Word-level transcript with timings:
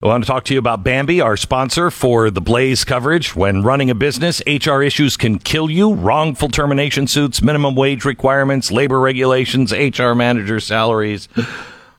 I 0.00 0.06
want 0.06 0.22
to 0.22 0.28
talk 0.28 0.44
to 0.44 0.52
you 0.54 0.60
about 0.60 0.84
Bambee, 0.84 1.20
our 1.20 1.36
sponsor 1.36 1.90
for 1.90 2.30
the 2.30 2.40
Blaze 2.40 2.84
coverage. 2.84 3.34
When 3.34 3.64
running 3.64 3.90
a 3.90 3.96
business, 3.96 4.40
HR 4.46 4.80
issues 4.80 5.16
can 5.16 5.40
kill 5.40 5.68
you. 5.68 5.92
Wrongful 5.92 6.50
termination 6.50 7.08
suits, 7.08 7.42
minimum 7.42 7.74
wage 7.74 8.04
requirements, 8.04 8.70
labor 8.70 9.00
regulations, 9.00 9.72
HR 9.72 10.12
manager 10.12 10.60
salaries. 10.60 11.28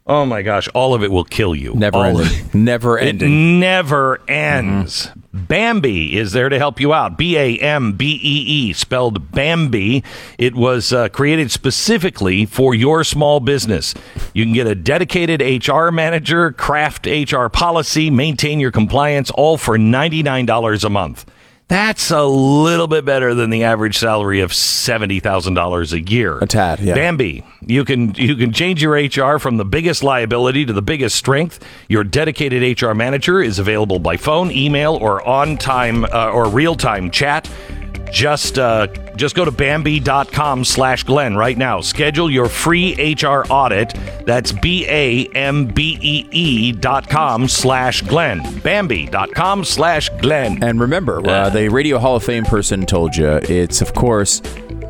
Oh 0.08 0.26
my 0.26 0.44
gosh, 0.44 0.70
all 0.70 0.94
of 0.94 1.04
it 1.04 1.12
will 1.12 1.26
kill 1.26 1.54
you. 1.54 1.74
Never 1.76 1.98
All 1.98 2.22
ending. 2.22 2.46
it. 2.48 2.54
Never 2.56 2.98
It 2.98 3.08
ending. 3.10 3.60
never 3.60 4.22
ends. 4.30 5.08
Mm-hmm. 5.08 5.19
Bambee 5.34 6.18
is 6.18 6.32
there 6.32 6.50
to 6.50 6.58
help 6.58 6.80
you 6.80 6.94
out. 6.94 7.18
B 7.18 7.38
A 7.38 7.58
M 7.60 7.94
B 7.94 8.20
E 8.22 8.70
E, 8.70 8.74
spelled 8.74 9.32
Bambee. 9.32 10.04
It 10.38 10.56
was 10.56 10.92
uh, 10.92 11.10
created 11.10 11.52
specifically 11.52 12.46
for 12.46 12.74
your 12.74 13.04
small 13.04 13.40
business. 13.40 13.94
You 14.34 14.44
can 14.44 14.54
get 14.54 14.66
a 14.66 14.76
dedicated 14.76 15.42
HR 15.42 15.92
manager, 15.92 16.52
craft 16.52 17.06
HR 17.06 17.48
policy, 17.48 18.10
maintain 18.10 18.60
your 18.60 18.72
compliance, 18.72 19.30
all 19.32 19.58
for 19.58 19.78
$99 19.78 20.84
a 20.84 20.90
month. 20.90 21.26
That's 21.70 22.10
a 22.10 22.24
little 22.24 22.88
bit 22.88 23.06
better 23.06 23.36
than 23.36 23.52
the 23.52 23.64
average 23.64 24.00
salary 24.00 24.40
of 24.40 24.52
seventy 24.56 25.20
thousand 25.20 25.54
dollars 25.54 25.94
a 25.94 26.02
year. 26.02 26.40
A 26.40 26.48
tad, 26.48 26.80
yeah. 26.80 26.96
Bambee, 26.96 27.44
you 27.62 27.86
can 27.86 28.16
you 28.16 28.36
can 28.36 28.52
change 28.52 28.82
your 28.82 28.94
HR 28.94 29.38
from 29.38 29.58
the 29.58 29.66
biggest 29.66 30.04
liability 30.04 30.66
to 30.66 30.74
the 30.74 30.82
biggest 30.82 31.16
strength. 31.16 31.64
Your 31.88 32.04
dedicated 32.04 32.82
HR 32.82 32.94
manager 32.94 33.40
is 33.40 33.60
available 33.60 34.00
by 34.00 34.18
phone, 34.18 34.50
email, 34.52 34.96
or 34.96 35.26
on 35.28 35.58
time 35.58 36.06
uh, 36.06 36.32
or 36.32 36.50
real 36.50 36.74
time 36.74 37.12
chat. 37.12 37.48
Just 38.12 38.58
uh, 38.58 38.88
just 39.16 39.36
go 39.36 39.46
to 39.46 39.52
Bambee.com 39.52 40.64
slash 40.66 41.04
Glenn 41.04 41.36
right 41.36 41.58
now. 41.58 41.82
Schedule 41.82 42.30
your 42.30 42.50
free 42.50 42.94
HR 43.14 43.44
audit. 43.50 43.94
That's 44.26 44.52
B 44.52 44.86
A 44.88 45.26
M 45.28 45.68
B 45.68 45.98
E 46.02 46.28
E 46.32 46.72
dot 46.72 47.08
com 47.08 47.48
slash 47.48 48.02
Glenn. 48.04 48.60
Bambee.com 48.62 49.64
slash 49.64 50.10
Glenn. 50.22 50.64
And 50.64 50.80
remember, 50.80 51.26
uh, 51.28 51.50
the 51.50 51.70
Radio 51.70 52.00
Hall 52.00 52.16
of 52.16 52.24
Fame 52.24 52.46
person 52.46 52.86
told 52.86 53.16
you 53.16 53.40
it's, 53.44 53.82
of 53.82 53.94
course, 53.94 54.42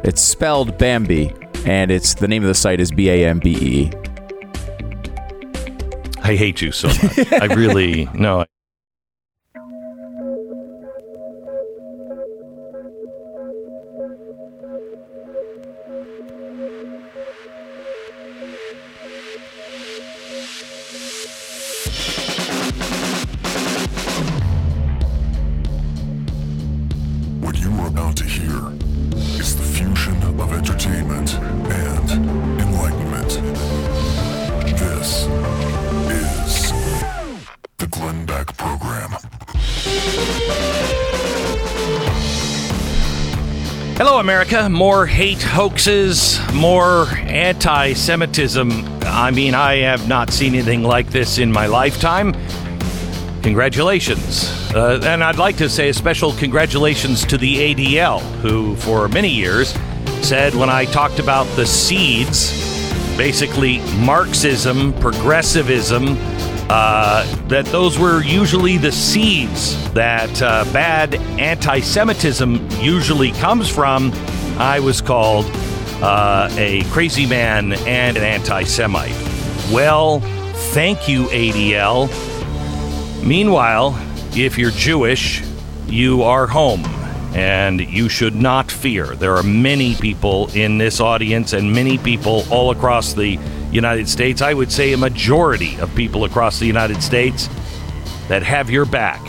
it's 0.03 0.21
spelled 0.21 0.77
Bambee, 0.77 1.33
and 1.65 1.91
it's 1.91 2.13
the 2.13 2.27
name 2.27 2.43
of 2.43 2.47
the 2.47 2.55
site 2.55 2.80
is 2.80 2.91
B 2.91 3.09
A 3.09 3.27
M 3.27 3.39
B 3.39 3.52
E 3.52 3.83
E. 3.86 3.91
I 6.21 6.36
hate 6.36 6.61
you 6.61 6.71
so 6.71 6.88
much. 6.88 7.33
I 7.33 7.45
really 7.53 8.08
no. 8.13 8.45
More 44.67 45.05
hate 45.05 45.41
hoaxes, 45.41 46.39
more 46.53 47.05
anti 47.19 47.93
Semitism. 47.93 48.71
I 49.03 49.31
mean, 49.31 49.53
I 49.53 49.77
have 49.77 50.07
not 50.07 50.31
seen 50.31 50.53
anything 50.53 50.83
like 50.83 51.09
this 51.09 51.38
in 51.38 51.52
my 51.52 51.67
lifetime. 51.67 52.35
Congratulations. 53.41 54.49
Uh, 54.73 54.99
and 55.03 55.23
I'd 55.23 55.37
like 55.37 55.57
to 55.57 55.69
say 55.69 55.89
a 55.89 55.93
special 55.93 56.33
congratulations 56.33 57.25
to 57.25 57.37
the 57.37 57.73
ADL, 57.73 58.21
who 58.41 58.75
for 58.75 59.07
many 59.07 59.30
years 59.30 59.69
said 60.21 60.53
when 60.53 60.69
I 60.69 60.85
talked 60.85 61.20
about 61.20 61.45
the 61.55 61.65
seeds, 61.65 62.52
basically 63.17 63.80
Marxism, 64.03 64.93
progressivism, 64.93 66.17
uh, 66.70 67.26
that 67.47 67.65
those 67.67 67.97
were 67.97 68.21
usually 68.23 68.77
the 68.77 68.91
seeds 68.91 69.91
that 69.93 70.41
uh, 70.41 70.65
bad 70.73 71.15
anti 71.39 71.80
Semitism 71.80 72.70
usually 72.80 73.31
comes 73.31 73.70
from. 73.70 74.11
I 74.59 74.81
was 74.81 74.99
called 74.99 75.45
uh, 76.03 76.49
a 76.52 76.83
crazy 76.92 77.25
man 77.25 77.71
and 77.71 78.17
an 78.17 78.23
anti 78.23 78.64
Semite. 78.64 79.15
Well, 79.71 80.20
thank 80.73 81.08
you, 81.08 81.27
ADL. 81.27 82.09
Meanwhile, 83.23 83.97
if 84.36 84.58
you're 84.58 84.71
Jewish, 84.71 85.42
you 85.87 86.23
are 86.23 86.45
home 86.45 86.83
and 87.33 87.80
you 87.80 88.09
should 88.09 88.36
not 88.36 88.70
fear. 88.70 89.15
There 89.15 89.37
are 89.37 89.43
many 89.43 89.95
people 89.95 90.49
in 90.53 90.77
this 90.77 90.99
audience 90.99 91.53
and 91.53 91.71
many 91.71 91.97
people 91.97 92.43
all 92.52 92.71
across 92.71 93.14
the 93.14 93.39
United 93.71 94.09
States. 94.09 94.41
I 94.41 94.53
would 94.53 94.73
say 94.73 94.91
a 94.91 94.97
majority 94.97 95.80
of 95.80 95.93
people 95.95 96.26
across 96.26 96.59
the 96.59 96.65
United 96.65 97.02
States 97.02 97.47
that 98.27 98.43
have 98.43 98.70
your 98.70 98.86
back. 98.86 99.21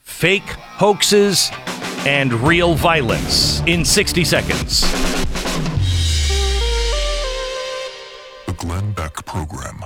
Fake 0.00 0.48
hoaxes 0.48 1.50
and 2.06 2.32
real 2.34 2.74
violence 2.74 3.60
in 3.66 3.84
60 3.84 4.24
seconds. 4.24 4.80
The 8.46 8.52
Glenn 8.56 8.92
Beck 8.92 9.24
Program. 9.24 9.84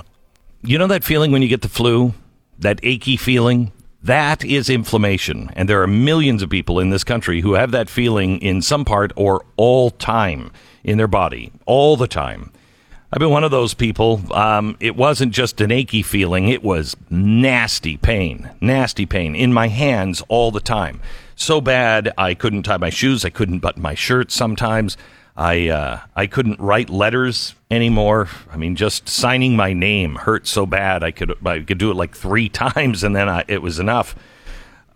You 0.61 0.77
know 0.77 0.87
that 0.87 1.03
feeling 1.03 1.31
when 1.31 1.41
you 1.41 1.47
get 1.47 1.61
the 1.61 1.69
flu? 1.69 2.13
That 2.59 2.79
achy 2.83 3.17
feeling? 3.17 3.71
That 4.01 4.43
is 4.43 4.69
inflammation. 4.69 5.51
And 5.55 5.67
there 5.69 5.81
are 5.81 5.87
millions 5.87 6.41
of 6.41 6.49
people 6.49 6.79
in 6.79 6.89
this 6.89 7.03
country 7.03 7.41
who 7.41 7.53
have 7.53 7.71
that 7.71 7.89
feeling 7.89 8.39
in 8.39 8.61
some 8.61 8.85
part 8.85 9.11
or 9.15 9.45
all 9.55 9.91
time 9.91 10.51
in 10.83 10.97
their 10.97 11.07
body, 11.07 11.51
all 11.65 11.97
the 11.97 12.07
time. 12.07 12.51
I've 13.11 13.19
been 13.19 13.29
one 13.29 13.43
of 13.43 13.51
those 13.51 13.73
people. 13.73 14.21
Um, 14.33 14.75
it 14.79 14.95
wasn't 14.95 15.33
just 15.33 15.61
an 15.61 15.71
achy 15.71 16.01
feeling, 16.01 16.49
it 16.49 16.63
was 16.63 16.95
nasty 17.09 17.95
pain, 17.95 18.49
nasty 18.59 19.05
pain 19.05 19.35
in 19.35 19.53
my 19.53 19.69
hands 19.69 20.21
all 20.27 20.51
the 20.51 20.59
time. 20.59 21.01
So 21.39 21.61
bad, 21.61 22.11
I 22.17 22.33
couldn't 22.33 22.63
tie 22.63 22.77
my 22.77 22.89
shoes, 22.89 23.23
I 23.23 23.29
couldn't 23.29 23.59
button 23.59 23.81
my 23.81 23.93
shirt 23.93 24.31
sometimes. 24.31 24.97
I 25.35 25.67
uh, 25.67 25.99
I 26.15 26.25
couldn't 26.25 26.59
write 26.59 26.89
letters 26.89 27.53
anymore. 27.69 28.27
I 28.51 28.57
mean, 28.57 28.75
just 28.75 29.07
signing 29.07 29.55
my 29.55 29.71
name 29.71 30.15
hurt 30.15 30.47
so 30.47 30.65
bad. 30.65 31.03
I 31.03 31.11
could 31.11 31.35
I 31.45 31.59
could 31.59 31.77
do 31.77 31.91
it 31.91 31.93
like 31.93 32.17
three 32.17 32.49
times, 32.65 33.03
and 33.03 33.15
then 33.15 33.29
I, 33.29 33.45
it 33.47 33.61
was 33.61 33.77
enough. 33.77 34.15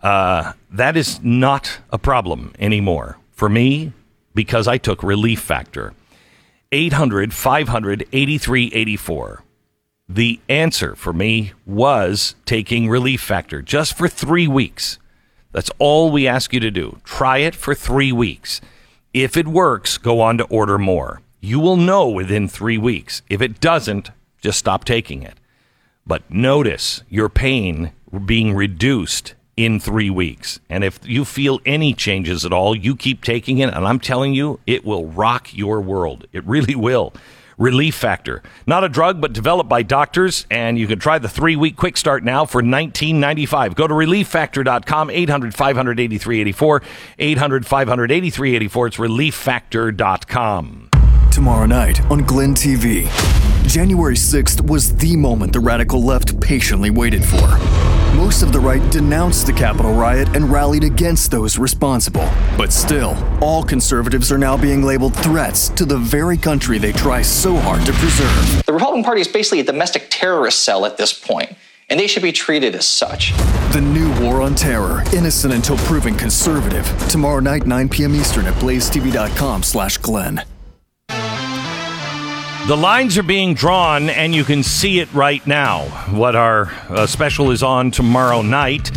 Uh, 0.02 0.54
that 0.72 0.96
is 0.96 1.22
not 1.22 1.78
a 1.90 1.98
problem 1.98 2.52
anymore 2.58 3.18
for 3.30 3.48
me 3.48 3.92
because 4.34 4.66
I 4.66 4.78
took 4.78 5.04
Relief 5.04 5.40
Factor. 5.40 5.94
800 6.72 7.32
500 7.32 8.08
8384. 8.12 9.44
The 10.08 10.40
answer 10.48 10.96
for 10.96 11.12
me 11.12 11.52
was 11.64 12.34
taking 12.46 12.88
Relief 12.88 13.20
Factor 13.20 13.62
just 13.62 13.96
for 13.96 14.08
three 14.08 14.48
weeks. 14.48 14.98
That's 15.52 15.70
all 15.78 16.10
we 16.10 16.26
ask 16.26 16.52
you 16.52 16.60
to 16.60 16.70
do. 16.70 16.98
Try 17.04 17.38
it 17.38 17.54
for 17.54 17.74
three 17.74 18.12
weeks. 18.12 18.60
If 19.14 19.36
it 19.36 19.46
works, 19.46 19.98
go 19.98 20.20
on 20.20 20.38
to 20.38 20.44
order 20.44 20.78
more. 20.78 21.20
You 21.40 21.60
will 21.60 21.76
know 21.76 22.08
within 22.08 22.48
three 22.48 22.78
weeks. 22.78 23.22
If 23.28 23.42
it 23.42 23.60
doesn't, 23.60 24.10
just 24.40 24.58
stop 24.58 24.84
taking 24.84 25.22
it. 25.22 25.34
But 26.06 26.30
notice 26.30 27.02
your 27.08 27.28
pain 27.28 27.92
being 28.24 28.54
reduced 28.54 29.34
in 29.56 29.78
three 29.78 30.10
weeks. 30.10 30.60
And 30.68 30.82
if 30.82 30.98
you 31.06 31.24
feel 31.24 31.60
any 31.66 31.94
changes 31.94 32.44
at 32.44 32.52
all, 32.52 32.74
you 32.74 32.96
keep 32.96 33.22
taking 33.22 33.58
it. 33.58 33.72
And 33.72 33.86
I'm 33.86 34.00
telling 34.00 34.34
you, 34.34 34.60
it 34.66 34.84
will 34.84 35.06
rock 35.06 35.54
your 35.54 35.80
world. 35.80 36.26
It 36.32 36.44
really 36.44 36.74
will. 36.74 37.12
Relief 37.58 37.94
Factor. 37.94 38.42
Not 38.66 38.84
a 38.84 38.88
drug, 38.88 39.20
but 39.20 39.32
developed 39.32 39.68
by 39.68 39.82
doctors. 39.82 40.46
And 40.50 40.78
you 40.78 40.86
can 40.86 40.98
try 40.98 41.18
the 41.18 41.28
three 41.28 41.56
week 41.56 41.76
quick 41.76 41.96
start 41.96 42.24
now 42.24 42.44
for 42.44 42.62
$19.95. 42.62 43.74
Go 43.74 43.86
to 43.86 43.94
relieffactor.com, 43.94 45.10
800 45.10 45.54
500 45.54 46.00
8384. 46.00 46.82
800 47.18 47.66
500 47.66 48.10
8384. 48.12 48.86
It's 48.86 48.96
relieffactor.com. 48.96 50.88
Tomorrow 51.30 51.66
night 51.66 52.00
on 52.10 52.24
Glenn 52.24 52.54
TV. 52.54 53.08
January 53.66 54.16
6th 54.16 54.68
was 54.68 54.94
the 54.96 55.16
moment 55.16 55.52
the 55.52 55.60
radical 55.60 56.02
left 56.02 56.38
patiently 56.40 56.90
waited 56.90 57.24
for. 57.24 57.81
Most 58.14 58.42
of 58.42 58.52
the 58.52 58.60
right 58.60 58.82
denounced 58.92 59.46
the 59.46 59.54
Capitol 59.54 59.94
riot 59.94 60.28
and 60.36 60.50
rallied 60.52 60.84
against 60.84 61.30
those 61.30 61.56
responsible. 61.56 62.28
But 62.58 62.70
still, 62.70 63.16
all 63.40 63.62
conservatives 63.62 64.30
are 64.30 64.36
now 64.36 64.54
being 64.54 64.82
labeled 64.82 65.16
threats 65.16 65.70
to 65.70 65.86
the 65.86 65.96
very 65.96 66.36
country 66.36 66.76
they 66.76 66.92
try 66.92 67.22
so 67.22 67.56
hard 67.56 67.86
to 67.86 67.92
preserve. 67.92 68.66
The 68.66 68.74
Republican 68.74 69.02
Party 69.02 69.22
is 69.22 69.28
basically 69.28 69.60
a 69.60 69.64
domestic 69.64 70.08
terrorist 70.10 70.62
cell 70.62 70.84
at 70.84 70.98
this 70.98 71.18
point, 71.18 71.54
and 71.88 71.98
they 71.98 72.06
should 72.06 72.22
be 72.22 72.32
treated 72.32 72.74
as 72.74 72.86
such. 72.86 73.32
The 73.72 73.80
new 73.80 74.12
war 74.20 74.42
on 74.42 74.54
terror, 74.54 75.02
innocent 75.14 75.54
until 75.54 75.78
proven 75.78 76.14
conservative. 76.14 76.86
Tomorrow 77.08 77.40
night, 77.40 77.66
9 77.66 77.88
p.m. 77.88 78.14
Eastern 78.14 78.44
at 78.44 78.54
blazetv.com 78.54 79.62
slash 79.62 79.96
Glenn. 79.96 80.44
The 82.68 82.76
lines 82.76 83.18
are 83.18 83.24
being 83.24 83.54
drawn, 83.54 84.08
and 84.08 84.32
you 84.32 84.44
can 84.44 84.62
see 84.62 85.00
it 85.00 85.12
right 85.12 85.44
now. 85.48 85.86
What 86.16 86.36
our 86.36 86.66
uh, 86.88 87.08
special 87.08 87.50
is 87.50 87.60
on 87.60 87.90
tomorrow 87.90 88.40
night 88.40 88.88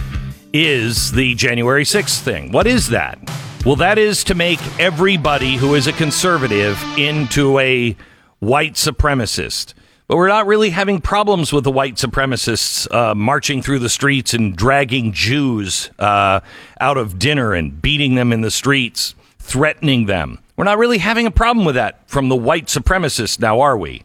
is 0.53 1.11
the 1.11 1.33
January 1.33 1.83
6th 1.83 2.21
thing. 2.21 2.51
What 2.51 2.67
is 2.67 2.89
that? 2.89 3.17
Well, 3.65 3.75
that 3.77 3.97
is 3.97 4.23
to 4.25 4.35
make 4.35 4.59
everybody 4.79 5.55
who 5.55 5.73
is 5.73 5.87
a 5.87 5.93
conservative 5.93 6.79
into 6.95 7.57
a 7.57 7.97
white 8.37 8.73
supremacist. 8.75 9.73
But 10.07 10.17
we're 10.17 10.27
not 10.27 10.45
really 10.45 10.69
having 10.69 11.01
problems 11.01 11.51
with 11.51 11.63
the 11.63 11.71
white 11.71 11.95
supremacists 11.95 12.89
uh, 12.93 13.15
marching 13.15 13.63
through 13.63 13.79
the 13.79 13.89
streets 13.89 14.35
and 14.35 14.55
dragging 14.55 15.11
Jews 15.11 15.89
uh, 15.97 16.41
out 16.79 16.97
of 16.97 17.17
dinner 17.17 17.53
and 17.53 17.81
beating 17.81 18.13
them 18.13 18.31
in 18.31 18.41
the 18.41 18.51
streets, 18.51 19.15
threatening 19.39 20.05
them. 20.05 20.37
We're 20.55 20.63
not 20.65 20.77
really 20.77 20.99
having 20.99 21.25
a 21.25 21.31
problem 21.31 21.65
with 21.65 21.75
that 21.75 22.07
from 22.09 22.29
the 22.29 22.35
white 22.35 22.67
supremacists 22.67 23.39
now, 23.39 23.59
are 23.59 23.77
we? 23.77 24.03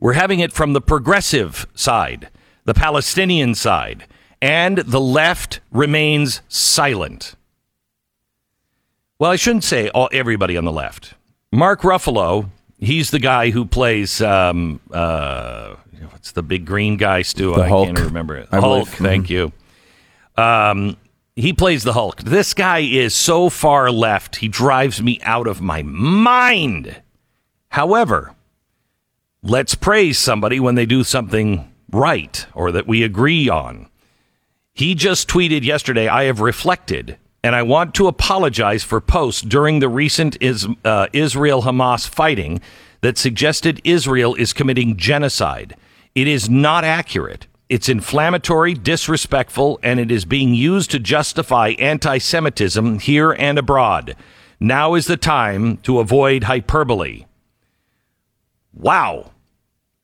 We're 0.00 0.14
having 0.14 0.40
it 0.40 0.52
from 0.52 0.72
the 0.72 0.80
progressive 0.80 1.66
side, 1.74 2.28
the 2.64 2.74
Palestinian 2.74 3.54
side, 3.54 4.06
and 4.40 4.78
the 4.78 5.00
left 5.00 5.60
remains 5.70 6.42
silent. 6.48 7.34
Well, 9.18 9.30
I 9.30 9.36
shouldn't 9.36 9.64
say 9.64 9.88
all, 9.90 10.08
everybody 10.12 10.56
on 10.56 10.64
the 10.64 10.72
left. 10.72 11.14
Mark 11.52 11.82
Ruffalo, 11.82 12.48
he's 12.80 13.10
the 13.10 13.20
guy 13.20 13.50
who 13.50 13.64
plays 13.64 14.20
um, 14.20 14.80
uh, 14.90 15.76
what's 16.10 16.32
the 16.32 16.42
big 16.42 16.64
green 16.64 16.96
guy, 16.96 17.22
Stu? 17.22 17.54
The 17.54 17.62
I 17.62 17.68
Hulk, 17.68 17.86
can't 17.88 18.00
remember 18.00 18.36
it. 18.36 18.48
I 18.50 18.58
Hulk, 18.58 18.86
believe. 18.86 18.98
thank 18.98 19.30
you. 19.30 19.52
Um, 20.36 20.96
he 21.42 21.52
plays 21.52 21.82
the 21.82 21.94
Hulk. 21.94 22.22
This 22.22 22.54
guy 22.54 22.78
is 22.78 23.16
so 23.16 23.50
far 23.50 23.90
left, 23.90 24.36
he 24.36 24.46
drives 24.46 25.02
me 25.02 25.18
out 25.22 25.48
of 25.48 25.60
my 25.60 25.82
mind. 25.82 27.02
However, 27.70 28.36
let's 29.42 29.74
praise 29.74 30.20
somebody 30.20 30.60
when 30.60 30.76
they 30.76 30.86
do 30.86 31.02
something 31.02 31.68
right 31.90 32.46
or 32.54 32.70
that 32.70 32.86
we 32.86 33.02
agree 33.02 33.48
on. 33.48 33.88
He 34.72 34.94
just 34.94 35.28
tweeted 35.28 35.64
yesterday, 35.64 36.06
I 36.06 36.24
have 36.24 36.38
reflected 36.38 37.18
and 37.42 37.56
I 37.56 37.64
want 37.64 37.92
to 37.96 38.06
apologize 38.06 38.84
for 38.84 39.00
posts 39.00 39.42
during 39.42 39.80
the 39.80 39.88
recent 39.88 40.40
is, 40.40 40.68
uh, 40.84 41.08
Israel 41.12 41.62
Hamas 41.62 42.08
fighting 42.08 42.60
that 43.00 43.18
suggested 43.18 43.80
Israel 43.82 44.36
is 44.36 44.52
committing 44.52 44.96
genocide. 44.96 45.74
It 46.14 46.28
is 46.28 46.48
not 46.48 46.84
accurate. 46.84 47.48
It's 47.72 47.88
inflammatory, 47.88 48.74
disrespectful, 48.74 49.80
and 49.82 49.98
it 49.98 50.10
is 50.10 50.26
being 50.26 50.52
used 50.52 50.90
to 50.90 50.98
justify 50.98 51.68
anti 51.78 52.18
Semitism 52.18 52.98
here 52.98 53.32
and 53.32 53.58
abroad. 53.58 54.14
Now 54.60 54.92
is 54.92 55.06
the 55.06 55.16
time 55.16 55.78
to 55.78 55.98
avoid 55.98 56.44
hyperbole. 56.44 57.24
Wow. 58.74 59.30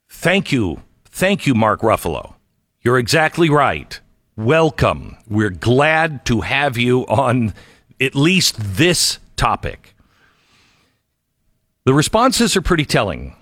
Thank 0.09 0.51
you. 0.51 0.83
Thank 1.11 1.47
you, 1.47 1.55
Mark 1.55 1.83
Ruffalo. 1.83 2.37
You're 2.81 2.99
exactly 2.99 3.51
right. 3.51 4.01
Welcome. 4.35 5.19
We're 5.29 5.51
glad 5.51 6.25
to 6.25 6.41
have 6.41 6.79
you 6.79 7.03
on 7.03 7.53
at 8.01 8.15
least 8.15 8.57
this 8.59 9.19
topic. 9.37 9.95
The 11.85 11.93
responses 11.93 12.57
are 12.57 12.63
pretty 12.63 12.87
telling. 12.87 13.37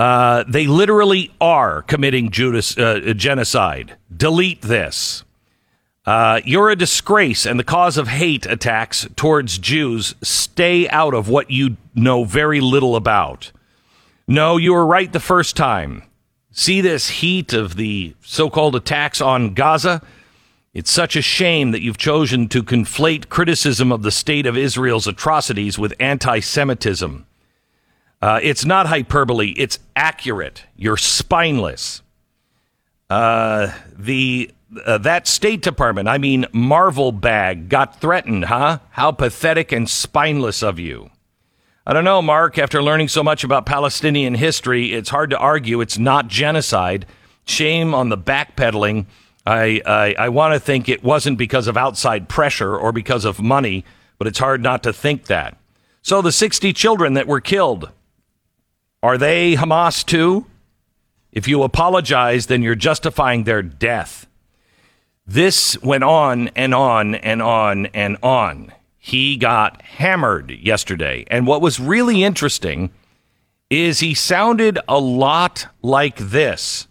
Uh, 0.00 0.44
they 0.48 0.66
literally 0.66 1.30
are 1.42 1.82
committing 1.82 2.30
Judas, 2.30 2.74
uh, 2.78 3.12
genocide. 3.14 3.98
Delete 4.16 4.62
this. 4.62 5.24
Uh, 6.06 6.40
you're 6.42 6.70
a 6.70 6.74
disgrace 6.74 7.44
and 7.44 7.60
the 7.60 7.64
cause 7.64 7.98
of 7.98 8.08
hate 8.08 8.46
attacks 8.46 9.06
towards 9.14 9.58
Jews. 9.58 10.14
Stay 10.22 10.88
out 10.88 11.12
of 11.12 11.28
what 11.28 11.50
you 11.50 11.76
know 11.94 12.24
very 12.24 12.62
little 12.62 12.96
about. 12.96 13.52
No, 14.26 14.56
you 14.56 14.72
were 14.72 14.86
right 14.86 15.12
the 15.12 15.20
first 15.20 15.54
time. 15.54 16.04
See 16.50 16.80
this 16.80 17.10
heat 17.10 17.52
of 17.52 17.76
the 17.76 18.14
so 18.22 18.48
called 18.48 18.76
attacks 18.76 19.20
on 19.20 19.52
Gaza? 19.52 20.00
It's 20.72 20.90
such 20.90 21.14
a 21.14 21.20
shame 21.20 21.72
that 21.72 21.82
you've 21.82 21.98
chosen 21.98 22.48
to 22.48 22.62
conflate 22.62 23.28
criticism 23.28 23.92
of 23.92 24.00
the 24.00 24.10
state 24.10 24.46
of 24.46 24.56
Israel's 24.56 25.06
atrocities 25.06 25.78
with 25.78 25.92
anti 26.00 26.40
Semitism. 26.40 27.26
Uh, 28.22 28.38
it's 28.42 28.64
not 28.64 28.86
hyperbole, 28.86 29.54
it's 29.56 29.78
accurate. 29.96 30.64
You're 30.76 30.98
spineless. 30.98 32.02
Uh, 33.08 33.72
the 33.96 34.50
uh, 34.84 34.98
that 34.98 35.26
State 35.26 35.62
Department, 35.62 36.06
I 36.06 36.18
mean 36.18 36.46
Marvel 36.52 37.12
bag, 37.12 37.68
got 37.68 38.00
threatened, 38.00 38.44
huh? 38.44 38.78
How 38.90 39.10
pathetic 39.10 39.72
and 39.72 39.88
spineless 39.88 40.62
of 40.62 40.78
you. 40.78 41.10
I 41.86 41.92
don't 41.92 42.04
know, 42.04 42.22
Mark. 42.22 42.58
After 42.58 42.82
learning 42.82 43.08
so 43.08 43.24
much 43.24 43.42
about 43.42 43.66
Palestinian 43.66 44.34
history, 44.34 44.92
it's 44.92 45.08
hard 45.08 45.30
to 45.30 45.38
argue 45.38 45.80
it's 45.80 45.98
not 45.98 46.28
genocide. 46.28 47.06
Shame 47.46 47.94
on 47.94 48.10
the 48.10 48.18
backpedaling. 48.18 49.06
I, 49.46 49.80
I, 49.84 50.14
I 50.18 50.28
want 50.28 50.54
to 50.54 50.60
think 50.60 50.88
it 50.88 51.02
wasn't 51.02 51.38
because 51.38 51.66
of 51.66 51.76
outside 51.76 52.28
pressure 52.28 52.76
or 52.76 52.92
because 52.92 53.24
of 53.24 53.40
money, 53.40 53.84
but 54.18 54.28
it's 54.28 54.38
hard 54.38 54.62
not 54.62 54.82
to 54.84 54.92
think 54.92 55.24
that. 55.26 55.56
So 56.02 56.22
the 56.22 56.30
60 56.30 56.72
children 56.74 57.14
that 57.14 57.26
were 57.26 57.40
killed, 57.40 57.90
are 59.02 59.18
they 59.18 59.54
Hamas 59.54 60.04
too? 60.04 60.46
If 61.32 61.46
you 61.48 61.62
apologize, 61.62 62.46
then 62.46 62.62
you're 62.62 62.74
justifying 62.74 63.44
their 63.44 63.62
death. 63.62 64.26
This 65.26 65.80
went 65.80 66.04
on 66.04 66.48
and 66.48 66.74
on 66.74 67.14
and 67.14 67.40
on 67.40 67.86
and 67.86 68.16
on. 68.22 68.72
He 68.98 69.36
got 69.36 69.80
hammered 69.82 70.50
yesterday. 70.50 71.24
And 71.30 71.46
what 71.46 71.62
was 71.62 71.80
really 71.80 72.24
interesting 72.24 72.90
is 73.70 74.00
he 74.00 74.12
sounded 74.12 74.78
a 74.88 74.98
lot 74.98 75.68
like 75.82 76.16
this. 76.16 76.88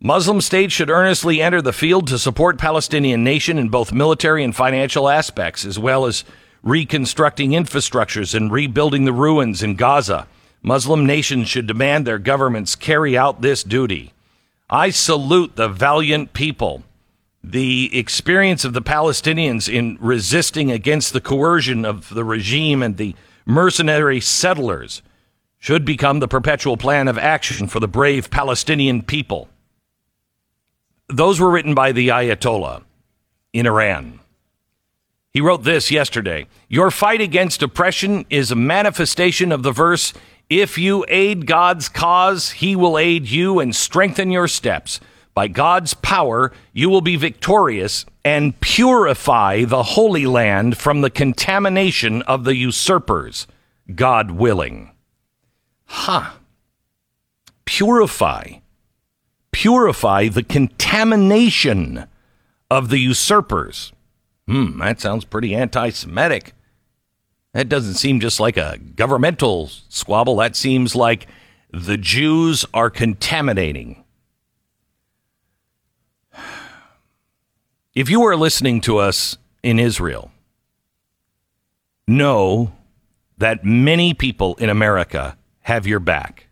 Muslim 0.00 0.40
states 0.40 0.72
should 0.72 0.90
earnestly 0.90 1.42
enter 1.42 1.60
the 1.60 1.72
field 1.72 2.06
to 2.06 2.18
support 2.18 2.56
Palestinian 2.56 3.24
nation 3.24 3.58
in 3.58 3.68
both 3.68 3.92
military 3.92 4.44
and 4.44 4.54
financial 4.54 5.08
aspects, 5.08 5.64
as 5.64 5.76
well 5.76 6.06
as 6.06 6.24
reconstructing 6.62 7.50
infrastructures 7.50 8.32
and 8.32 8.52
rebuilding 8.52 9.04
the 9.04 9.12
ruins 9.12 9.60
in 9.60 9.74
Gaza. 9.74 10.28
Muslim 10.62 11.06
nations 11.06 11.48
should 11.48 11.66
demand 11.66 12.06
their 12.06 12.18
governments 12.18 12.74
carry 12.74 13.16
out 13.16 13.40
this 13.40 13.62
duty. 13.62 14.12
I 14.70 14.90
salute 14.90 15.56
the 15.56 15.68
valiant 15.68 16.32
people. 16.32 16.82
The 17.42 17.96
experience 17.96 18.64
of 18.64 18.72
the 18.72 18.82
Palestinians 18.82 19.72
in 19.72 19.96
resisting 20.00 20.70
against 20.70 21.12
the 21.12 21.20
coercion 21.20 21.84
of 21.84 22.08
the 22.10 22.24
regime 22.24 22.82
and 22.82 22.96
the 22.96 23.14
mercenary 23.46 24.20
settlers 24.20 25.02
should 25.58 25.84
become 25.84 26.20
the 26.20 26.28
perpetual 26.28 26.76
plan 26.76 27.08
of 27.08 27.18
action 27.18 27.66
for 27.66 27.80
the 27.80 27.88
brave 27.88 28.30
Palestinian 28.30 29.02
people. 29.02 29.48
Those 31.08 31.40
were 31.40 31.50
written 31.50 31.74
by 31.74 31.92
the 31.92 32.08
Ayatollah 32.08 32.82
in 33.52 33.66
Iran. 33.66 34.20
He 35.32 35.40
wrote 35.40 35.64
this 35.64 35.90
yesterday 35.90 36.46
Your 36.68 36.90
fight 36.90 37.20
against 37.20 37.62
oppression 37.62 38.26
is 38.28 38.50
a 38.50 38.56
manifestation 38.56 39.52
of 39.52 39.62
the 39.62 39.72
verse 39.72 40.12
If 40.50 40.78
you 40.78 41.04
aid 41.08 41.46
God's 41.46 41.88
cause, 41.88 42.52
he 42.52 42.74
will 42.74 42.98
aid 42.98 43.28
you 43.28 43.58
and 43.58 43.76
strengthen 43.76 44.30
your 44.30 44.48
steps. 44.48 44.98
By 45.34 45.46
God's 45.46 45.94
power, 45.94 46.52
you 46.72 46.88
will 46.88 47.02
be 47.02 47.16
victorious 47.16 48.06
and 48.24 48.58
purify 48.60 49.64
the 49.64 49.82
Holy 49.82 50.26
Land 50.26 50.78
from 50.78 51.00
the 51.00 51.10
contamination 51.10 52.22
of 52.22 52.44
the 52.44 52.56
usurpers, 52.56 53.46
God 53.94 54.32
willing. 54.32 54.90
Ha! 55.84 56.34
Huh. 56.34 56.38
Purify. 57.66 58.54
Purify 59.52 60.28
the 60.28 60.42
contamination 60.42 62.06
of 62.70 62.88
the 62.88 62.98
usurpers. 62.98 63.92
Hmm, 64.46 64.78
that 64.78 65.00
sounds 65.00 65.24
pretty 65.26 65.54
anti 65.54 65.90
Semitic. 65.90 66.54
That 67.54 67.68
doesn't 67.68 67.94
seem 67.94 68.20
just 68.20 68.40
like 68.40 68.56
a 68.56 68.78
governmental 68.78 69.68
squabble. 69.88 70.36
That 70.36 70.54
seems 70.54 70.94
like 70.94 71.26
the 71.72 71.96
Jews 71.96 72.64
are 72.74 72.90
contaminating. 72.90 74.04
If 77.94 78.08
you 78.10 78.22
are 78.24 78.36
listening 78.36 78.80
to 78.82 78.98
us 78.98 79.38
in 79.62 79.78
Israel, 79.78 80.30
know 82.06 82.72
that 83.38 83.64
many 83.64 84.14
people 84.14 84.54
in 84.56 84.68
America 84.68 85.36
have 85.60 85.86
your 85.86 86.00
back. 86.00 86.46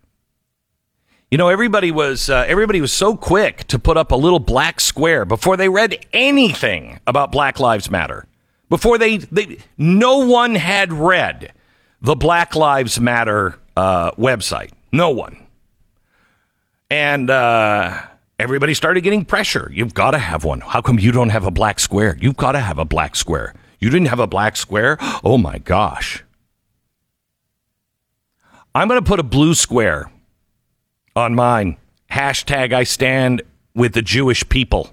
You 1.31 1.39
know, 1.39 1.49
everybody 1.49 1.91
was 1.91 2.31
uh, 2.31 2.45
everybody 2.47 2.81
was 2.81 2.93
so 2.93 3.17
quick 3.17 3.65
to 3.65 3.79
put 3.79 3.97
up 3.97 4.13
a 4.13 4.17
little 4.17 4.39
black 4.39 4.81
square 4.81 5.25
before 5.25 5.57
they 5.57 5.69
read 5.69 6.07
anything 6.13 7.01
about 7.07 7.33
Black 7.33 7.59
Lives 7.59 7.91
Matter. 7.91 8.27
Before 8.69 8.99
they, 8.99 9.19
they 9.19 9.59
no 9.79 10.27
one 10.27 10.55
had 10.55 10.93
read 10.93 11.53
the 12.01 12.17
Black 12.17 12.57
Lives 12.57 13.01
Matter 13.01 13.59
uh, 13.77 14.11
website. 14.13 14.71
No 14.93 15.11
one. 15.11 15.47
And 16.91 17.31
uh, 17.31 18.01
everybody 18.39 18.75
started 18.75 19.03
getting 19.03 19.25
pressure. 19.25 19.71
You've 19.73 19.95
got 19.95 20.13
to 20.13 20.19
have 20.19 20.45
one. 20.45 20.61
How 20.61 20.81
come 20.81 20.99
you 20.99 21.13
don't 21.13 21.31
have 21.31 21.45
a 21.45 21.51
black 21.51 21.81
square? 21.81 22.17
You've 22.21 22.37
got 22.37 22.53
to 22.53 22.61
have 22.61 22.79
a 22.79 22.85
black 22.85 23.17
square. 23.17 23.55
You 23.79 23.91
didn't 23.91 24.09
have 24.09 24.21
a 24.21 24.27
black 24.27 24.57
square? 24.57 24.99
Oh 25.25 25.39
my 25.39 25.59
gosh. 25.59 26.23
I'm 28.75 28.89
going 28.89 29.03
to 29.03 29.09
put 29.09 29.19
a 29.19 29.25
blue 29.25 29.55
square 29.55 30.11
on 31.17 31.35
mine. 31.35 31.79
Hashtag 32.11 32.73
I 32.73 32.85
stand 32.85 33.43
with 33.75 33.95
the 33.95 34.03
Jewish 34.03 34.47
people. 34.49 34.91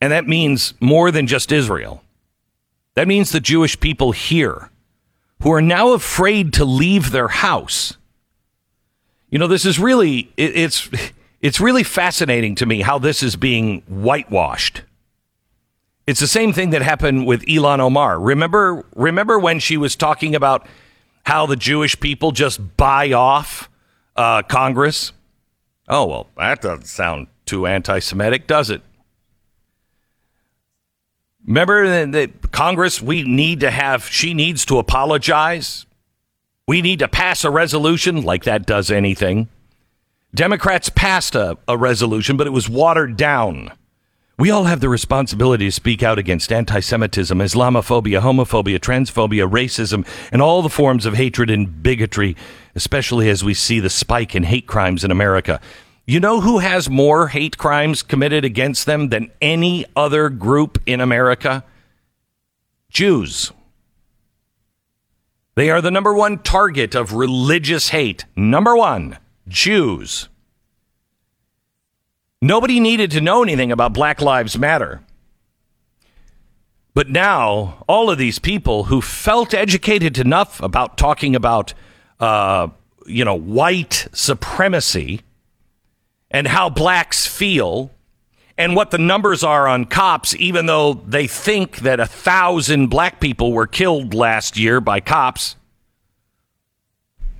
And 0.00 0.12
that 0.12 0.26
means 0.26 0.74
more 0.80 1.10
than 1.10 1.26
just 1.26 1.52
Israel. 1.52 2.02
That 2.94 3.08
means 3.08 3.32
the 3.32 3.40
Jewish 3.40 3.78
people 3.78 4.12
here 4.12 4.70
who 5.42 5.52
are 5.52 5.62
now 5.62 5.92
afraid 5.92 6.52
to 6.54 6.64
leave 6.64 7.10
their 7.10 7.28
house. 7.28 7.96
You 9.30 9.38
know, 9.38 9.46
this 9.46 9.64
is 9.64 9.78
really 9.78 10.32
it, 10.36 10.56
it's 10.56 10.90
it's 11.40 11.60
really 11.60 11.82
fascinating 11.82 12.54
to 12.56 12.66
me 12.66 12.80
how 12.82 12.98
this 12.98 13.22
is 13.22 13.36
being 13.36 13.82
whitewashed. 13.82 14.82
It's 16.06 16.20
the 16.20 16.26
same 16.26 16.52
thing 16.52 16.70
that 16.70 16.82
happened 16.82 17.26
with 17.26 17.42
Ilhan 17.42 17.78
Omar. 17.78 18.18
Remember 18.18 18.84
remember 18.94 19.38
when 19.38 19.60
she 19.60 19.76
was 19.76 19.96
talking 19.96 20.34
about 20.34 20.66
how 21.24 21.46
the 21.46 21.56
Jewish 21.56 21.98
people 22.00 22.32
just 22.32 22.76
buy 22.76 23.12
off 23.12 23.70
uh, 24.16 24.42
Congress? 24.42 25.12
Oh, 25.88 26.06
well, 26.06 26.26
that 26.36 26.60
doesn't 26.60 26.86
sound 26.86 27.28
too 27.46 27.66
anti 27.66 27.98
Semitic, 27.98 28.46
does 28.46 28.70
it? 28.70 28.82
Remember 31.46 32.06
that 32.06 32.52
Congress, 32.52 33.00
we 33.00 33.22
need 33.22 33.60
to 33.60 33.70
have, 33.70 34.06
she 34.06 34.34
needs 34.34 34.64
to 34.66 34.78
apologize. 34.78 35.86
We 36.66 36.82
need 36.82 37.00
to 37.00 37.08
pass 37.08 37.44
a 37.44 37.50
resolution 37.50 38.22
like 38.22 38.44
that 38.44 38.66
does 38.66 38.90
anything. 38.90 39.48
Democrats 40.34 40.88
passed 40.90 41.34
a, 41.34 41.58
a 41.66 41.76
resolution, 41.76 42.36
but 42.36 42.46
it 42.46 42.50
was 42.50 42.68
watered 42.68 43.16
down. 43.16 43.72
We 44.38 44.50
all 44.50 44.64
have 44.64 44.80
the 44.80 44.88
responsibility 44.88 45.66
to 45.66 45.72
speak 45.72 46.02
out 46.02 46.18
against 46.18 46.52
anti 46.52 46.80
Semitism, 46.80 47.36
Islamophobia, 47.38 48.22
homophobia, 48.22 48.78
transphobia, 48.78 49.50
racism, 49.50 50.06
and 50.32 50.40
all 50.40 50.62
the 50.62 50.70
forms 50.70 51.04
of 51.04 51.14
hatred 51.14 51.50
and 51.50 51.82
bigotry, 51.82 52.36
especially 52.74 53.28
as 53.28 53.44
we 53.44 53.52
see 53.52 53.80
the 53.80 53.90
spike 53.90 54.34
in 54.34 54.44
hate 54.44 54.66
crimes 54.66 55.04
in 55.04 55.10
America. 55.10 55.60
You 56.10 56.18
know 56.18 56.40
who 56.40 56.58
has 56.58 56.90
more 56.90 57.28
hate 57.28 57.56
crimes 57.56 58.02
committed 58.02 58.44
against 58.44 58.84
them 58.84 59.10
than 59.10 59.30
any 59.40 59.86
other 59.94 60.28
group 60.28 60.82
in 60.84 61.00
America? 61.00 61.62
Jews. 62.90 63.52
They 65.54 65.70
are 65.70 65.80
the 65.80 65.92
number 65.92 66.12
one 66.12 66.38
target 66.40 66.96
of 66.96 67.12
religious 67.12 67.90
hate. 67.90 68.24
Number 68.34 68.74
one, 68.74 69.18
Jews. 69.46 70.28
Nobody 72.42 72.80
needed 72.80 73.12
to 73.12 73.20
know 73.20 73.44
anything 73.44 73.70
about 73.70 73.92
Black 73.92 74.20
Lives 74.20 74.58
Matter. 74.58 75.02
But 76.92 77.08
now, 77.08 77.84
all 77.86 78.10
of 78.10 78.18
these 78.18 78.40
people 78.40 78.82
who 78.82 79.00
felt 79.00 79.54
educated 79.54 80.18
enough 80.18 80.60
about 80.60 80.98
talking 80.98 81.36
about, 81.36 81.72
uh, 82.18 82.66
you 83.06 83.24
know, 83.24 83.36
white 83.36 84.08
supremacy 84.12 85.20
and 86.30 86.46
how 86.46 86.70
blacks 86.70 87.26
feel 87.26 87.90
and 88.56 88.76
what 88.76 88.90
the 88.90 88.98
numbers 88.98 89.42
are 89.42 89.66
on 89.66 89.86
cops, 89.86 90.36
even 90.36 90.66
though 90.66 90.94
they 90.94 91.26
think 91.26 91.78
that 91.78 91.98
a 91.98 92.06
thousand 92.06 92.88
black 92.88 93.18
people 93.18 93.52
were 93.52 93.66
killed 93.66 94.12
last 94.14 94.58
year 94.58 94.80
by 94.80 95.00
cops. 95.00 95.56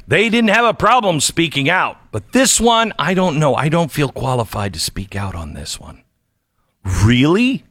They 0.09 0.29
didn't 0.29 0.51
have 0.51 0.65
a 0.65 0.75
problem 0.75 1.21
speaking 1.21 1.69
out. 1.69 1.99
But 2.11 2.33
this 2.33 2.61
one, 2.61 2.93
I 2.99 3.15
don't 3.15 3.39
know. 3.39 3.55
I 3.55 3.69
don't 3.69 3.93
feel 3.93 4.11
qualified 4.11 4.73
to 4.73 4.81
speak 4.81 5.15
out 5.15 5.35
on 5.35 5.53
this 5.53 5.79
one. 5.79 6.03
Really? 7.05 7.65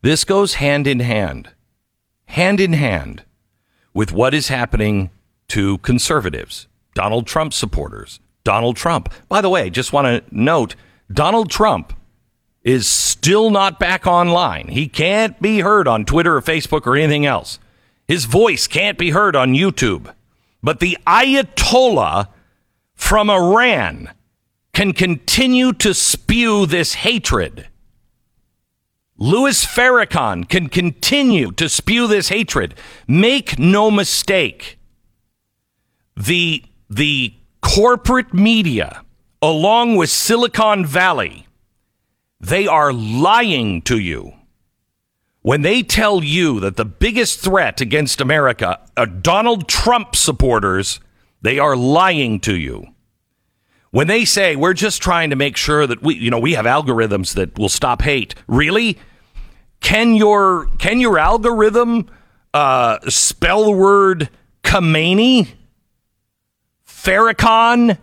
This 0.00 0.24
goes 0.24 0.54
hand 0.54 0.86
in 0.86 1.00
hand, 1.00 1.50
hand 2.26 2.58
in 2.58 2.72
hand 2.72 3.24
with 3.98 4.12
what 4.12 4.32
is 4.32 4.46
happening 4.46 5.10
to 5.48 5.76
conservatives, 5.78 6.68
Donald 6.94 7.26
Trump 7.26 7.52
supporters. 7.52 8.20
Donald 8.44 8.76
Trump. 8.76 9.12
By 9.28 9.40
the 9.40 9.48
way, 9.48 9.70
just 9.70 9.92
want 9.92 10.06
to 10.06 10.22
note 10.30 10.76
Donald 11.12 11.50
Trump 11.50 11.92
is 12.62 12.86
still 12.86 13.50
not 13.50 13.80
back 13.80 14.06
online. 14.06 14.68
He 14.68 14.86
can't 14.86 15.42
be 15.42 15.58
heard 15.58 15.88
on 15.88 16.04
Twitter 16.04 16.36
or 16.36 16.42
Facebook 16.42 16.86
or 16.86 16.94
anything 16.94 17.26
else. 17.26 17.58
His 18.06 18.24
voice 18.24 18.68
can't 18.68 18.98
be 18.98 19.10
heard 19.10 19.34
on 19.34 19.54
YouTube. 19.54 20.14
But 20.62 20.78
the 20.78 20.96
Ayatollah 21.04 22.28
from 22.94 23.28
Iran 23.28 24.12
can 24.72 24.92
continue 24.92 25.72
to 25.72 25.92
spew 25.92 26.66
this 26.66 26.94
hatred 26.94 27.66
Louis 29.18 29.64
Farrakhan 29.66 30.48
can 30.48 30.68
continue 30.68 31.50
to 31.52 31.68
spew 31.68 32.06
this 32.06 32.28
hatred. 32.28 32.74
Make 33.08 33.58
no 33.58 33.90
mistake. 33.90 34.78
The, 36.16 36.64
the 36.88 37.34
corporate 37.60 38.32
media, 38.32 39.02
along 39.42 39.96
with 39.96 40.10
Silicon 40.10 40.86
Valley, 40.86 41.46
they 42.40 42.68
are 42.68 42.92
lying 42.92 43.82
to 43.82 43.98
you 43.98 44.34
when 45.42 45.62
they 45.62 45.82
tell 45.82 46.22
you 46.22 46.60
that 46.60 46.76
the 46.76 46.84
biggest 46.84 47.40
threat 47.40 47.80
against 47.80 48.20
America 48.20 48.80
are 48.96 49.06
Donald 49.06 49.68
Trump 49.68 50.14
supporters. 50.14 51.00
They 51.42 51.58
are 51.58 51.76
lying 51.76 52.38
to 52.40 52.56
you. 52.56 52.86
When 53.90 54.06
they 54.06 54.24
say 54.24 54.54
we're 54.54 54.74
just 54.74 55.00
trying 55.00 55.30
to 55.30 55.36
make 55.36 55.56
sure 55.56 55.86
that 55.86 56.02
we, 56.02 56.14
you 56.16 56.30
know, 56.30 56.38
we 56.38 56.52
have 56.52 56.66
algorithms 56.66 57.34
that 57.34 57.58
will 57.58 57.68
stop 57.68 58.02
hate. 58.02 58.34
Really? 58.46 58.98
Can 59.80 60.14
your 60.14 60.66
can 60.78 61.00
your 61.00 61.18
algorithm 61.18 62.10
uh, 62.52 62.98
spell 63.08 63.64
the 63.64 63.70
word 63.70 64.28
Khomeini? 64.62 65.48
Farrakhan? 66.86 67.98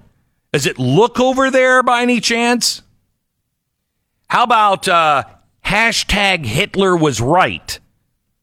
Does 0.54 0.66
it 0.66 0.80
look 0.80 1.20
over 1.20 1.52
there 1.52 1.84
by 1.84 2.02
any 2.02 2.22
chance? 2.22 2.82
How 4.28 4.44
about 4.44 4.88
uh, 4.88 5.24
hashtag 5.66 6.46
Hitler 6.46 6.96
was 6.96 7.20
right? 7.20 7.80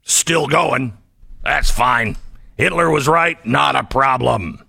Still 0.03 0.47
going. 0.47 0.97
That's 1.43 1.71
fine. 1.71 2.17
Hitler 2.57 2.91
was 2.91 3.09
right. 3.09 3.45
Not 3.47 3.77
a 3.77 3.83
problem. 3.83 4.65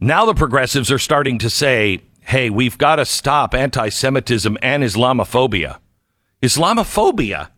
Now 0.00 0.26
the 0.26 0.34
progressives 0.34 0.92
are 0.92 0.98
starting 0.98 1.38
to 1.38 1.50
say, 1.50 2.02
hey, 2.20 2.50
we've 2.50 2.78
got 2.78 2.96
to 2.96 3.04
stop 3.04 3.54
anti 3.54 3.88
Semitism 3.88 4.56
and 4.62 4.82
Islamophobia. 4.82 5.78
Islamophobia. 6.42 7.50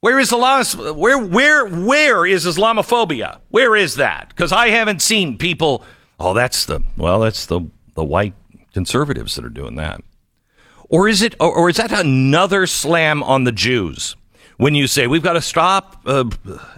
Where 0.00 0.18
is 0.18 0.32
Islam? 0.32 0.64
Where 0.96 1.18
where 1.18 1.66
where 1.66 2.26
is 2.26 2.46
Islamophobia? 2.46 3.40
Where 3.48 3.74
is 3.74 3.96
that? 3.96 4.28
Because 4.28 4.52
I 4.52 4.68
haven't 4.68 5.02
seen 5.02 5.38
people. 5.38 5.84
Oh, 6.20 6.34
that's 6.34 6.66
the 6.66 6.82
well, 6.96 7.20
that's 7.20 7.46
the 7.46 7.62
the 7.94 8.04
white 8.04 8.34
conservatives 8.72 9.34
that 9.34 9.44
are 9.44 9.50
doing 9.50 9.74
that. 9.76 10.00
Or 10.88 11.08
is 11.08 11.20
it? 11.22 11.34
Or, 11.40 11.52
or 11.52 11.68
is 11.68 11.76
that 11.76 11.92
another 11.92 12.66
slam 12.66 13.22
on 13.22 13.44
the 13.44 13.52
Jews? 13.52 14.16
When 14.56 14.74
you 14.74 14.86
say 14.86 15.06
we've 15.06 15.22
got 15.22 15.34
to 15.34 15.40
stop 15.40 16.02
uh, 16.04 16.24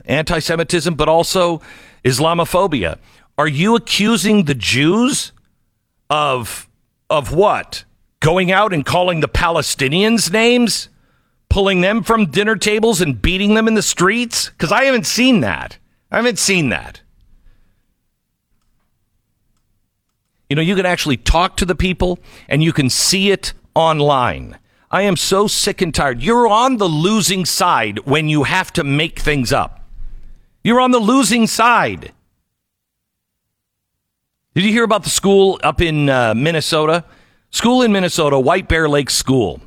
anti-Semitism, 0.05 0.95
but 0.95 1.09
also 1.09 1.63
Islamophobia, 2.05 2.99
are 3.39 3.49
you 3.49 3.75
accusing 3.77 4.45
the 4.45 4.55
Jews 4.55 5.33
of 6.09 6.69
of 7.11 7.35
what? 7.35 7.85
Going 8.21 8.51
out 8.53 8.73
and 8.73 8.85
calling 8.85 9.21
the 9.21 9.29
Palestinians 9.29 10.31
names? 10.31 10.89
Pulling 11.51 11.83
them 11.83 12.03
from 12.03 12.31
dinner 12.31 12.57
tables 12.57 13.03
and 13.03 13.21
beating 13.21 13.55
them 13.55 13.69
in 13.69 13.75
the 13.75 13.83
streets? 13.83 14.49
Because 14.49 14.73
I 14.73 14.85
haven't 14.85 15.07
seen 15.07 15.41
that. 15.41 15.77
I 16.11 16.17
haven't 16.17 16.39
seen 16.39 16.71
that. 16.71 17.03
You 20.49 20.57
know, 20.57 20.63
you 20.63 20.75
can 20.75 20.87
actually 20.87 21.19
talk 21.19 21.59
to 21.59 21.67
the 21.67 21.75
people 21.75 22.19
and 22.49 22.63
you 22.63 22.73
can 22.73 22.89
see 22.89 23.31
it 23.31 23.53
online. 23.75 24.59
I 24.91 25.03
am 25.03 25.17
so 25.17 25.47
sick 25.47 25.83
and 25.83 25.95
tired. 25.95 26.23
You're 26.23 26.49
on 26.49 26.79
the 26.79 26.89
losing 26.89 27.45
side 27.45 28.01
when 28.01 28.29
you 28.29 28.45
have 28.45 28.73
to 28.73 28.83
make 28.83 29.21
things 29.21 29.53
up. 29.53 29.85
You're 30.65 30.81
on 30.81 30.91
the 30.91 30.99
losing 30.99 31.47
side. 31.47 32.13
Did 34.55 34.65
you 34.65 34.73
hear 34.73 34.83
about 34.83 35.05
the 35.05 35.11
school 35.11 35.61
up 35.63 35.81
in 35.81 36.09
uh, 36.09 36.35
Minnesota? 36.35 37.05
School 37.51 37.83
in 37.83 37.93
Minnesota, 37.93 38.39
White 38.39 38.69
Bear 38.69 38.89
Lake 38.89 39.11
School 39.11 39.61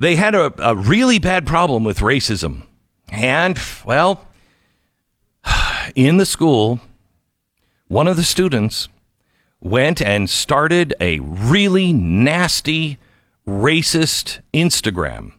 they 0.00 0.16
had 0.16 0.34
a, 0.34 0.52
a 0.58 0.74
really 0.74 1.18
bad 1.18 1.46
problem 1.46 1.84
with 1.84 1.98
racism. 1.98 2.62
And, 3.12 3.60
well, 3.84 4.26
in 5.94 6.16
the 6.16 6.24
school, 6.24 6.80
one 7.86 8.08
of 8.08 8.16
the 8.16 8.24
students 8.24 8.88
went 9.60 10.00
and 10.00 10.30
started 10.30 10.94
a 11.00 11.20
really 11.20 11.92
nasty, 11.92 12.98
racist 13.46 14.40
Instagram 14.54 15.32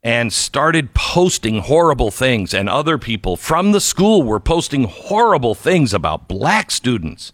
and 0.00 0.32
started 0.32 0.94
posting 0.94 1.58
horrible 1.58 2.12
things. 2.12 2.54
And 2.54 2.68
other 2.68 2.98
people 2.98 3.36
from 3.36 3.72
the 3.72 3.80
school 3.80 4.22
were 4.22 4.38
posting 4.38 4.84
horrible 4.84 5.56
things 5.56 5.92
about 5.92 6.28
black 6.28 6.70
students. 6.70 7.32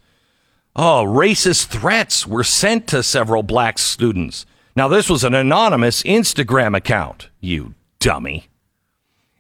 Oh, 0.75 1.05
racist 1.07 1.67
threats 1.67 2.27
were 2.27 2.45
sent 2.45 2.87
to 2.87 3.03
several 3.03 3.43
black 3.43 3.79
students 3.79 4.47
Now, 4.77 4.89
this 4.89 5.11
was 5.11 5.25
an 5.25 5.35
anonymous 5.35 6.03
Instagram 6.05 6.77
account, 6.77 7.29
you 7.41 7.75
dummy. 7.99 8.49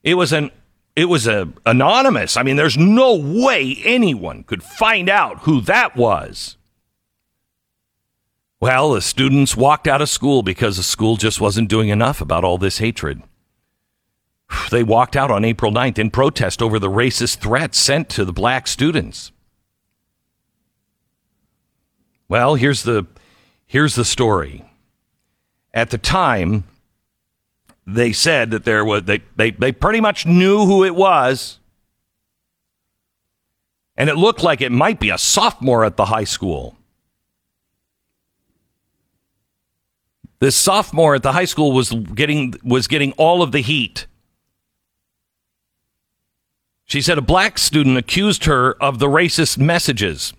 It 0.02 0.14
was 0.14 0.32
an 0.32 0.50
it 0.96 1.04
was 1.04 1.26
a 1.26 1.52
anonymous. 1.64 2.36
I 2.36 2.42
mean, 2.42 2.56
there's 2.56 2.76
no 2.76 3.14
way 3.14 3.78
anyone 3.84 4.42
could 4.42 4.62
find 4.62 5.08
out 5.08 5.40
who 5.40 5.60
that 5.62 5.96
was. 5.96 6.56
Well, 8.60 8.92
the 8.92 9.00
students 9.00 9.56
walked 9.56 9.88
out 9.88 10.02
of 10.02 10.10
school 10.10 10.42
because 10.42 10.76
the 10.76 10.82
school 10.82 11.16
just 11.16 11.40
wasn't 11.40 11.70
doing 11.70 11.88
enough 11.88 12.20
about 12.20 12.44
all 12.44 12.58
this 12.58 12.78
hatred. 12.78 13.22
They 14.70 14.82
walked 14.82 15.16
out 15.16 15.30
on 15.30 15.44
April 15.44 15.72
9th 15.72 15.98
in 15.98 16.10
protest 16.10 16.60
over 16.60 16.78
the 16.78 16.90
racist 16.90 17.38
threats 17.38 17.78
sent 17.78 18.08
to 18.10 18.24
the 18.24 18.32
black 18.32 18.66
students. 18.66 19.32
Well, 22.28 22.56
here's 22.56 22.82
the 22.82 23.06
here's 23.66 23.94
the 23.94 24.04
story. 24.04 24.69
At 25.72 25.90
the 25.90 25.98
time, 25.98 26.64
they 27.86 28.12
said 28.12 28.50
that 28.50 28.64
there 28.64 28.84
was 28.84 29.04
they, 29.04 29.22
they, 29.36 29.50
they 29.50 29.72
pretty 29.72 30.00
much 30.00 30.26
knew 30.26 30.64
who 30.64 30.84
it 30.84 30.94
was. 30.94 31.58
And 33.96 34.08
it 34.08 34.16
looked 34.16 34.42
like 34.42 34.60
it 34.60 34.72
might 34.72 34.98
be 34.98 35.10
a 35.10 35.18
sophomore 35.18 35.84
at 35.84 35.96
the 35.96 36.06
high 36.06 36.24
school. 36.24 36.76
This 40.38 40.56
sophomore 40.56 41.14
at 41.14 41.22
the 41.22 41.32
high 41.32 41.44
school 41.44 41.72
was 41.72 41.90
getting 41.90 42.54
was 42.64 42.88
getting 42.88 43.12
all 43.12 43.42
of 43.42 43.52
the 43.52 43.60
heat. 43.60 44.06
She 46.86 47.02
said 47.02 47.18
a 47.18 47.22
black 47.22 47.58
student 47.58 47.98
accused 47.98 48.46
her 48.46 48.72
of 48.82 48.98
the 48.98 49.06
racist 49.06 49.58
messages, 49.58 50.32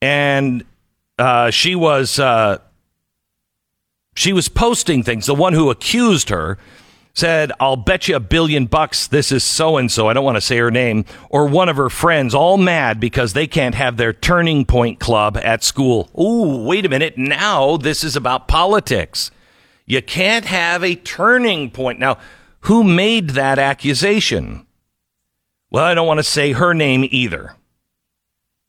and 0.00 0.64
uh, 1.18 1.50
she 1.50 1.74
was 1.74 2.18
uh, 2.18 2.58
she 4.14 4.32
was 4.32 4.48
posting 4.48 5.02
things. 5.02 5.26
The 5.26 5.34
one 5.34 5.52
who 5.52 5.70
accused 5.70 6.30
her 6.30 6.58
said, 7.14 7.52
I'll 7.60 7.76
bet 7.76 8.08
you 8.08 8.16
a 8.16 8.20
billion 8.20 8.66
bucks 8.66 9.06
this 9.06 9.30
is 9.30 9.44
so 9.44 9.76
and 9.76 9.90
so. 9.90 10.08
I 10.08 10.12
don't 10.12 10.24
want 10.24 10.36
to 10.36 10.40
say 10.40 10.58
her 10.58 10.70
name, 10.70 11.04
or 11.30 11.46
one 11.46 11.68
of 11.68 11.76
her 11.76 11.90
friends, 11.90 12.34
all 12.34 12.56
mad 12.56 12.98
because 12.98 13.32
they 13.32 13.46
can't 13.46 13.76
have 13.76 13.96
their 13.96 14.12
turning 14.12 14.64
point 14.64 14.98
club 14.98 15.36
at 15.36 15.62
school. 15.62 16.10
Ooh, 16.20 16.64
wait 16.64 16.84
a 16.84 16.88
minute. 16.88 17.16
Now 17.16 17.76
this 17.76 18.02
is 18.02 18.16
about 18.16 18.48
politics. 18.48 19.30
You 19.86 20.02
can't 20.02 20.46
have 20.46 20.82
a 20.82 20.96
turning 20.96 21.70
point. 21.70 21.98
Now, 21.98 22.18
who 22.60 22.82
made 22.82 23.30
that 23.30 23.58
accusation? 23.58 24.66
Well, 25.70 25.84
I 25.84 25.94
don't 25.94 26.06
want 26.06 26.18
to 26.18 26.24
say 26.24 26.52
her 26.52 26.72
name 26.72 27.06
either. 27.10 27.54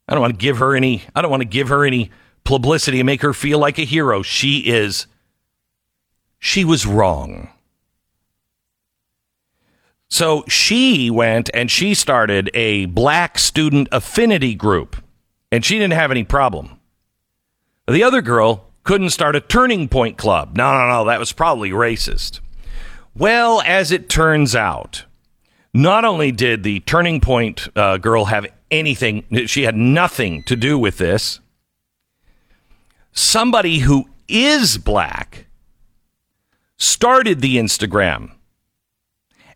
I 0.08 0.14
don't 0.14 0.20
want 0.20 0.34
to 0.34 0.44
give 0.44 0.58
her 0.58 0.76
any 0.76 1.02
I 1.14 1.22
don't 1.22 1.30
want 1.30 1.40
to 1.40 1.48
give 1.48 1.68
her 1.68 1.84
any 1.84 2.10
publicity 2.44 3.00
and 3.00 3.06
make 3.06 3.22
her 3.22 3.32
feel 3.32 3.58
like 3.58 3.78
a 3.78 3.84
hero. 3.84 4.22
She 4.22 4.58
is 4.58 5.06
she 6.46 6.64
was 6.64 6.86
wrong. 6.86 7.48
So 10.08 10.44
she 10.46 11.10
went 11.10 11.50
and 11.52 11.68
she 11.68 11.92
started 11.92 12.50
a 12.54 12.86
black 12.86 13.36
student 13.40 13.88
affinity 13.90 14.54
group, 14.54 14.96
and 15.50 15.64
she 15.64 15.76
didn't 15.76 15.94
have 15.94 16.12
any 16.12 16.22
problem. 16.22 16.78
The 17.88 18.04
other 18.04 18.22
girl 18.22 18.70
couldn't 18.84 19.10
start 19.10 19.34
a 19.34 19.40
turning 19.40 19.88
point 19.88 20.18
club. 20.18 20.56
No, 20.56 20.72
no, 20.72 20.88
no, 20.88 21.04
that 21.06 21.18
was 21.18 21.32
probably 21.32 21.70
racist. 21.70 22.38
Well, 23.16 23.60
as 23.62 23.90
it 23.90 24.08
turns 24.08 24.54
out, 24.54 25.04
not 25.74 26.04
only 26.04 26.30
did 26.30 26.62
the 26.62 26.78
turning 26.80 27.20
point 27.20 27.68
uh, 27.74 27.96
girl 27.96 28.26
have 28.26 28.46
anything, 28.70 29.24
she 29.46 29.64
had 29.64 29.74
nothing 29.74 30.44
to 30.44 30.54
do 30.54 30.78
with 30.78 30.98
this. 30.98 31.40
Somebody 33.10 33.80
who 33.80 34.08
is 34.28 34.78
black 34.78 35.45
started 36.76 37.40
the 37.40 37.56
Instagram. 37.56 38.32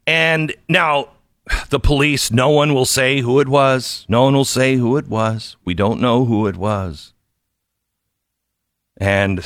And 0.07 0.55
now 0.69 1.11
the 1.69 1.81
police, 1.81 2.31
no 2.31 2.51
one 2.51 2.75
will 2.75 2.87
say 2.87 3.21
who 3.21 3.41
it 3.41 3.49
was. 3.49 4.05
No 4.09 4.25
one 4.25 4.35
will 4.35 4.45
say 4.45 4.77
who 4.77 4.97
it 4.97 5.09
was. 5.09 5.57
We 5.65 5.75
don't 5.75 6.01
know 6.01 6.25
who 6.25 6.47
it 6.47 6.57
was. 6.57 7.13
And 8.97 9.45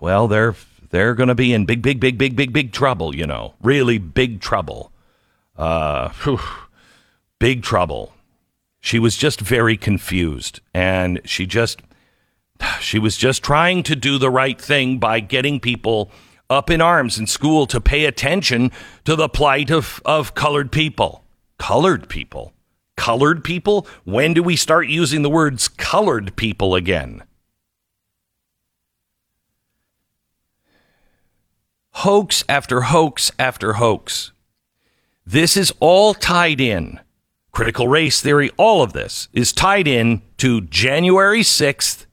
well, 0.00 0.28
they're 0.28 0.54
they're 0.90 1.14
going 1.14 1.28
to 1.28 1.34
be 1.34 1.52
in 1.52 1.64
big, 1.64 1.82
big, 1.82 1.98
big, 1.98 2.18
big, 2.18 2.36
big, 2.36 2.52
big 2.52 2.72
trouble. 2.72 3.14
You 3.14 3.26
know, 3.26 3.54
really 3.62 3.98
big 3.98 4.40
trouble. 4.40 4.92
Uh, 5.56 6.10
whew, 6.22 6.40
big 7.38 7.62
trouble. 7.62 8.12
She 8.80 8.98
was 8.98 9.16
just 9.16 9.40
very 9.40 9.76
confused, 9.76 10.60
and 10.74 11.20
she 11.24 11.46
just 11.46 11.82
she 12.80 12.98
was 12.98 13.16
just 13.16 13.42
trying 13.42 13.82
to 13.84 13.96
do 13.96 14.18
the 14.18 14.30
right 14.30 14.60
thing 14.60 14.98
by 14.98 15.20
getting 15.20 15.58
people 15.60 16.10
up 16.52 16.70
in 16.70 16.80
arms 16.80 17.18
in 17.18 17.26
school 17.26 17.66
to 17.66 17.80
pay 17.80 18.04
attention 18.04 18.70
to 19.04 19.16
the 19.16 19.28
plight 19.28 19.70
of, 19.70 20.00
of 20.04 20.34
colored 20.34 20.70
people. 20.70 21.24
Colored 21.58 22.08
people? 22.08 22.52
Colored 22.96 23.42
people? 23.42 23.86
When 24.04 24.34
do 24.34 24.42
we 24.42 24.56
start 24.56 24.88
using 24.88 25.22
the 25.22 25.30
words 25.30 25.68
colored 25.68 26.36
people 26.36 26.74
again? 26.74 27.24
Hoax 31.96 32.44
after 32.48 32.82
hoax 32.82 33.30
after 33.38 33.74
hoax. 33.74 34.32
This 35.26 35.56
is 35.56 35.72
all 35.78 36.14
tied 36.14 36.60
in. 36.60 37.00
Critical 37.52 37.86
race 37.86 38.20
theory, 38.20 38.50
all 38.56 38.82
of 38.82 38.92
this 38.92 39.28
is 39.32 39.52
tied 39.52 39.86
in 39.86 40.22
to 40.38 40.62
January 40.62 41.42
6th, 41.42 42.06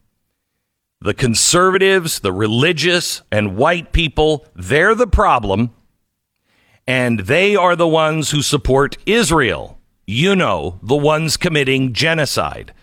the 1.01 1.13
conservatives, 1.13 2.19
the 2.19 2.33
religious, 2.33 3.21
and 3.31 3.55
white 3.55 3.93
people, 3.93 4.45
they're 4.55 4.95
the 4.95 5.07
problem. 5.07 5.71
And 6.85 7.21
they 7.21 7.55
are 7.55 7.75
the 7.75 7.87
ones 7.87 8.31
who 8.31 8.41
support 8.41 8.97
Israel. 9.05 9.79
You 10.05 10.35
know, 10.35 10.79
the 10.81 10.95
ones 10.95 11.37
committing 11.37 11.93
genocide. 11.93 12.73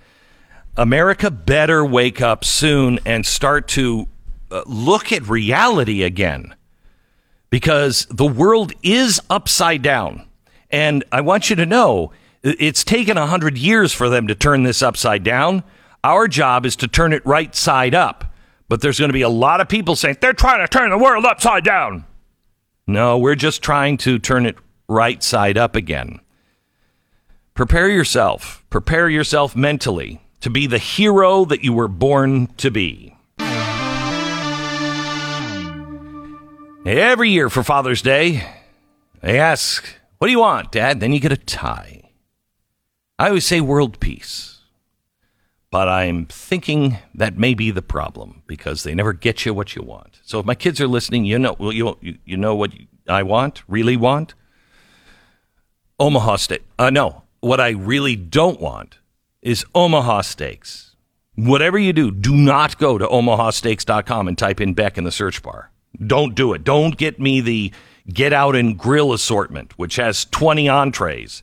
America 0.76 1.30
better 1.30 1.84
wake 1.84 2.20
up 2.20 2.44
soon 2.44 3.00
and 3.04 3.26
start 3.26 3.66
to 3.68 4.06
uh, 4.50 4.62
look 4.66 5.12
at 5.12 5.28
reality 5.28 6.02
again 6.02 6.54
because 7.50 8.06
the 8.10 8.26
world 8.26 8.72
is 8.82 9.20
upside 9.28 9.82
down. 9.82 10.26
And 10.70 11.04
I 11.10 11.20
want 11.20 11.50
you 11.50 11.56
to 11.56 11.66
know 11.66 12.12
it's 12.42 12.84
taken 12.84 13.18
100 13.18 13.58
years 13.58 13.92
for 13.92 14.08
them 14.08 14.28
to 14.28 14.34
turn 14.34 14.62
this 14.62 14.82
upside 14.82 15.24
down. 15.24 15.64
Our 16.06 16.28
job 16.28 16.64
is 16.64 16.76
to 16.76 16.86
turn 16.86 17.12
it 17.12 17.26
right 17.26 17.52
side 17.52 17.92
up. 17.92 18.32
But 18.68 18.80
there's 18.80 19.00
going 19.00 19.08
to 19.08 19.12
be 19.12 19.22
a 19.22 19.28
lot 19.28 19.60
of 19.60 19.68
people 19.68 19.96
saying 19.96 20.18
they're 20.20 20.32
trying 20.32 20.60
to 20.64 20.68
turn 20.68 20.90
the 20.90 20.98
world 20.98 21.24
upside 21.24 21.64
down. 21.64 22.04
No, 22.86 23.18
we're 23.18 23.34
just 23.34 23.60
trying 23.60 23.96
to 23.98 24.20
turn 24.20 24.46
it 24.46 24.54
right 24.88 25.20
side 25.20 25.58
up 25.58 25.74
again. 25.74 26.20
Prepare 27.54 27.88
yourself. 27.88 28.64
Prepare 28.70 29.08
yourself 29.08 29.56
mentally 29.56 30.20
to 30.42 30.48
be 30.48 30.68
the 30.68 30.78
hero 30.78 31.44
that 31.44 31.64
you 31.64 31.72
were 31.72 31.88
born 31.88 32.46
to 32.58 32.70
be. 32.70 33.16
Every 36.86 37.30
year 37.30 37.50
for 37.50 37.64
Father's 37.64 38.02
Day, 38.02 38.46
they 39.22 39.40
ask, 39.40 39.84
What 40.18 40.28
do 40.28 40.30
you 40.30 40.38
want, 40.38 40.70
Dad? 40.70 41.00
Then 41.00 41.12
you 41.12 41.18
get 41.18 41.32
a 41.32 41.36
tie. 41.36 42.12
I 43.18 43.26
always 43.26 43.44
say 43.44 43.60
world 43.60 43.98
peace. 43.98 44.55
But 45.76 45.88
I'm 45.88 46.24
thinking 46.24 46.96
that 47.14 47.36
may 47.36 47.52
be 47.52 47.70
the 47.70 47.82
problem 47.82 48.42
because 48.46 48.82
they 48.82 48.94
never 48.94 49.12
get 49.12 49.44
you 49.44 49.52
what 49.52 49.76
you 49.76 49.82
want. 49.82 50.20
So 50.24 50.40
if 50.40 50.46
my 50.46 50.54
kids 50.54 50.80
are 50.80 50.88
listening, 50.88 51.26
you 51.26 51.38
know, 51.38 51.54
well, 51.58 51.70
you, 51.70 51.98
you 52.24 52.38
know 52.38 52.54
what 52.54 52.72
I 53.06 53.22
want, 53.22 53.62
really 53.68 53.94
want? 53.94 54.32
Omaha 56.00 56.36
Steak. 56.36 56.62
Uh, 56.78 56.88
no, 56.88 57.24
what 57.40 57.60
I 57.60 57.72
really 57.72 58.16
don't 58.16 58.58
want 58.58 59.00
is 59.42 59.66
Omaha 59.74 60.22
Steaks. 60.22 60.96
Whatever 61.34 61.76
you 61.76 61.92
do, 61.92 62.10
do 62.10 62.34
not 62.34 62.78
go 62.78 62.96
to 62.96 63.06
omahasteaks.com 63.06 64.28
and 64.28 64.38
type 64.38 64.62
in 64.62 64.72
Beck 64.72 64.96
in 64.96 65.04
the 65.04 65.12
search 65.12 65.42
bar. 65.42 65.70
Don't 66.06 66.34
do 66.34 66.54
it. 66.54 66.64
Don't 66.64 66.96
get 66.96 67.20
me 67.20 67.42
the 67.42 67.70
get 68.08 68.32
out 68.32 68.56
and 68.56 68.78
grill 68.78 69.12
assortment, 69.12 69.78
which 69.78 69.96
has 69.96 70.24
20 70.24 70.70
entrees, 70.70 71.42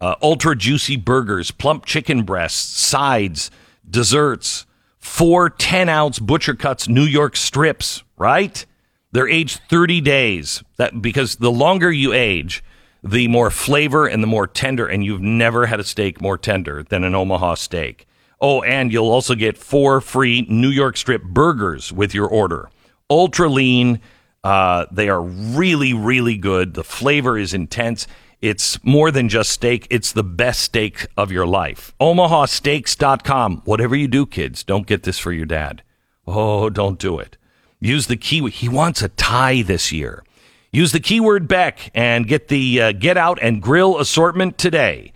uh, 0.00 0.14
ultra 0.22 0.56
juicy 0.56 0.96
burgers, 0.96 1.50
plump 1.50 1.84
chicken 1.84 2.22
breasts, 2.22 2.80
sides 2.80 3.50
desserts, 3.88 4.66
four 4.98 5.50
10 5.50 5.88
ounce 5.88 6.18
butcher 6.18 6.54
cuts 6.54 6.88
New 6.88 7.04
York 7.04 7.36
strips, 7.36 8.02
right? 8.16 8.64
They're 9.12 9.28
aged 9.28 9.60
30 9.68 10.00
days. 10.00 10.62
That 10.76 11.00
because 11.00 11.36
the 11.36 11.52
longer 11.52 11.90
you 11.92 12.12
age, 12.12 12.64
the 13.02 13.28
more 13.28 13.50
flavor 13.50 14.06
and 14.06 14.22
the 14.22 14.26
more 14.26 14.46
tender, 14.46 14.86
and 14.86 15.04
you've 15.04 15.20
never 15.20 15.66
had 15.66 15.78
a 15.78 15.84
steak 15.84 16.20
more 16.20 16.38
tender 16.38 16.82
than 16.82 17.04
an 17.04 17.14
Omaha 17.14 17.54
steak. 17.54 18.06
Oh, 18.40 18.62
and 18.62 18.92
you'll 18.92 19.10
also 19.10 19.34
get 19.34 19.56
four 19.56 20.00
free 20.00 20.46
New 20.48 20.68
York 20.68 20.96
strip 20.96 21.22
burgers 21.22 21.92
with 21.92 22.14
your 22.14 22.26
order. 22.26 22.70
Ultra 23.08 23.48
lean. 23.48 24.00
Uh, 24.42 24.84
they 24.90 25.08
are 25.08 25.22
really, 25.22 25.94
really 25.94 26.36
good. 26.36 26.74
The 26.74 26.84
flavor 26.84 27.38
is 27.38 27.54
intense. 27.54 28.06
It's 28.40 28.82
more 28.84 29.10
than 29.10 29.28
just 29.28 29.50
steak, 29.50 29.86
it's 29.90 30.12
the 30.12 30.24
best 30.24 30.60
steak 30.60 31.06
of 31.16 31.32
your 31.32 31.46
life. 31.46 31.94
OmahaSteaks.com. 32.00 33.62
Whatever 33.64 33.96
you 33.96 34.08
do, 34.08 34.26
kids, 34.26 34.62
don't 34.62 34.86
get 34.86 35.02
this 35.04 35.18
for 35.18 35.32
your 35.32 35.46
dad. 35.46 35.82
Oh, 36.26 36.70
don't 36.70 36.98
do 36.98 37.18
it. 37.18 37.36
Use 37.80 38.06
the 38.06 38.16
key. 38.16 38.48
He 38.50 38.68
wants 38.68 39.02
a 39.02 39.08
tie 39.10 39.62
this 39.62 39.92
year. 39.92 40.24
Use 40.72 40.92
the 40.92 41.00
keyword 41.00 41.46
Beck 41.46 41.90
and 41.94 42.26
get 42.26 42.48
the 42.48 42.80
uh, 42.80 42.92
Get 42.92 43.16
Out 43.16 43.38
and 43.40 43.62
Grill 43.62 44.00
assortment 44.00 44.58
today. 44.58 45.12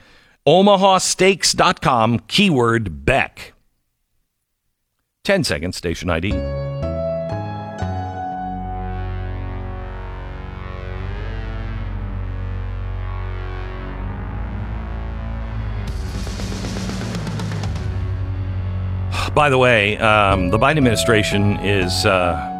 OmahaSteaks.com, 0.47 2.21
keyword 2.21 3.05
Beck. 3.05 3.55
10 5.25 5.45
seconds, 5.45 5.77
station 5.77 6.09
ID. 6.09 6.68
By 19.35 19.51
the 19.51 19.59
way, 19.59 19.97
um, 19.99 20.51
the 20.51 20.59
Biden 20.59 20.79
administration 20.79 21.61
is 21.61 22.05
uh, 22.05 22.59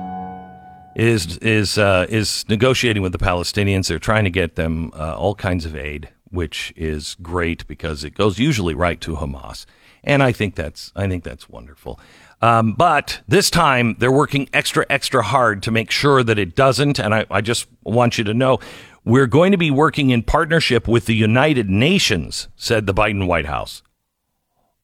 is 0.95 1.39
is 1.39 1.77
uh, 1.77 2.07
is 2.09 2.45
negotiating 2.49 3.03
with 3.03 3.13
the 3.13 3.19
Palestinians. 3.19 3.89
They're 3.89 3.99
trying 3.99 4.25
to 4.25 4.31
get 4.31 4.57
them 4.57 4.93
uh, 4.95 5.17
all 5.17 5.35
kinds 5.35 5.65
of 5.65 5.75
aid, 5.75 6.09
which 6.31 6.73
is 6.77 7.17
great 7.21 7.67
because 7.67 8.05
it 8.05 8.15
goes 8.15 8.39
usually 8.39 8.75
right 8.75 9.01
to 9.01 9.17
Hamas, 9.17 9.67
and 10.05 10.23
I 10.23 10.33
think 10.33 10.55
that's 10.55 10.93
I 10.95 11.09
think 11.09 11.25
that's 11.25 11.49
wonderful. 11.49 11.99
Um, 12.41 12.75
but 12.75 13.23
this 13.27 13.51
time 13.51 13.97
they're 13.99 14.13
working 14.13 14.49
extra 14.53 14.87
extra 14.89 15.23
hard 15.23 15.63
to 15.65 15.71
make 15.71 15.91
sure 15.91 16.23
that 16.23 16.39
it 16.39 16.55
doesn't. 16.55 17.01
And 17.01 17.15
I, 17.15 17.27
I 17.31 17.41
just 17.41 17.67
want 17.83 18.19
you 18.19 18.25
to 18.25 18.35
know 18.35 18.61
we're 19.05 19.27
going 19.27 19.53
to 19.53 19.59
be 19.59 19.71
working 19.71 20.11
in 20.11 20.23
partnership 20.23 20.87
with 20.87 21.07
the 21.07 21.15
United 21.15 21.69
Nations," 21.69 22.49
said 22.57 22.87
the 22.87 22.95
Biden 22.95 23.27
White 23.27 23.47
House. 23.47 23.83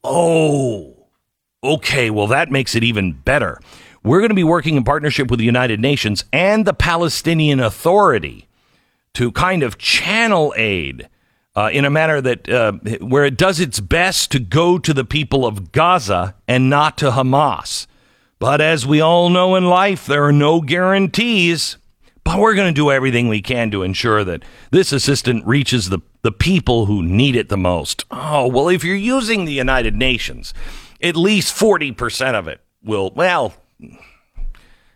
Oh. 0.03 0.94
Okay, 1.65 2.11
well, 2.11 2.27
that 2.27 2.51
makes 2.51 2.75
it 2.75 2.85
even 2.85 3.13
better. 3.13 3.59
We're 4.03 4.21
going 4.21 4.29
to 4.29 4.35
be 4.35 4.45
working 4.45 4.77
in 4.77 4.85
partnership 4.85 5.31
with 5.31 5.39
the 5.39 5.47
United 5.47 5.81
Nations 5.81 6.27
and 6.31 6.67
the 6.67 6.75
Palestinian 6.75 7.59
Authority 7.59 8.49
to 9.15 9.33
kind 9.33 9.63
of 9.63 9.79
channel 9.79 10.53
aid 10.59 11.09
uh, 11.57 11.71
in 11.73 11.87
a 11.87 11.91
manner 11.91 12.21
that 12.21 12.49
uh, 12.49 12.73
where 13.01 13.25
it 13.25 13.39
does 13.39 13.61
its 13.61 13.81
best 13.81 14.31
to 14.33 14.39
go 14.39 14.79
to 14.79 14.93
the 14.93 15.07
people 15.07 15.47
of 15.47 15.73
Gaza 15.73 16.35
and 16.47 16.69
not 16.69 16.99
to 16.99 17.13
Hamas. 17.13 17.87
But 18.39 18.61
as 18.61 18.87
we 18.87 19.01
all 19.01 19.31
know 19.31 19.55
in 19.55 19.65
life, 19.65 20.05
there 20.05 20.25
are 20.25 20.33
no 20.33 20.61
guarantees. 20.61 21.79
But 22.25 22.41
we're 22.41 22.55
going 22.55 22.75
to 22.75 22.79
do 22.79 22.91
everything 22.91 23.29
we 23.29 23.41
can 23.41 23.71
to 23.71 23.83
ensure 23.83 24.25
that 24.25 24.43
this 24.71 24.93
assistance 24.93 25.43
reaches 25.47 25.89
the, 25.89 26.01
the 26.23 26.33
people 26.33 26.87
who 26.87 27.03
need 27.03 27.37
it 27.37 27.49
the 27.49 27.57
most. 27.57 28.05
Oh, 28.11 28.49
well, 28.49 28.69
if 28.69 28.83
you're 28.83 28.97
using 28.97 29.45
the 29.45 29.53
United 29.53 29.95
Nations, 29.95 30.53
at 31.05 31.17
least 31.17 31.55
40% 31.55 32.35
of 32.35 32.49
it 32.49 32.61
will, 32.83 33.13
well, 33.15 33.55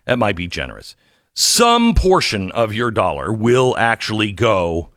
that 0.06 0.18
might 0.18 0.36
be 0.36 0.48
generous. 0.48 0.96
Some 1.34 1.94
portion 1.94 2.50
of 2.52 2.74
your 2.74 2.90
dollar 2.90 3.32
will 3.32 3.76
actually 3.76 4.32
go 4.32 4.88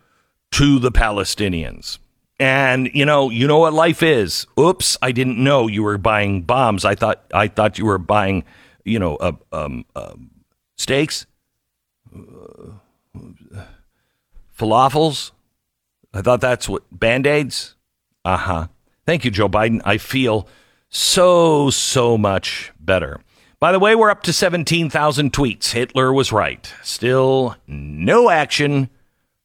to 0.54 0.80
the 0.80 0.92
Palestinians. 0.92 2.00
And 2.40 2.90
you 2.96 3.06
know, 3.06 3.30
you 3.30 3.46
know 3.46 3.60
what 3.60 3.74
life 3.74 4.02
is. 4.02 4.48
Oops, 4.60 4.98
I 5.04 5.12
didn't 5.12 5.38
know 5.38 5.68
you 5.68 5.84
were 5.84 6.00
buying 6.00 6.42
bombs. 6.42 6.84
I 6.84 6.96
thought 6.96 7.24
I 7.32 7.48
thought 7.48 7.78
you 7.78 7.86
were 7.86 8.00
buying, 8.00 8.44
you 8.84 8.98
know, 8.98 9.16
uh, 9.18 9.34
um, 9.52 9.86
uh, 9.96 10.14
steaks, 10.76 11.28
uh, 12.12 12.72
falafels. 14.58 15.32
I 16.16 16.24
thought 16.24 16.42
that's 16.42 16.68
what 16.68 16.82
band 16.92 17.28
aids. 17.28 17.76
Uh 18.26 18.38
huh. 18.38 18.68
Thank 19.06 19.24
you, 19.24 19.30
Joe 19.30 19.48
Biden. 19.48 19.80
I 19.86 20.00
feel 20.00 20.48
so, 20.92 21.70
so 21.70 22.18
much 22.18 22.72
better. 22.80 23.20
By 23.60 23.72
the 23.72 23.80
way, 23.80 23.96
we're 23.96 24.10
up 24.10 24.24
to 24.24 24.34
17,000 24.34 25.32
tweets. 25.32 25.72
Hitler 25.72 26.12
was 26.12 26.32
right. 26.32 26.74
Still 26.84 27.56
no 27.68 28.30
action 28.30 28.90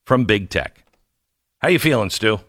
from 0.04 0.24
big 0.24 0.50
tech. 0.50 0.84
How 1.60 1.68
you 1.68 1.78
feeling, 1.78 2.10
Stu? 2.10 2.40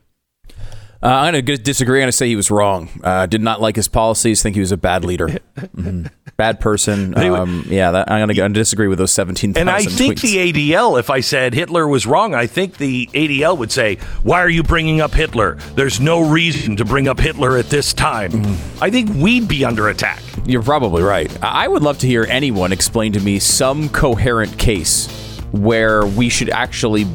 Uh, 1.01 1.07
I'm 1.07 1.33
going 1.33 1.45
to 1.45 1.57
disagree. 1.57 1.99
I'm 1.99 2.03
going 2.03 2.07
to 2.09 2.11
say 2.17 2.27
he 2.27 2.35
was 2.35 2.49
wrong. 2.49 2.89
Uh, 3.03 3.27
did 3.27 3.41
not 3.41 3.61
like 3.61 3.75
his 3.75 3.87
policies. 3.87 4.41
Think 4.41 4.55
he 4.55 4.59
was 4.59 4.71
a 4.71 4.77
bad 4.77 5.05
leader, 5.05 5.27
mm-hmm. 5.57 6.07
bad 6.37 6.59
person. 6.59 7.15
Um, 7.17 7.65
yeah, 7.67 7.91
that, 7.91 8.09
I'm 8.09 8.27
going 8.27 8.53
to 8.53 8.59
disagree 8.59 8.87
with 8.87 8.97
those 8.97 9.11
17,000. 9.11 9.61
And 9.61 9.69
I 9.69 9.83
think 9.83 10.15
tweets. 10.15 10.21
the 10.21 10.71
ADL, 10.71 10.99
if 10.99 11.09
I 11.09 11.19
said 11.19 11.53
Hitler 11.53 11.87
was 11.87 12.07
wrong, 12.07 12.33
I 12.33 12.47
think 12.47 12.77
the 12.77 13.07
ADL 13.07 13.57
would 13.59 13.71
say, 13.71 13.97
"Why 14.23 14.39
are 14.39 14.49
you 14.49 14.63
bringing 14.63 14.99
up 14.99 15.13
Hitler? 15.13 15.55
There's 15.75 15.99
no 15.99 16.27
reason 16.27 16.75
to 16.77 16.85
bring 16.85 17.07
up 17.07 17.19
Hitler 17.19 17.57
at 17.57 17.69
this 17.69 17.93
time." 17.93 18.31
Mm-hmm. 18.31 18.83
I 18.83 18.89
think 18.89 19.09
we'd 19.15 19.47
be 19.47 19.63
under 19.63 19.89
attack. 19.89 20.21
You're 20.45 20.63
probably 20.63 21.03
right. 21.03 21.31
I 21.43 21.67
would 21.67 21.83
love 21.83 21.99
to 21.99 22.07
hear 22.07 22.25
anyone 22.27 22.71
explain 22.71 23.13
to 23.13 23.19
me 23.19 23.37
some 23.37 23.89
coherent 23.89 24.57
case 24.57 25.07
where 25.51 26.05
we 26.05 26.29
should 26.29 26.49
actually 26.49 27.05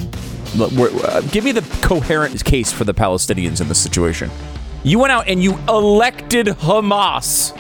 give 1.31 1.45
me 1.45 1.53
the 1.53 1.63
coherent 1.83 2.45
case 2.45 2.73
for 2.73 2.85
the 2.85 2.95
Palestinians 2.95 3.61
in 3.61 3.69
this 3.69 3.81
situation. 3.81 4.31
You 4.85 4.99
went 4.99 5.13
out 5.13 5.29
and 5.29 5.43
you 5.43 5.59
elected 5.69 6.47
Hamas. 6.47 7.57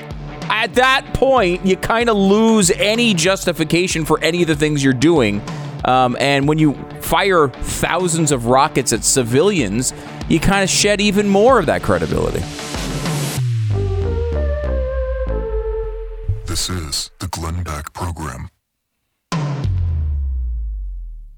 At 0.48 0.74
that 0.74 1.14
point, 1.14 1.64
you 1.64 1.76
kind 1.76 2.08
of 2.08 2.16
lose 2.16 2.70
any 2.72 3.14
justification 3.14 4.04
for 4.04 4.18
any 4.20 4.42
of 4.42 4.48
the 4.48 4.56
things 4.56 4.82
you're 4.82 4.92
doing. 4.92 5.40
Um, 5.84 6.16
and 6.20 6.46
when 6.46 6.58
you 6.58 6.74
fire 7.00 7.48
thousands 7.48 8.32
of 8.32 8.46
rockets 8.46 8.92
at 8.92 9.04
civilians, 9.04 9.92
you 10.28 10.40
kind 10.40 10.62
of 10.62 10.70
shed 10.70 11.00
even 11.00 11.28
more 11.28 11.58
of 11.58 11.66
that 11.66 11.82
credibility. 11.82 12.40
This 16.46 16.68
is 16.68 17.10
the 17.18 17.28
Glenn 17.28 17.62
Beck 17.62 17.92
Program. 17.92 18.50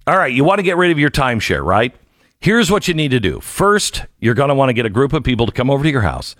All 0.06 0.18
right, 0.18 0.32
you 0.32 0.44
want 0.44 0.58
to 0.58 0.62
get 0.62 0.76
rid 0.76 0.90
of 0.90 0.98
your 0.98 1.10
timeshare, 1.10 1.64
right? 1.64 1.94
Here's 2.38 2.70
what 2.70 2.88
you 2.88 2.92
need 2.92 3.12
to 3.12 3.20
do. 3.20 3.40
First, 3.40 4.04
you're 4.20 4.34
going 4.34 4.50
to 4.50 4.54
want 4.54 4.68
to 4.68 4.74
get 4.74 4.84
a 4.84 4.90
group 4.90 5.14
of 5.14 5.24
people 5.24 5.46
to 5.46 5.52
come 5.52 5.70
over 5.70 5.82
to 5.82 5.90
your 5.90 6.02
house. 6.02 6.36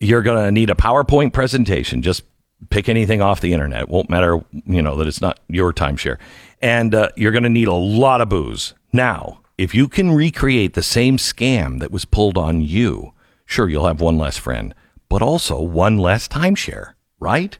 You're 0.00 0.22
going 0.22 0.44
to 0.44 0.50
need 0.50 0.70
a 0.70 0.74
PowerPoint 0.74 1.32
presentation. 1.32 2.02
Just 2.02 2.24
pick 2.68 2.88
anything 2.88 3.22
off 3.22 3.40
the 3.40 3.52
internet. 3.52 3.82
It 3.82 3.88
won't 3.88 4.10
matter, 4.10 4.44
you 4.66 4.82
know, 4.82 4.96
that 4.96 5.06
it's 5.06 5.20
not 5.20 5.38
your 5.46 5.72
timeshare. 5.72 6.18
And 6.60 6.92
uh, 6.92 7.10
you're 7.14 7.30
going 7.30 7.44
to 7.44 7.48
need 7.48 7.68
a 7.68 7.72
lot 7.72 8.20
of 8.20 8.28
booze. 8.28 8.74
Now, 8.92 9.40
if 9.56 9.72
you 9.72 9.86
can 9.86 10.10
recreate 10.10 10.74
the 10.74 10.82
same 10.82 11.16
scam 11.16 11.78
that 11.78 11.92
was 11.92 12.04
pulled 12.04 12.36
on 12.36 12.60
you, 12.60 13.12
sure, 13.46 13.68
you'll 13.68 13.86
have 13.86 14.00
one 14.00 14.18
less 14.18 14.36
friend, 14.36 14.74
but 15.08 15.22
also 15.22 15.60
one 15.60 15.96
less 15.96 16.26
timeshare, 16.26 16.94
right? 17.20 17.56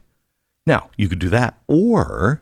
Now, 0.65 0.89
you 0.97 1.07
could 1.07 1.19
do 1.19 1.29
that. 1.29 1.57
Or 1.67 2.41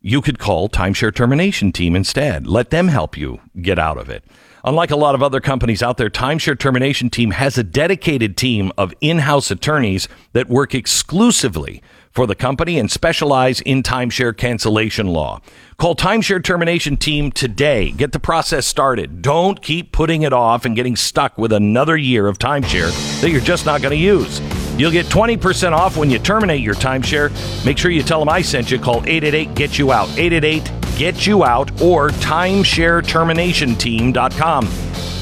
you 0.00 0.20
could 0.20 0.38
call 0.38 0.68
Timeshare 0.68 1.14
Termination 1.14 1.72
Team 1.72 1.96
instead. 1.96 2.46
Let 2.46 2.70
them 2.70 2.88
help 2.88 3.16
you 3.16 3.40
get 3.60 3.78
out 3.78 3.98
of 3.98 4.08
it. 4.08 4.24
Unlike 4.64 4.90
a 4.90 4.96
lot 4.96 5.14
of 5.14 5.22
other 5.22 5.40
companies 5.40 5.82
out 5.82 5.96
there, 5.96 6.10
Timeshare 6.10 6.58
Termination 6.58 7.08
Team 7.08 7.30
has 7.30 7.56
a 7.56 7.62
dedicated 7.62 8.36
team 8.36 8.72
of 8.76 8.92
in 9.00 9.20
house 9.20 9.50
attorneys 9.50 10.08
that 10.32 10.48
work 10.48 10.74
exclusively 10.74 11.82
for 12.10 12.26
the 12.26 12.34
company 12.34 12.78
and 12.78 12.90
specialize 12.90 13.60
in 13.60 13.82
timeshare 13.82 14.36
cancellation 14.36 15.06
law. 15.06 15.40
Call 15.76 15.94
Timeshare 15.94 16.42
Termination 16.42 16.96
Team 16.96 17.30
today. 17.30 17.90
Get 17.90 18.12
the 18.12 18.18
process 18.18 18.66
started. 18.66 19.22
Don't 19.22 19.60
keep 19.60 19.92
putting 19.92 20.22
it 20.22 20.32
off 20.32 20.64
and 20.64 20.74
getting 20.74 20.96
stuck 20.96 21.36
with 21.36 21.52
another 21.52 21.96
year 21.96 22.26
of 22.26 22.38
timeshare 22.38 22.90
that 23.20 23.30
you're 23.30 23.40
just 23.40 23.66
not 23.66 23.82
going 23.82 23.92
to 23.92 24.02
use. 24.02 24.40
You'll 24.76 24.90
get 24.90 25.06
20% 25.06 25.72
off 25.72 25.96
when 25.96 26.10
you 26.10 26.18
terminate 26.18 26.60
your 26.60 26.74
timeshare. 26.74 27.30
Make 27.64 27.78
sure 27.78 27.90
you 27.90 28.02
tell 28.02 28.18
them 28.18 28.28
I 28.28 28.42
sent 28.42 28.70
you. 28.70 28.78
Call 28.78 28.96
888 29.06 29.54
Get 29.54 29.78
You 29.78 29.92
Out. 29.92 30.10
888 30.18 30.70
Get 30.96 31.26
You 31.26 31.44
Out 31.44 31.80
or 31.80 32.10
timeshareterminationteam.com. 32.10 34.68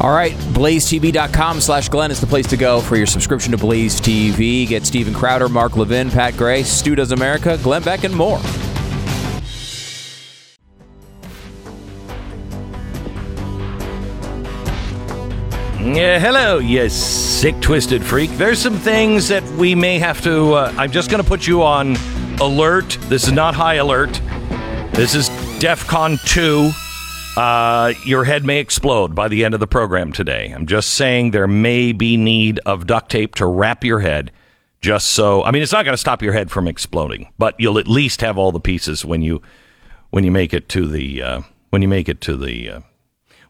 All 0.00 0.10
right, 0.10 0.32
blazetv.com 0.32 1.60
slash 1.60 1.88
Glenn 1.88 2.10
is 2.10 2.20
the 2.20 2.26
place 2.26 2.48
to 2.48 2.56
go 2.56 2.80
for 2.80 2.96
your 2.96 3.06
subscription 3.06 3.52
to 3.52 3.58
Blaze 3.58 4.00
TV. 4.00 4.66
Get 4.66 4.84
Steven 4.84 5.14
Crowder, 5.14 5.48
Mark 5.48 5.76
Levin, 5.76 6.10
Pat 6.10 6.36
Gray, 6.36 6.64
Stu 6.64 6.96
Does 6.96 7.12
America, 7.12 7.56
Glenn 7.62 7.84
Beck, 7.84 8.02
and 8.02 8.16
more. 8.16 8.40
Yeah, 15.84 16.20
hello, 16.20 16.58
you 16.58 16.88
sick, 16.88 17.60
twisted 17.60 18.04
freak. 18.04 18.30
There's 18.38 18.60
some 18.60 18.76
things 18.76 19.26
that 19.26 19.42
we 19.54 19.74
may 19.74 19.98
have 19.98 20.22
to. 20.22 20.52
Uh, 20.52 20.74
I'm 20.76 20.92
just 20.92 21.10
going 21.10 21.20
to 21.20 21.28
put 21.28 21.44
you 21.44 21.64
on 21.64 21.96
alert. 22.40 22.96
This 23.08 23.26
is 23.26 23.32
not 23.32 23.56
high 23.56 23.74
alert. 23.74 24.20
This 24.92 25.16
is 25.16 25.28
DEF 25.58 25.84
CON 25.88 26.18
2. 26.24 26.70
Uh, 27.36 27.94
your 28.06 28.22
head 28.22 28.44
may 28.44 28.60
explode 28.60 29.16
by 29.16 29.26
the 29.26 29.44
end 29.44 29.54
of 29.54 29.60
the 29.60 29.66
program 29.66 30.12
today. 30.12 30.52
I'm 30.54 30.66
just 30.66 30.94
saying 30.94 31.32
there 31.32 31.48
may 31.48 31.90
be 31.90 32.16
need 32.16 32.60
of 32.60 32.86
duct 32.86 33.10
tape 33.10 33.34
to 33.34 33.46
wrap 33.46 33.82
your 33.82 33.98
head 33.98 34.30
just 34.82 35.08
so. 35.08 35.42
I 35.42 35.50
mean, 35.50 35.64
it's 35.64 35.72
not 35.72 35.84
going 35.84 35.94
to 35.94 36.00
stop 36.00 36.22
your 36.22 36.32
head 36.32 36.48
from 36.48 36.68
exploding, 36.68 37.32
but 37.38 37.56
you'll 37.58 37.80
at 37.80 37.88
least 37.88 38.20
have 38.20 38.38
all 38.38 38.52
the 38.52 38.60
pieces 38.60 39.04
when 39.04 39.20
you 39.20 39.42
when 40.10 40.22
you 40.22 40.30
make 40.30 40.54
it 40.54 40.68
to 40.68 40.86
the 40.86 41.22
uh, 41.22 41.40
when 41.70 41.82
you 41.82 41.88
make 41.88 42.08
it 42.08 42.20
to 42.20 42.36
the 42.36 42.70
uh, 42.70 42.80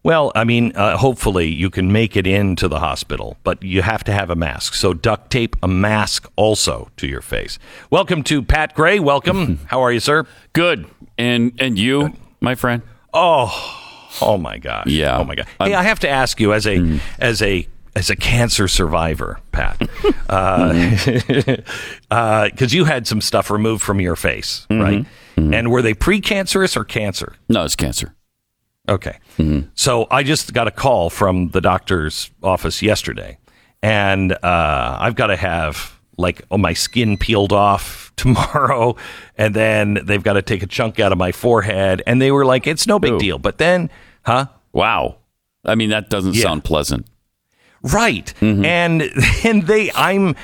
Well, 0.05 0.33
I 0.35 0.43
mean, 0.45 0.73
uh, 0.75 0.97
hopefully 0.97 1.47
you 1.47 1.71
can 1.71 1.93
make 1.93 2.17
it 2.17 2.27
into 2.27 2.67
the 2.67 2.81
hospital, 2.81 3.37
but 3.45 3.63
you 3.63 3.83
have 3.83 4.03
to 4.05 4.13
have 4.13 4.31
a 4.31 4.35
mask. 4.35 4.75
So 4.75 4.95
duct 4.95 5.31
tape 5.31 5.55
a 5.63 5.69
mask 5.69 6.29
also 6.35 6.91
to 6.97 7.07
your 7.07 7.21
face. 7.21 7.59
Welcome 7.91 8.25
to 8.25 8.43
Pat 8.43 8.75
Gray. 8.75 8.99
Welcome. 8.99 9.61
How 9.67 9.81
are 9.81 9.93
you, 9.93 10.01
sir? 10.01 10.27
Good. 10.53 10.87
And 11.17 11.53
and 11.61 11.79
you, 11.79 12.17
my 12.41 12.57
friend? 12.57 12.83
Oh 13.15 13.79
Oh 14.21 14.37
my 14.37 14.59
gosh. 14.59 14.87
Yeah. 14.89 15.19
Oh 15.19 15.25
my 15.25 15.35
god. 15.35 15.47
Hey, 15.59 15.75
I 15.75 15.83
have 15.83 16.01
to 16.01 16.09
ask 16.09 16.41
you 16.41 16.53
as 16.53 16.67
a 16.67 16.77
mm-hmm. 16.77 16.99
as 17.19 17.41
a 17.41 17.67
as 17.95 18.11
a 18.11 18.17
cancer 18.17 18.69
survivor, 18.69 19.39
Pat, 19.53 19.81
uh, 20.29 20.73
mm-hmm. 20.73 21.63
uh, 22.11 22.49
because 22.49 22.73
you 22.75 22.85
had 22.85 23.07
some 23.07 23.21
stuff 23.21 23.51
removed 23.51 23.83
from 23.83 24.01
your 24.01 24.17
face, 24.17 24.67
mm-hmm. 24.71 24.83
right? 24.83 25.07
And 25.37 25.71
were 25.71 25.83
they 25.83 25.95
precancerous 25.95 26.77
or 26.77 26.85
cancer? 26.85 27.35
No, 27.49 27.65
it's 27.65 27.77
cancer. 27.77 28.15
Okay. 28.89 29.19
So 29.75 30.07
I 30.11 30.23
just 30.23 30.53
got 30.53 30.67
a 30.67 30.71
call 30.71 31.09
from 31.11 31.49
the 31.51 31.61
doctor's 31.61 32.31
office 32.43 32.83
yesterday, 32.83 33.39
and 33.83 34.33
uh, 34.33 34.97
I've 35.01 35.15
got 35.15 35.29
to 35.29 35.37
have 35.37 35.99
like 36.19 36.43
oh, 36.51 36.59
my 36.59 36.73
skin 36.73 37.17
peeled 37.17 37.53
off 37.53 38.13
tomorrow, 38.17 38.97
and 39.39 39.55
then 39.55 39.99
they've 40.05 40.23
got 40.23 40.35
to 40.35 40.43
take 40.43 40.63
a 40.63 40.67
chunk 40.67 40.99
out 41.01 41.13
of 41.13 41.19
my 41.19 41.33
forehead, 41.33 42.03
and 42.07 42.21
they 42.21 42.31
were 42.33 42.45
like, 42.45 42.67
"It's 42.67 42.87
no 42.87 42.99
big 42.99 43.13
Ooh. 43.13 43.19
deal," 43.19 43.39
but 43.39 43.59
then, 43.59 43.89
huh? 44.25 44.47
Wow. 44.73 45.19
I 45.65 45.75
mean, 45.77 45.91
that 45.91 46.11
doesn't 46.11 46.35
Yeah. 46.35 46.43
sound 46.43 46.65
pleasant. 46.65 47.07
Right. 47.83 48.33
And 48.43 49.03
and 49.45 49.63
they 49.67 49.91
I'm 49.93 50.35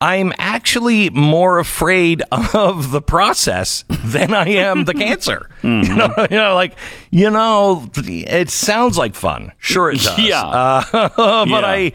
I'm 0.00 0.32
actually 0.38 1.10
more 1.10 1.58
afraid 1.58 2.22
of 2.32 2.90
the 2.92 3.02
process 3.02 3.84
than 3.88 4.32
I 4.32 4.48
am 4.50 4.84
the 4.84 4.94
cancer. 4.94 5.48
You 5.62 5.82
know, 5.94 6.14
you 6.30 6.36
know, 6.36 6.54
like 6.54 6.76
you 7.10 7.30
know, 7.30 7.90
it 7.96 8.48
sounds 8.48 8.96
like 8.96 9.14
fun. 9.14 9.52
Sure, 9.58 9.90
it 9.90 10.00
does. 10.02 10.18
Yeah. 10.18 10.42
Uh, 10.44 10.82
but 11.16 11.48
Yeah. 11.48 11.66
I, 11.66 11.92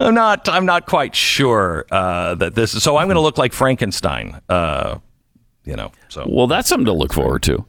I'm 0.00 0.14
not. 0.14 0.48
I'm 0.48 0.66
not 0.66 0.86
quite 0.86 1.14
sure 1.14 1.84
uh, 1.90 2.34
that 2.36 2.54
this. 2.54 2.74
is 2.74 2.82
So 2.82 2.96
I'm 2.96 3.06
going 3.06 3.16
to 3.16 3.20
look 3.20 3.38
like 3.38 3.52
Frankenstein. 3.52 4.40
Uh, 4.48 4.98
you 5.64 5.76
know. 5.76 5.92
So 6.08 6.26
Well, 6.28 6.46
that's 6.48 6.68
something 6.68 6.86
to 6.86 6.92
look 6.92 7.12
forward 7.12 7.42
to. 7.44 7.64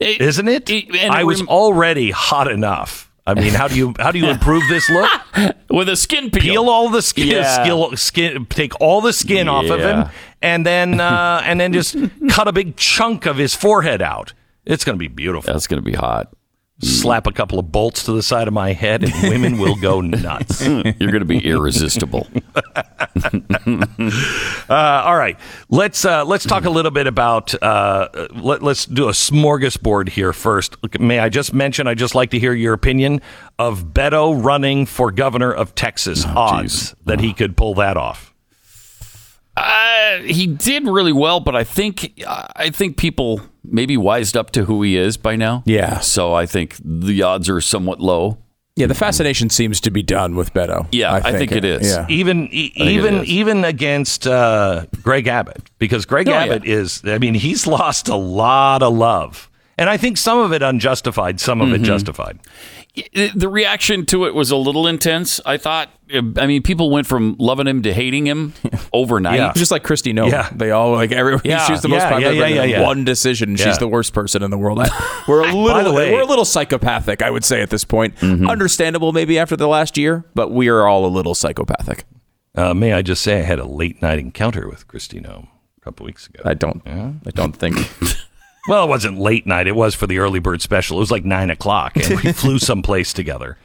Isn't 0.00 0.48
it? 0.48 0.70
it- 0.70 1.10
I 1.10 1.24
was 1.24 1.40
rem- 1.40 1.48
already 1.48 2.10
hot 2.10 2.50
enough. 2.50 3.03
I 3.26 3.34
mean, 3.34 3.52
how 3.54 3.68
do 3.68 3.76
you 3.76 3.94
how 3.98 4.10
do 4.10 4.18
you 4.18 4.28
improve 4.28 4.62
this 4.68 4.88
look? 4.90 5.10
with 5.70 5.88
a 5.88 5.96
skin 5.96 6.30
peel. 6.30 6.42
peel 6.42 6.68
all 6.68 6.90
the 6.90 7.00
skin, 7.02 7.28
Yeah. 7.28 7.62
skill, 7.62 7.96
skin 7.96 8.46
take 8.46 8.78
all 8.80 9.00
the 9.00 9.12
skin 9.12 9.48
off 9.48 9.70
of 9.70 9.80
him, 9.80 10.08
and 10.42 10.66
then 10.66 11.00
uh, 11.00 11.40
and 11.44 11.58
then 11.58 11.72
just 11.72 11.96
cut 12.28 12.48
a 12.48 12.52
big 12.52 12.76
chunk 12.76 13.24
of 13.26 13.36
his 13.38 13.54
forehead 13.54 14.02
out. 14.02 14.34
It's 14.66 14.84
going 14.84 14.94
to 14.96 14.98
be 14.98 15.08
beautiful. 15.08 15.52
That's 15.52 15.66
going 15.66 15.82
to 15.82 15.84
be 15.84 15.94
hot. 15.96 16.32
Slap 16.82 17.26
a 17.28 17.32
couple 17.32 17.58
of 17.60 17.70
bolts 17.70 18.04
to 18.04 18.12
the 18.12 18.22
side 18.22 18.48
of 18.48 18.54
my 18.54 18.72
head, 18.72 19.04
and 19.04 19.12
women 19.30 19.58
will 19.58 19.76
go 19.76 20.00
nuts. 20.00 20.66
You're 20.66 20.82
going 20.82 21.20
to 21.20 21.24
be 21.24 21.38
irresistible. 21.46 22.26
Uh, 24.66 25.02
all 25.04 25.16
right, 25.16 25.38
let's 25.68 26.04
uh, 26.04 26.24
let's 26.24 26.44
talk 26.44 26.64
a 26.64 26.70
little 26.70 26.90
bit 26.90 27.06
about. 27.06 27.54
Uh, 27.62 28.08
let, 28.34 28.62
let's 28.62 28.86
do 28.86 29.08
a 29.08 29.12
smorgasbord 29.12 30.08
here 30.08 30.32
first. 30.32 30.76
May 30.98 31.18
I 31.18 31.28
just 31.28 31.52
mention? 31.52 31.86
I 31.86 31.94
just 31.94 32.14
like 32.14 32.30
to 32.30 32.38
hear 32.38 32.52
your 32.54 32.72
opinion 32.72 33.20
of 33.58 33.92
Beto 33.92 34.42
running 34.42 34.86
for 34.86 35.10
governor 35.10 35.52
of 35.52 35.74
Texas. 35.74 36.24
odds 36.24 36.94
that 37.04 37.20
he 37.20 37.32
could 37.34 37.56
pull 37.56 37.74
that 37.74 37.96
off. 37.96 38.34
Uh, 39.56 40.18
he 40.20 40.46
did 40.46 40.84
really 40.86 41.12
well, 41.12 41.40
but 41.40 41.54
I 41.54 41.64
think 41.64 42.22
I 42.26 42.70
think 42.70 42.96
people 42.96 43.42
maybe 43.64 43.96
wised 43.96 44.36
up 44.36 44.50
to 44.52 44.64
who 44.66 44.82
he 44.82 44.96
is 44.96 45.16
by 45.16 45.36
now. 45.36 45.62
Yeah. 45.66 46.00
So 46.00 46.34
I 46.34 46.46
think 46.46 46.76
the 46.84 47.22
odds 47.22 47.48
are 47.48 47.60
somewhat 47.60 48.00
low. 48.00 48.38
Yeah, 48.76 48.86
the 48.88 48.94
fascination 48.94 49.50
seems 49.50 49.80
to 49.82 49.90
be 49.92 50.02
done 50.02 50.34
with 50.34 50.52
Beto. 50.52 50.88
Yeah, 50.90 51.12
I 51.14 51.38
think 51.38 51.52
it 51.52 51.64
is. 51.64 51.86
Yeah. 51.88 52.06
even 52.08 52.48
e- 52.52 52.72
even 52.74 53.14
is. 53.22 53.28
even 53.28 53.64
against 53.64 54.26
uh, 54.26 54.86
Greg 55.00 55.28
Abbott 55.28 55.62
because 55.78 56.04
Greg 56.06 56.28
Oh, 56.28 56.32
yeah. 56.32 56.44
Abbott 56.44 56.64
is 56.66 57.00
I 57.04 57.18
mean 57.18 57.34
he's 57.34 57.66
lost 57.68 58.08
a 58.08 58.16
lot 58.16 58.82
of 58.82 58.92
love 58.92 59.48
and 59.78 59.88
I 59.88 59.96
think 59.96 60.16
some 60.18 60.38
of 60.40 60.52
it 60.52 60.60
unjustified 60.62 61.38
some 61.38 61.60
of 61.60 61.68
Mm-hmm. 61.68 61.84
it 61.84 61.86
justified 61.86 62.40
The 63.12 63.48
reaction 63.48 64.06
to 64.06 64.24
it 64.26 64.34
was 64.34 64.52
a 64.52 64.56
little 64.56 64.86
intense. 64.86 65.40
I 65.44 65.56
thought. 65.56 65.90
I 66.14 66.46
mean, 66.46 66.62
people 66.62 66.90
went 66.90 67.06
from 67.08 67.34
loving 67.38 67.66
him 67.66 67.82
to 67.82 67.92
hating 67.92 68.26
him 68.26 68.52
overnight. 68.92 69.38
Yeah. 69.38 69.52
Just 69.56 69.70
like 69.72 69.82
Kristi 69.82 70.12
Noem. 70.12 70.30
Yeah. 70.30 70.48
They 70.54 70.70
all 70.70 70.92
like 70.92 71.10
everyone. 71.10 71.42
Yeah. 71.44 71.64
she's 71.66 71.80
the 71.82 71.88
most 71.88 72.02
Yeah, 72.02 72.10
popular 72.10 72.32
yeah, 72.34 72.46
yeah, 72.46 72.54
yeah, 72.62 72.64
yeah. 72.78 72.82
one 72.82 73.04
decision. 73.04 73.56
Yeah. 73.56 73.64
She's 73.64 73.78
the 73.78 73.88
worst 73.88 74.12
person 74.12 74.42
in 74.44 74.50
the 74.52 74.58
world. 74.58 74.78
We're 75.28 75.48
a 75.48 75.52
little 75.52 75.82
the 75.84 75.92
way- 75.92 76.12
we're 76.12 76.20
a 76.20 76.26
little 76.26 76.44
psychopathic, 76.44 77.22
I 77.22 77.30
would 77.30 77.42
say 77.44 77.62
at 77.62 77.70
this 77.70 77.84
point. 77.84 78.14
Mm-hmm. 78.16 78.48
Understandable 78.48 79.12
maybe 79.12 79.38
after 79.38 79.56
the 79.56 79.66
last 79.66 79.96
year, 79.96 80.24
but 80.34 80.50
we 80.52 80.68
are 80.68 80.86
all 80.86 81.06
a 81.06 81.08
little 81.08 81.34
psychopathic. 81.34 82.04
uh, 82.54 82.74
may 82.74 82.92
I 82.92 83.00
just 83.02 83.22
say 83.22 83.38
I 83.38 83.42
had 83.42 83.58
a 83.58 83.64
late 83.66 84.00
night 84.02 84.18
encounter 84.18 84.68
with 84.68 84.86
Christy 84.86 85.18
Christine 85.20 85.46
a 85.80 85.80
couple 85.80 86.06
weeks 86.06 86.26
ago 86.28 86.40
I 86.44 86.54
don't 86.54 86.80
I 86.86 87.30
don't 87.34 87.54
think 87.56 87.76
well 88.68 88.84
it 88.84 88.88
wasn't 88.88 89.18
late 89.18 89.46
night 89.46 89.66
it 89.66 89.76
was 89.76 89.94
for 89.94 90.06
the 90.06 90.18
early 90.18 90.38
bird 90.38 90.60
special 90.62 90.96
it 90.96 91.00
was 91.00 91.10
like 91.10 91.24
nine 91.24 91.50
o'clock 91.50 91.96
and 91.96 92.20
we 92.22 92.32
flew 92.32 92.58
someplace 92.70 93.12
together 93.12 93.58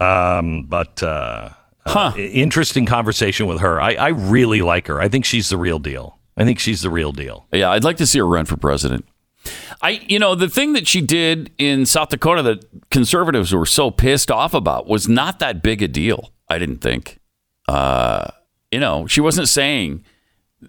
um, 0.00 0.64
but 0.64 1.02
uh, 1.02 1.50
uh, 1.86 2.12
interesting 2.16 2.86
conversation 2.86 3.46
with 3.46 3.60
her 3.60 3.80
I, 3.80 3.94
I 3.94 4.08
really 4.08 4.62
like 4.62 4.86
her 4.86 5.00
I 5.00 5.08
think 5.08 5.24
she's 5.24 5.48
the 5.48 5.56
real 5.56 5.78
deal 5.78 6.18
I 6.36 6.44
think 6.44 6.58
she's 6.58 6.82
the 6.82 6.90
real 6.90 7.12
deal 7.12 7.46
Yeah, 7.52 7.70
I'd 7.70 7.84
like 7.84 7.98
to 7.98 8.06
see 8.06 8.18
her 8.18 8.26
run 8.26 8.46
for 8.46 8.56
president. 8.56 9.04
I, 9.82 10.02
you 10.08 10.18
know, 10.18 10.34
the 10.34 10.48
thing 10.48 10.74
that 10.74 10.86
she 10.86 11.00
did 11.00 11.50
in 11.58 11.86
South 11.86 12.10
Dakota 12.10 12.42
that 12.42 12.90
conservatives 12.90 13.54
were 13.54 13.66
so 13.66 13.90
pissed 13.90 14.30
off 14.30 14.54
about 14.54 14.86
was 14.86 15.08
not 15.08 15.38
that 15.38 15.62
big 15.62 15.82
a 15.82 15.88
deal. 15.88 16.30
I 16.48 16.58
didn't 16.58 16.78
think. 16.78 17.18
Uh, 17.68 18.28
you 18.70 18.80
know, 18.80 19.06
she 19.06 19.20
wasn't 19.20 19.48
saying. 19.48 20.04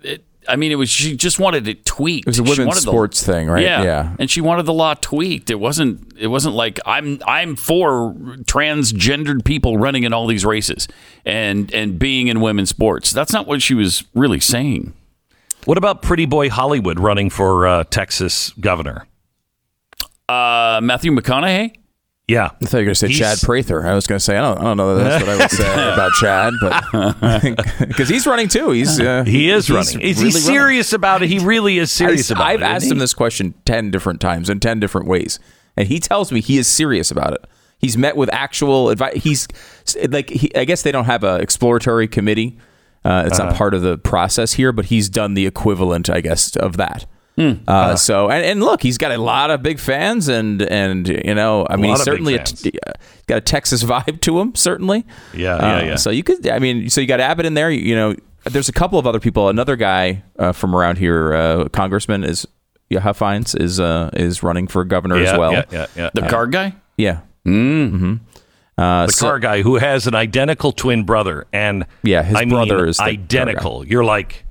It, 0.04 0.26
I 0.48 0.56
mean, 0.56 0.72
it 0.72 0.76
was 0.76 0.90
she 0.90 1.16
just 1.16 1.40
wanted 1.40 1.68
it 1.68 1.86
tweaked. 1.86 2.28
It 2.28 2.30
was 2.30 2.40
a 2.40 2.44
She 2.44 2.50
women's 2.50 2.68
wanted 2.68 2.78
the- 2.84 2.92
sports 2.92 3.24
thing, 3.24 3.48
right? 3.48 3.62
Yeah, 3.64 3.84
Yeah. 3.84 4.16
and 4.20 4.30
she 4.30 4.42
wanted 4.42 4.66
the 4.66 4.74
law 4.74 4.94
tweaked. 4.96 5.50
It 5.50 5.60
wasn't. 5.60 6.14
It 6.20 6.28
wasn't 6.28 6.56
like 6.56 6.80
I'm. 6.86 7.20
I'm 7.28 7.56
for 7.56 8.14
transgendered 8.46 9.46
people 9.46 9.78
running 9.78 10.04
in 10.04 10.14
all 10.14 10.28
these 10.28 10.46
races 10.46 10.88
and 11.26 11.72
and 11.74 11.98
being 12.00 12.28
in 12.28 12.42
women's 12.42 12.70
sports. 12.70 13.12
That's 13.12 13.32
not 13.34 13.46
what 13.48 13.62
she 13.62 13.74
was 13.74 14.04
really 14.16 14.40
saying. 14.40 14.94
what 15.66 15.78
about 15.78 16.02
pretty 16.02 16.26
boy 16.26 16.50
Hollywood 16.50 17.00
running 17.00 17.30
for 17.30 17.68
uh, 17.68 17.84
Texas 17.84 18.50
governor 18.60 19.06
Uh, 20.28 20.80
Matthew 20.82 21.12
McConaughey. 21.12 21.74
Yeah 22.32 22.50
I 22.62 22.66
thought 22.66 22.74
you 22.74 22.78
were 22.80 22.84
going 22.86 22.94
to 22.94 22.96
say 22.96 23.08
He's- 23.08 23.20
Chad 23.20 23.46
Prather. 23.46 23.86
I 23.86 23.94
was 23.94 24.08
going 24.08 24.18
to 24.20 24.24
say 24.24 24.38
I 24.38 24.42
don't, 24.42 24.58
I 24.60 24.64
don't 24.64 24.78
know 24.78 24.96
that 24.96 25.04
that's 25.04 25.24
what 25.26 25.30
I 25.30 25.38
would 25.38 25.52
say 25.52 25.74
about 25.94 26.12
Chad, 26.14 26.54
but 26.62 27.80
because 27.88 28.10
he's 28.10 28.26
running 28.26 28.48
too. 28.48 28.72
He's 28.72 29.00
uh, 29.00 29.24
He 29.26 29.50
is 29.50 29.68
he's 29.68 29.76
running. 29.76 30.02
Is 30.08 30.18
really 30.20 30.32
he 30.32 30.40
serious 30.40 30.94
about 30.94 31.22
it? 31.24 31.30
He 31.30 31.40
really 31.40 31.78
is 31.78 31.92
serious 31.92 32.32
I, 32.32 32.36
about 32.36 32.46
I've 32.48 32.62
it. 32.62 32.66
asked 32.66 32.86
isn't 32.86 32.96
him 32.98 33.00
this 33.00 33.14
question 33.14 33.54
ten 33.66 33.92
different 33.92 34.22
times 34.22 34.50
in 34.50 34.60
ten 34.60 34.80
different 34.80 35.08
ways, 35.08 35.40
and 35.78 35.88
he 35.88 36.00
tells 36.00 36.32
me 36.32 36.42
he 36.42 36.58
is 36.58 36.68
serious 36.68 37.12
about 37.12 37.34
it. 37.34 37.46
He's 37.80 37.98
met 37.98 38.16
with 38.16 38.32
actual 38.32 38.90
advice. 38.90 39.24
He's 39.24 39.48
like, 40.10 40.30
he, 40.30 40.54
I 40.56 40.66
guess 40.66 40.84
they 40.84 40.92
don't 40.92 41.06
have 41.06 41.24
an 41.24 41.42
exploratory 41.42 42.08
committee. 42.08 42.58
Uh, 43.04 43.24
it's 43.26 43.40
Uh-huh. 43.40 43.50
not 43.50 43.58
part 43.58 43.74
of 43.74 43.82
the 43.82 43.98
process 43.98 44.54
here, 44.54 44.72
but 44.72 44.86
he's 44.86 45.10
done 45.10 45.34
the 45.34 45.48
equivalent, 45.48 46.08
I 46.08 46.22
guess, 46.22 46.56
of 46.56 46.78
that. 46.78 47.08
Uh, 47.68 47.72
Uh-huh. 47.72 47.96
So 47.96 48.30
and, 48.30 48.44
and 48.46 48.60
look, 48.62 48.82
he's 48.84 48.98
got 48.98 49.12
a 49.12 49.18
lot 49.18 49.52
of 49.52 49.62
big 49.62 49.80
fans, 49.80 50.28
and 50.28 50.62
and 50.62 51.08
you 51.08 51.36
know, 51.36 51.66
I 51.70 51.76
mean, 51.76 51.92
he's 51.92 52.04
certainly 52.04 52.36
a, 52.36 52.42
uh, 52.42 52.92
got 53.28 53.38
a 53.38 53.42
Texas 53.42 53.84
vibe 53.92 54.22
to 54.22 54.40
him, 54.40 54.56
certainly. 54.56 55.06
Yeah, 55.34 55.56
Uh, 55.56 55.62
yeah, 55.80 55.84
yeah. 55.84 55.96
So 55.96 56.10
you 56.10 56.24
could, 56.24 56.48
I 56.48 56.60
mean, 56.60 56.90
so 56.90 57.02
you 57.02 57.08
got 57.08 57.20
Abbott 57.20 57.46
in 57.46 57.54
there. 57.54 57.70
You, 57.72 57.82
you 57.82 57.96
know, 57.96 58.16
there's 58.46 58.70
a 58.70 58.74
couple 58.74 58.98
of 59.00 59.06
other 59.08 59.20
people. 59.20 59.50
Another 59.50 59.76
guy 59.76 60.24
uh, 60.40 60.52
from 60.52 60.76
around 60.76 60.98
here, 60.98 61.34
uh, 61.34 61.70
Congressman 61.70 62.24
is 62.24 62.48
Huffines 62.92 63.56
is 63.56 63.80
uh, 63.80 64.10
is 64.14 64.44
running 64.44 64.68
for 64.68 64.84
governor 64.84 65.18
yeah, 65.18 65.32
as 65.34 65.40
well. 65.40 65.54
Yeah, 65.54 65.64
yeah, 65.72 65.88
yeah. 65.96 66.10
The 66.14 66.28
car 66.28 66.48
guy? 66.48 66.74
Yeah. 66.98 67.20
Mm-hmm. 67.46 68.16
Uh, 68.78 69.06
the 69.06 69.12
so- 69.12 69.26
car 69.28 69.40
guy 69.40 69.62
who 69.62 69.76
has 69.78 70.08
an 70.08 70.16
identical 70.16 70.72
twin 70.72 71.04
brother, 71.04 71.46
and 71.54 71.86
Yeah, 72.04 72.24
his 72.24 72.36
I 72.36 72.42
mean, 72.42 72.50
brother 72.50 72.86
is 72.88 73.00
identical. 73.00 73.86
You're 73.86 74.04
like, 74.04 74.44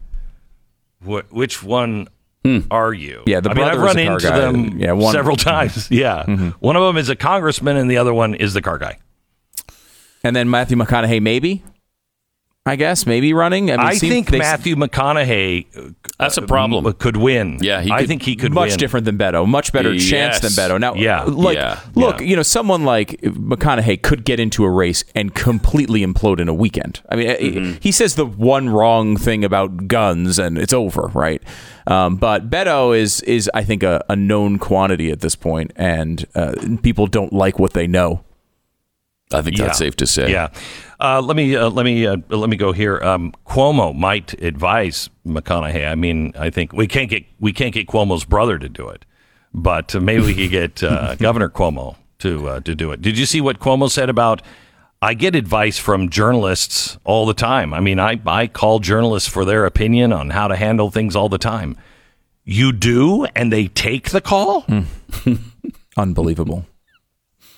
wh- 1.05 1.27
which 1.31 1.63
one 1.63 2.09
are 2.71 2.93
you? 2.95 3.23
Yeah, 3.27 3.41
the 3.41 3.51
I 3.51 3.55
mean, 3.55 3.65
I've 3.65 3.79
run 3.81 3.99
a 3.99 4.05
car 4.07 4.15
into 4.15 4.29
guy. 4.29 4.39
them 4.39 4.79
Yeah, 4.79 4.93
one- 4.93 5.03
Mm-hmm. 5.03 5.13
several 5.13 5.37
times. 5.37 5.91
Yeah, 5.91 6.25
one 6.61 6.77
of 6.77 6.83
them 6.83 6.97
is 6.97 7.09
a 7.09 7.17
congressman, 7.17 7.77
and 7.77 7.91
the 7.91 7.97
other 7.99 8.15
one 8.15 8.35
is 8.35 8.55
the 8.55 8.63
car 8.63 8.79
guy. 8.79 8.99
and 10.25 10.35
then 10.37 10.49
Matthew 10.51 10.77
McConaughey, 10.77 11.21
maybe. 11.21 11.63
I 12.67 12.77
guess 12.77 13.07
maybe 13.07 13.33
running. 13.33 13.71
I, 13.71 13.77
mean, 13.79 13.87
I 13.87 13.95
seem- 13.95 14.11
think 14.11 14.31
they- 14.31 14.39
Matthew 14.39 14.77
McConaughey 14.77 15.65
uh, 15.75 15.91
That's 16.19 16.37
a 16.37 16.43
problem. 16.43 16.87
m- 16.87 16.93
could 16.93 17.17
win. 17.17 17.57
Yeah, 17.63 17.81
he 17.81 17.91
I 17.91 18.01
could- 18.01 18.09
think 18.09 18.23
he 18.23 18.37
could 18.37 18.51
win. 18.51 18.55
much 18.55 18.71
win. 18.73 18.79
different 18.79 19.07
than 19.07 19.17
Beto, 19.17 19.49
much 19.49 19.73
better 19.73 19.97
chance 19.99 20.41
than 20.41 20.51
Beto. 20.51 20.79
Now, 20.79 20.95
Yeah. 20.95 21.23
like, 21.23 21.57
Yeah. 21.57 21.79
look, 21.95 22.21
Yeah. 22.21 22.27
you 22.27 22.37
know, 22.37 22.43
someone 22.43 22.85
like 22.85 23.19
McConaughey 23.23 24.03
could 24.03 24.27
get 24.27 24.39
into 24.39 24.65
a 24.65 24.71
race 24.71 25.05
and 25.15 25.35
completely 25.35 26.05
implode 26.05 26.39
in 26.39 26.49
a 26.51 26.55
weekend. 26.55 27.01
I 27.09 27.17
mean, 27.17 27.29
Mm-hmm. 27.29 27.65
he- 27.73 27.79
he 27.81 27.93
says 27.93 28.17
the 28.17 28.27
one 28.27 28.69
wrong 28.69 29.17
thing 29.17 29.43
about 29.43 29.89
guns 29.89 30.39
and 30.39 30.59
it's 30.59 30.75
over, 30.75 31.11
right? 31.15 31.43
Um, 31.87 32.17
but 32.17 32.51
Beto 32.51 32.97
is 32.97 33.23
is 33.23 33.51
I 33.55 33.65
think 33.65 33.83
a, 33.83 34.05
a 34.11 34.15
known 34.17 34.59
quantity 34.59 35.11
at 35.11 35.21
this 35.21 35.35
point, 35.35 35.73
and 35.77 36.27
uh, 36.35 36.53
people 36.83 37.07
don't 37.07 37.33
like 37.33 37.59
what 37.59 37.73
they 37.73 37.87
know. 37.87 38.21
I 39.33 39.43
think 39.43 39.57
that's 39.57 39.69
Yeah. 39.81 39.87
safe 39.87 39.97
to 39.97 40.07
say. 40.07 40.31
Yeah. 40.33 40.49
Uh, 40.99 41.21
let 41.23 41.37
me 41.37 41.57
uh, 41.57 41.71
let 41.71 41.85
me 41.85 42.07
uh, 42.07 42.17
let 42.29 42.51
me 42.51 42.57
go 42.57 42.73
here. 42.73 43.01
Um, 43.03 43.33
Cuomo 43.47 43.95
might 43.97 44.35
advise 44.43 45.09
McConaughey. 45.27 45.91
I 45.91 45.95
mean, 45.95 46.33
I 46.39 46.51
think 46.51 46.73
we 46.73 46.87
can't 46.87 47.09
get 47.09 47.25
we 47.39 47.53
can't 47.53 47.73
get 47.73 47.87
Cuomo's 47.87 48.25
brother 48.25 48.59
to 48.59 48.69
do 48.69 48.89
it, 48.89 49.05
but 49.55 49.95
maybe 50.01 50.23
we 50.25 50.35
could 50.35 50.51
get 50.51 50.83
uh, 50.83 51.15
Governor 51.19 51.49
Cuomo 51.49 51.97
to 52.19 52.49
uh, 52.49 52.61
to 52.61 52.75
do 52.75 52.91
it. 52.93 53.01
Did 53.01 53.17
you 53.19 53.25
see 53.25 53.41
what 53.41 53.61
Cuomo 53.61 53.91
said 53.91 54.11
about? 54.11 54.43
I 55.03 55.15
get 55.15 55.35
advice 55.35 55.79
from 55.79 56.11
journalists 56.11 56.99
all 57.05 57.25
the 57.25 57.33
time. 57.33 57.73
I 57.73 57.81
mean, 57.81 57.99
I 57.99 58.21
I 58.27 58.47
call 58.47 58.81
journalists 58.81 59.29
for 59.29 59.47
their 59.47 59.65
opinion 59.65 60.13
on 60.13 60.29
how 60.31 60.49
to 60.49 60.57
handle 60.57 60.91
things 60.91 61.17
all 61.17 61.31
the 61.31 61.39
time. 61.39 61.79
You 62.45 62.73
do, 62.73 63.25
and 63.37 63.51
they 63.51 63.69
take 63.69 64.11
the 64.11 64.21
call. 64.21 64.67
Unbelievable. 65.97 66.67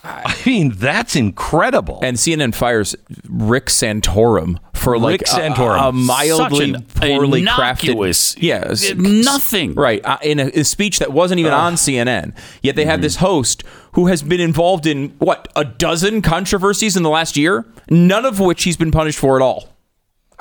I 0.05 0.37
mean, 0.45 0.73
that's 0.75 1.15
incredible. 1.15 2.01
And 2.03 2.17
CNN 2.17 2.55
fires 2.55 2.97
Rick 3.29 3.67
Santorum 3.67 4.59
for 4.75 4.99
like 4.99 5.21
Rick 5.21 5.23
a- 5.23 5.25
Santorum. 5.33 5.89
a, 5.89 5.93
mildly 5.93 6.75
poorly 6.95 7.43
crafted, 7.45 7.95
yeah, 8.43 8.75
nothing. 8.97 9.75
right? 9.75 10.05
Uh, 10.05 10.19
in 10.23 10.41
a, 10.41 10.47
a 10.49 10.65
speech 10.65 10.99
that 10.99 11.13
wasn't 11.13 11.39
even 11.39 11.53
on 11.53 11.75
CNN. 11.75 12.35
Yet 12.63 12.75
they 12.77 12.85
had 12.85 12.95
Mm-hmm. 12.95 13.03
this 13.03 13.17
host 13.17 13.63
who 13.93 14.07
has 14.09 14.23
been 14.23 14.41
involved 14.41 14.87
in 14.87 15.11
what 15.19 15.47
a 15.55 15.65
dozen 15.65 16.21
controversies 16.23 16.97
in 16.97 17.03
the 17.05 17.11
last 17.11 17.37
year, 17.37 17.65
none 17.89 18.25
of 18.25 18.41
which 18.41 18.65
he's 18.65 18.77
been 18.77 18.91
punished 18.91 19.19
for 19.19 19.37
at 19.37 19.43
all. 19.43 19.69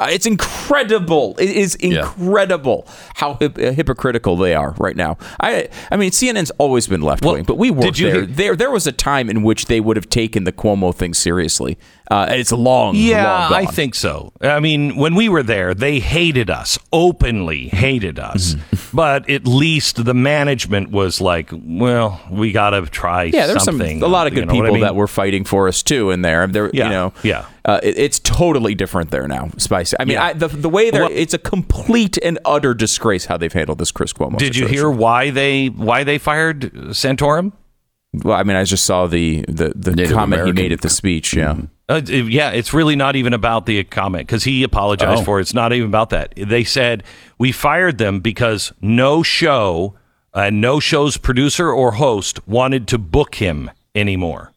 Uh, 0.01 0.07
it's 0.09 0.25
incredible. 0.25 1.35
It 1.37 1.49
is 1.51 1.75
incredible 1.75 2.87
how 3.15 3.35
hip, 3.35 3.57
uh, 3.57 3.71
hypocritical 3.71 4.35
they 4.35 4.55
are 4.55 4.73
right 4.79 4.95
now. 4.95 5.17
I, 5.39 5.69
I 5.91 5.97
mean, 5.97 6.09
CNN's 6.11 6.51
always 6.57 6.87
been 6.87 7.01
left 7.01 7.23
wing, 7.23 7.33
Well, 7.35 7.43
but 7.43 7.57
we 7.57 7.69
were 7.71 7.91
there. 7.91 8.11
hear- 8.11 8.25
there. 8.25 8.55
There 8.55 8.71
was 8.71 8.87
a 8.87 8.91
time 8.91 9.29
in 9.29 9.43
which 9.43 9.65
they 9.65 9.79
would 9.79 9.97
have 9.97 10.09
taken 10.09 10.43
the 10.43 10.51
Cuomo 10.51 10.93
thing 10.93 11.13
seriously. 11.13 11.77
Uh, 12.11 12.25
it's 12.31 12.51
long, 12.51 12.93
Yeah, 12.95 13.47
long 13.49 13.53
I 13.53 13.65
think 13.65 13.95
so. 13.95 14.33
I 14.41 14.59
mean, 14.59 14.97
when 14.97 15.15
we 15.15 15.29
were 15.29 15.43
there, 15.43 15.73
they 15.73 15.99
hated 16.01 16.49
us, 16.49 16.77
openly 16.91 17.69
hated 17.69 18.19
us. 18.19 18.55
Mm-hmm. 18.55 18.77
but 18.97 19.29
at 19.29 19.47
least 19.47 20.03
the 20.03 20.13
management 20.13 20.91
was 20.91 21.21
like, 21.21 21.49
well, 21.53 22.19
we 22.29 22.51
got 22.51 22.71
to 22.71 22.81
try 22.87 23.23
Yeah, 23.23 23.47
there's 23.47 23.63
some 23.63 23.77
something. 23.77 24.03
a 24.03 24.07
lot 24.07 24.27
of 24.27 24.33
You 24.33 24.41
good 24.41 24.49
know 24.49 24.55
what 24.55 24.63
I 24.63 24.67
people 24.67 24.73
mean? 24.73 24.81
that 24.83 24.95
were 24.95 25.07
fighting 25.07 25.45
for 25.45 25.69
us 25.69 25.81
too 25.81 26.11
in 26.11 26.21
there. 26.21 26.47
There, 26.47 26.69
Yeah, 26.73 26.83
you 26.85 26.89
know, 26.89 27.13
yeah. 27.23 27.45
uh, 27.63 27.79
it- 27.81 27.97
it's 27.97 28.19
totally 28.19 28.75
different 28.75 29.11
there 29.11 29.27
now. 29.29 29.49
Spicy. 29.57 29.95
I 29.97 30.03
mean, 30.03 30.15
Yeah. 30.15 30.25
I, 30.25 30.33
the 30.33 30.49
the 30.49 30.69
way 30.69 30.91
they're 30.91 31.03
Well- 31.03 31.11
it's 31.13 31.33
a 31.33 31.37
complete 31.39 32.17
and 32.21 32.37
utter 32.43 32.73
disgrace 32.73 33.25
how 33.27 33.37
they've 33.37 33.53
handled 33.53 33.77
this 33.79 33.91
Chris 33.93 34.11
Cuomo. 34.11 34.37
Did 34.37 34.57
you 34.57 34.67
hear 34.67 34.89
why 34.89 35.29
they 35.29 35.67
why 35.67 36.03
they 36.03 36.17
fired 36.17 36.73
Santorum? 36.89 37.53
Well, 38.13 38.37
I 38.37 38.43
mean, 38.43 38.57
I 38.57 38.63
just 38.65 38.83
saw 38.85 39.07
the 39.07 39.45
the, 39.47 39.71
the 39.75 39.95
Native 39.95 40.13
comment 40.13 40.41
American. 40.41 40.57
he 40.57 40.63
made 40.63 40.71
at 40.73 40.81
the 40.81 40.89
speech. 40.89 41.33
Yeah. 41.33 41.55
Uh, 41.87 42.01
yeah, 42.05 42.51
it's 42.51 42.73
really 42.73 42.95
not 42.95 43.15
even 43.15 43.33
about 43.33 43.65
the 43.65 43.83
comment 43.85 44.27
because 44.27 44.43
he 44.45 44.63
apologized 44.63 45.21
Oh. 45.21 45.25
for 45.25 45.39
it. 45.39 45.43
It's 45.43 45.53
not 45.53 45.73
even 45.73 45.87
about 45.89 46.09
that. 46.11 46.33
They 46.37 46.63
said 46.63 47.03
we 47.37 47.51
fired 47.51 47.97
them 47.97 48.19
because 48.21 48.71
no 48.81 49.23
show 49.23 49.95
and 50.33 50.61
no 50.61 50.79
show's 50.79 51.17
producer 51.17 51.69
or 51.71 51.93
host 51.93 52.45
wanted 52.47 52.87
to 52.89 52.97
book 52.97 53.35
him 53.35 53.69
anymore. 53.93 54.51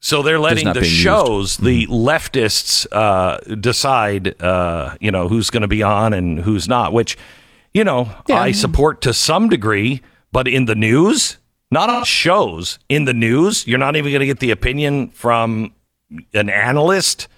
So 0.00 0.22
they're 0.22 0.38
letting 0.38 0.66
the 0.66 0.72
being 0.80 0.84
used. 0.84 0.96
shows, 0.96 1.56
the 1.58 1.86
leftists, 1.88 2.86
uh, 2.92 3.38
decide, 3.56 4.40
uh, 4.42 4.96
you 5.00 5.10
know, 5.10 5.28
who's 5.28 5.50
going 5.50 5.60
to 5.62 5.68
be 5.68 5.82
on 5.82 6.12
and 6.14 6.38
who's 6.40 6.68
not. 6.68 6.92
Which, 6.94 7.16
you 7.74 7.84
know, 7.84 8.10
I 8.30 8.52
support 8.52 9.00
to 9.02 9.12
some 9.14 9.48
degree, 9.50 10.00
but 10.34 10.48
in 10.48 10.64
the 10.64 10.74
news, 10.74 11.38
not 11.70 11.88
on 11.88 12.04
shows. 12.04 12.80
In 12.88 13.04
the 13.04 13.14
news, 13.14 13.68
you're 13.68 13.78
not 13.78 13.94
even 13.94 14.10
going 14.10 14.18
to 14.20 14.26
get 14.26 14.40
the 14.40 14.50
opinion 14.50 15.10
from 15.10 15.72
an 16.34 16.50
analyst 16.50 17.28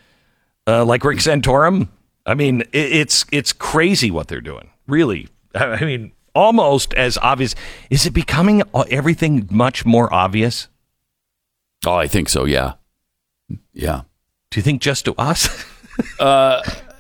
uh, 0.66 0.82
like 0.82 1.04
Rick 1.04 1.18
Santorum. 1.18 1.88
I 2.24 2.32
mean, 2.34 2.62
it, 2.72 2.92
it's 2.92 3.26
it's 3.30 3.52
crazy 3.52 4.10
what 4.10 4.28
they're 4.28 4.40
doing. 4.40 4.70
Really, 4.88 5.28
I 5.54 5.84
mean, 5.84 6.12
almost 6.34 6.94
as 6.94 7.18
obvious. 7.18 7.54
Is 7.90 8.06
it 8.06 8.14
becoming 8.14 8.62
uh, 8.72 8.84
everything 8.90 9.46
much 9.50 9.84
more 9.84 10.12
obvious? 10.12 10.68
Oh, 11.84 11.94
I 11.94 12.08
think 12.08 12.30
so. 12.30 12.46
Yeah. 12.46 12.72
Yeah. 13.74 14.02
Do 14.50 14.58
you 14.58 14.62
think 14.62 14.80
just 14.80 15.04
to 15.04 15.14
us? 15.18 15.64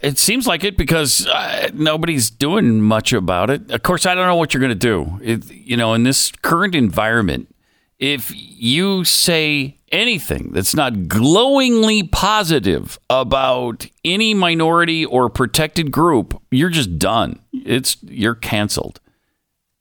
It 0.06 0.18
seems 0.18 0.46
like 0.46 0.62
it 0.62 0.76
because 0.76 1.26
uh, 1.26 1.70
nobody's 1.74 2.30
doing 2.30 2.80
much 2.80 3.12
about 3.12 3.50
it. 3.50 3.72
Of 3.72 3.82
course, 3.82 4.06
I 4.06 4.14
don't 4.14 4.28
know 4.28 4.36
what 4.36 4.54
you're 4.54 4.60
going 4.60 4.70
to 4.70 4.74
do. 4.76 5.18
It, 5.20 5.50
you 5.50 5.76
know, 5.76 5.94
in 5.94 6.04
this 6.04 6.30
current 6.30 6.76
environment, 6.76 7.52
if 7.98 8.30
you 8.32 9.02
say 9.02 9.78
anything 9.90 10.52
that's 10.52 10.76
not 10.76 11.08
glowingly 11.08 12.04
positive 12.04 13.00
about 13.10 13.88
any 14.04 14.32
minority 14.32 15.04
or 15.04 15.28
protected 15.28 15.90
group, 15.90 16.40
you're 16.52 16.70
just 16.70 17.00
done. 17.00 17.40
It's 17.52 17.96
you're 18.02 18.36
canceled. 18.36 19.00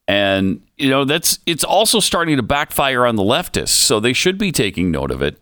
And 0.07 0.63
you 0.75 0.89
know, 0.89 1.05
that's 1.05 1.37
it's 1.45 1.63
also 1.63 1.99
starting 1.99 2.37
to 2.37 2.43
backfire 2.43 3.05
on 3.05 3.15
the 3.15 3.23
leftists, 3.23 3.67
so 3.67 3.99
they 3.99 4.13
should 4.13 4.39
be 4.39 4.51
taking 4.51 4.89
note 4.89 5.11
of 5.11 5.21
it 5.21 5.37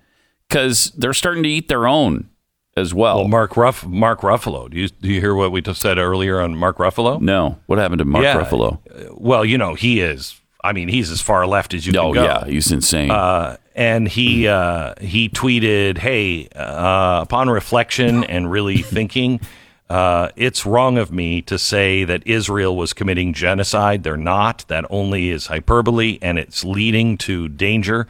cuz 0.50 0.92
they're 0.98 1.14
starting 1.14 1.44
to 1.44 1.50
eat 1.50 1.70
their 1.70 1.88
own 1.88 2.30
as 2.76 2.94
well. 2.94 3.18
Well, 3.20 3.28
Mark 3.28 3.56
Ruff, 3.58 3.86
Mark 3.86 4.22
Ruffalo. 4.22 4.70
Do 4.70 4.78
you 4.80 4.88
do 4.90 5.10
you 5.10 5.20
hear 5.22 5.36
what 5.36 5.52
we 5.52 5.62
just 5.62 5.82
said 5.82 5.98
earlier 5.98 6.40
on 6.42 6.56
Mark 6.56 6.78
Ruffalo? 6.78 7.22
No. 7.22 7.60
What 7.68 7.80
happened 7.80 8.00
to 8.00 8.06
Mark 8.06 8.24
Yeah. 8.24 8.40
Ruffalo? 8.44 8.80
Well, 9.16 9.46
you 9.46 9.58
know 9.58 9.74
he 9.76 10.00
is. 10.02 10.40
I 10.64 10.72
mean, 10.72 10.88
he's 10.88 11.12
as 11.12 11.20
far 11.22 11.46
left 11.46 11.74
as 11.74 11.86
you 11.86 11.94
Oh, 12.00 12.14
can 12.14 12.14
go. 12.14 12.24
yeah. 12.24 12.46
He's 12.46 12.72
insane. 12.72 13.12
Uh, 13.12 13.58
and 13.76 14.08
he 14.08 14.48
uh, 14.48 14.94
he 15.02 15.28
tweeted, 15.30 15.98
"Hey, 15.98 16.48
uh, 16.56 17.20
upon 17.24 17.50
reflection 17.50 18.24
and 18.24 18.50
really 18.50 18.78
thinking, 18.82 19.42
uh, 19.90 20.30
it's 20.36 20.66
wrong 20.66 20.98
of 20.98 21.12
me 21.12 21.42
to 21.44 21.60
say 21.60 22.04
that 22.06 22.24
Israel 22.26 22.76
was 22.78 22.94
committing 22.94 23.34
genocide. 23.34 24.04
They're 24.04 24.16
not. 24.18 24.64
That 24.70 24.86
only 24.90 25.30
is 25.30 25.48
hyperbole, 25.48 26.18
and 26.22 26.40
it's 26.40 26.64
leading 26.64 27.18
to 27.20 27.50
danger, 27.50 28.08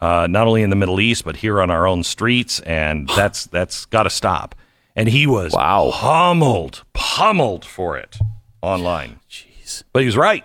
uh, 0.00 0.26
not 0.28 0.46
only 0.46 0.62
in 0.62 0.70
the 0.70 0.76
Middle 0.76 1.00
East 1.00 1.24
but 1.24 1.36
here 1.36 1.60
on 1.60 1.70
our 1.70 1.86
own 1.86 2.02
streets. 2.02 2.60
And 2.60 3.08
that's 3.16 3.46
that's 3.46 3.86
got 3.86 4.04
to 4.04 4.10
stop." 4.10 4.54
And 4.96 5.08
he 5.08 5.26
was 5.26 5.52
Wow. 5.52 5.90
pummeled, 5.92 6.84
pummeled 6.92 7.64
for 7.64 7.96
it 7.96 8.16
online. 8.62 9.18
Jeez, 9.28 9.82
but 9.92 10.00
he 10.00 10.06
was 10.06 10.16
right. 10.16 10.44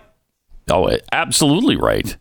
oh, 0.70 0.90
absolutely 1.12 1.76
right. 1.76 2.16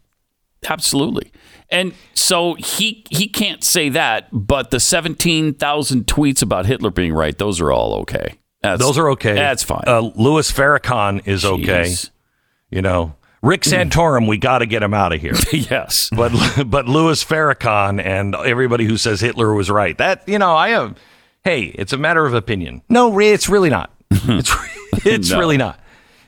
Absolutely. 0.68 1.32
And 1.72 1.94
so 2.14 2.56
he 2.56 3.06
he 3.10 3.28
can't 3.28 3.64
say 3.64 3.90
that, 3.90 4.28
but 4.32 4.72
the 4.72 4.80
17,000 4.80 6.06
tweets 6.06 6.42
about 6.42 6.66
Hitler 6.66 6.90
being 6.92 7.14
right, 7.14 7.38
those 7.38 7.62
are 7.62 7.72
all 7.72 7.94
okay. 8.02 8.36
That's, 8.62 8.82
Those 8.82 8.98
are 8.98 9.10
okay. 9.12 9.36
That's 9.36 9.64
fine. 9.64 9.84
Uh, 9.88 10.12
Louis 10.16 10.52
Farrakhan 10.52 11.26
is 11.26 11.46
okay. 11.46 11.96
You 12.70 12.82
know, 12.82 13.16
Rick 13.42 13.62
Santorum, 13.62 14.28
we 14.28 14.38
got 14.38 14.60
to 14.60 14.66
get 14.66 14.84
him 14.84 14.94
out 14.94 15.14
of 15.14 15.22
here. 15.22 15.34
yes. 15.52 16.10
but 16.16 16.32
but 16.66 16.88
Louis 16.88 17.24
Farrakhan 17.24 18.04
and 18.04 18.36
everybody 18.36 18.86
who 18.86 18.98
says 18.98 19.22
Hitler 19.22 19.54
was 19.54 19.70
right. 19.70 19.98
That 19.98 20.28
you 20.28 20.40
know, 20.40 20.56
I 20.56 20.70
have. 20.70 20.98
Hey, 21.44 21.64
it's 21.76 21.94
a 21.94 21.98
matter 21.98 22.26
of 22.26 22.34
opinion. 22.34 22.82
No, 22.90 23.18
it's 23.20 23.48
really 23.50 23.70
not. 23.70 23.92
It's 24.12 24.54
it's 25.06 25.30
No. 25.32 25.40
really 25.40 25.58
not. 25.58 25.80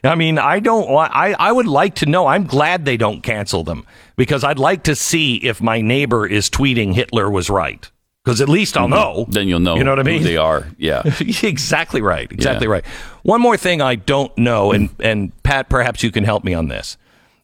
I 0.04 0.16
mean, 0.16 0.40
I 0.40 0.60
don't 0.60 0.90
want. 0.90 1.12
I 1.14 1.34
I 1.34 1.52
would 1.52 1.68
like 1.68 1.96
to 1.96 2.06
know. 2.06 2.28
I'm 2.28 2.46
glad 2.46 2.86
they 2.86 2.98
don't 2.98 3.22
cancel 3.22 3.64
them 3.64 3.86
because 4.16 4.44
I'd 4.44 4.58
like 4.60 4.84
to 4.84 4.96
see 4.96 5.36
if 5.36 5.62
my 5.62 5.82
neighbor 5.82 6.26
is 6.26 6.50
tweeting 6.50 6.94
Hitler 6.94 7.30
was 7.30 7.50
right. 7.50 7.90
Because 8.24 8.40
at 8.40 8.48
least 8.50 8.78
I'll 8.78 8.88
know. 8.88 9.24
Mm-hmm. 9.24 9.32
Then 9.32 9.48
you'll 9.48 9.60
know, 9.60 9.76
You 9.76 9.84
know 9.84 9.92
what 9.92 10.00
I 10.00 10.04
who 10.04 10.10
mean? 10.10 10.24
they 10.24 10.38
are. 10.38 10.68
Yeah. 10.78 11.02
exactly 11.44 12.02
right. 12.02 12.32
Exactly 12.32 12.68
Yeah. 12.68 12.74
right. 12.74 12.86
One 13.24 13.42
more 13.42 13.58
thing 13.58 13.82
I 13.82 13.96
don't 13.96 14.36
know, 14.38 14.72
and 14.72 14.90
and 15.00 15.32
Pat, 15.44 15.70
perhaps 15.70 16.02
you 16.04 16.12
can 16.12 16.24
help 16.24 16.44
me 16.44 16.54
on 16.54 16.68
this. 16.68 16.98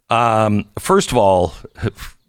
Um, 0.09 0.65
first 0.79 1.11
of 1.11 1.17
all, 1.17 1.53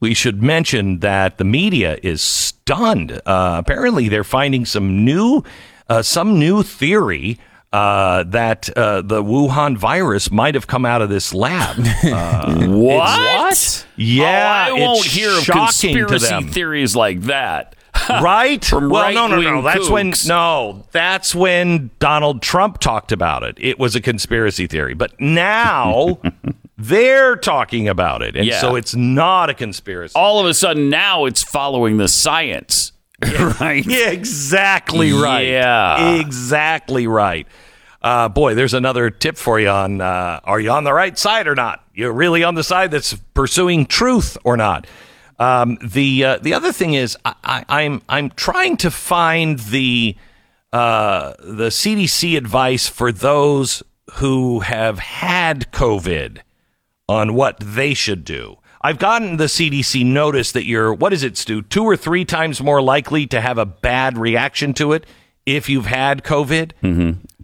we 0.00 0.14
should 0.14 0.42
mention 0.42 1.00
that 1.00 1.38
the 1.38 1.44
media 1.44 1.98
is 2.02 2.20
stunned. 2.22 3.12
Uh, 3.24 3.56
apparently, 3.58 4.08
they're 4.08 4.24
finding 4.24 4.64
some 4.64 5.04
new, 5.04 5.42
uh, 5.88 6.02
some 6.02 6.38
new 6.38 6.62
theory. 6.62 7.38
Uh, 7.70 8.22
that 8.24 8.70
uh, 8.78 9.02
the 9.02 9.22
Wuhan 9.22 9.76
virus 9.76 10.30
might 10.30 10.54
have 10.54 10.66
come 10.66 10.86
out 10.86 11.02
of 11.02 11.10
this 11.10 11.34
lab. 11.34 11.76
Uh, 12.02 12.66
What? 12.66 13.86
yeah, 13.96 14.68
Oh, 14.70 14.74
I 14.76 14.80
won't 14.80 15.04
it's 15.04 15.14
hear 15.14 15.28
of 15.28 15.44
shocking 15.44 15.92
to 15.96 16.06
conspiracy 16.06 16.26
them. 16.28 16.48
theories 16.48 16.96
like 16.96 17.20
that. 17.24 17.76
right? 18.08 18.64
From 18.64 18.88
well, 18.88 19.12
no, 19.12 19.26
no, 19.26 19.38
no. 19.42 19.62
right-wing 19.62 19.64
That's 19.64 19.90
when 19.90 20.14
no. 20.26 20.86
That's 20.92 21.34
when 21.34 21.90
Donald 21.98 22.40
Trump 22.40 22.78
talked 22.78 23.12
about 23.12 23.42
it. 23.42 23.58
It 23.60 23.78
was 23.78 23.94
a 23.94 24.00
conspiracy 24.00 24.66
theory, 24.66 24.94
but 24.94 25.20
now 25.20 26.18
they're 26.78 27.36
talking 27.36 27.88
about 27.88 28.22
it, 28.22 28.36
and 28.36 28.46
Yeah. 28.46 28.60
so 28.60 28.76
it's 28.76 28.94
not 28.94 29.50
a 29.50 29.54
conspiracy. 29.54 30.12
All 30.14 30.38
of 30.40 30.46
a 30.46 30.54
sudden 30.54 30.88
now 30.88 31.24
it's 31.24 31.42
following 31.42 31.96
the 31.98 32.08
science. 32.08 32.92
right? 33.60 33.84
yeah, 33.86 34.10
exactly 34.10 35.12
right. 35.12 35.48
Yeah. 35.48 36.20
exactly 36.20 37.06
right. 37.08 37.46
Uh, 38.00 38.28
boy, 38.28 38.54
there's 38.54 38.74
another 38.74 39.10
tip 39.10 39.36
for 39.36 39.58
you 39.58 39.68
on: 39.68 40.00
uh, 40.00 40.38
Are 40.44 40.60
you 40.60 40.70
on 40.70 40.84
the 40.84 40.92
right 40.92 41.18
side 41.18 41.48
or 41.48 41.56
not? 41.56 41.84
You're 41.94 42.12
really 42.12 42.44
on 42.44 42.54
the 42.54 42.62
side 42.62 42.92
that's 42.92 43.14
pursuing 43.34 43.86
truth 43.86 44.38
or 44.44 44.56
not? 44.56 44.86
Um, 45.40 45.78
the 45.82 46.24
uh, 46.24 46.38
the 46.38 46.54
other 46.54 46.70
thing 46.72 46.94
is 46.94 47.16
I, 47.24 47.34
I, 47.42 47.64
I'm 47.68 48.02
I'm 48.08 48.30
trying 48.30 48.76
to 48.78 48.90
find 48.92 49.58
the 49.58 50.14
uh, 50.72 51.32
the 51.40 51.68
CDC 51.70 52.36
advice 52.36 52.86
for 52.86 53.10
those 53.10 53.82
who 54.14 54.60
have 54.60 55.00
had 55.00 55.72
COVID 55.72 56.38
on 57.08 57.34
what 57.34 57.58
they 57.60 57.94
should 57.94 58.24
do. 58.24 58.56
I've 58.80 58.98
gotten 58.98 59.38
the 59.38 59.44
CDC 59.46 60.04
notice 60.06 60.52
that 60.52 60.64
you're 60.64 60.94
what 60.94 61.12
is 61.12 61.22
it, 61.24 61.36
Stu? 61.36 61.62
Two 61.62 61.84
or 61.84 61.96
three 61.96 62.24
times 62.24 62.62
more 62.62 62.80
likely 62.80 63.26
to 63.28 63.40
have 63.40 63.58
a 63.58 63.66
bad 63.66 64.16
reaction 64.16 64.72
to 64.74 64.92
it 64.92 65.04
if 65.46 65.68
you've 65.68 65.86
had 65.86 66.22
COVID. 66.22 66.72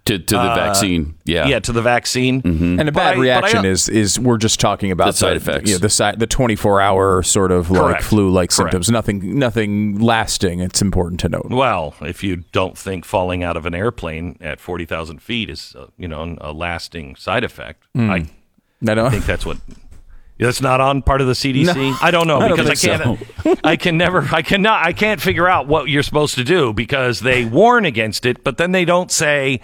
to, 0.04 0.18
to 0.18 0.34
the 0.36 0.54
vaccine. 0.54 1.14
Yeah. 1.24 1.46
Yeah, 1.46 1.58
to 1.60 1.72
the 1.72 1.80
vaccine. 1.80 2.42
And 2.44 2.88
a 2.88 2.92
bad 2.92 3.14
I- 3.14 3.16
but 3.16 3.20
reaction 3.20 3.56
don't- 3.62 3.66
is 3.66 3.88
is 3.88 4.20
we're 4.20 4.36
just 4.36 4.60
talking 4.60 4.90
about 4.92 5.06
The 5.06 5.12
side 5.14 5.36
effects. 5.36 5.70
You 5.70 5.76
know, 5.76 5.80
the 5.80 5.88
side 5.88 6.20
the 6.20 6.26
24 6.26 6.80
hour 6.80 7.22
sort 7.22 7.50
of 7.50 7.70
like 7.70 8.02
flu 8.02 8.28
like 8.30 8.52
symptoms. 8.52 8.88
Nothing 8.90 9.38
nothing 9.38 9.98
lasting. 9.98 10.60
It's 10.60 10.82
important 10.82 11.18
to 11.20 11.28
note. 11.30 11.46
Well, 11.50 11.94
if 12.02 12.22
you 12.22 12.44
don't 12.52 12.76
think 12.78 13.04
falling 13.04 13.42
out 13.42 13.56
of 13.56 13.64
an 13.66 13.74
airplane 13.74 14.36
at 14.40 14.60
forty 14.60 14.84
thousand 14.84 15.20
feet 15.22 15.48
is, 15.50 15.74
uh, 15.76 15.86
you 15.98 16.06
know, 16.06 16.36
a 16.40 16.52
lasting 16.52 17.16
side 17.16 17.42
effect, 17.42 17.84
Hmm. 17.94 18.10
I 18.10 18.26
I 18.86 18.94
don't. 18.94 19.10
think 19.10 19.26
that's 19.26 19.46
what. 19.46 19.58
That's 20.38 20.60
not 20.60 20.80
on 20.80 21.02
part 21.02 21.20
of 21.20 21.28
the 21.28 21.32
CDC. 21.32 21.96
I 22.02 22.10
don't 22.10 22.26
know 22.26 22.38
I 22.38 22.48
don't 22.48 22.58
because 22.58 22.84
I 22.84 22.88
can't. 22.88 23.60
I 23.64 23.76
can 23.76 23.96
never. 23.96 24.28
I 24.32 24.42
cannot. 24.42 24.84
I 24.84 24.92
can't 24.92 25.20
figure 25.20 25.46
out 25.46 25.68
what 25.68 25.88
you're 25.88 26.02
supposed 26.02 26.34
to 26.34 26.44
do 26.44 26.72
because 26.72 27.20
they 27.20 27.44
warn 27.44 27.84
against 27.84 28.26
it, 28.26 28.42
but 28.42 28.58
then 28.58 28.72
they 28.72 28.84
don't 28.84 29.12
say 29.12 29.60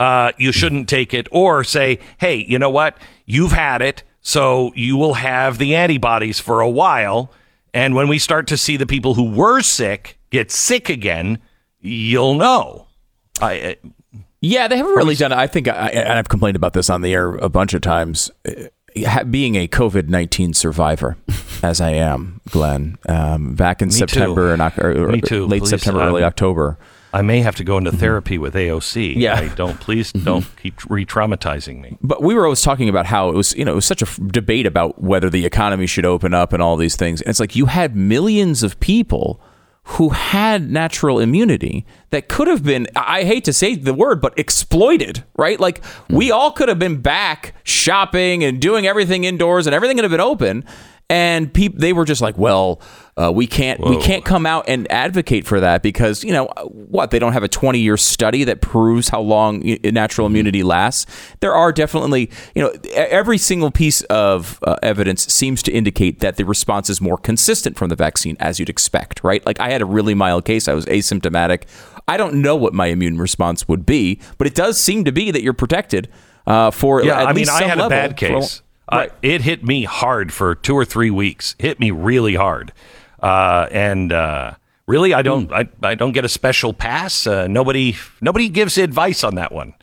uh, 0.00 0.32
you 0.36 0.52
shouldn't 0.52 0.88
take 0.88 1.14
it 1.14 1.28
or 1.30 1.64
say, 1.64 1.98
hey, 2.18 2.44
you 2.48 2.58
know 2.58 2.70
what? 2.70 2.98
You've 3.26 3.52
had 3.52 3.82
it, 3.82 4.02
so 4.20 4.72
you 4.74 4.96
will 4.96 5.14
have 5.14 5.58
the 5.58 5.74
antibodies 5.74 6.40
for 6.40 6.60
a 6.60 6.68
while. 6.68 7.32
And 7.74 7.94
when 7.94 8.08
we 8.08 8.18
start 8.18 8.46
to 8.48 8.56
see 8.56 8.76
the 8.76 8.86
people 8.86 9.14
who 9.14 9.30
were 9.30 9.60
sick 9.60 10.18
get 10.30 10.50
sick 10.50 10.88
again, 10.88 11.38
you'll 11.80 12.34
know. 12.34 12.86
I, 13.40 13.76
Yeah, 14.40 14.68
they 14.68 14.76
haven't 14.76 14.94
really 14.94 15.14
done 15.16 15.32
it. 15.32 15.38
I 15.38 15.46
think, 15.46 15.68
I, 15.68 15.88
and 15.88 16.12
I've 16.18 16.28
complained 16.28 16.56
about 16.56 16.72
this 16.72 16.88
on 16.90 17.00
the 17.02 17.12
air 17.12 17.34
a 17.36 17.48
bunch 17.48 17.74
of 17.74 17.80
times. 17.80 18.30
uh, 18.46 19.24
Being 19.24 19.56
a 19.56 19.66
COVID 19.68 20.08
nineteen 20.08 20.54
survivor, 20.54 21.16
as 21.62 21.80
I 21.80 21.90
am, 21.90 22.40
Glenn, 22.50 22.98
um, 23.08 23.54
back 23.54 23.82
in 23.82 23.88
Me 23.88 23.94
September 23.94 24.56
too. 24.56 24.62
and 24.62 25.12
Me 25.12 25.20
too. 25.20 25.46
late 25.46 25.60
Please, 25.62 25.70
September, 25.70 26.00
early 26.02 26.22
um, 26.22 26.26
October. 26.28 26.78
I 27.12 27.22
may 27.22 27.40
have 27.40 27.56
to 27.56 27.64
go 27.64 27.78
into 27.78 27.90
therapy 27.90 28.36
with 28.36 28.54
AOC. 28.54 29.14
Yeah. 29.16 29.38
I 29.40 29.48
don't 29.54 29.80
please 29.80 30.12
don't 30.12 30.44
keep 30.58 30.74
re-traumatizing 30.90 31.80
me. 31.80 31.96
But 32.02 32.22
we 32.22 32.34
were 32.34 32.44
always 32.44 32.60
talking 32.60 32.88
about 32.90 33.06
how 33.06 33.30
it 33.30 33.34
was, 33.34 33.54
you 33.56 33.64
know, 33.64 33.72
it 33.72 33.76
was 33.76 33.86
such 33.86 34.02
a 34.02 34.06
f- 34.06 34.20
debate 34.26 34.66
about 34.66 35.00
whether 35.02 35.30
the 35.30 35.46
economy 35.46 35.86
should 35.86 36.04
open 36.04 36.34
up 36.34 36.52
and 36.52 36.62
all 36.62 36.76
these 36.76 36.96
things. 36.96 37.22
And 37.22 37.30
it's 37.30 37.40
like 37.40 37.56
you 37.56 37.64
had 37.64 37.96
millions 37.96 38.62
of 38.62 38.78
people 38.80 39.40
who 39.92 40.10
had 40.10 40.70
natural 40.70 41.18
immunity 41.18 41.86
that 42.10 42.28
could 42.28 42.46
have 42.46 42.62
been, 42.62 42.86
I 42.94 43.24
hate 43.24 43.44
to 43.44 43.54
say 43.54 43.74
the 43.74 43.94
word, 43.94 44.20
but 44.20 44.38
exploited, 44.38 45.24
right? 45.36 45.58
Like 45.58 45.82
we 46.10 46.28
hmm. 46.28 46.34
all 46.34 46.52
could 46.52 46.68
have 46.68 46.78
been 46.78 47.00
back 47.00 47.54
shopping 47.64 48.44
and 48.44 48.60
doing 48.60 48.86
everything 48.86 49.24
indoors 49.24 49.66
and 49.66 49.74
everything 49.74 49.96
could 49.96 50.04
have 50.04 50.10
been 50.10 50.20
open. 50.20 50.64
And 51.08 51.52
peop 51.52 51.78
they 51.78 51.94
were 51.94 52.04
just 52.04 52.20
like, 52.20 52.36
well, 52.36 52.82
uh, 53.18 53.32
we 53.32 53.46
can't, 53.46 53.80
we 53.80 54.00
can't 54.00 54.24
come 54.24 54.46
out 54.46 54.64
and 54.68 54.90
advocate 54.92 55.46
for 55.46 55.58
that 55.60 55.82
because 55.82 56.22
you 56.22 56.32
know 56.32 56.46
what? 56.66 57.10
They 57.10 57.18
don't 57.18 57.32
have 57.32 57.42
a 57.42 57.48
20 57.48 57.78
year 57.78 57.96
study 57.96 58.44
that 58.44 58.60
proves 58.60 59.08
how 59.08 59.20
long 59.20 59.62
natural 59.82 60.26
immunity 60.26 60.62
lasts. 60.62 61.06
There 61.40 61.52
are 61.52 61.72
definitely, 61.72 62.30
you 62.54 62.62
know, 62.62 62.72
every 62.94 63.38
single 63.38 63.70
piece 63.70 64.02
of 64.02 64.60
uh, 64.62 64.76
evidence 64.82 65.26
seems 65.32 65.62
to 65.64 65.72
indicate 65.72 66.20
that 66.20 66.36
the 66.36 66.44
response 66.44 66.88
is 66.88 67.00
more 67.00 67.18
consistent 67.18 67.76
from 67.76 67.88
the 67.88 67.96
vaccine, 67.96 68.36
as 68.38 68.60
you'd 68.60 68.70
expect, 68.70 69.24
right? 69.24 69.44
Like 69.44 69.58
I 69.58 69.70
had 69.70 69.82
a 69.82 69.86
really 69.86 70.14
mild 70.14 70.44
case, 70.44 70.68
I 70.68 70.74
was 70.74 70.86
asymptomatic. 70.86 71.64
I 72.06 72.16
don't 72.16 72.40
know 72.40 72.56
what 72.56 72.72
my 72.72 72.86
immune 72.86 73.18
response 73.18 73.68
would 73.68 73.84
be, 73.84 74.20
but 74.38 74.46
it 74.46 74.54
does 74.54 74.78
seem 74.78 75.04
to 75.04 75.12
be 75.12 75.30
that 75.30 75.42
you're 75.42 75.52
protected 75.52 76.08
uh, 76.46 76.70
for 76.70 77.02
Yeah, 77.02 77.22
I 77.22 77.32
mean, 77.32 77.48
I 77.48 77.64
had 77.64 77.78
a 77.78 77.88
bad 77.88 78.10
for 78.10 78.16
case. 78.16 78.62
Right. 78.90 79.10
Uh, 79.10 79.14
it 79.20 79.42
hit 79.42 79.62
me 79.62 79.84
hard 79.84 80.32
for 80.32 80.54
two 80.54 80.74
or 80.74 80.84
three 80.86 81.10
weeks. 81.10 81.54
Hit 81.58 81.78
me 81.78 81.90
really 81.90 82.36
hard, 82.36 82.72
uh, 83.20 83.68
and 83.70 84.12
uh, 84.12 84.54
really, 84.86 85.14
I 85.14 85.22
don't, 85.22 85.52
I, 85.52 85.68
I 85.82 85.94
don't 85.94 86.12
get 86.12 86.24
a 86.24 86.28
special 86.28 86.72
pass. 86.72 87.26
Uh, 87.26 87.46
nobody, 87.46 87.96
nobody 88.20 88.48
gives 88.48 88.78
advice 88.78 89.24
on 89.24 89.34
that 89.36 89.52
one. 89.52 89.74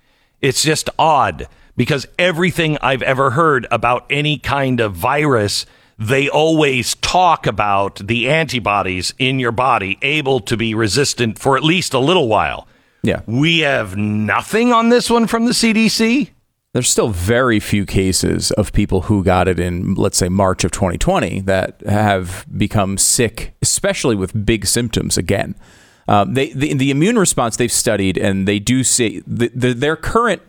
It's 0.42 0.64
just 0.64 0.90
odd 1.00 1.48
because 1.78 2.08
everything 2.18 2.78
I've 2.82 3.02
ever 3.02 3.32
heard 3.32 3.68
about 3.72 4.06
any 4.10 4.38
kind 4.38 4.80
of 4.80 4.94
virus, 4.94 5.66
they 5.98 6.30
always 6.30 6.96
talk 6.96 7.48
about 7.48 8.06
the 8.06 8.30
antibodies 8.30 9.14
in 9.18 9.40
your 9.40 9.52
body 9.52 9.98
able 10.02 10.40
to 10.42 10.58
be 10.58 10.74
resistant 10.74 11.40
for 11.40 11.58
at 11.58 11.64
least 11.64 11.94
a 11.94 12.00
little 12.00 12.28
while. 12.28 12.68
Yeah. 13.04 13.22
We 13.28 13.60
have 13.60 13.96
nothing 13.96 14.74
on 14.74 14.90
this 14.90 15.10
one 15.10 15.28
from 15.28 15.46
the 15.46 15.52
CDC. 15.52 16.30
There's 16.76 16.90
still 16.90 17.08
very 17.08 17.62
few 17.62 17.86
cases 17.86 18.52
of 18.52 18.74
people 18.74 19.04
who 19.04 19.24
got 19.24 19.48
it 19.48 19.62
in, 19.62 19.94
let's 19.94 20.18
say, 20.18 20.28
March 20.28 20.66
of 20.66 20.72
2020 20.72 21.40
that 21.44 21.80
have 21.88 22.46
become 22.54 22.98
sick, 22.98 23.56
especially 23.62 24.14
with 24.14 24.46
big 24.46 24.66
symptoms 24.66 25.18
again. 25.18 25.56
Um, 26.10 26.34
they, 26.34 26.52
the, 26.52 26.74
the 26.74 26.92
immune 26.92 27.18
response 27.18 27.56
they've 27.56 27.72
studied, 27.72 28.18
and 28.18 28.46
they 28.46 28.60
do 28.60 28.84
say 28.84 29.22
the, 29.26 29.50
the, 29.56 29.74
their 29.74 29.96
current 29.96 30.42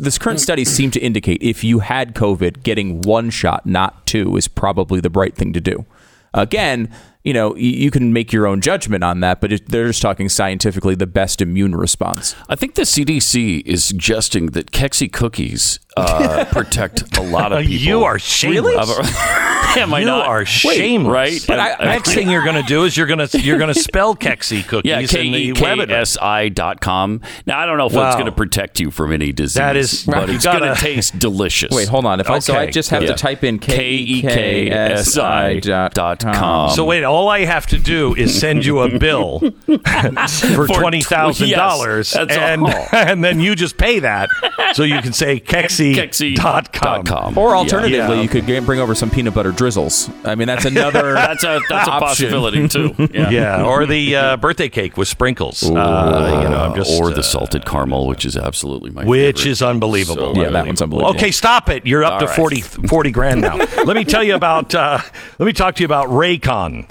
this 0.00 0.16
current 0.16 0.40
studies 0.40 0.70
seem 0.70 0.90
to 0.92 1.00
indicate 1.00 1.42
if 1.42 1.62
you 1.62 1.80
had 1.80 2.14
COVID, 2.14 2.62
getting 2.62 3.02
one 3.02 3.28
shot, 3.28 3.66
not 3.66 4.06
two, 4.06 4.34
is 4.34 4.48
probably 4.48 4.98
the 4.98 5.10
right 5.10 5.36
thing 5.36 5.52
to 5.52 5.60
do. 5.60 5.84
Again, 6.32 6.90
you 7.24 7.32
know, 7.32 7.54
you, 7.56 7.70
you 7.70 7.90
can 7.90 8.12
make 8.12 8.32
your 8.32 8.46
own 8.46 8.60
judgment 8.60 9.02
on 9.04 9.20
that, 9.20 9.40
but 9.40 9.50
they're 9.66 9.88
just 9.88 10.00
talking 10.02 10.28
scientifically 10.28 10.94
the 10.94 11.06
best 11.06 11.42
immune 11.42 11.74
response. 11.74 12.34
I 12.48 12.54
think 12.56 12.74
the 12.74 12.82
CDC 12.82 13.62
is 13.66 13.84
suggesting 13.84 14.46
that 14.52 14.70
Kekski 14.70 15.12
cookies 15.12 15.78
uh, 15.96 16.44
protect 16.52 17.16
a 17.18 17.22
lot 17.22 17.52
of 17.52 17.60
people. 17.66 17.74
You 17.74 18.04
are 18.04 18.18
shameless. 18.18 18.88
Am 19.76 19.92
I 19.92 20.00
you 20.00 20.06
not? 20.06 20.26
are 20.26 20.44
shameless. 20.46 21.12
right? 21.12 21.44
But 21.46 21.58
I- 21.60 21.74
I, 21.74 21.84
next 21.84 22.14
thing 22.14 22.30
you're 22.30 22.42
going 22.44 22.54
to 22.60 22.62
do 22.66 22.84
is 22.84 22.96
you're 22.96 23.06
going 23.06 23.26
to 23.26 23.40
you're 23.40 23.58
going 23.58 23.72
to 23.74 23.78
spell 23.80 24.14
Kekski 24.16 24.62
cookies 24.68 24.88
Yeah, 24.90 25.00
in 25.20 25.32
the 25.32 25.38
E 25.38 25.52
web 25.52 25.76
K 25.78 25.82
address. 25.82 26.12
S 26.16 26.18
I 26.22 26.48
dot 26.48 26.80
com. 26.80 27.20
Now 27.46 27.58
I 27.58 27.66
don't 27.66 27.76
know 27.78 27.86
if 27.86 27.92
it's 27.92 28.14
going 28.14 28.26
to 28.26 28.32
protect 28.32 28.80
you 28.80 28.90
from 28.90 29.12
any 29.12 29.32
disease. 29.32 29.54
That 29.54 29.76
is- 29.76 30.04
but 30.04 30.28
you 30.28 30.36
it's 30.36 30.44
going 30.46 30.62
to 30.62 30.74
taste 30.80 31.18
delicious. 31.18 31.74
Wait, 31.74 31.88
hold 31.88 32.06
on. 32.06 32.20
If 32.20 32.30
I 32.30 32.38
so 32.38 32.54
I 32.54 32.70
just 32.70 32.90
have 32.90 33.02
Yeah. 33.02 33.10
to 33.12 33.14
type 33.14 33.44
in 33.44 33.58
K 33.58 33.90
E 33.96 34.22
K 34.22 34.28
K 34.28 34.70
S 34.70 35.18
I 35.18 35.58
dot 35.60 36.20
com. 36.20 36.70
So 36.70 36.84
wait, 36.84 37.02
all 37.08 37.28
I 37.28 37.40
have 37.44 37.66
to 37.68 37.78
do 37.78 38.14
is 38.14 38.38
send 38.38 38.64
you 38.64 38.80
a 38.80 38.98
bill 38.98 39.40
for 40.54 40.66
twenty 40.66 41.02
thousand 41.02 41.50
dollars, 41.50 42.14
Yes, 42.14 42.28
and 42.30 42.62
all. 42.62 42.86
and 42.92 43.22
then 43.24 43.40
you 43.40 43.54
just 43.54 43.76
pay 43.76 43.98
that, 44.00 44.28
so 44.74 44.82
you 44.82 45.00
can 45.02 45.12
say 45.12 45.40
Kekski 45.40 45.94
Kekski 45.94 46.34
dot 46.36 46.72
dot 46.72 47.04
com. 47.06 47.34
com. 47.34 47.38
Or 47.38 47.56
alternatively, 47.56 48.16
Yeah. 48.16 48.22
you 48.22 48.28
could 48.28 48.46
bring 48.66 48.80
over 48.80 48.94
some 48.94 49.10
peanut 49.10 49.34
butter 49.34 49.52
drizzles. 49.52 50.10
I 50.24 50.34
mean, 50.34 50.46
that's 50.46 50.64
another. 50.64 51.12
That's 51.14 51.44
a 51.44 51.60
that's 51.68 51.88
a 51.88 51.90
possibility 51.92 52.68
too. 52.68 52.94
Yeah. 53.12 53.30
Yeah, 53.30 53.64
or 53.64 53.86
the 53.86 54.16
uh, 54.16 54.36
birthday 54.36 54.68
cake 54.68 54.96
with 54.96 55.08
sprinkles. 55.08 55.62
Uh, 55.62 55.68
you 56.42 56.48
know, 56.48 56.58
I'm 56.58 56.74
just 56.74 57.00
or 57.00 57.10
the 57.10 57.20
uh, 57.20 57.22
salted 57.22 57.64
caramel, 57.66 58.06
which 58.06 58.24
is 58.24 58.36
absolutely 58.36 58.90
my 58.90 59.04
which 59.04 59.38
favorite. 59.38 59.50
is 59.50 59.62
unbelievable. 59.62 60.34
So 60.34 60.40
Yeah, 60.42 60.50
that 60.50 60.66
one's 60.66 60.82
unbelievable. 60.82 61.14
Okay, 61.16 61.30
stop 61.30 61.68
it. 61.68 61.86
You're 61.86 62.04
up 62.04 62.14
All 62.14 62.20
to 62.20 62.26
right. 62.26 62.36
40, 62.36 62.60
40 62.62 63.10
grand 63.10 63.40
now. 63.40 63.56
let 63.56 63.96
me 63.96 64.04
tell 64.04 64.22
you 64.24 64.34
about. 64.34 64.74
Uh, 64.74 64.98
let 65.38 65.46
me 65.46 65.52
talk 65.52 65.74
to 65.76 65.82
you 65.82 65.86
about 65.86 66.08
Raycon. 66.08 66.88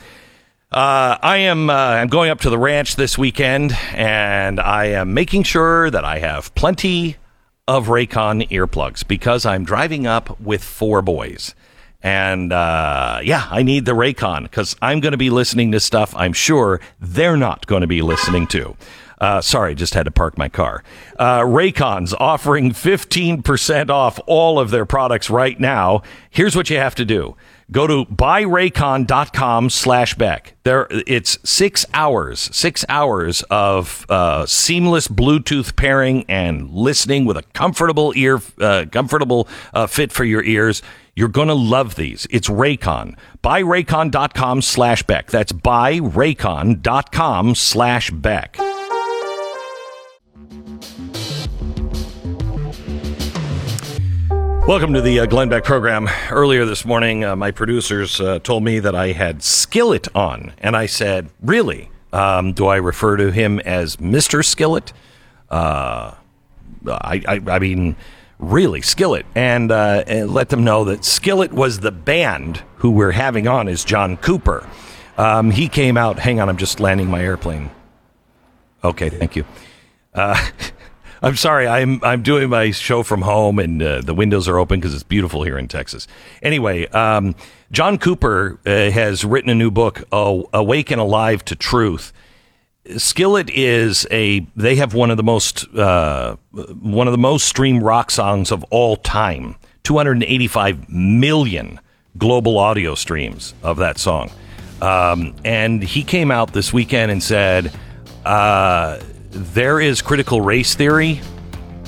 Uh, 0.72 1.18
I 1.22 1.38
am. 1.38 1.70
Uh, 1.70 1.74
I'm 1.74 2.09
going 2.09 2.30
up 2.30 2.41
to 2.41 2.49
the 2.49 2.57
ranch 2.57 2.97
this 2.97 3.18
weekend, 3.18 3.72
and 3.93 4.59
I 4.59 4.88
am 4.88 5.13
making 5.13 5.43
sure 5.43 5.89
that 5.89 6.03
I 6.03 6.20
have 6.20 6.53
plenty 6.55 7.15
of 7.70 7.88
Raycon 7.88 8.49
earplugs 8.49 9.07
because 9.07 9.45
I'm 9.45 9.63
driving 9.63 10.07
up 10.07 10.39
with 10.41 10.61
four 10.63 11.01
boys. 11.01 11.55
And 12.03 12.51
uh, 12.51 13.22
yeah, 13.24 13.47
I 13.49 13.63
need 13.63 13.86
the 13.86 13.93
Raycon 13.93 14.43
because 14.43 14.76
I'm 14.82 14.99
going 14.99 15.13
to 15.13 15.18
be 15.18 15.30
listening 15.30 15.72
to 15.72 15.80
stuff 15.80 16.13
I'm 16.15 16.34
sure 16.34 16.82
they're 16.99 17.38
not 17.38 17.65
going 17.65 17.82
to 17.82 17.88
be 17.88 18.01
listening 18.01 18.45
to. 18.47 18.76
Uh, 19.20 19.41
sorry, 19.41 19.74
just 19.74 19.93
had 19.93 20.03
to 20.03 20.11
park 20.11 20.38
my 20.38 20.47
car. 20.47 20.84
Uh, 21.18 21.39
Raycon's 21.39 22.13
offering 22.13 22.72
15% 22.72 23.89
off 23.89 24.20
all 24.28 24.59
of 24.59 24.70
their 24.70 24.86
products 24.86 25.30
right 25.30 25.59
now. 25.59 26.03
Here's 26.30 26.55
what 26.55 26.70
you 26.70 26.78
have 26.78 26.93
to 26.95 27.05
do. 27.05 27.36
Go 27.70 27.86
to 27.86 28.05
buyraycon.com 28.05 29.70
slash 29.70 30.15
Beck. 30.15 30.55
There, 30.63 30.88
it's 30.89 31.38
six 31.43 31.86
hours, 31.93 32.49
six 32.55 32.86
hours 32.88 33.43
of 33.49 34.05
uh, 34.09 34.45
seamless 34.45 35.09
Bluetooth 35.09 35.76
pairing 35.76 36.24
and 36.30 36.72
listening 36.72 37.26
with 37.26 37.36
a 37.36 37.43
comfortable 37.53 38.13
ear, 38.15 38.39
uh, 38.61 38.86
comfortable 38.89 39.49
uh, 39.74 39.88
fit 39.88 40.13
for 40.13 40.24
your 40.24 40.43
ears. 40.43 40.82
You're 41.15 41.28
going 41.28 41.49
to 41.49 41.55
love 41.55 41.95
these. 41.95 42.26
It's 42.30 42.47
Raycon. 42.47 43.18
Buyraycon.com 43.43 44.61
slash 44.61 45.03
Beck. 45.03 45.28
That's 45.28 45.51
buyraycon.com 45.51 47.55
slash 47.55 48.11
Beck. 48.11 48.57
Welcome 54.68 54.93
to 54.95 55.01
the 55.01 55.22
uh, 55.22 55.26
Glenn 55.28 55.47
Beck 55.47 55.63
program. 55.63 56.09
Earlier 56.30 56.65
this 56.65 56.84
morning, 56.84 57.24
uh, 57.24 57.38
my 57.38 57.51
producers 57.51 58.20
uh, 58.20 58.39
told 58.39 58.65
me 58.65 58.80
that 58.80 58.93
I 58.93 59.13
had 59.13 59.41
Skillet 59.41 60.09
on, 60.13 60.51
and 60.57 60.76
I 60.76 60.88
said, 60.88 61.30
"Really? 61.41 61.89
Um, 62.11 62.51
do 62.51 62.68
I 62.68 62.76
refer 62.76 63.15
to 63.15 63.32
him 63.32 63.61
as 63.61 63.97
Mister 64.01 64.43
Skillet?" 64.43 64.91
Uh, 65.49 66.15
I, 66.86 67.24
I, 67.26 67.41
I 67.47 67.59
mean, 67.59 67.95
really, 68.39 68.82
Skillet, 68.82 69.26
and, 69.36 69.72
uh, 69.72 70.03
and 70.05 70.34
let 70.34 70.49
them 70.49 70.65
know 70.65 70.84
that 70.84 71.05
Skillet 71.05 71.53
was 71.53 71.80
the 71.80 71.93
band 71.93 72.61
who 72.76 72.91
we're 72.91 73.11
having 73.11 73.47
on 73.47 73.70
is 73.70 73.86
John 73.86 74.18
Cooper. 74.18 74.70
Um, 75.18 75.51
he 75.51 75.70
came 75.70 75.95
out. 75.95 76.20
Hang 76.20 76.41
on, 76.41 76.49
I'm 76.49 76.57
just 76.57 76.82
landing 76.82 77.09
my 77.09 77.22
airplane. 77.22 77.72
Okay, 78.84 79.07
thank 79.07 79.38
you. 79.38 79.45
Uh, 80.13 80.36
I'm 81.22 81.36
sorry. 81.36 81.68
I'm 81.68 82.03
I'm 82.03 82.22
doing 82.22 82.49
my 82.49 82.72
show 82.72 83.03
from 83.03 83.22
home, 83.22 83.59
and 83.59 83.82
uh, 83.82 84.01
the 84.01 84.13
windows 84.13 84.47
are 84.47 84.57
open 84.59 84.80
because 84.80 84.93
it's 84.93 85.03
beautiful 85.03 85.43
here 85.43 85.57
in 85.57 85.68
Texas. 85.68 86.07
Anyway, 86.41 86.88
um, 86.88 87.36
John 87.72 87.97
Cooper 87.97 88.59
uh, 88.65 88.91
has 88.91 89.26
written 89.26 89.49
a 89.49 89.55
new 89.55 89.72
book, 89.72 90.03
"Awake 90.11 90.91
and 90.91 91.01
Alive 91.01 91.43
to 91.45 91.55
Truth." 91.55 92.13
Skillet 92.97 93.49
is 93.49 94.07
a. 94.11 94.45
They 94.55 94.76
have 94.76 94.93
one 94.93 95.09
of 95.09 95.18
the 95.18 95.24
most 95.24 95.68
uh, 95.76 96.36
one 96.51 97.07
of 97.07 97.11
the 97.11 97.18
most 97.18 97.47
streamed 97.47 97.84
rock 97.84 98.11
songs 98.11 98.51
of 98.51 98.63
all 98.65 98.95
time. 98.95 99.55
285 99.84 100.89
million 100.89 101.80
global 102.18 102.57
audio 102.57 102.93
streams 102.93 103.53
of 103.63 103.78
that 103.78 103.97
song. 103.97 104.30
Um, 104.82 105.34
and 105.45 105.82
he 105.82 106.03
came 106.03 106.30
out 106.30 106.53
this 106.53 106.72
weekend 106.72 107.11
and 107.11 107.24
said. 107.24 107.74
Uh, 108.26 108.99
there 109.32 109.80
is 109.80 110.01
critical 110.01 110.41
race 110.41 110.75
theory 110.75 111.21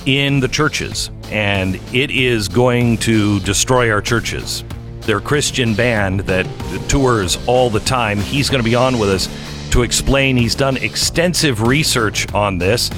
in 0.06 0.40
the 0.40 0.48
churches, 0.48 1.10
and 1.32 1.76
it 1.94 2.12
is 2.12 2.48
going 2.48 2.98
to 2.98 3.40
destroy 3.42 3.92
our 3.92 4.02
churches. 4.02 4.64
Their 5.02 5.20
Christian 5.20 5.74
band 5.74 6.22
that 6.22 6.46
tours 6.88 7.38
all 7.48 7.70
the 7.70 7.80
time, 7.80 8.20
he's 8.20 8.50
going 8.50 8.64
to 8.64 8.70
be 8.70 8.76
on 8.76 9.00
with 9.00 9.10
us 9.10 9.28
to 9.72 9.84
explain. 9.84 10.38
He's 10.38 10.56
done 10.56 10.78
extensive 10.78 11.62
research 11.62 12.32
on 12.34 12.58
this, 12.58 12.90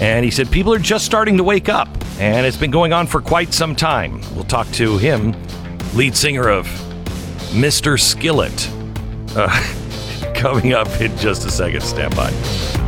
and 0.00 0.24
he 0.24 0.30
said 0.30 0.50
people 0.50 0.72
are 0.72 0.78
just 0.78 1.04
starting 1.04 1.36
to 1.36 1.44
wake 1.44 1.68
up, 1.68 1.88
and 2.18 2.46
it's 2.46 2.56
been 2.56 2.70
going 2.70 2.92
on 2.92 3.06
for 3.06 3.20
quite 3.20 3.52
some 3.52 3.74
time. 3.74 4.20
We'll 4.34 4.44
talk 4.44 4.70
to 4.72 4.98
him, 4.98 5.34
lead 5.94 6.16
singer 6.16 6.48
of 6.48 6.66
Mr. 7.52 7.98
Skillet, 7.98 8.70
uh, 9.36 10.32
coming 10.34 10.72
up 10.72 10.88
in 11.00 11.16
just 11.16 11.46
a 11.46 11.50
second. 11.50 11.82
Stand 11.82 12.14
by. 12.14 12.85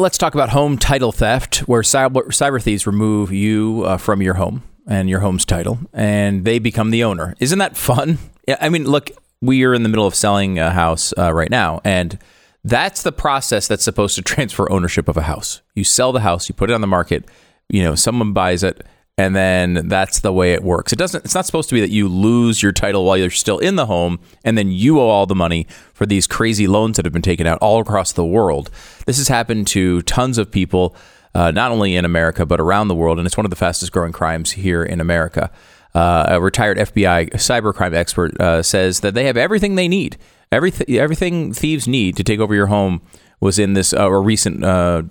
Let's 0.00 0.16
talk 0.16 0.32
about 0.32 0.48
home 0.48 0.78
title 0.78 1.12
theft, 1.12 1.58
where 1.68 1.82
cyber, 1.82 2.22
cyber 2.28 2.60
thieves 2.60 2.86
remove 2.86 3.32
you 3.32 3.82
uh, 3.84 3.98
from 3.98 4.22
your 4.22 4.32
home 4.32 4.62
and 4.86 5.10
your 5.10 5.20
home's 5.20 5.44
title, 5.44 5.78
and 5.92 6.46
they 6.46 6.58
become 6.58 6.90
the 6.90 7.04
owner. 7.04 7.34
Isn't 7.38 7.58
that 7.58 7.76
fun? 7.76 8.16
I 8.62 8.70
mean, 8.70 8.86
look, 8.86 9.10
we 9.42 9.62
are 9.64 9.74
in 9.74 9.82
the 9.82 9.90
middle 9.90 10.06
of 10.06 10.14
selling 10.14 10.58
a 10.58 10.70
house 10.70 11.12
uh, 11.18 11.34
right 11.34 11.50
now, 11.50 11.82
and 11.84 12.18
that's 12.64 13.02
the 13.02 13.12
process 13.12 13.68
that's 13.68 13.84
supposed 13.84 14.16
to 14.16 14.22
transfer 14.22 14.72
ownership 14.72 15.06
of 15.06 15.18
a 15.18 15.22
house. 15.22 15.60
You 15.74 15.84
sell 15.84 16.12
the 16.12 16.20
house, 16.20 16.48
you 16.48 16.54
put 16.54 16.70
it 16.70 16.72
on 16.72 16.80
the 16.80 16.86
market, 16.86 17.26
you 17.68 17.82
know, 17.82 17.94
someone 17.94 18.32
buys 18.32 18.62
it, 18.62 18.82
and 19.20 19.36
then 19.36 19.86
that's 19.86 20.20
the 20.20 20.32
way 20.32 20.54
it 20.54 20.62
works. 20.62 20.94
It 20.94 20.98
doesn't 20.98 21.26
it's 21.26 21.34
not 21.34 21.44
supposed 21.44 21.68
to 21.68 21.74
be 21.74 21.82
that 21.82 21.90
you 21.90 22.08
lose 22.08 22.62
your 22.62 22.72
title 22.72 23.04
while 23.04 23.18
you're 23.18 23.28
still 23.28 23.58
in 23.58 23.76
the 23.76 23.84
home 23.84 24.18
and 24.44 24.56
then 24.56 24.70
you 24.70 24.98
owe 24.98 25.08
all 25.08 25.26
the 25.26 25.34
money 25.34 25.66
for 25.92 26.06
these 26.06 26.26
crazy 26.26 26.66
loans 26.66 26.96
that 26.96 27.04
have 27.04 27.12
been 27.12 27.20
taken 27.20 27.46
out 27.46 27.58
all 27.58 27.80
across 27.80 28.12
the 28.12 28.24
world. 28.24 28.70
This 29.04 29.18
has 29.18 29.28
happened 29.28 29.66
to 29.68 30.00
tons 30.02 30.38
of 30.38 30.50
people 30.50 30.96
uh, 31.34 31.50
not 31.50 31.70
only 31.70 31.96
in 31.96 32.06
America 32.06 32.46
but 32.46 32.60
around 32.60 32.88
the 32.88 32.94
world 32.94 33.18
and 33.18 33.26
it's 33.26 33.36
one 33.36 33.44
of 33.44 33.50
the 33.50 33.56
fastest 33.56 33.92
growing 33.92 34.12
crimes 34.12 34.52
here 34.52 34.82
in 34.82 35.02
America. 35.02 35.50
Uh, 35.94 36.24
a 36.28 36.40
retired 36.40 36.78
FBI 36.78 37.30
cybercrime 37.32 37.92
expert 37.92 38.40
uh, 38.40 38.62
says 38.62 39.00
that 39.00 39.12
they 39.12 39.24
have 39.24 39.36
everything 39.36 39.74
they 39.74 39.88
need. 39.88 40.16
Everything 40.50 40.96
everything 40.96 41.52
thieves 41.52 41.86
need 41.86 42.16
to 42.16 42.24
take 42.24 42.40
over 42.40 42.54
your 42.54 42.68
home 42.68 43.02
was 43.38 43.58
in 43.58 43.74
this 43.74 43.92
uh, 43.92 44.10
a 44.10 44.20
recent 44.20 44.64
uh, 44.64 45.02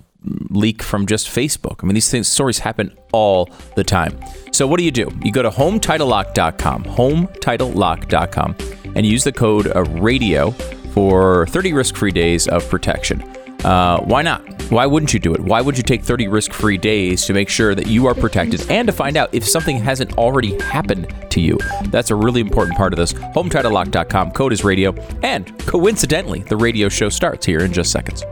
leak 0.50 0.82
from 0.82 1.06
just 1.06 1.28
Facebook. 1.28 1.82
I 1.82 1.86
mean, 1.86 1.94
these 1.94 2.10
things 2.10 2.28
stories 2.28 2.58
happen 2.58 2.96
all 3.12 3.48
the 3.76 3.84
time. 3.84 4.18
So 4.52 4.66
what 4.66 4.78
do 4.78 4.84
you 4.84 4.90
do? 4.90 5.10
You 5.22 5.32
go 5.32 5.42
to 5.42 5.50
hometitlelock.com, 5.50 6.84
hometitlelock.com, 6.84 8.56
and 8.94 9.06
use 9.06 9.24
the 9.24 9.32
code 9.32 9.74
radio 10.00 10.50
for 10.92 11.46
30 11.46 11.72
risk-free 11.72 12.12
days 12.12 12.48
of 12.48 12.68
protection. 12.68 13.22
Uh, 13.64 14.00
why 14.00 14.22
not? 14.22 14.40
Why 14.70 14.86
wouldn't 14.86 15.12
you 15.12 15.20
do 15.20 15.34
it? 15.34 15.40
Why 15.40 15.60
would 15.60 15.76
you 15.76 15.82
take 15.82 16.02
30 16.02 16.28
risk 16.28 16.52
free 16.52 16.78
days 16.78 17.26
to 17.26 17.32
make 17.32 17.48
sure 17.48 17.74
that 17.74 17.88
you 17.88 18.06
are 18.06 18.14
protected 18.14 18.70
and 18.70 18.86
to 18.86 18.92
find 18.92 19.16
out 19.16 19.34
if 19.34 19.46
something 19.46 19.78
hasn't 19.78 20.16
already 20.16 20.58
happened 20.60 21.12
to 21.30 21.40
you? 21.40 21.58
That's 21.86 22.10
a 22.10 22.14
really 22.14 22.40
important 22.40 22.76
part 22.76 22.92
of 22.92 22.96
this. 22.96 23.12
HomeTitleLock.com, 23.12 24.30
code 24.30 24.52
is 24.52 24.64
radio, 24.64 24.94
and 25.22 25.58
coincidentally, 25.66 26.42
the 26.44 26.56
radio 26.56 26.88
show 26.88 27.08
starts 27.08 27.44
here 27.44 27.60
in 27.60 27.72
just 27.72 27.92
seconds. 27.92 28.24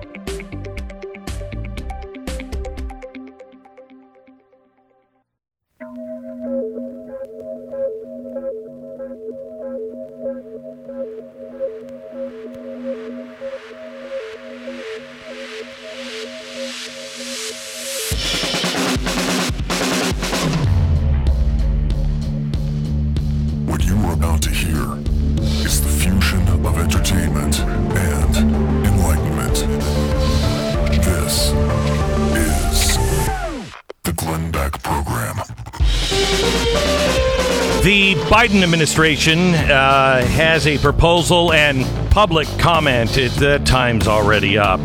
Biden 38.59 38.65
administration 38.65 39.55
uh, 39.55 40.25
has 40.27 40.67
a 40.67 40.79
proposal 40.79 41.53
and 41.53 41.85
public 42.11 42.49
comment. 42.59 43.17
It, 43.17 43.31
the 43.33 43.61
time's 43.61 44.09
already 44.09 44.59
up. 44.59 44.81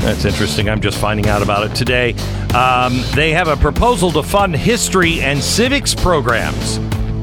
That's 0.00 0.24
interesting. 0.24 0.70
I'm 0.70 0.80
just 0.80 0.96
finding 0.98 1.28
out 1.28 1.42
about 1.42 1.70
it 1.70 1.74
today. 1.74 2.14
Um, 2.54 3.02
they 3.14 3.32
have 3.32 3.48
a 3.48 3.56
proposal 3.56 4.12
to 4.12 4.22
fund 4.22 4.56
history 4.56 5.20
and 5.20 5.42
civics 5.42 5.94
programs 5.94 6.78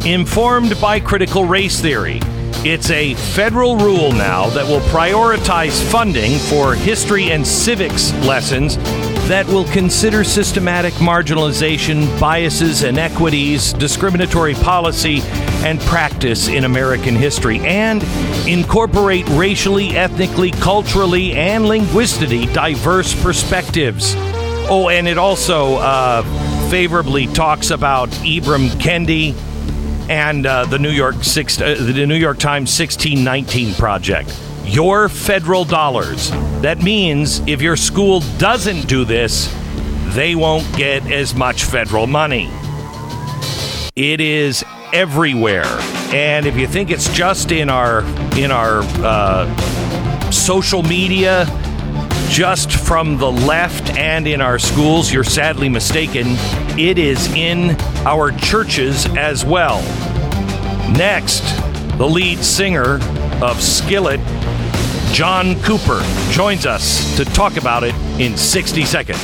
informed 0.06 0.80
by 0.80 1.00
critical 1.00 1.46
race 1.46 1.82
theory. 1.82 2.20
It's 2.68 2.90
a 2.90 3.14
federal 3.14 3.78
rule 3.78 4.12
now 4.12 4.50
that 4.50 4.66
will 4.68 4.80
prioritize 4.88 5.80
funding 5.92 6.40
for 6.40 6.74
history 6.74 7.30
and 7.30 7.46
civics 7.46 8.12
lessons 8.26 8.78
that 9.28 9.46
will 9.46 9.66
consider 9.66 10.24
systematic 10.24 10.92
marginalization, 10.96 12.20
biases, 12.20 12.82
inequities, 12.82 13.72
discriminatory 13.74 14.56
policy, 14.56 15.22
and 15.64 15.80
practice 15.82 16.48
in 16.48 16.64
American 16.64 17.16
history, 17.16 17.60
and 17.60 18.02
incorporate 18.48 19.30
racially, 19.30 19.90
ethnically, 19.90 20.50
culturally, 20.50 21.34
and 21.34 21.68
linguistically 21.68 22.48
diverse 22.48 23.14
perspectives. 23.22 24.16
Oh, 24.68 24.90
and 24.90 25.08
it 25.08 25.20
also 25.20 25.76
uh, 25.76 26.24
favorably 26.72 27.28
talks 27.28 27.70
about 27.70 28.10
Ibram 28.10 28.70
Kendi 28.82 29.36
and 30.10 30.46
uh, 30.46 30.66
the 30.66 30.80
New 30.80 30.90
York 30.92 31.24
six, 31.24 31.60
uh, 31.60 31.76
the 31.80 32.06
New 32.06 32.16
York 32.16 32.38
Times 32.38 32.78
1619 32.78 33.74
project. 33.76 34.38
Your 34.66 35.10
federal 35.10 35.66
dollars. 35.66 36.32
That 36.62 36.82
means 36.82 37.40
if 37.48 37.62
your 37.62 37.76
school 37.76 38.22
doesn't 38.38 38.88
do 38.88 39.06
this, 39.06 39.54
they 40.16 40.36
won't 40.36 40.66
get 40.76 41.06
as 41.12 41.36
much 41.36 41.64
federal 41.64 42.08
money. 42.08 42.50
It 43.96 44.20
is 44.20 44.64
everywhere, 44.94 45.66
and 46.12 46.46
if 46.46 46.58
you 46.58 46.68
think 46.68 46.90
it's 46.90 47.14
just 47.14 47.52
in 47.52 47.70
our 47.70 48.02
in 48.38 48.52
our 48.52 48.82
uh, 49.04 50.32
social 50.32 50.84
media, 50.84 51.46
just 52.30 52.72
from 52.72 53.18
the 53.18 53.32
left 53.32 53.96
and 53.98 54.28
in 54.28 54.42
our 54.42 54.60
schools, 54.60 55.12
you're 55.12 55.24
sadly 55.24 55.70
mistaken. 55.70 56.26
It 56.78 56.98
is 56.98 57.32
in 57.34 57.76
our 58.06 58.32
churches 58.32 59.06
as 59.16 59.46
well. 59.46 59.82
Next, 60.92 61.42
the 61.98 62.08
lead 62.08 62.40
singer 62.40 63.00
of 63.42 63.62
Skillet, 63.62 64.20
John 65.12 65.60
Cooper, 65.62 66.02
joins 66.32 66.66
us 66.66 67.16
to 67.18 67.26
talk 67.26 67.58
about 67.58 67.84
it 67.84 67.96
in 68.20 68.36
60 68.36 68.84
seconds. 68.86 69.22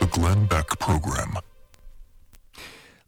The 0.00 0.06
Glenn 0.10 0.46
Beck 0.46 0.78
Program. 0.78 1.38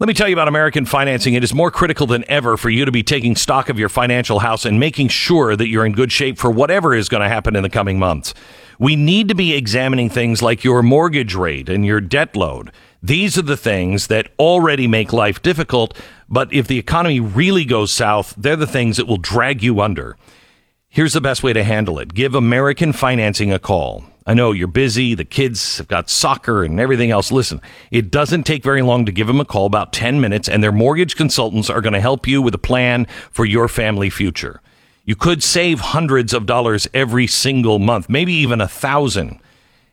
Let 0.01 0.07
me 0.07 0.15
tell 0.15 0.29
you 0.29 0.35
about 0.35 0.49
American 0.49 0.87
Financing. 0.87 1.35
It 1.35 1.45
is 1.45 1.53
more 1.53 1.71
critical 1.71 2.07
than 2.07 2.25
ever 2.27 2.57
for 2.57 2.71
you 2.71 2.87
to 2.87 2.91
be 2.91 3.03
taking 3.03 3.37
stock 3.37 3.69
of 3.69 3.79
your 3.79 3.91
financial 3.91 4.39
house 4.39 4.65
and 4.65 4.81
making 4.81 5.09
sure 5.09 5.55
that 5.55 5.69
you're 5.69 5.85
in 5.85 5.93
good 5.93 6.11
shape 6.11 6.39
for 6.39 6.51
whatever 6.51 6.95
is 6.95 7.11
going 7.11 7.23
to 7.23 7.29
happen 7.29 7.55
in 7.55 7.63
the 7.63 7.69
coming 7.69 7.99
months. 7.99 8.33
We 8.79 8.97
need 8.97 9.29
to 9.29 9.35
be 9.35 9.53
examining 9.53 10.09
things 10.09 10.41
like 10.41 10.65
your 10.65 10.83
mortgage 10.83 11.35
rate 11.35 11.69
and 11.69 11.85
your 11.85 12.01
debt 12.01 12.35
load. 12.35 12.73
These 13.03 13.37
are 13.37 13.43
the 13.43 13.59
things 13.59 14.07
that 14.07 14.31
already 14.39 14.89
make 14.89 15.13
life 15.13 15.43
difficult, 15.43 15.95
but 16.31 16.51
if 16.51 16.67
the 16.67 16.79
economy 16.79 17.21
really 17.21 17.67
goes 17.67 17.93
south, 17.93 18.33
they're 18.39 18.57
the 18.57 18.67
things 18.67 18.97
that 18.97 19.07
will 19.07 19.19
drag 19.19 19.63
you 19.63 19.83
under. 19.83 20.17
Here's 20.89 21.13
the 21.13 21.21
best 21.21 21.43
way 21.43 21.53
to 21.53 21.63
handle 21.63 21.99
it 21.99 22.15
give 22.15 22.35
American 22.35 22.95
Financing 22.95 23.53
a 23.53 23.59
call. 23.59 24.10
I 24.27 24.35
know 24.35 24.53
you're 24.53 24.69
busy, 24.69 25.15
the 25.15 25.25
kids 25.25 25.79
have 25.79 25.89
got 25.89 26.11
soccer 26.11 26.63
and 26.63 26.79
everything 26.79 27.11
else. 27.11 27.33
Listen, 27.33 27.61
it 27.91 28.11
doesn't 28.11 28.45
take 28.45 28.63
very 28.63 28.83
long 28.83 29.07
to 29.07 29.13
give 29.13 29.27
them 29.27 29.41
a 29.41 29.45
call, 29.45 29.67
about 29.67 29.93
10 29.93 30.21
minutes, 30.21 30.49
and 30.49 30.63
their 30.63 30.73
mortgage 30.73 31.17
consultants 31.17 31.71
are 31.71 31.81
going 31.81 31.95
to 31.95 32.01
help 32.01 32.27
you 32.27 32.43
with 32.43 32.55
a 32.55 32.59
plan 32.59 33.07
for 33.31 33.45
your 33.45 33.67
family 33.67 34.11
future. 34.11 34.61
You 35.05 35.17
could 35.17 35.43
save 35.43 35.81
hundreds 35.81 36.35
of 36.35 36.47
dollars 36.47 36.87
every 36.93 37.27
single 37.27 37.79
month, 37.79 38.09
maybe 38.09 38.33
even 38.35 38.61
a 38.61 38.69
thousand. 38.69 39.41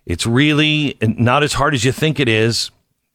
It's 0.05 0.25
really 0.25 0.97
not 1.01 1.43
as 1.43 1.53
hard 1.53 1.73
as 1.73 1.83
you 1.83 1.91
think 1.91 2.19
it 2.19 2.29
is 2.29 2.71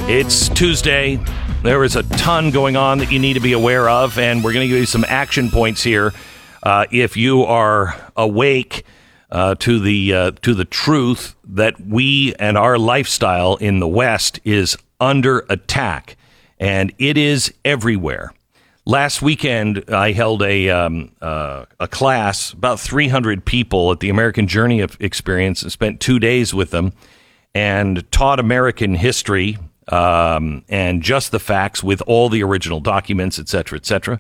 It's 0.08 0.48
Tuesday. 0.48 1.20
There 1.64 1.84
is 1.84 1.96
a 1.96 2.04
ton 2.04 2.52
going 2.52 2.76
on 2.78 3.00
that 3.00 3.12
you 3.12 3.20
need 3.20 3.34
to 3.34 3.40
be 3.40 3.52
aware 3.52 3.90
of, 3.90 4.18
and 4.20 4.44
we're 4.44 4.54
going 4.54 4.66
to 4.66 4.68
give 4.70 4.80
you 4.80 4.86
some 4.86 5.04
action 5.08 5.50
points 5.50 5.84
here. 5.84 6.14
Uh, 6.62 6.86
if 6.92 7.18
you 7.18 7.44
are 7.44 7.96
awake 8.16 8.86
uh, 9.32 9.56
to 9.56 9.80
the 9.80 10.14
uh, 10.14 10.32
to 10.44 10.54
the 10.54 10.66
truth 10.66 11.36
that 11.44 11.82
we 11.82 12.36
and 12.36 12.58
our 12.58 12.78
lifestyle 12.78 13.56
in 13.56 13.80
the 13.80 13.88
West 13.88 14.40
is 14.46 14.78
under 15.02 15.46
attack, 15.50 16.16
and 16.60 16.94
it 17.00 17.18
is 17.18 17.54
everywhere. 17.66 18.32
Last 18.86 19.22
weekend, 19.22 19.84
I 19.90 20.12
held 20.12 20.44
a 20.44 20.70
um, 20.70 21.12
uh, 21.22 21.66
a 21.80 21.88
class, 21.88 22.54
about 22.54 22.80
300 22.80 23.44
people 23.44 23.92
at 23.92 24.00
the 24.00 24.10
American 24.10 24.48
Journey 24.48 24.82
Experience, 25.00 25.64
and 25.64 25.72
spent 25.72 26.00
two 26.00 26.20
days 26.20 26.54
with 26.54 26.70
them, 26.70 26.94
and 27.54 28.10
taught 28.12 28.40
American 28.40 28.96
history 28.96 29.58
um, 29.90 30.64
and 30.70 31.02
just 31.02 31.32
the 31.32 31.40
facts 31.40 31.84
with 31.84 32.02
all 32.08 32.30
the 32.30 32.44
original 32.44 32.80
documents, 32.80 33.40
et 33.40 33.50
cetera, 33.50 33.78
et 33.78 33.86
cetera. 33.86 34.20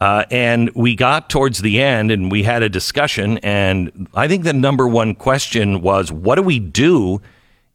Uh, 0.00 0.24
and 0.30 0.70
we 0.74 0.94
got 0.94 1.28
towards 1.28 1.60
the 1.60 1.80
end 1.80 2.10
and 2.10 2.30
we 2.30 2.42
had 2.42 2.62
a 2.62 2.68
discussion. 2.68 3.38
And 3.38 4.08
I 4.14 4.28
think 4.28 4.44
the 4.44 4.54
number 4.54 4.88
one 4.88 5.14
question 5.14 5.82
was 5.82 6.10
what 6.10 6.36
do 6.36 6.42
we 6.42 6.58
do 6.58 7.20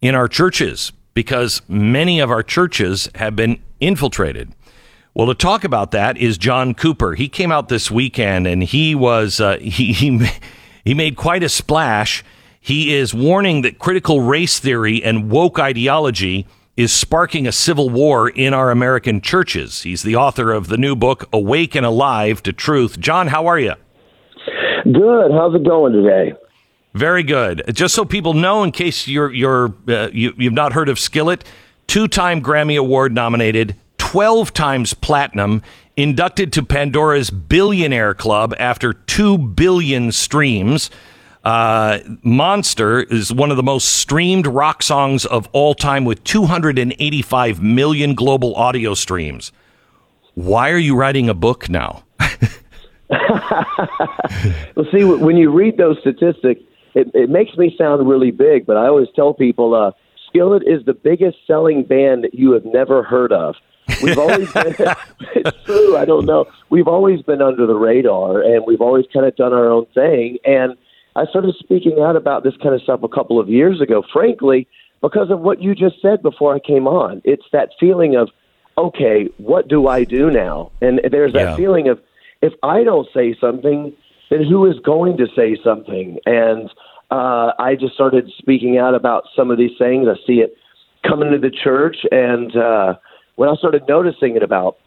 in 0.02 0.16
our 0.16 0.28
churches? 0.28 0.92
Because 1.14 1.62
many 1.68 2.20
of 2.20 2.32
our 2.32 2.42
churches 2.42 3.10
have 3.16 3.36
been 3.36 3.62
infiltrated. 3.80 4.52
Well, 5.14 5.28
to 5.28 5.36
talk 5.36 5.64
about 5.64 5.92
that 5.92 6.18
is 6.18 6.38
John 6.38 6.74
Cooper. 6.74 7.14
He 7.14 7.30
came 7.30 7.52
out 7.52 7.70
this 7.70 7.90
weekend 7.90 8.48
and 8.48 8.64
he 8.64 8.96
was 8.96 9.40
uh, 9.40 9.58
he, 9.62 9.94
he 9.94 10.28
he 10.84 10.94
made 10.94 11.16
quite 11.16 11.44
a 11.44 11.50
splash. 11.50 12.24
He 12.60 12.96
is 12.96 13.14
warning 13.14 13.62
that 13.62 13.78
critical 13.78 14.22
race 14.22 14.60
theory 14.60 15.04
and 15.04 15.30
woke 15.30 15.60
ideology 15.60 16.48
is 16.78 16.92
sparking 16.92 17.48
a 17.48 17.52
civil 17.52 17.90
war 17.90 18.30
in 18.30 18.54
our 18.54 18.70
American 18.70 19.22
churches. 19.22 19.84
He's 19.84 20.04
the 20.04 20.16
author 20.16 20.52
of 20.52 20.68
the 20.68 20.78
new 20.78 20.96
book, 20.96 21.30
Awake 21.32 21.76
and 21.76 21.86
Alive 21.86 22.44
to 22.44 22.52
Truth. 22.52 23.00
John, 23.00 23.28
how 23.28 23.48
are 23.48 23.60
you? 23.60 23.74
Good. 24.84 25.32
How's 25.32 25.56
it 25.56 25.64
going 25.64 25.94
today? 25.94 26.34
Very 26.94 27.24
good. 27.24 27.64
Just 27.74 27.96
so 27.96 28.06
people 28.06 28.34
know, 28.34 28.64
in 28.64 28.72
case 28.72 29.08
you're 29.08 29.34
you're 29.34 29.74
uh, 29.88 30.10
you, 30.14 30.34
you've 30.38 30.54
not 30.54 30.74
heard 30.74 30.90
of 30.90 31.00
Skillet, 31.00 31.44
two-time 31.88 32.42
Grammy 32.42 32.78
Award 32.78 33.14
nominated, 33.14 33.76
twelve 33.98 34.54
times 34.54 34.94
platinum, 34.94 35.62
inducted 35.98 36.54
to 36.54 36.64
Pandora's 36.64 37.30
Billionaire 37.30 38.14
Club 38.14 38.54
after 38.60 38.94
two 38.94 39.38
billion 39.38 40.12
streams. 40.12 40.90
Uh, 41.46 42.00
Monster 42.24 43.04
is 43.04 43.32
one 43.32 43.52
of 43.52 43.58
the 43.58 43.64
most 43.64 43.88
streamed 43.88 44.48
rock 44.48 44.82
songs 44.82 45.26
of 45.26 45.48
all 45.52 45.76
time 45.76 46.04
with 46.04 46.24
285 46.24 47.62
million 47.62 48.16
global 48.16 48.56
audio 48.56 48.96
streams. 48.96 49.52
Why 50.34 50.72
are 50.72 50.80
you 50.80 50.96
writing 50.96 51.30
a 51.30 51.36
book 51.36 51.70
now? 51.70 52.04
well, 53.10 54.88
see, 54.92 55.04
when 55.04 55.38
you 55.38 55.52
read 55.52 55.78
those 55.78 56.00
statistics, 56.02 56.62
it, 56.96 57.12
it 57.14 57.30
makes 57.30 57.56
me 57.58 57.76
sound 57.78 58.10
really 58.10 58.32
big, 58.32 58.66
but 58.66 58.76
I 58.76 58.88
always 58.88 59.10
tell 59.16 59.36
people 59.36 59.76
uh, 59.76 59.92
Skillet 60.28 60.64
is 60.66 60.84
the 60.86 60.96
biggest 60.96 61.38
selling 61.46 61.84
band 61.84 62.24
that 62.24 62.34
you 62.34 62.54
have 62.54 62.66
never 62.66 63.04
heard 63.04 63.32
of. 63.32 63.54
We've 64.02 64.18
always 64.18 64.52
been, 64.52 64.76
it's 65.36 65.64
true, 65.64 65.96
I 65.96 66.06
don't 66.06 66.26
know. 66.26 66.46
We've 66.72 66.88
always 66.88 67.22
been 67.22 67.44
under 67.44 67.68
the 67.68 67.76
radar, 67.76 68.42
and 68.42 68.64
we've 68.66 68.82
always 68.82 69.06
kind 69.14 69.28
of 69.28 69.36
done 69.36 69.54
our 69.54 69.70
own 69.70 69.86
thing. 69.94 70.40
And 70.44 70.76
I 71.16 71.26
started 71.26 71.56
speaking 71.60 72.00
out 72.02 72.16
about 72.16 72.44
this 72.44 72.56
kind 72.62 72.76
of 72.76 72.82
stuff 72.82 73.02
a 73.04 73.08
couple 73.08 73.40
of 73.40 73.50
years 73.50 73.82
ago, 73.82 74.04
frankly, 74.12 74.68
because 75.02 75.30
of 75.30 75.40
what 75.40 75.62
you 75.62 75.74
just 75.74 76.02
said 76.02 76.22
before 76.22 76.54
I 76.54 76.60
came 76.60 76.88
on. 76.88 77.22
It's 77.24 77.46
that 77.52 77.70
feeling 77.80 78.16
of, 78.16 78.30
okay, 78.78 79.30
what 79.38 79.68
do 79.68 79.88
I 79.88 80.04
do 80.04 80.30
now? 80.30 80.72
And 80.82 81.00
there's 81.10 81.34
that 81.34 81.50
yeah. 81.50 81.56
feeling 81.56 81.88
of, 81.88 82.00
if 82.42 82.54
I 82.64 82.84
don't 82.84 83.08
say 83.14 83.36
something, 83.40 83.94
then 84.30 84.44
who 84.44 84.66
is 84.66 84.78
going 84.80 85.18
to 85.18 85.28
say 85.36 85.58
something? 85.64 86.20
And 86.26 86.70
uh, 87.12 87.52
I 87.60 87.76
just 87.80 87.94
started 87.94 88.30
speaking 88.38 88.78
out 88.78 88.96
about 88.96 89.24
some 89.36 89.52
of 89.52 89.58
these 89.58 89.78
things. 89.78 90.08
I 90.08 90.16
see 90.26 90.40
it 90.40 90.58
coming 91.08 91.32
to 91.32 91.38
the 91.38 91.52
church, 91.52 91.98
and 92.12 92.56
uh, 92.58 92.96
when 93.36 93.48
I 93.48 93.56
started 93.56 93.84
noticing 93.88 94.36
it 94.36 94.44
about 94.44 94.78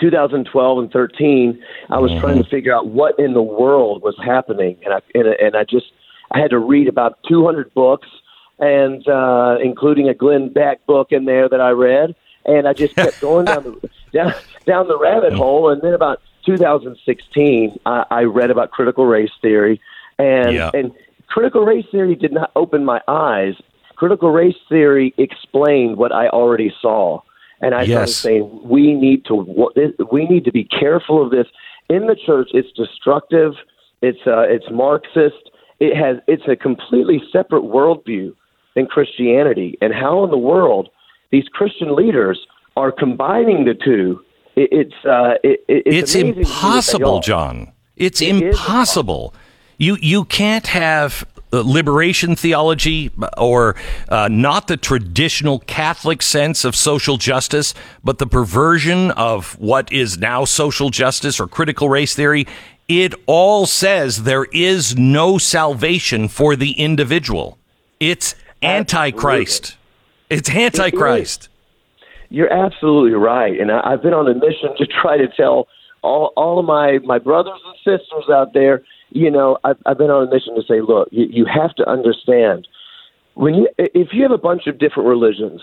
2012 0.00 0.78
and 0.78 0.90
13, 0.90 1.62
I 1.90 1.98
was 1.98 2.10
mm-hmm. 2.10 2.20
trying 2.20 2.42
to 2.42 2.48
figure 2.48 2.74
out 2.74 2.86
what 2.86 3.18
in 3.18 3.34
the 3.34 3.42
world 3.42 4.02
was 4.02 4.16
happening, 4.24 4.78
and 4.84 4.94
I 4.94 5.00
and, 5.14 5.26
and 5.26 5.56
I 5.56 5.64
just 5.64 5.86
I 6.30 6.40
had 6.40 6.50
to 6.50 6.58
read 6.58 6.88
about 6.88 7.18
200 7.28 7.72
books, 7.74 8.08
and 8.58 9.06
uh, 9.08 9.56
including 9.62 10.08
a 10.08 10.14
Glenn 10.14 10.52
Beck 10.52 10.84
book 10.86 11.08
in 11.10 11.24
there 11.24 11.48
that 11.48 11.60
I 11.60 11.70
read, 11.70 12.14
and 12.44 12.68
I 12.68 12.72
just 12.72 12.94
kept 12.96 13.20
going 13.20 13.46
down 13.46 13.64
the 13.64 13.90
down, 14.12 14.34
down 14.66 14.88
the 14.88 14.98
rabbit 14.98 15.32
hole, 15.32 15.70
and 15.70 15.82
then 15.82 15.94
about 15.94 16.20
2016, 16.46 17.78
I, 17.84 18.04
I 18.10 18.22
read 18.22 18.50
about 18.50 18.70
critical 18.70 19.06
race 19.06 19.32
theory, 19.42 19.80
and 20.18 20.54
yeah. 20.54 20.70
and 20.74 20.92
critical 21.26 21.64
race 21.64 21.86
theory 21.90 22.14
did 22.14 22.32
not 22.32 22.50
open 22.56 22.84
my 22.84 23.00
eyes. 23.08 23.54
Critical 23.96 24.30
race 24.30 24.56
theory 24.68 25.12
explained 25.18 25.96
what 25.96 26.12
I 26.12 26.28
already 26.28 26.72
saw 26.80 27.20
and 27.60 27.74
I 27.74 27.82
yes. 27.82 28.14
started 28.14 28.44
saying 28.44 28.60
we 28.64 28.94
need 28.94 29.24
to 29.26 29.34
we 30.10 30.26
need 30.26 30.44
to 30.44 30.52
be 30.52 30.64
careful 30.64 31.24
of 31.24 31.30
this 31.30 31.46
in 31.88 32.06
the 32.06 32.16
church. 32.16 32.50
It's 32.52 32.70
destructive. 32.72 33.54
It's 34.02 34.18
uh, 34.26 34.42
it's 34.42 34.66
Marxist. 34.70 35.50
It 35.80 35.96
has 35.96 36.18
it's 36.26 36.44
a 36.48 36.56
completely 36.56 37.22
separate 37.32 37.62
worldview 37.62 38.34
than 38.74 38.86
Christianity. 38.86 39.76
And 39.80 39.92
how 39.92 40.24
in 40.24 40.30
the 40.30 40.38
world 40.38 40.88
these 41.30 41.48
Christian 41.48 41.94
leaders 41.94 42.38
are 42.76 42.92
combining 42.92 43.64
the 43.64 43.74
two? 43.74 44.20
It, 44.56 44.68
it's 44.72 45.04
uh, 45.04 45.34
it, 45.42 45.64
it's, 45.68 46.14
it's 46.14 46.14
impossible, 46.14 47.20
John. 47.20 47.72
It's 47.96 48.22
it 48.22 48.28
impossible. 48.28 49.34
You 49.78 49.96
you 50.00 50.24
can't 50.24 50.66
have 50.68 51.26
liberation 51.52 52.36
theology 52.36 53.10
or 53.36 53.74
uh, 54.08 54.28
not 54.30 54.68
the 54.68 54.76
traditional 54.76 55.60
Catholic 55.60 56.22
sense 56.22 56.64
of 56.64 56.76
social 56.76 57.16
justice, 57.16 57.74
but 58.04 58.18
the 58.18 58.26
perversion 58.26 59.10
of 59.12 59.58
what 59.58 59.92
is 59.92 60.18
now 60.18 60.44
social 60.44 60.90
justice 60.90 61.40
or 61.40 61.46
critical 61.46 61.88
race 61.88 62.14
theory. 62.14 62.46
It 62.88 63.14
all 63.26 63.66
says 63.66 64.24
there 64.24 64.46
is 64.46 64.96
no 64.96 65.38
salvation 65.38 66.28
for 66.28 66.56
the 66.56 66.72
individual. 66.72 67.58
It's 68.00 68.34
antichrist. 68.62 69.76
It's 70.30 70.50
antichrist. 70.50 71.48
You're 72.30 72.52
absolutely 72.52 73.12
right, 73.12 73.58
and 73.58 73.72
I, 73.72 73.92
I've 73.92 74.02
been 74.02 74.12
on 74.12 74.28
a 74.28 74.34
mission 74.34 74.76
to 74.76 74.86
try 74.86 75.16
to 75.16 75.28
tell 75.28 75.66
all 76.02 76.32
all 76.36 76.58
of 76.58 76.64
my 76.64 76.98
my 76.98 77.18
brothers 77.18 77.58
and 77.66 77.74
sisters 77.78 78.28
out 78.30 78.52
there 78.52 78.82
you 79.10 79.30
know, 79.30 79.58
I've, 79.64 79.76
I've 79.86 79.98
been 79.98 80.10
on 80.10 80.28
a 80.28 80.30
mission 80.30 80.54
to 80.54 80.62
say, 80.62 80.80
look, 80.80 81.08
you, 81.10 81.26
you 81.30 81.46
have 81.46 81.74
to 81.76 81.88
understand 81.88 82.68
when 83.34 83.54
you 83.54 83.68
if 83.78 84.08
you 84.12 84.22
have 84.22 84.32
a 84.32 84.38
bunch 84.38 84.66
of 84.66 84.78
different 84.78 85.08
religions 85.08 85.60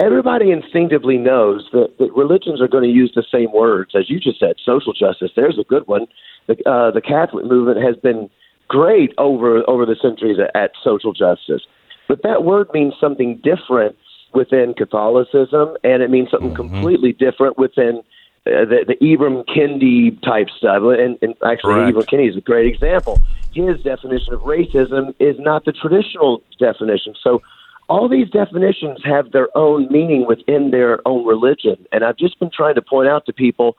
everybody 0.00 0.50
instinctively 0.50 1.18
knows 1.18 1.68
that, 1.72 1.98
that 1.98 2.12
religions 2.16 2.60
are 2.60 2.68
going 2.68 2.84
to 2.84 2.90
use 2.90 3.12
the 3.14 3.24
same 3.30 3.52
words 3.52 3.92
as 3.94 4.08
you 4.08 4.18
just 4.18 4.40
said. 4.40 4.56
Social 4.64 4.92
justice. 4.92 5.30
There's 5.36 5.58
a 5.58 5.64
good 5.64 5.86
one. 5.86 6.06
The 6.48 6.54
uh, 6.68 6.90
the 6.90 7.02
Catholic 7.02 7.44
movement 7.44 7.84
has 7.84 7.96
been 7.96 8.30
great 8.68 9.12
over 9.18 9.62
over 9.68 9.84
the 9.84 9.96
centuries 10.00 10.38
at, 10.40 10.54
at 10.60 10.70
social 10.82 11.12
justice, 11.12 11.62
but 12.08 12.22
that 12.22 12.44
word 12.44 12.68
means 12.72 12.94
something 13.00 13.40
different 13.44 13.96
within 14.32 14.74
Catholicism, 14.74 15.76
and 15.84 16.02
it 16.02 16.10
means 16.10 16.30
something 16.30 16.50
Mm-hmm. 16.50 16.70
completely 16.70 17.12
different 17.12 17.58
within 17.58 18.02
uh, 18.46 18.64
the, 18.64 18.84
the 18.88 18.96
Ibram 19.04 19.44
Kendi 19.46 20.20
type 20.22 20.48
stuff. 20.56 20.82
And, 20.82 21.18
and 21.22 21.34
actually, 21.44 21.74
Correct. 21.74 21.96
Ibram 21.96 22.06
Kendi 22.06 22.28
is 22.30 22.36
a 22.36 22.40
great 22.40 22.66
example. 22.66 23.18
His 23.52 23.80
definition 23.82 24.32
of 24.32 24.40
racism 24.40 25.14
is 25.18 25.36
not 25.38 25.64
the 25.64 25.72
traditional 25.72 26.42
definition. 26.58 27.14
So, 27.22 27.42
all 27.88 28.08
these 28.08 28.30
definitions 28.30 29.00
have 29.04 29.32
their 29.32 29.48
own 29.58 29.90
meaning 29.90 30.24
within 30.24 30.70
their 30.70 31.06
own 31.08 31.26
religion. 31.26 31.74
And 31.90 32.04
I've 32.04 32.16
just 32.16 32.38
been 32.38 32.50
trying 32.54 32.76
to 32.76 32.82
point 32.82 33.08
out 33.08 33.26
to 33.26 33.32
people 33.32 33.76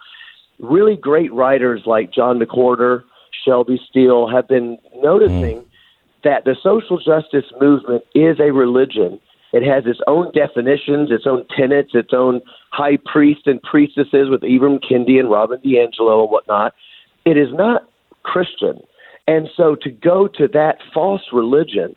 really 0.59 0.97
great 0.97 1.31
writers 1.33 1.83
like 1.85 2.11
John 2.11 2.37
McWhorter, 2.37 3.03
Shelby 3.45 3.79
Steele 3.89 4.27
have 4.27 4.49
been 4.49 4.77
noticing 4.97 5.65
that 6.23 6.43
the 6.43 6.55
social 6.61 6.97
justice 6.97 7.49
movement 7.59 8.03
is 8.13 8.39
a 8.39 8.51
religion. 8.51 9.19
It 9.53 9.63
has 9.63 9.85
its 9.85 9.99
own 10.07 10.31
definitions, 10.33 11.11
its 11.11 11.27
own 11.27 11.45
tenets, 11.55 11.91
its 11.93 12.13
own 12.13 12.41
high 12.71 12.97
priest 13.05 13.47
and 13.47 13.61
priestesses 13.61 14.29
with 14.29 14.41
Ibram 14.41 14.79
Kendi 14.79 15.19
and 15.19 15.29
Robin 15.29 15.59
DiAngelo 15.59 16.21
and 16.23 16.31
whatnot. 16.31 16.73
It 17.25 17.37
is 17.37 17.49
not 17.51 17.87
Christian. 18.23 18.79
And 19.27 19.49
so 19.55 19.75
to 19.81 19.89
go 19.89 20.27
to 20.27 20.47
that 20.49 20.77
false 20.93 21.21
religion 21.33 21.95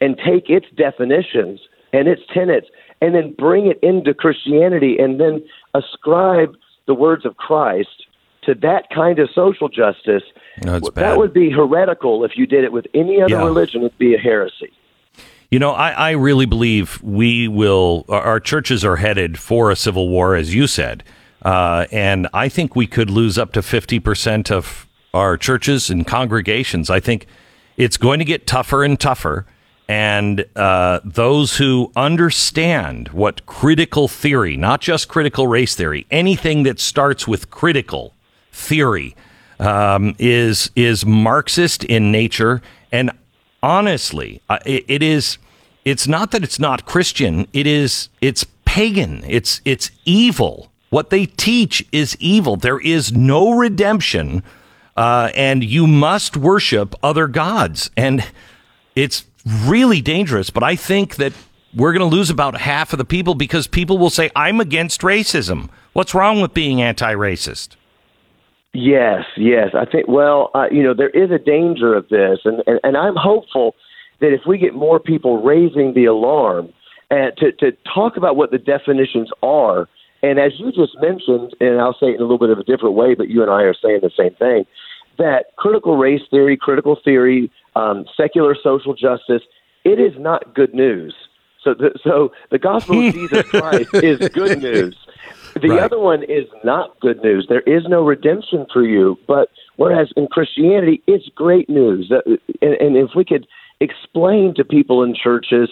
and 0.00 0.16
take 0.18 0.48
its 0.48 0.66
definitions 0.76 1.60
and 1.92 2.08
its 2.08 2.22
tenets 2.32 2.66
and 3.00 3.14
then 3.14 3.34
bring 3.36 3.66
it 3.66 3.78
into 3.82 4.14
Christianity 4.14 4.96
and 4.98 5.20
then 5.20 5.44
ascribe 5.74 6.56
the 6.86 6.94
words 6.94 7.24
of 7.24 7.36
Christ 7.36 8.06
to 8.44 8.54
that 8.56 8.88
kind 8.94 9.18
of 9.18 9.28
social 9.34 9.68
justice, 9.68 10.22
No, 10.64 10.78
that 10.78 11.16
would 11.16 11.32
be 11.32 11.50
heretical 11.50 12.24
if 12.24 12.32
you 12.36 12.46
did 12.46 12.64
it 12.64 12.72
with 12.72 12.86
any 12.94 13.20
other 13.22 13.34
Yeah. 13.36 13.44
religion. 13.44 13.82
It'd 13.82 13.98
be 13.98 14.14
a 14.14 14.18
heresy. 14.18 14.70
You 15.54 15.60
know, 15.60 15.70
I, 15.70 15.90
I 15.90 16.10
really 16.10 16.46
believe 16.46 17.00
we 17.00 17.46
will, 17.46 18.06
our 18.08 18.40
churches 18.40 18.84
are 18.84 18.96
headed 18.96 19.38
for 19.38 19.70
a 19.70 19.76
civil 19.76 20.08
war, 20.08 20.34
as 20.34 20.52
you 20.52 20.66
said. 20.66 21.04
Uh, 21.42 21.86
and 21.92 22.26
I 22.34 22.48
think 22.48 22.74
we 22.74 22.88
could 22.88 23.08
lose 23.08 23.38
up 23.38 23.52
to 23.52 23.60
50% 23.60 24.50
of 24.50 24.88
our 25.14 25.36
churches 25.36 25.90
and 25.90 26.04
congregations. 26.04 26.90
I 26.90 26.98
think 26.98 27.28
it's 27.76 27.96
going 27.96 28.18
to 28.18 28.24
get 28.24 28.48
tougher 28.48 28.82
and 28.82 28.98
tougher. 28.98 29.46
And 29.86 30.44
uh, 30.56 30.98
those 31.04 31.58
who 31.58 31.92
understand 31.94 33.10
what 33.10 33.46
critical 33.46 34.08
theory, 34.08 34.56
not 34.56 34.80
just 34.80 35.06
critical 35.06 35.46
race 35.46 35.76
theory, 35.76 36.04
anything 36.10 36.64
that 36.64 36.80
starts 36.80 37.28
with 37.28 37.50
critical 37.50 38.12
theory, 38.50 39.14
um, 39.60 40.16
is 40.18 40.72
is 40.74 41.06
Marxist 41.06 41.84
in 41.84 42.10
nature. 42.10 42.60
And 42.90 43.12
honestly, 43.62 44.42
uh, 44.50 44.58
it, 44.66 44.84
it 44.88 45.00
is. 45.00 45.38
It's 45.84 46.08
not 46.08 46.30
that 46.30 46.42
it's 46.42 46.58
not 46.58 46.86
Christian. 46.86 47.46
It 47.52 47.66
is. 47.66 48.08
It's 48.20 48.44
pagan. 48.64 49.24
It's 49.26 49.60
it's 49.64 49.90
evil. 50.04 50.70
What 50.90 51.10
they 51.10 51.26
teach 51.26 51.86
is 51.92 52.16
evil. 52.20 52.56
There 52.56 52.80
is 52.80 53.12
no 53.12 53.52
redemption, 53.52 54.42
uh, 54.96 55.30
and 55.34 55.62
you 55.64 55.86
must 55.86 56.36
worship 56.36 56.94
other 57.02 57.26
gods. 57.26 57.90
And 57.96 58.24
it's 58.94 59.24
really 59.66 60.00
dangerous. 60.00 60.50
But 60.50 60.62
I 60.62 60.76
think 60.76 61.16
that 61.16 61.32
we're 61.74 61.92
going 61.92 62.08
to 62.08 62.16
lose 62.16 62.30
about 62.30 62.56
half 62.56 62.92
of 62.92 62.98
the 62.98 63.04
people 63.04 63.34
because 63.34 63.66
people 63.66 63.98
will 63.98 64.10
say, 64.10 64.30
"I'm 64.34 64.60
against 64.60 65.02
racism." 65.02 65.68
What's 65.92 66.14
wrong 66.14 66.40
with 66.40 66.54
being 66.54 66.80
anti-racist? 66.82 67.76
Yes, 68.72 69.24
yes. 69.36 69.68
I 69.74 69.84
think, 69.84 70.08
well, 70.08 70.50
uh, 70.54 70.66
you 70.70 70.82
know, 70.82 70.94
there 70.94 71.10
is 71.10 71.30
a 71.30 71.38
danger 71.38 71.94
of 71.94 72.08
this, 72.08 72.40
and, 72.44 72.60
and, 72.66 72.80
and 72.82 72.96
I'm 72.96 73.14
hopeful 73.14 73.76
that 74.20 74.32
if 74.32 74.42
we 74.46 74.58
get 74.58 74.74
more 74.74 74.98
people 74.98 75.42
raising 75.42 75.94
the 75.94 76.04
alarm 76.06 76.72
and 77.10 77.32
to, 77.38 77.52
to 77.52 77.76
talk 77.92 78.16
about 78.16 78.36
what 78.36 78.50
the 78.50 78.58
definitions 78.58 79.30
are, 79.42 79.88
and 80.22 80.38
as 80.38 80.52
you 80.58 80.72
just 80.72 80.96
mentioned, 81.00 81.54
and 81.60 81.80
I'll 81.80 81.96
say 82.00 82.06
it 82.06 82.14
in 82.14 82.20
a 82.20 82.24
little 82.24 82.38
bit 82.38 82.50
of 82.50 82.58
a 82.58 82.64
different 82.64 82.94
way, 82.94 83.14
but 83.14 83.28
you 83.28 83.42
and 83.42 83.50
I 83.50 83.62
are 83.62 83.74
saying 83.74 84.00
the 84.02 84.10
same 84.16 84.34
thing, 84.36 84.64
that 85.18 85.46
critical 85.56 85.96
race 85.96 86.22
theory, 86.30 86.56
critical 86.56 86.98
theory, 87.04 87.50
um, 87.76 88.04
secular 88.16 88.56
social 88.60 88.94
justice, 88.94 89.42
it 89.84 90.00
is 90.00 90.12
not 90.18 90.54
good 90.54 90.74
news. 90.74 91.14
So 91.62 91.74
the, 91.74 91.90
so 92.02 92.30
the 92.50 92.58
gospel 92.58 93.06
of 93.06 93.12
Jesus 93.12 93.42
Christ 93.50 93.90
is 94.02 94.18
good 94.32 94.56
news. 94.56 94.96
The 95.62 95.68
Right. 95.68 95.82
other 95.82 95.98
one 96.00 96.24
is 96.24 96.46
not 96.64 96.98
good 97.00 97.22
news. 97.22 97.46
There 97.48 97.60
is 97.60 97.84
no 97.88 98.04
redemption 98.04 98.66
for 98.72 98.82
you. 98.82 99.16
But 99.28 99.50
whereas 99.76 100.08
in 100.16 100.26
Christianity, 100.26 101.00
it's 101.06 101.28
great 101.34 101.68
news. 101.68 102.10
And, 102.10 102.74
and 102.74 102.96
if 102.96 103.10
we 103.14 103.24
could 103.24 103.46
explain 103.84 104.54
to 104.54 104.64
people 104.64 105.02
in 105.02 105.14
churches 105.14 105.68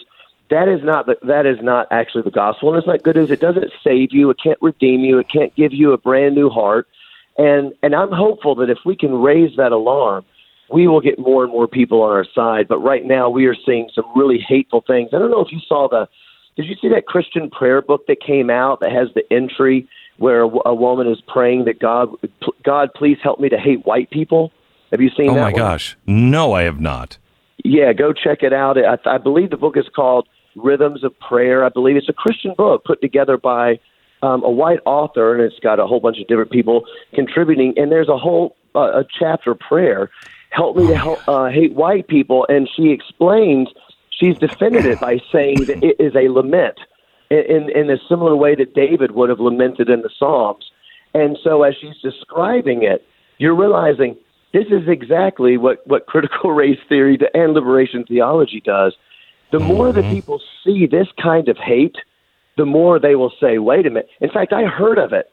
that 0.52 0.68
is 0.68 0.84
not 0.84 1.06
the, 1.06 1.16
that 1.22 1.46
is 1.46 1.56
not 1.62 1.88
actually 1.90 2.22
the 2.22 2.30
gospel, 2.30 2.68
and 2.68 2.78
it's 2.78 2.86
not 2.86 3.02
good 3.02 3.16
news. 3.16 3.30
It 3.30 3.40
doesn't 3.40 3.72
save 3.82 4.12
you. 4.12 4.28
It 4.28 4.36
can't 4.42 4.58
redeem 4.60 5.00
you. 5.00 5.18
It 5.18 5.28
can't 5.32 5.54
give 5.54 5.72
you 5.72 5.92
a 5.92 5.98
brand 5.98 6.34
new 6.34 6.50
heart. 6.50 6.86
And 7.38 7.72
and 7.82 7.94
I'm 7.94 8.12
hopeful 8.12 8.54
that 8.56 8.68
if 8.68 8.78
we 8.84 8.94
can 8.94 9.14
raise 9.14 9.56
that 9.56 9.72
alarm, 9.72 10.26
we 10.70 10.86
will 10.86 11.00
get 11.00 11.18
more 11.18 11.42
and 11.42 11.50
more 11.50 11.66
people 11.66 12.02
on 12.02 12.10
our 12.10 12.26
side. 12.34 12.68
But 12.68 12.80
right 12.80 13.04
now, 13.04 13.30
we 13.30 13.46
are 13.46 13.56
seeing 13.66 13.88
some 13.94 14.04
really 14.14 14.38
hateful 14.46 14.84
things. 14.86 15.10
I 15.14 15.18
don't 15.18 15.30
know 15.30 15.40
if 15.40 15.50
you 15.50 15.60
saw 15.66 15.88
the. 15.88 16.06
Did 16.56 16.66
you 16.66 16.76
see 16.82 16.88
that 16.88 17.06
Christian 17.06 17.48
prayer 17.48 17.80
book 17.80 18.06
that 18.08 18.20
came 18.20 18.50
out 18.50 18.80
that 18.80 18.92
has 18.92 19.08
the 19.14 19.24
entry 19.32 19.88
where 20.18 20.42
a, 20.42 20.50
a 20.66 20.74
woman 20.74 21.10
is 21.10 21.18
praying 21.26 21.64
that 21.64 21.80
God, 21.80 22.10
God, 22.62 22.90
please 22.94 23.16
help 23.22 23.40
me 23.40 23.48
to 23.48 23.58
hate 23.58 23.86
white 23.86 24.10
people? 24.10 24.52
Have 24.90 25.00
you 25.00 25.08
seen 25.16 25.30
oh 25.30 25.34
that? 25.34 25.40
Oh 25.40 25.44
my 25.44 25.52
one? 25.52 25.58
gosh, 25.58 25.96
no, 26.06 26.52
I 26.52 26.64
have 26.64 26.78
not. 26.78 27.16
Yeah, 27.64 27.92
go 27.92 28.12
check 28.12 28.42
it 28.42 28.52
out. 28.52 28.76
I, 28.78 28.98
I 29.06 29.18
believe 29.18 29.50
the 29.50 29.56
book 29.56 29.76
is 29.76 29.86
called 29.94 30.28
Rhythms 30.56 31.04
of 31.04 31.18
Prayer. 31.20 31.64
I 31.64 31.68
believe 31.68 31.96
it's 31.96 32.08
a 32.08 32.12
Christian 32.12 32.54
book 32.56 32.84
put 32.84 33.00
together 33.00 33.36
by 33.36 33.78
um, 34.22 34.42
a 34.44 34.50
white 34.50 34.80
author, 34.84 35.34
and 35.34 35.42
it's 35.42 35.58
got 35.60 35.78
a 35.80 35.86
whole 35.86 36.00
bunch 36.00 36.18
of 36.18 36.26
different 36.26 36.50
people 36.50 36.84
contributing. 37.14 37.74
And 37.76 37.90
there's 37.90 38.08
a 38.08 38.18
whole 38.18 38.56
uh, 38.74 39.00
a 39.00 39.04
chapter 39.18 39.54
prayer, 39.54 40.10
help 40.50 40.76
me 40.76 40.86
to 40.88 40.96
help 40.96 41.26
uh, 41.28 41.46
hate 41.46 41.74
white 41.74 42.08
people, 42.08 42.46
and 42.48 42.68
she 42.74 42.90
explains 42.90 43.68
she's 44.10 44.38
defended 44.38 44.86
it 44.86 45.00
by 45.00 45.20
saying 45.30 45.64
that 45.66 45.82
it 45.84 45.96
is 45.98 46.14
a 46.14 46.28
lament 46.28 46.78
in 47.30 47.70
in 47.74 47.90
a 47.90 47.96
similar 48.08 48.36
way 48.36 48.54
that 48.54 48.74
David 48.74 49.12
would 49.12 49.28
have 49.28 49.40
lamented 49.40 49.88
in 49.88 50.02
the 50.02 50.10
Psalms. 50.18 50.70
And 51.14 51.38
so 51.42 51.62
as 51.62 51.74
she's 51.78 51.96
describing 52.02 52.82
it, 52.82 53.04
you're 53.38 53.54
realizing 53.54 54.16
this 54.52 54.66
is 54.66 54.88
exactly 54.88 55.56
what, 55.56 55.86
what 55.86 56.06
critical 56.06 56.52
race 56.52 56.78
theory 56.88 57.18
and 57.34 57.52
liberation 57.52 58.04
theology 58.04 58.62
does. 58.64 58.94
The 59.50 59.60
more 59.60 59.92
that 59.92 60.04
mm-hmm. 60.04 60.14
people 60.14 60.40
see 60.64 60.86
this 60.86 61.08
kind 61.22 61.48
of 61.48 61.58
hate, 61.58 61.96
the 62.56 62.64
more 62.64 62.98
they 62.98 63.14
will 63.14 63.32
say, 63.40 63.58
wait 63.58 63.86
a 63.86 63.90
minute. 63.90 64.08
In 64.20 64.30
fact, 64.30 64.52
I 64.52 64.64
heard 64.64 64.98
of 64.98 65.12
it 65.12 65.30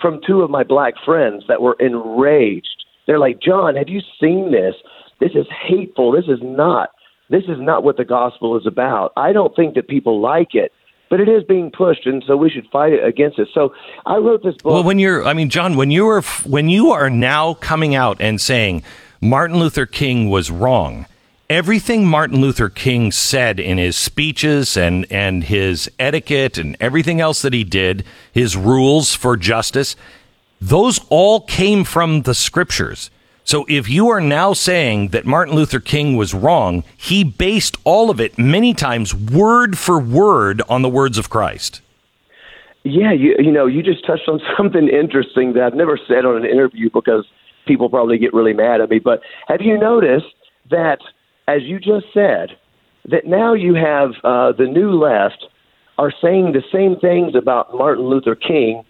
from 0.00 0.20
two 0.26 0.42
of 0.42 0.50
my 0.50 0.62
black 0.62 0.94
friends 1.04 1.44
that 1.48 1.62
were 1.62 1.76
enraged. 1.80 2.84
They're 3.06 3.18
like, 3.18 3.40
John, 3.40 3.76
have 3.76 3.88
you 3.88 4.00
seen 4.20 4.52
this? 4.52 4.74
This 5.20 5.32
is 5.34 5.46
hateful. 5.66 6.12
This 6.12 6.26
is 6.26 6.40
not. 6.42 6.90
This 7.30 7.44
is 7.44 7.58
not 7.58 7.84
what 7.84 7.96
the 7.96 8.04
gospel 8.04 8.58
is 8.58 8.66
about. 8.66 9.12
I 9.16 9.32
don't 9.32 9.54
think 9.56 9.74
that 9.74 9.88
people 9.88 10.20
like 10.20 10.54
it, 10.54 10.72
but 11.12 11.20
it 11.20 11.28
is 11.28 11.44
being 11.44 11.70
pushed, 11.70 12.06
and 12.06 12.24
so 12.26 12.38
we 12.38 12.48
should 12.48 12.66
fight 12.70 12.94
against 13.04 13.38
it. 13.38 13.46
So 13.52 13.74
I 14.06 14.16
wrote 14.16 14.42
this 14.42 14.54
book. 14.54 14.72
Well, 14.72 14.82
when 14.82 14.98
you're, 14.98 15.22
I 15.26 15.34
mean, 15.34 15.50
John, 15.50 15.76
when 15.76 15.90
you 15.90 16.08
are, 16.08 16.22
when 16.22 16.70
you 16.70 16.90
are 16.90 17.10
now 17.10 17.52
coming 17.52 17.94
out 17.94 18.16
and 18.18 18.40
saying 18.40 18.82
Martin 19.20 19.58
Luther 19.58 19.84
King 19.84 20.30
was 20.30 20.50
wrong, 20.50 21.04
everything 21.50 22.06
Martin 22.06 22.40
Luther 22.40 22.70
King 22.70 23.12
said 23.12 23.60
in 23.60 23.76
his 23.76 23.94
speeches 23.94 24.74
and 24.74 25.04
and 25.12 25.44
his 25.44 25.90
etiquette 25.98 26.56
and 26.56 26.78
everything 26.80 27.20
else 27.20 27.42
that 27.42 27.52
he 27.52 27.62
did, 27.62 28.06
his 28.32 28.56
rules 28.56 29.14
for 29.14 29.36
justice, 29.36 29.96
those 30.62 30.98
all 31.10 31.42
came 31.42 31.84
from 31.84 32.22
the 32.22 32.34
scriptures. 32.34 33.10
So 33.44 33.66
if 33.68 33.88
you 33.88 34.08
are 34.08 34.20
now 34.20 34.52
saying 34.52 35.08
that 35.08 35.26
Martin 35.26 35.54
Luther 35.54 35.80
King 35.80 36.16
was 36.16 36.32
wrong, 36.32 36.84
he 36.96 37.24
based 37.24 37.76
all 37.84 38.10
of 38.10 38.20
it 38.20 38.38
many 38.38 38.72
times 38.72 39.14
word 39.14 39.78
for 39.78 39.98
word 39.98 40.62
on 40.68 40.82
the 40.82 40.88
words 40.88 41.18
of 41.18 41.28
Christ. 41.28 41.80
Yeah, 42.84 43.12
you 43.12 43.36
you 43.38 43.52
know, 43.52 43.66
you 43.66 43.82
just 43.82 44.06
touched 44.06 44.28
on 44.28 44.40
something 44.56 44.88
interesting 44.88 45.54
that 45.54 45.62
I've 45.64 45.74
never 45.74 45.98
said 46.08 46.24
on 46.24 46.36
an 46.36 46.44
interview 46.44 46.90
because 46.92 47.26
people 47.66 47.88
probably 47.88 48.18
get 48.18 48.32
really 48.32 48.52
mad 48.52 48.80
at 48.80 48.90
me. 48.90 48.98
But 48.98 49.22
have 49.48 49.60
you 49.60 49.78
noticed 49.78 50.34
that, 50.70 50.98
as 51.46 51.62
you 51.62 51.78
just 51.78 52.06
said, 52.12 52.56
that 53.06 53.26
now 53.26 53.54
you 53.54 53.74
have 53.74 54.12
uh, 54.24 54.52
the 54.52 54.66
new 54.66 54.92
left 54.92 55.46
are 55.98 56.12
saying 56.22 56.52
the 56.52 56.62
same 56.72 56.98
things 56.98 57.34
about 57.34 57.74
Martin 57.74 58.04
Luther 58.04 58.34
King 58.34 58.84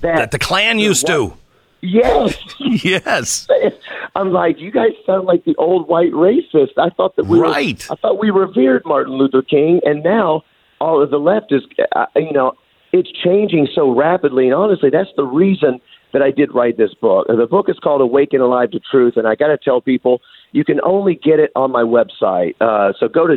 that, 0.00 0.16
That 0.16 0.30
the 0.30 0.38
Klan 0.38 0.78
used 0.78 1.06
to. 1.06 1.36
Yes, 1.82 2.36
Yes. 2.84 3.46
I'm 4.14 4.32
like, 4.32 4.58
you 4.58 4.70
guys 4.70 4.90
sound 5.04 5.26
like 5.26 5.44
the 5.44 5.54
old 5.56 5.88
white 5.88 6.12
racist. 6.12 6.70
I 6.78 6.88
thought 6.90 7.16
that 7.16 7.26
we 7.26 7.38
Right. 7.38 7.86
were, 7.88 7.94
I 7.94 7.96
thought 8.00 8.18
we 8.18 8.30
revered 8.30 8.82
Martin 8.86 9.14
Luther 9.14 9.42
King, 9.42 9.80
and 9.84 10.02
now 10.02 10.42
all 10.80 11.02
of 11.02 11.10
the 11.10 11.18
left 11.18 11.52
is, 11.52 11.62
uh, 11.94 12.06
you 12.16 12.32
know, 12.32 12.52
it's 12.92 13.10
changing 13.22 13.68
so 13.74 13.90
rapidly. 13.94 14.46
And 14.46 14.54
honestly, 14.54 14.88
that's 14.90 15.10
the 15.16 15.24
reason 15.24 15.80
that 16.12 16.22
I 16.22 16.30
did 16.30 16.54
write 16.54 16.76
this 16.78 16.94
book. 16.94 17.26
The 17.28 17.46
book 17.46 17.68
is 17.68 17.78
called 17.78 18.00
Awake 18.00 18.32
and 18.32 18.40
Alive 18.42 18.70
to 18.70 18.80
Truth, 18.80 19.16
and 19.16 19.26
I 19.28 19.34
got 19.34 19.48
to 19.48 19.58
tell 19.58 19.80
people 19.82 20.20
you 20.52 20.64
can 20.64 20.80
only 20.82 21.14
get 21.14 21.38
it 21.40 21.50
on 21.54 21.70
my 21.70 21.82
website. 21.82 22.54
Uh, 22.60 22.94
so 22.98 23.08
go 23.08 23.26
to 23.26 23.36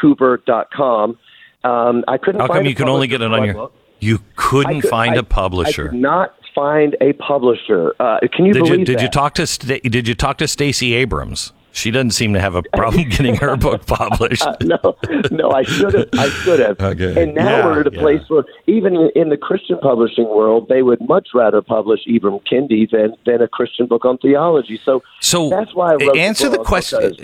johnlcooper.com. 0.00 1.18
Um, 1.62 2.04
I 2.08 2.16
couldn't. 2.18 2.40
How 2.40 2.46
come 2.48 2.64
you 2.66 2.74
can 2.74 2.88
only 2.88 3.06
get 3.06 3.20
it 3.20 3.32
on 3.32 3.44
your? 3.44 3.54
book. 3.54 3.72
You 3.98 4.20
couldn't 4.36 4.80
could- 4.80 4.90
find 4.90 5.16
I- 5.16 5.18
a 5.18 5.22
publisher. 5.22 5.92
Not 5.92 6.34
find 6.54 6.96
a 7.00 7.12
publisher. 7.14 7.94
Uh, 8.00 8.18
can 8.32 8.46
you 8.46 8.52
did 8.52 8.64
believe 8.64 8.78
you 8.80 8.84
did 8.84 8.98
that? 8.98 9.02
you 9.02 9.08
talk 9.08 9.34
to 9.34 9.46
Sta- 9.46 9.80
did 9.80 10.06
you 10.08 10.14
talk 10.14 10.38
to 10.38 10.48
Stacey 10.48 10.94
Abrams? 10.94 11.52
She 11.72 11.92
doesn't 11.92 12.10
seem 12.10 12.32
to 12.32 12.40
have 12.40 12.56
a 12.56 12.62
problem 12.74 13.08
getting 13.10 13.36
her 13.36 13.56
book 13.56 13.86
published. 13.86 14.42
Uh, 14.42 14.56
no, 14.62 14.96
no, 15.30 15.52
I 15.52 15.62
should 15.62 15.94
have. 15.94 16.08
I 16.14 16.28
should 16.28 16.58
have. 16.58 16.80
Okay. 16.80 17.22
And 17.22 17.34
now 17.36 17.58
Yeah, 17.58 17.64
we're 17.66 17.80
at 17.82 17.86
a 17.86 17.94
yeah. 17.94 18.00
place 18.00 18.22
where, 18.28 18.42
even 18.66 19.10
in, 19.14 19.28
the 19.28 19.36
Christian 19.36 19.78
publishing 19.78 20.24
world, 20.28 20.68
they 20.68 20.82
would 20.82 21.00
much 21.08 21.28
rather 21.32 21.62
publish 21.62 22.00
Ibram 22.08 22.42
Kendi 22.44 22.90
than 22.90 23.14
than 23.24 23.40
a 23.40 23.46
Christian 23.48 23.86
book 23.86 24.04
on 24.04 24.18
theology. 24.18 24.80
So, 24.84 25.02
So 25.20 25.48
that's 25.48 25.72
why 25.74 25.92
I 25.92 25.94
wrote 25.94 26.16
answer 26.16 26.48
the, 26.48 26.58
the 26.58 26.64
question. 26.64 27.14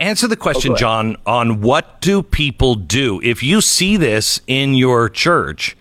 Answer 0.00 0.28
the 0.28 0.36
question, 0.36 0.72
Oh. 0.72 0.76
John, 0.76 1.16
on 1.26 1.60
what 1.60 2.00
do 2.00 2.22
people 2.22 2.76
do 2.76 3.20
if 3.24 3.42
you 3.42 3.60
see 3.60 3.96
this 3.96 4.40
in 4.46 4.74
your 4.74 5.08
church? 5.08 5.76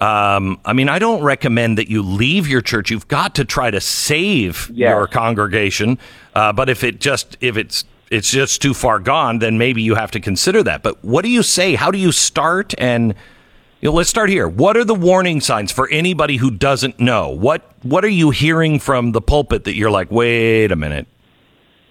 Um, 0.00 0.60
I 0.64 0.72
mean, 0.74 0.88
I 0.90 0.98
don't 0.98 1.22
recommend 1.22 1.78
that 1.78 1.88
you 1.88 2.02
leave 2.02 2.46
your 2.46 2.60
church. 2.60 2.90
You've 2.90 3.08
got 3.08 3.34
to 3.36 3.44
try 3.44 3.70
to 3.70 3.80
save 3.80 4.70
Yes. 4.74 4.90
your 4.90 5.06
congregation. 5.06 5.98
Uh, 6.34 6.52
but 6.52 6.68
if 6.68 6.84
it 6.84 7.00
just 7.00 7.36
if 7.40 7.56
it's 7.56 7.84
it's 8.10 8.30
just 8.30 8.60
too 8.62 8.74
far 8.74 8.98
gone, 8.98 9.38
then 9.38 9.56
maybe 9.58 9.80
you 9.82 9.94
have 9.94 10.10
to 10.12 10.20
consider 10.20 10.62
that. 10.62 10.82
But 10.82 11.02
what 11.04 11.22
do 11.22 11.28
you 11.30 11.42
say? 11.42 11.74
How 11.74 11.90
do 11.90 11.98
you 11.98 12.12
start? 12.12 12.74
And 12.78 13.14
you 13.80 13.90
know, 13.90 13.94
let's 13.96 14.10
start 14.10 14.28
here. 14.30 14.46
What 14.48 14.76
are 14.76 14.84
the 14.84 14.94
warning 14.94 15.40
signs 15.40 15.72
for 15.72 15.88
anybody 15.90 16.36
who 16.36 16.50
doesn't 16.50 17.00
know? 17.00 17.30
What 17.30 17.62
what 17.82 18.04
are 18.04 18.08
you 18.08 18.30
hearing 18.30 18.78
from 18.78 19.12
the 19.12 19.20
pulpit 19.22 19.64
that 19.64 19.76
you're 19.76 19.90
like, 19.90 20.10
wait 20.10 20.72
a 20.72 20.76
minute? 20.76 21.06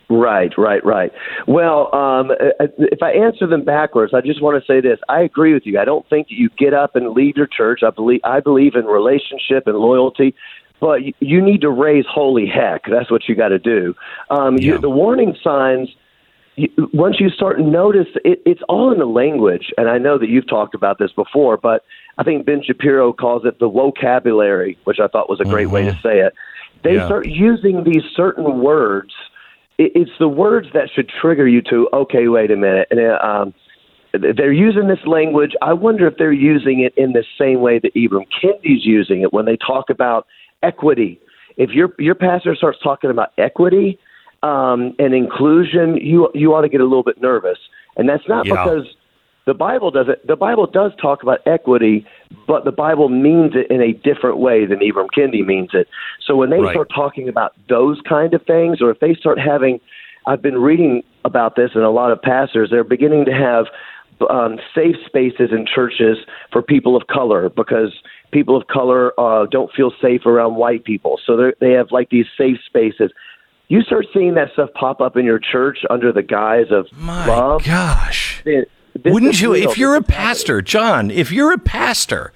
Right, 0.09 0.51
right, 0.57 0.85
right. 0.85 1.11
Well, 1.47 1.93
um, 1.95 2.31
uh, 2.31 2.67
if 2.77 3.01
I 3.01 3.11
answer 3.11 3.47
them 3.47 3.63
backwards, 3.63 4.13
I 4.13 4.21
just 4.21 4.41
want 4.41 4.61
to 4.61 4.65
say 4.71 4.79
this: 4.79 4.99
I 5.09 5.21
agree 5.21 5.53
with 5.53 5.63
you. 5.65 5.79
I 5.79 5.85
don't 5.85 6.07
think 6.09 6.27
that 6.27 6.35
you 6.35 6.49
get 6.57 6.73
up 6.73 6.95
and 6.95 7.13
leave 7.13 7.37
your 7.37 7.47
church. 7.47 7.81
I 7.83 7.89
believe 7.89 8.21
I 8.23 8.39
believe 8.39 8.75
in 8.75 8.85
relationship 8.85 9.65
and 9.65 9.77
loyalty, 9.77 10.35
but 10.79 10.99
you, 11.19 11.41
need 11.43 11.61
to 11.61 11.71
raise 11.71 12.05
holy 12.07 12.45
heck. 12.45 12.83
That's 12.89 13.09
what 13.09 13.27
you 13.27 13.35
got 13.35 13.49
to 13.49 13.59
do. 13.59 13.95
Um, 14.29 14.57
Yeah. 14.57 14.73
you, 14.73 14.79
the 14.79 14.89
warning 14.89 15.35
signs. 15.43 15.89
You, 16.57 16.69
once 16.93 17.19
you 17.19 17.29
start 17.29 17.57
to 17.57 17.63
notice, 17.63 18.07
it, 18.23 18.41
it's 18.45 18.61
all 18.69 18.93
in 18.93 18.99
the 18.99 19.05
language, 19.05 19.73
and 19.77 19.89
I 19.89 19.97
know 19.97 20.17
that 20.17 20.29
you've 20.29 20.47
talked 20.47 20.73
about 20.73 20.99
this 20.99 21.11
before, 21.11 21.57
but 21.57 21.83
I 22.17 22.23
think 22.23 22.45
Ben 22.45 22.63
Shapiro 22.63 23.11
calls 23.11 23.43
it 23.43 23.59
the 23.59 23.67
vocabulary, 23.67 24.77
which 24.85 24.99
I 25.01 25.07
thought 25.07 25.29
was 25.29 25.41
a 25.41 25.43
great 25.43 25.69
way 25.69 25.83
to 25.83 25.91
say 26.01 26.19
it. 26.19 26.33
They 26.83 26.93
Yeah. 26.93 27.05
start 27.07 27.27
using 27.27 27.83
these 27.83 28.03
certain 28.15 28.61
words 28.61 29.11
it's 29.77 30.11
the 30.19 30.27
words 30.27 30.67
that 30.73 30.89
should 30.93 31.09
trigger 31.09 31.47
you 31.47 31.61
to 31.61 31.89
okay 31.93 32.27
wait 32.27 32.51
a 32.51 32.55
minute 32.55 32.87
and 32.91 32.99
uh, 32.99 33.17
um 33.25 33.53
they're 34.13 34.53
using 34.53 34.87
this 34.87 35.05
language 35.05 35.51
i 35.61 35.73
wonder 35.73 36.07
if 36.07 36.17
they're 36.17 36.31
using 36.31 36.79
it 36.79 36.93
in 36.97 37.11
the 37.13 37.23
same 37.37 37.61
way 37.61 37.79
that 37.79 37.93
Ibram 37.95 38.25
Kendi's 38.41 38.85
using 38.85 39.21
it 39.21 39.33
when 39.33 39.45
they 39.45 39.57
talk 39.57 39.89
about 39.89 40.25
equity 40.63 41.19
if 41.57 41.71
your 41.71 41.93
your 41.99 42.15
pastor 42.15 42.55
starts 42.55 42.79
talking 42.81 43.09
about 43.09 43.33
equity 43.37 43.99
um 44.43 44.95
and 44.99 45.13
inclusion 45.13 45.97
you 45.97 46.29
you 46.33 46.53
ought 46.53 46.61
to 46.61 46.69
get 46.69 46.81
a 46.81 46.85
little 46.85 47.03
bit 47.03 47.21
nervous 47.21 47.57
and 47.97 48.07
that's 48.07 48.27
not 48.27 48.45
Yeah. 48.45 48.53
because 48.53 48.85
the 49.45 49.53
Bible 49.53 49.91
doesn't. 49.91 50.25
The 50.25 50.35
Bible 50.35 50.65
does 50.65 50.91
talk 50.99 51.21
about 51.21 51.39
equity, 51.45 52.05
but 52.47 52.65
the 52.65 52.71
Bible 52.71 53.09
means 53.09 53.53
it 53.55 53.69
in 53.69 53.79
a 53.79 53.93
different 53.93 54.37
way 54.37 54.65
than 54.65 54.79
Ibram 54.79 55.07
Kendi 55.15 55.45
means 55.45 55.69
it. 55.73 55.87
So 56.25 56.35
when 56.35 56.49
they 56.49 56.59
Right. 56.59 56.73
start 56.73 56.89
talking 56.93 57.29
about 57.29 57.53
those 57.69 57.99
kind 58.07 58.33
of 58.33 58.41
things, 58.43 58.81
or 58.81 58.89
if 58.89 58.99
they 58.99 59.13
start 59.15 59.39
having, 59.39 59.79
I've 60.25 60.41
been 60.41 60.57
reading 60.57 61.03
about 61.23 61.55
this, 61.55 61.71
and 61.75 61.83
a 61.83 61.89
lot 61.89 62.11
of 62.11 62.21
pastors 62.21 62.69
they're 62.71 62.83
beginning 62.83 63.25
to 63.25 63.33
have 63.33 63.65
um, 64.29 64.57
safe 64.73 64.95
spaces 65.05 65.51
in 65.51 65.65
churches 65.67 66.17
for 66.51 66.61
people 66.61 66.95
of 66.95 67.07
color 67.07 67.49
because 67.49 67.91
people 68.31 68.55
of 68.55 68.65
color 68.67 69.11
uh, 69.19 69.45
don't 69.51 69.71
feel 69.73 69.91
safe 70.01 70.25
around 70.25 70.55
white 70.55 70.83
people. 70.85 71.19
So 71.25 71.51
they 71.59 71.71
have 71.71 71.91
like 71.91 72.09
these 72.09 72.25
safe 72.37 72.57
spaces. 72.65 73.11
You 73.67 73.81
start 73.81 74.05
seeing 74.13 74.35
that 74.35 74.51
stuff 74.53 74.69
pop 74.73 75.01
up 75.01 75.17
in 75.17 75.25
your 75.25 75.39
church 75.39 75.79
under 75.89 76.11
the 76.13 76.21
guise 76.21 76.67
of 76.71 76.87
My 76.93 77.27
love. 77.27 77.63
gosh. 77.65 78.43
Wouldn't 79.03 79.41
you, 79.41 79.53
if 79.53 79.77
you're 79.77 79.95
a 79.95 79.99
This 79.99 80.07
is 80.09 80.15
happening. 80.15 80.27
pastor, 80.27 80.61
John, 80.61 81.11
if 81.11 81.31
you're 81.31 81.51
a 81.51 81.57
pastor 81.57 82.31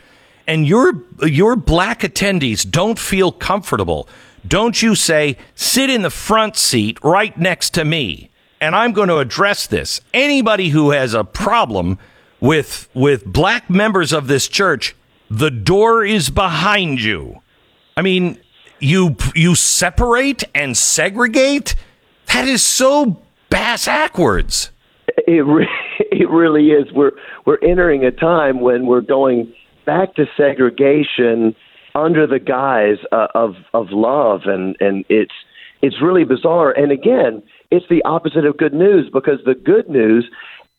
and 0.50 0.68
your 0.68 1.04
your 1.22 1.56
black 1.56 2.02
attendees 2.02 2.70
don't 2.70 2.98
feel 2.98 3.32
comfortable, 3.32 4.10
don't 4.46 4.82
you 4.82 4.96
say, 4.96 5.38
sit 5.54 5.92
in 5.92 6.02
the 6.02 6.10
front 6.10 6.58
seat 6.58 6.98
right 7.04 7.38
next 7.38 7.70
to 7.76 7.86
me, 7.86 8.32
and 8.60 8.76
I'm 8.76 8.92
going 8.92 9.10
to 9.10 9.20
address 9.20 9.68
this. 9.68 10.02
Anybody 10.12 10.70
who 10.70 10.90
has 10.90 11.14
a 11.14 11.24
problem 11.24 12.00
with 12.40 12.90
with 12.96 13.26
black 13.26 13.70
members 13.70 14.12
of 14.12 14.28
this 14.28 14.48
church, 14.48 14.96
the 15.30 15.52
door 15.52 16.04
is 16.04 16.32
behind 16.32 17.00
you. 17.00 17.44
I 17.96 18.02
mean, 18.02 18.42
you 18.80 19.18
you 19.36 19.54
separate 19.54 20.44
and 20.56 20.76
segregate. 20.76 21.76
That 22.34 22.48
is 22.48 22.64
so 22.64 23.22
bass 23.52 23.86
backwards. 23.86 24.72
It 25.28 25.46
re- 25.46 25.70
it 26.00 26.28
really 26.28 26.72
is. 26.72 26.92
We're 26.92 27.12
we're 27.46 27.60
entering 27.62 28.04
a 28.04 28.12
time 28.12 28.62
when 28.62 28.88
we're 28.88 29.02
going 29.02 29.54
back 29.90 30.14
to 30.14 30.26
segregation 30.38 31.56
under 31.96 32.28
the 32.28 32.38
guise 32.38 33.00
uh, 33.12 33.26
of 33.34 33.56
of 33.74 33.88
love, 33.90 34.42
and 34.46 34.76
and 34.80 35.04
it's 35.10 35.34
it's 35.82 36.00
really 36.00 36.26
bizarre. 36.26 36.72
And 36.72 36.92
again, 36.92 37.42
it's 37.72 37.88
the 37.90 38.04
opposite 38.06 38.46
of 38.46 38.56
good 38.58 38.74
news 38.74 39.10
because 39.12 39.40
the 39.46 39.56
good 39.56 39.90
news. 39.90 40.30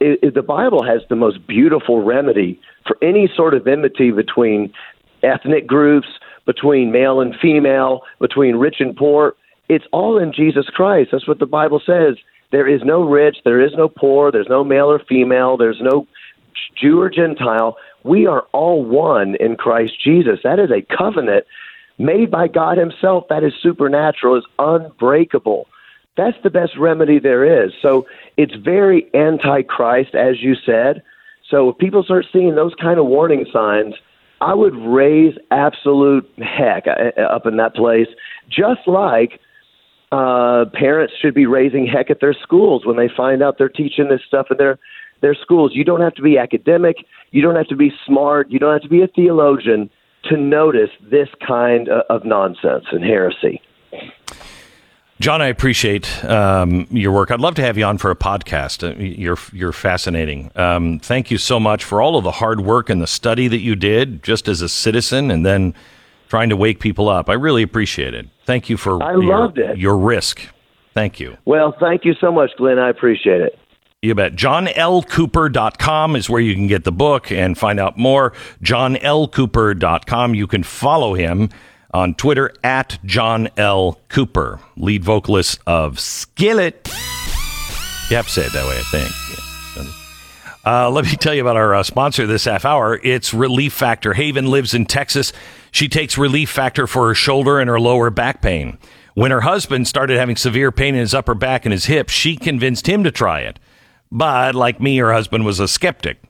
i 0.00 0.14
i 0.24 0.30
the 0.32 0.46
Bible 0.58 0.82
has 0.92 1.00
the 1.08 1.16
most 1.26 1.38
beautiful 1.56 1.96
remedy 2.14 2.60
for 2.86 2.96
any 3.02 3.28
sort 3.38 3.54
of 3.54 3.66
enmity 3.66 4.12
between 4.12 4.72
ethnic 5.24 5.66
groups, 5.66 6.10
between 6.46 6.92
male 6.92 7.20
and 7.20 7.34
female, 7.42 8.02
between 8.20 8.54
rich 8.66 8.78
and 8.78 8.94
poor. 8.96 9.34
It's 9.68 9.88
all 9.92 10.14
in 10.22 10.32
Jesus 10.40 10.66
Christ. 10.78 11.08
That's 11.10 11.28
what 11.30 11.40
the 11.40 11.52
Bible 11.58 11.80
says. 11.84 12.14
There 12.52 12.68
is 12.74 12.82
no 12.84 12.98
rich, 13.18 13.38
there 13.44 13.60
is 13.66 13.72
no 13.82 13.88
poor, 13.88 14.30
there's 14.30 14.54
no 14.56 14.62
male 14.64 14.88
or 14.94 15.00
female, 15.12 15.56
there's 15.56 15.82
no 15.90 16.06
Jew 16.80 17.00
or 17.00 17.10
Gentile. 17.10 17.76
We 18.04 18.26
are 18.26 18.42
all 18.52 18.84
one 18.84 19.36
in 19.36 19.56
Christ 19.56 19.94
Jesus. 20.02 20.40
That 20.44 20.58
is 20.58 20.70
a 20.70 20.82
covenant 20.96 21.44
made 21.98 22.30
by 22.30 22.48
God 22.48 22.78
Himself 22.78 23.24
that 23.28 23.44
is 23.44 23.52
supernatural, 23.62 24.36
is 24.36 24.44
unbreakable. 24.58 25.66
That's 26.16 26.36
the 26.42 26.50
best 26.50 26.76
remedy 26.78 27.18
there 27.18 27.64
is. 27.64 27.72
So 27.80 28.06
it's 28.36 28.54
very 28.54 29.06
anti-Christ, 29.14 30.14
as 30.14 30.42
you 30.42 30.54
said. 30.54 31.02
So 31.48 31.70
if 31.70 31.78
people 31.78 32.02
start 32.02 32.26
seeing 32.32 32.54
those 32.54 32.74
kind 32.80 32.98
of 32.98 33.06
warning 33.06 33.46
signs, 33.52 33.94
I 34.40 34.54
would 34.54 34.74
raise 34.74 35.34
absolute 35.50 36.30
heck 36.38 36.86
uh, 36.86 37.20
up 37.20 37.46
in 37.46 37.56
that 37.58 37.74
place, 37.74 38.08
just 38.48 38.86
like 38.86 39.40
uh, 40.12 40.64
parents 40.72 41.14
should 41.20 41.34
be 41.34 41.46
raising 41.46 41.86
heck 41.86 42.10
at 42.10 42.20
their 42.20 42.34
schools 42.34 42.86
when 42.86 42.96
they 42.96 43.08
find 43.14 43.42
out 43.42 43.58
they're 43.58 43.68
teaching 43.68 44.08
this 44.08 44.22
stuff 44.26 44.46
in 44.50 44.56
their 44.56 44.78
their 45.20 45.34
schools. 45.34 45.72
You 45.74 45.84
don't 45.84 46.00
have 46.00 46.14
to 46.14 46.22
be 46.22 46.38
academic. 46.38 46.96
You 47.30 47.42
don't 47.42 47.56
have 47.56 47.68
to 47.68 47.76
be 47.76 47.92
smart. 48.06 48.50
You 48.50 48.58
don't 48.58 48.72
have 48.72 48.82
to 48.82 48.88
be 48.88 49.02
a 49.02 49.08
theologian 49.08 49.90
to 50.24 50.36
notice 50.36 50.90
this 51.10 51.28
kind 51.46 51.88
of, 51.88 52.24
nonsense 52.24 52.84
and 52.92 53.02
heresy. 53.02 53.62
John, 55.20 55.42
I 55.42 55.48
appreciate 55.48 56.24
um, 56.24 56.86
your 56.90 57.12
work. 57.12 57.30
I'd 57.30 57.40
love 57.40 57.54
to 57.56 57.62
have 57.62 57.76
you 57.76 57.84
on 57.84 57.98
for 57.98 58.10
a 58.10 58.16
podcast. 58.16 58.82
Uh, 58.82 58.98
You're 58.98 59.36
you're 59.52 59.72
fascinating. 59.72 60.50
Um, 60.56 60.98
thank 60.98 61.30
you 61.30 61.36
so 61.36 61.60
much 61.60 61.84
for 61.84 62.00
all 62.00 62.16
of 62.16 62.24
the 62.24 62.30
hard 62.30 62.62
work 62.62 62.88
and 62.88 63.02
the 63.02 63.06
study 63.06 63.46
that 63.48 63.60
you 63.60 63.76
did, 63.76 64.22
just 64.22 64.48
as 64.48 64.62
a 64.62 64.68
citizen, 64.68 65.30
and 65.30 65.44
then 65.44 65.74
trying 66.28 66.48
to 66.48 66.56
wake 66.56 66.80
people 66.80 67.10
up. 67.10 67.28
I 67.28 67.34
really 67.34 67.62
appreciate 67.62 68.14
it. 68.14 68.28
Thank 68.46 68.70
you 68.70 68.78
for 68.78 69.02
I 69.02 69.12
your, 69.12 69.22
loved 69.24 69.58
it. 69.58 69.76
your 69.76 69.98
risk. 69.98 70.40
Thank 70.94 71.20
you. 71.20 71.36
Well, 71.44 71.76
thank 71.78 72.06
you 72.06 72.14
so 72.14 72.32
much, 72.32 72.50
Glenn. 72.56 72.78
I 72.78 72.88
appreciate 72.88 73.42
it. 73.42 73.58
You 74.02 74.14
bet. 74.14 74.34
JohnLCooper.com 74.34 76.16
is 76.16 76.30
where 76.30 76.40
you 76.40 76.54
can 76.54 76.66
get 76.66 76.84
the 76.84 76.92
book 76.92 77.30
and 77.30 77.58
find 77.58 77.78
out 77.78 77.98
more. 77.98 78.32
JohnLCooper.com. 78.62 80.34
You 80.34 80.46
can 80.46 80.62
follow 80.62 81.12
him 81.12 81.50
on 81.92 82.14
Twitter 82.14 82.54
at 82.64 82.98
John 83.04 83.50
L. 83.58 84.00
Cooper, 84.08 84.58
lead 84.78 85.04
vocalist 85.04 85.60
of 85.66 86.00
Skillet. 86.00 86.88
You 88.08 88.16
have 88.16 88.24
to 88.24 88.32
say 88.32 88.46
it 88.46 88.54
that 88.54 88.66
way, 88.66 88.78
I 88.78 88.84
think. 88.84 89.12
Uh, 90.64 90.90
let 90.90 91.04
me 91.04 91.16
tell 91.16 91.34
you 91.34 91.42
about 91.42 91.56
our 91.56 91.74
uh, 91.74 91.82
sponsor 91.82 92.26
this 92.26 92.46
half 92.46 92.64
hour. 92.64 92.98
It's 93.02 93.34
Relief 93.34 93.74
Factor. 93.74 94.14
Haven 94.14 94.46
lives 94.46 94.72
in 94.72 94.86
Texas. 94.86 95.30
She 95.72 95.88
takes 95.88 96.16
Relief 96.16 96.48
Factor 96.48 96.86
for 96.86 97.08
her 97.08 97.14
shoulder 97.14 97.58
and 97.58 97.68
her 97.68 97.80
lower 97.80 98.08
back 98.08 98.40
pain. 98.40 98.78
When 99.12 99.30
her 99.30 99.42
husband 99.42 99.88
started 99.88 100.16
having 100.16 100.36
severe 100.36 100.72
pain 100.72 100.94
in 100.94 101.00
his 101.00 101.12
upper 101.12 101.34
back 101.34 101.66
and 101.66 101.72
his 101.72 101.84
hip, 101.84 102.08
she 102.08 102.36
convinced 102.36 102.88
him 102.88 103.04
to 103.04 103.10
try 103.10 103.40
it. 103.40 103.58
But 104.10 104.54
like 104.54 104.80
me, 104.80 104.96
her 104.98 105.12
husband 105.12 105.44
was 105.44 105.60
a 105.60 105.68
skeptic 105.68 106.22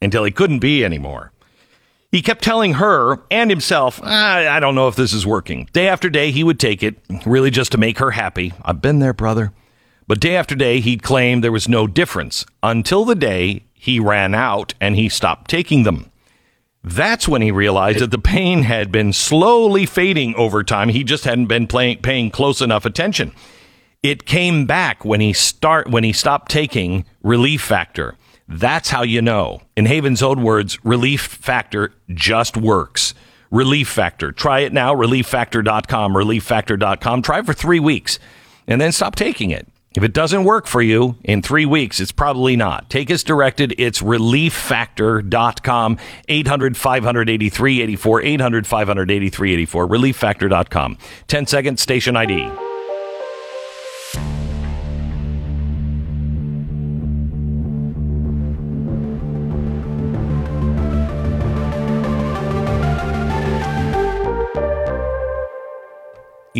until 0.00 0.24
he 0.24 0.30
couldn't 0.30 0.58
be 0.58 0.84
anymore. 0.84 1.32
He 2.10 2.20
kept 2.20 2.44
telling 2.44 2.74
her 2.74 3.22
and 3.30 3.48
himself, 3.48 4.02
I, 4.02 4.46
I 4.46 4.60
don't 4.60 4.74
know 4.74 4.88
if 4.88 4.96
this 4.96 5.14
is 5.14 5.26
working. 5.26 5.66
Day 5.72 5.88
after 5.88 6.10
day, 6.10 6.30
he 6.30 6.44
would 6.44 6.60
take 6.60 6.82
it, 6.82 6.96
really 7.24 7.50
just 7.50 7.72
to 7.72 7.78
make 7.78 7.98
her 7.98 8.10
happy. 8.10 8.52
I've 8.62 8.82
been 8.82 8.98
there, 8.98 9.14
brother. 9.14 9.52
But 10.06 10.20
day 10.20 10.36
after 10.36 10.54
day, 10.54 10.80
he'd 10.80 11.02
claim 11.02 11.40
there 11.40 11.50
was 11.50 11.68
no 11.68 11.86
difference 11.86 12.44
until 12.62 13.06
the 13.06 13.14
day 13.14 13.64
he 13.72 13.98
ran 13.98 14.34
out 14.34 14.74
and 14.78 14.94
he 14.94 15.08
stopped 15.08 15.50
taking 15.50 15.84
them. 15.84 16.10
That's 16.84 17.28
when 17.28 17.40
he 17.40 17.50
realized 17.50 18.00
that 18.00 18.10
the 18.10 18.18
pain 18.18 18.64
had 18.64 18.92
been 18.92 19.12
slowly 19.12 19.86
fading 19.86 20.34
over 20.34 20.62
time. 20.62 20.90
He 20.90 21.04
just 21.04 21.24
hadn't 21.24 21.46
been 21.46 21.66
playing, 21.66 22.02
paying 22.02 22.30
close 22.30 22.60
enough 22.60 22.84
attention. 22.84 23.32
It 24.02 24.26
came 24.26 24.66
back 24.66 25.04
when 25.04 25.20
he 25.20 25.32
start 25.32 25.88
when 25.88 26.02
he 26.02 26.12
stopped 26.12 26.50
taking 26.50 27.04
Relief 27.22 27.62
Factor. 27.62 28.16
That's 28.48 28.90
how 28.90 29.02
you 29.02 29.22
know. 29.22 29.62
In 29.76 29.86
Haven's 29.86 30.24
own 30.24 30.42
words, 30.42 30.84
Relief 30.84 31.20
Factor 31.22 31.94
just 32.12 32.56
works. 32.56 33.14
Relief 33.52 33.88
Factor. 33.88 34.32
Try 34.32 34.60
it 34.60 34.72
now, 34.72 34.92
relieffactor.com, 34.92 36.14
relieffactor.com. 36.14 37.22
Try 37.22 37.42
for 37.42 37.52
3 37.52 37.78
weeks 37.78 38.18
and 38.66 38.80
then 38.80 38.90
stop 38.90 39.14
taking 39.14 39.50
it. 39.50 39.68
If 39.94 40.02
it 40.02 40.12
doesn't 40.12 40.44
work 40.44 40.66
for 40.66 40.82
you 40.82 41.16
in 41.22 41.42
three 41.42 41.66
weeks, 41.66 42.00
it's 42.00 42.12
probably 42.12 42.56
not. 42.56 42.88
Take 42.90 43.10
as 43.10 43.22
directed. 43.22 43.74
It's 43.78 44.00
relieffactor.com, 44.00 45.98
800 46.28 46.76
583 46.76 47.82
84, 47.82 48.22
800 48.22 48.66
583 48.66 49.52
84, 49.52 49.86
relieffactor.com. 49.86 50.98
10 51.28 51.46
seconds, 51.46 51.82
station 51.82 52.16
ID. 52.16 52.50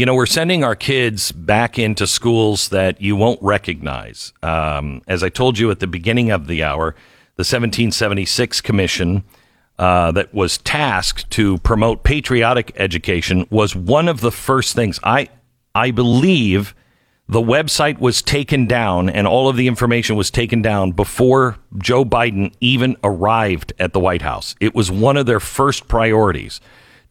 You 0.02 0.06
know, 0.06 0.16
we're 0.16 0.26
sending 0.26 0.64
our 0.64 0.74
kids 0.74 1.30
back 1.30 1.78
into 1.78 2.08
schools 2.08 2.70
that 2.70 3.00
you 3.00 3.14
won't 3.14 3.40
recognize. 3.40 4.32
Um, 4.42 5.00
as 5.06 5.22
I 5.22 5.28
told 5.28 5.60
you 5.60 5.70
at 5.70 5.78
the 5.78 5.86
beginning 5.86 6.32
of 6.32 6.48
the 6.48 6.64
hour, 6.64 6.96
the 7.36 7.44
1776 7.44 8.60
Commission 8.62 9.22
uh, 9.78 10.10
that 10.10 10.34
was 10.34 10.58
tasked 10.58 11.30
to 11.30 11.58
promote 11.58 12.02
patriotic 12.02 12.72
education 12.74 13.46
was 13.48 13.76
one 13.76 14.08
of 14.08 14.20
the 14.20 14.32
first 14.32 14.74
things. 14.74 14.98
I 15.04 15.28
I 15.72 15.92
believe 15.92 16.74
the 17.28 17.40
website 17.40 18.00
was 18.00 18.22
taken 18.22 18.66
down 18.66 19.08
and 19.08 19.28
all 19.28 19.48
of 19.48 19.56
the 19.56 19.68
information 19.68 20.16
was 20.16 20.32
taken 20.32 20.62
down 20.62 20.90
before 20.90 21.58
Joe 21.78 22.04
Biden 22.04 22.52
even 22.60 22.96
arrived 23.04 23.72
at 23.78 23.92
the 23.92 24.00
White 24.00 24.22
House. 24.22 24.56
It 24.58 24.74
was 24.74 24.90
one 24.90 25.16
of 25.16 25.26
their 25.26 25.38
first 25.38 25.86
priorities 25.86 26.60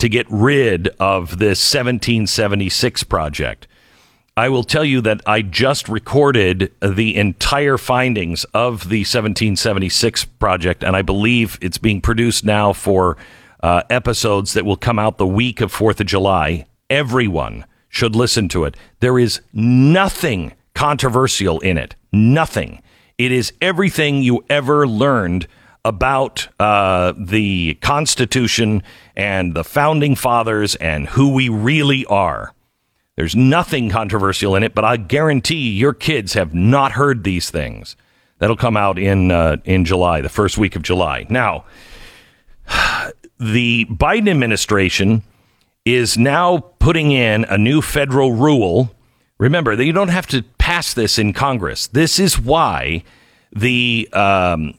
to 0.02 0.10
get 0.10 0.26
rid 0.32 0.88
of 0.99 1.38
this 1.38 1.60
1776 1.60 3.04
project. 3.04 3.68
I 4.36 4.49
will 4.49 4.64
tell 4.64 4.84
you 4.84 4.99
that 5.02 5.22
I 5.28 5.43
just 5.43 5.88
recorded 5.88 6.74
the 6.82 7.16
entire 7.16 7.78
findings 7.78 8.43
of 8.45 8.89
the 8.89 9.02
1776 9.02 10.26
project, 10.26 10.84
and 10.84 10.95
I 10.95 11.04
believe 11.04 11.60
it's 11.62 11.78
being 11.78 12.02
produced 12.02 12.43
now 12.43 12.74
for 12.74 13.16
uh, 13.62 13.84
episodes 13.91 14.54
that 14.54 14.66
will 14.66 14.76
come 14.76 14.97
out 14.97 15.20
the 15.20 15.28
week 15.28 15.62
of 15.62 15.72
4th 15.72 15.99
of 15.99 16.08
July. 16.08 16.66
Everyone 16.89 17.64
should 17.88 18.16
listen 18.16 18.49
to 18.49 18.64
it. 18.64 18.76
There 19.02 19.20
is 19.20 19.41
nothing 19.54 20.54
controversial 20.74 21.60
in 21.60 21.78
it. 21.78 21.95
Nothing. 22.12 22.82
It 23.20 23.32
is 23.32 23.54
everything 23.62 24.24
you 24.24 24.43
ever 24.49 24.88
learned 24.88 25.47
about 25.84 26.47
uh, 26.59 27.13
the 27.17 27.75
Constitution 27.75 28.84
and 29.15 29.55
the 29.55 29.63
founding 29.63 30.15
fathers 30.15 30.75
and 30.75 31.09
who 31.09 31.34
we 31.34 31.49
really 31.49 32.05
are. 32.05 32.53
There's 33.15 33.36
nothing 33.36 33.89
controversial 33.89 34.55
in 34.55 34.63
it, 34.63 34.73
but 34.73 34.86
I 34.86 34.97
guarantee 34.97 35.71
your 35.71 35.93
kids 35.93 36.34
have 36.34 36.53
not 36.53 36.93
heard 36.93 37.23
these 37.23 37.49
things. 37.49 37.95
That'll 38.39 38.55
come 38.55 38.77
out 38.77 38.97
in 38.97 39.29
uh, 39.29 39.57
in 39.65 39.86
July, 39.86 40.21
the 40.21 40.29
first 40.29 40.57
week 40.57 40.75
of 40.75 40.82
July. 40.82 41.27
Now, 41.29 41.65
the 43.39 43.86
Biden 43.86 44.29
administration 44.29 45.23
is 45.86 46.17
now 46.17 46.57
putting 46.79 47.11
in 47.11 47.45
a 47.45 47.57
new 47.57 47.82
federal 47.82 48.34
rule. 48.34 48.95
Remember 49.38 49.75
that 49.75 49.86
you 49.86 49.93
don't 49.93 50.09
have 50.09 50.27
to 50.27 50.43
pass 50.57 50.93
this 50.93 51.19
in 51.19 51.34
Congress. 51.34 51.88
This 51.88 52.19
is 52.19 52.39
why 52.39 53.03
the 53.54 54.08
um, 54.14 54.74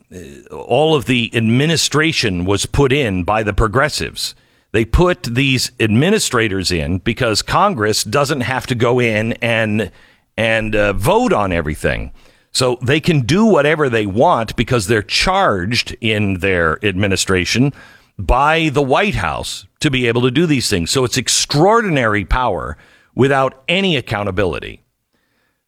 all 0.51 0.95
of 0.95 1.05
the 1.07 1.31
administration 1.35 2.45
was 2.45 2.67
put 2.67 2.93
in 2.93 3.25
by 3.25 3.43
the 3.43 3.53
progressives. 3.53 4.35
They 4.73 4.87
put 4.87 5.25
these 5.25 5.71
administrators 5.79 6.73
in 6.73 6.99
because 6.99 7.43
Congress 7.43 8.05
doesn't 8.05 8.41
have 8.41 8.67
to 8.69 8.75
go 8.75 8.99
in 9.01 9.35
and 9.35 9.91
and 10.37 10.75
uh, 10.75 10.95
vote 10.95 11.33
on 11.33 11.53
everything. 11.53 12.13
So 12.53 12.79
they 12.83 13.01
can 13.01 13.21
do 13.21 13.47
whatever 13.47 13.89
they 13.89 14.07
want 14.07 14.57
because 14.57 14.87
they're 14.87 15.03
charged 15.03 15.97
in 16.01 16.41
their 16.41 16.83
administration 16.85 17.73
by 18.19 18.69
the 18.71 18.83
White 18.83 19.15
House 19.15 19.67
to 19.81 19.91
be 19.91 20.07
able 20.07 20.23
to 20.23 20.31
do 20.31 20.47
these 20.47 20.69
things. 20.69 20.91
So 20.91 21.05
it's 21.05 21.17
extraordinary 21.17 22.25
power 22.25 22.77
without 23.15 23.63
any 23.69 23.97
accountability. 23.97 24.82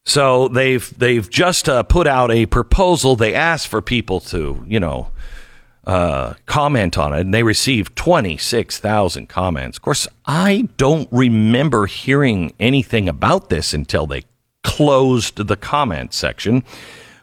So 0.06 0.48
they've 0.48 0.96
they've 0.98 1.28
just 1.28 1.68
uh, 1.68 1.82
put 1.82 2.06
out 2.06 2.30
a 2.30 2.46
proposal. 2.46 3.16
They 3.16 3.34
asked 3.34 3.68
for 3.68 3.80
people 3.80 4.20
to 4.20 4.62
you 4.66 4.78
know 4.78 5.10
uh, 5.86 6.34
comment 6.46 6.98
on 6.98 7.12
it, 7.14 7.20
and 7.20 7.32
they 7.32 7.42
received 7.42 7.96
twenty 7.96 8.36
six 8.36 8.78
thousand 8.78 9.28
comments. 9.28 9.78
Of 9.78 9.82
course, 9.82 10.06
I 10.26 10.68
don't 10.76 11.08
remember 11.10 11.86
hearing 11.86 12.52
anything 12.60 13.08
about 13.08 13.48
this 13.48 13.72
until 13.72 14.06
they 14.06 14.24
closed 14.62 15.46
the 15.46 15.56
comment 15.56 16.12
section. 16.12 16.64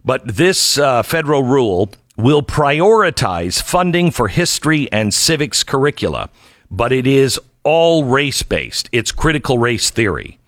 But 0.03 0.27
this 0.27 0.79
uh, 0.79 1.03
federal 1.03 1.43
rule 1.43 1.91
will 2.17 2.41
prioritize 2.41 3.61
funding 3.61 4.09
for 4.09 4.27
history 4.27 4.91
and 4.91 5.13
civics 5.13 5.63
curricula, 5.63 6.29
but 6.71 6.91
it 6.91 7.05
is 7.05 7.39
all 7.63 8.05
race 8.05 8.41
based. 8.41 8.89
It's 8.91 9.11
critical 9.11 9.59
race 9.59 9.91
theory. 9.91 10.39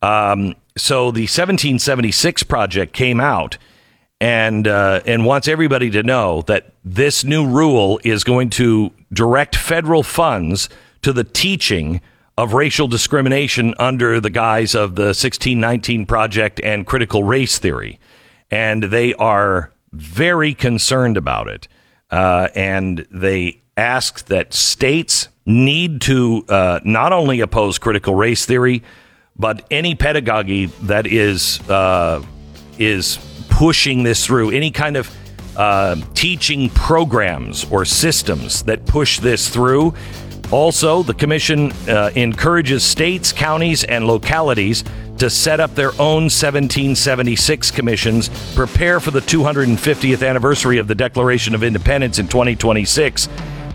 Um, 0.00 0.54
so 0.78 1.10
the 1.10 1.22
1776 1.22 2.42
project 2.44 2.92
came 2.92 3.20
out 3.20 3.58
and 4.20 4.66
uh, 4.66 5.00
and 5.06 5.24
wants 5.24 5.48
everybody 5.48 5.90
to 5.90 6.02
know 6.02 6.42
that 6.42 6.72
this 6.84 7.24
new 7.24 7.46
rule 7.46 8.00
is 8.04 8.24
going 8.24 8.50
to 8.50 8.92
direct 9.12 9.54
federal 9.56 10.02
funds 10.02 10.68
to 11.02 11.12
the 11.12 11.24
teaching 11.24 12.00
of 12.36 12.54
racial 12.54 12.88
discrimination 12.88 13.74
under 13.78 14.20
the 14.20 14.30
guise 14.30 14.74
of 14.74 14.94
the 14.94 15.06
1619 15.06 16.06
project 16.06 16.60
and 16.62 16.86
critical 16.86 17.24
race 17.24 17.58
theory, 17.58 17.98
and 18.50 18.84
they 18.84 19.14
are 19.14 19.72
very 19.92 20.54
concerned 20.54 21.16
about 21.16 21.48
it, 21.48 21.68
uh, 22.10 22.48
and 22.54 23.06
they 23.10 23.60
ask 23.76 24.26
that 24.26 24.52
states 24.52 25.28
need 25.46 26.00
to 26.00 26.44
uh, 26.48 26.80
not 26.84 27.12
only 27.12 27.40
oppose 27.40 27.78
critical 27.78 28.14
race 28.14 28.44
theory 28.44 28.82
but 29.38 29.64
any 29.70 29.94
pedagogy 29.94 30.66
that 30.82 31.06
is 31.06 31.60
uh, 31.68 32.22
is 32.78 33.18
pushing 33.50 34.02
this 34.02 34.24
through, 34.24 34.50
any 34.50 34.70
kind 34.70 34.96
of 34.96 35.14
uh, 35.56 35.96
teaching 36.14 36.70
programs 36.70 37.70
or 37.70 37.84
systems 37.84 38.62
that 38.64 38.86
push 38.86 39.18
this 39.18 39.48
through. 39.48 39.94
Also, 40.50 41.02
the 41.02 41.12
commission 41.12 41.72
uh, 41.88 42.10
encourages 42.14 42.82
states, 42.82 43.32
counties, 43.32 43.84
and 43.84 44.06
localities 44.06 44.82
to 45.18 45.28
set 45.28 45.60
up 45.60 45.74
their 45.74 45.90
own 45.94 46.30
1776 46.30 47.70
commissions, 47.72 48.54
prepare 48.54 49.00
for 49.00 49.10
the 49.10 49.20
250th 49.20 50.26
anniversary 50.26 50.78
of 50.78 50.86
the 50.86 50.94
Declaration 50.94 51.54
of 51.54 51.62
Independence 51.62 52.18
in 52.18 52.28
2026, 52.28 53.28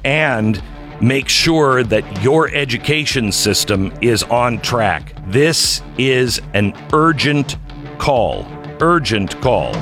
and 0.03 0.63
make 1.03 1.27
sure 1.27 1.83
that 1.83 2.23
your 2.23 2.47
education 2.55 3.29
system 3.29 3.91
is 4.01 4.23
on 4.23 4.57
track. 4.61 5.13
This 5.27 5.81
is 5.97 6.41
an 6.53 6.73
urgent 6.93 7.57
call. 7.97 8.47
Urgent 8.79 9.39
call. 9.41 9.73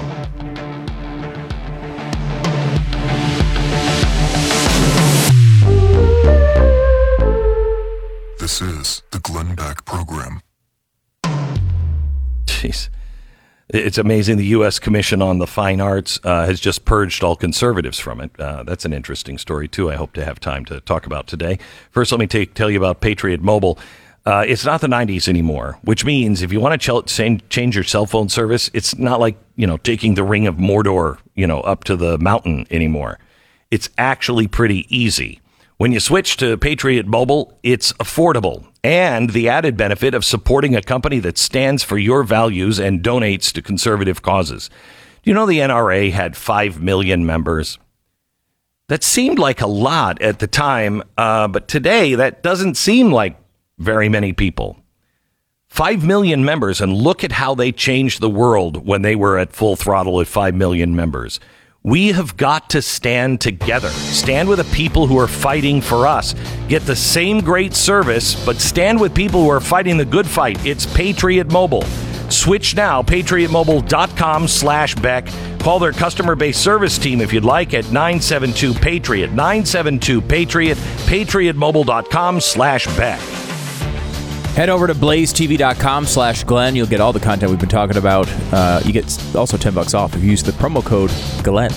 This 8.39 8.59
is 8.59 9.03
the 9.11 9.19
Glenn 9.21 9.53
Beck 9.53 9.85
Program. 9.85 10.41
Jeez. 12.45 12.89
It's 13.73 13.97
amazing. 13.97 14.35
The 14.35 14.47
U.S. 14.47 14.79
Commission 14.79 15.21
on 15.21 15.37
the 15.37 15.47
Fine 15.47 15.79
Arts 15.79 16.19
uh, 16.25 16.45
has 16.45 16.59
just 16.59 16.83
purged 16.83 17.23
all 17.23 17.37
conservatives 17.37 17.97
from 17.97 18.19
it. 18.19 18.37
Uh, 18.37 18.63
that's 18.63 18.83
an 18.83 18.91
interesting 18.91 19.37
story, 19.37 19.69
too. 19.69 19.89
I 19.89 19.95
hope 19.95 20.11
to 20.13 20.25
have 20.25 20.41
time 20.41 20.65
to 20.65 20.81
talk 20.81 21.05
about 21.05 21.25
today. 21.25 21.57
First, 21.89 22.11
let 22.11 22.19
me 22.19 22.27
take, 22.27 22.53
tell 22.53 22.69
you 22.69 22.77
about 22.77 22.99
Patriot 22.99 23.41
Mobile. 23.41 23.79
Uh, 24.25 24.43
it's 24.45 24.65
not 24.65 24.81
the 24.81 24.87
90s 24.87 25.29
anymore, 25.29 25.79
which 25.83 26.03
means 26.03 26.41
if 26.41 26.51
you 26.51 26.59
want 26.59 26.81
to 26.81 27.01
ch- 27.01 27.49
change 27.49 27.75
your 27.75 27.85
cell 27.85 28.05
phone 28.05 28.27
service, 28.27 28.69
it's 28.73 28.97
not 28.97 29.21
like, 29.21 29.37
you 29.55 29.65
know, 29.65 29.77
taking 29.77 30.15
the 30.15 30.23
ring 30.23 30.47
of 30.47 30.55
Mordor, 30.55 31.17
you 31.35 31.47
know, 31.47 31.61
up 31.61 31.85
to 31.85 31.95
the 31.95 32.17
mountain 32.17 32.67
anymore. 32.71 33.19
It's 33.71 33.89
actually 33.97 34.47
pretty 34.47 34.85
easy. 34.93 35.39
When 35.77 35.93
you 35.93 36.01
switch 36.01 36.35
to 36.37 36.57
Patriot 36.57 37.07
Mobile, 37.07 37.57
it's 37.63 37.93
affordable 37.93 38.65
and 38.83 39.31
the 39.31 39.47
added 39.47 39.77
benefit 39.77 40.13
of 40.13 40.25
supporting 40.25 40.75
a 40.75 40.81
company 40.81 41.19
that 41.19 41.37
stands 41.37 41.83
for 41.83 41.97
your 41.97 42.23
values 42.23 42.79
and 42.79 43.03
donates 43.03 43.51
to 43.53 43.61
conservative 43.61 44.21
causes. 44.21 44.69
Do 45.23 45.29
you 45.29 45.33
know 45.33 45.45
the 45.45 45.59
NRA 45.59 46.11
had 46.11 46.35
5 46.35 46.81
million 46.81 47.25
members? 47.25 47.77
That 48.87 49.03
seemed 49.03 49.39
like 49.39 49.61
a 49.61 49.67
lot 49.67 50.21
at 50.21 50.39
the 50.39 50.47
time, 50.47 51.03
uh, 51.17 51.47
but 51.47 51.67
today 51.67 52.15
that 52.15 52.43
doesn't 52.43 52.75
seem 52.75 53.11
like 53.11 53.37
very 53.77 54.09
many 54.09 54.33
people. 54.33 54.77
5 55.67 56.05
million 56.05 56.43
members, 56.43 56.81
and 56.81 56.93
look 56.93 57.23
at 57.23 57.31
how 57.31 57.55
they 57.55 57.71
changed 57.71 58.19
the 58.19 58.29
world 58.29 58.85
when 58.85 59.03
they 59.03 59.15
were 59.15 59.37
at 59.37 59.53
full 59.53 59.77
throttle 59.77 60.19
at 60.19 60.27
5 60.27 60.53
million 60.53 60.95
members. 60.95 61.39
We 61.83 62.09
have 62.09 62.37
got 62.37 62.69
to 62.71 62.81
stand 62.81 63.41
together. 63.41 63.89
Stand 63.89 64.47
with 64.47 64.59
the 64.59 64.75
people 64.75 65.07
who 65.07 65.17
are 65.17 65.27
fighting 65.27 65.81
for 65.81 66.05
us. 66.05 66.35
Get 66.67 66.83
the 66.83 66.95
same 66.95 67.41
great 67.41 67.73
service, 67.73 68.45
but 68.45 68.57
stand 68.57 69.01
with 69.01 69.15
people 69.15 69.41
who 69.41 69.49
are 69.49 69.59
fighting 69.59 69.97
the 69.97 70.05
good 70.05 70.27
fight. 70.27 70.63
It's 70.63 70.85
Patriot 70.85 71.51
Mobile. 71.51 71.81
Switch 72.29 72.75
now, 72.75 73.01
patriotmobile.com 73.01 74.47
slash 74.47 74.93
Beck. 74.95 75.27
Call 75.59 75.79
their 75.79 75.91
customer 75.91 76.35
base 76.35 76.57
service 76.57 76.99
team 76.99 77.19
if 77.19 77.33
you'd 77.33 77.43
like 77.43 77.73
at 77.73 77.85
972 77.85 78.75
Patriot. 78.75 79.31
972 79.31 80.21
Patriot, 80.21 80.77
patriotmobile.com 80.77 82.39
slash 82.39 82.85
Beck. 82.95 83.50
Head 84.55 84.67
over 84.67 84.85
to 84.85 84.93
blazetv.com 84.93 86.05
slash 86.05 86.43
Glenn. 86.43 86.75
You'll 86.75 86.85
get 86.85 86.99
all 86.99 87.13
the 87.13 87.21
content 87.21 87.49
we've 87.49 87.59
been 87.59 87.69
talking 87.69 87.95
about. 87.95 88.27
Uh, 88.51 88.81
you 88.83 88.91
get 88.91 89.05
also 89.33 89.55
10 89.55 89.73
bucks 89.73 89.93
off 89.93 90.13
if 90.13 90.21
you 90.21 90.29
use 90.29 90.43
the 90.43 90.51
promo 90.51 90.83
code 90.83 91.09
Glenn. 91.41 91.71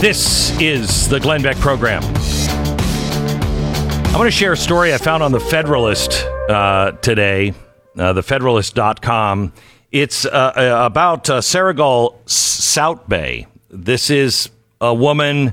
This 0.00 0.50
is 0.60 1.08
the 1.08 1.20
Glenn 1.20 1.42
Beck 1.42 1.56
program. 1.58 2.02
I 2.04 4.18
want 4.18 4.26
to 4.26 4.30
share 4.30 4.52
a 4.52 4.56
story 4.56 4.92
I 4.92 4.98
found 4.98 5.22
on 5.22 5.30
the 5.30 5.40
Federalist 5.40 6.24
uh, 6.50 6.92
today, 7.02 7.54
uh, 7.96 8.12
thefederalist.com. 8.12 9.52
It's 9.92 10.26
uh, 10.26 10.28
uh 10.28 10.84
about 10.84 11.30
uh, 11.30 11.40
Sayragul 11.40 12.16
Sauytbay. 12.24 13.46
This 13.70 14.10
is 14.10 14.50
a 14.80 14.94
woman 14.94 15.52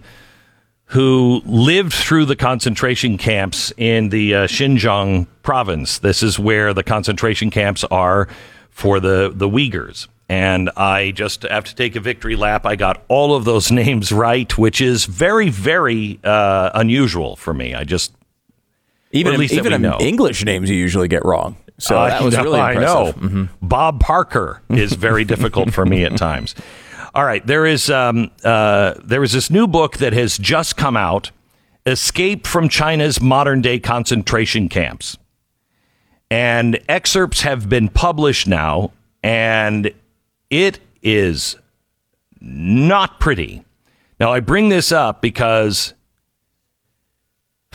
who 0.88 1.42
lived 1.46 1.94
through 1.94 2.26
the 2.26 2.36
concentration 2.36 3.18
camps 3.18 3.74
in 3.78 4.10
the 4.10 4.36
uh, 4.36 4.48
Xinjiang 4.48 5.28
province. 5.42 5.98
This 6.00 6.22
is 6.22 6.38
where 6.38 6.74
the 6.74 6.84
concentration 6.84 7.50
camps 7.50 7.84
are 7.86 8.28
for 8.70 9.00
the, 9.00 9.32
the 9.34 9.50
Uyghurs. 9.50 10.08
And 10.30 10.70
I 10.78 11.12
just 11.12 11.44
have 11.44 11.64
to 11.66 11.76
take 11.76 11.96
a 11.96 12.00
victory 12.00 12.36
lap. 12.36 12.66
I 12.66 12.76
got 12.76 13.04
all 13.08 13.36
of 13.36 13.44
those 13.46 13.72
names 13.84 14.12
right, 14.12 14.56
which 14.58 14.82
is 14.82 15.06
very, 15.06 15.50
very 15.50 16.20
uh, 16.24 16.70
unusual 16.74 17.36
for 17.36 17.54
me. 17.54 17.74
I 17.74 17.84
just 17.84 18.14
even 19.12 19.42
even. 19.42 19.86
English 20.00 20.44
names 20.44 20.70
you 20.70 20.76
usually 20.76 21.08
get 21.08 21.24
wrong. 21.24 21.56
So 21.80 21.98
I 21.98 22.10
that 22.10 22.22
was 22.24 22.36
know, 22.36 22.44
really 22.44 22.60
I 22.60 22.72
impressive. 22.74 23.22
know. 23.22 23.30
Mhm. 23.30 23.50
Bob 23.62 24.00
Parker 24.00 24.62
is 24.70 24.94
very 24.94 25.24
difficult 25.26 25.74
for 25.74 25.86
me 25.86 26.04
at 26.04 26.18
times. 26.18 26.56
All 27.16 27.24
right, 27.24 27.46
there 27.46 27.68
is 27.68 27.92
um, 27.92 28.32
uh, 28.44 28.96
there 29.04 29.24
is 29.24 29.34
this 29.34 29.52
new 29.52 29.68
book 29.68 29.98
that 29.98 30.14
has 30.14 30.38
just 30.38 30.76
come 30.78 30.98
out, 30.98 31.30
"Escape 31.86 32.48
from 32.48 32.70
China's 32.70 33.22
Modern 33.22 33.62
Day 33.62 33.80
Concentration 33.80 34.68
Camps," 34.68 35.20
and 36.32 36.80
excerpts 36.90 37.42
have 37.42 37.70
been 37.70 37.88
published 37.88 38.48
now, 38.48 38.92
and 39.22 39.94
it 40.50 40.80
is 41.04 41.56
not 42.42 43.20
pretty. 43.20 43.64
Now, 44.20 44.34
I 44.34 44.40
bring 44.40 44.70
this 44.70 44.92
up 44.92 45.22
because 45.22 45.94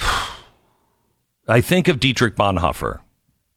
I 1.47 1.61
think 1.61 1.87
of 1.87 2.01
Dietrich 2.01 2.35
Bonhoeffer. 2.35 3.01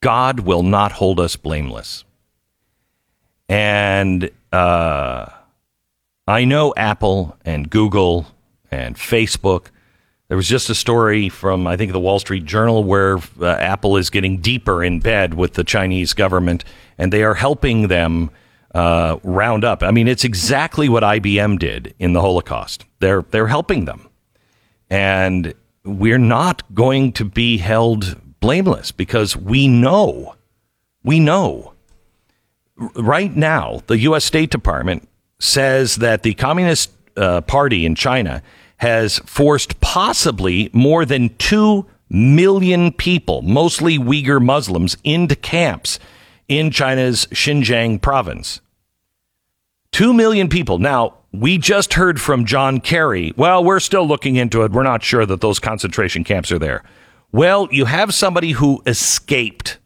God 0.01 0.41
will 0.41 0.63
not 0.63 0.91
hold 0.93 1.19
us 1.19 1.35
blameless. 1.35 2.03
And 3.49 4.29
uh, 4.51 5.25
I 6.27 6.45
know 6.45 6.73
Apple 6.77 7.35
and 7.43 7.69
Google 7.69 8.27
and 8.69 8.95
Facebook. 8.95 9.67
There 10.27 10.37
was 10.37 10.47
just 10.47 10.69
a 10.69 10.75
story 10.75 11.29
from, 11.29 11.67
I 11.67 11.75
think, 11.75 11.91
the 11.91 11.99
Wall 11.99 12.19
Street 12.19 12.45
Journal 12.45 12.83
where 12.83 13.17
uh, 13.39 13.47
Apple 13.47 13.97
is 13.97 14.09
getting 14.09 14.37
deeper 14.37 14.83
in 14.83 14.99
bed 14.99 15.33
with 15.33 15.53
the 15.53 15.63
Chinese 15.63 16.13
government 16.13 16.63
and 16.97 17.11
they 17.11 17.23
are 17.23 17.33
helping 17.33 17.87
them 17.87 18.29
uh, 18.73 19.17
round 19.23 19.65
up. 19.65 19.83
I 19.83 19.91
mean, 19.91 20.07
it's 20.07 20.23
exactly 20.23 20.87
what 20.87 21.03
IBM 21.03 21.59
did 21.59 21.93
in 21.99 22.13
the 22.13 22.21
Holocaust. 22.21 22.85
They're, 22.99 23.23
they're 23.23 23.47
helping 23.47 23.85
them. 23.85 24.07
And 24.89 25.53
we're 25.83 26.17
not 26.17 26.73
going 26.73 27.13
to 27.13 27.25
be 27.25 27.57
held 27.57 28.15
blameless 28.39 28.91
because 28.91 29.35
we 29.35 29.67
know, 29.67 30.35
we 31.03 31.19
know 31.19 31.73
right 32.95 33.35
now, 33.35 33.81
the 33.87 33.99
U.S. 33.99 34.25
State 34.25 34.49
Department 34.49 35.07
says 35.41 35.97
that 35.97 36.23
the 36.23 36.33
Communist 36.35 36.91
uh, 37.17 37.41
Party 37.41 37.85
in 37.85 37.95
China 37.95 38.41
has 38.77 39.19
forced 39.19 39.79
possibly 39.81 40.69
more 40.71 41.03
than 41.03 41.35
2 41.37 41.85
million 42.09 42.91
people, 42.91 43.41
mostly 43.41 43.97
Uyghur 43.97 44.43
Muslims, 44.43 44.97
into 45.03 45.35
camps 45.35 45.99
in 46.47 46.71
China's 46.71 47.25
Xinjiang 47.27 48.01
province. 48.01 48.61
Two 49.91 50.13
million 50.13 50.47
people. 50.47 50.77
Now, 50.77 51.15
we 51.33 51.57
just 51.57 51.93
heard 51.93 52.19
from 52.19 52.45
John 52.45 52.79
Kerry. 52.79 53.33
Well, 53.35 53.63
we're 53.63 53.79
still 53.79 54.07
looking 54.07 54.35
into 54.35 54.63
it. 54.63 54.71
We're 54.71 54.83
not 54.83 55.03
sure 55.03 55.25
that 55.25 55.41
those 55.41 55.59
concentration 55.59 56.23
camps 56.23 56.51
are 56.51 56.59
there. 56.59 56.83
Well, 57.31 57.67
you 57.71 57.85
have 57.85 58.13
somebody 58.13 58.51
who 58.51 58.81
escaped. 58.85 59.79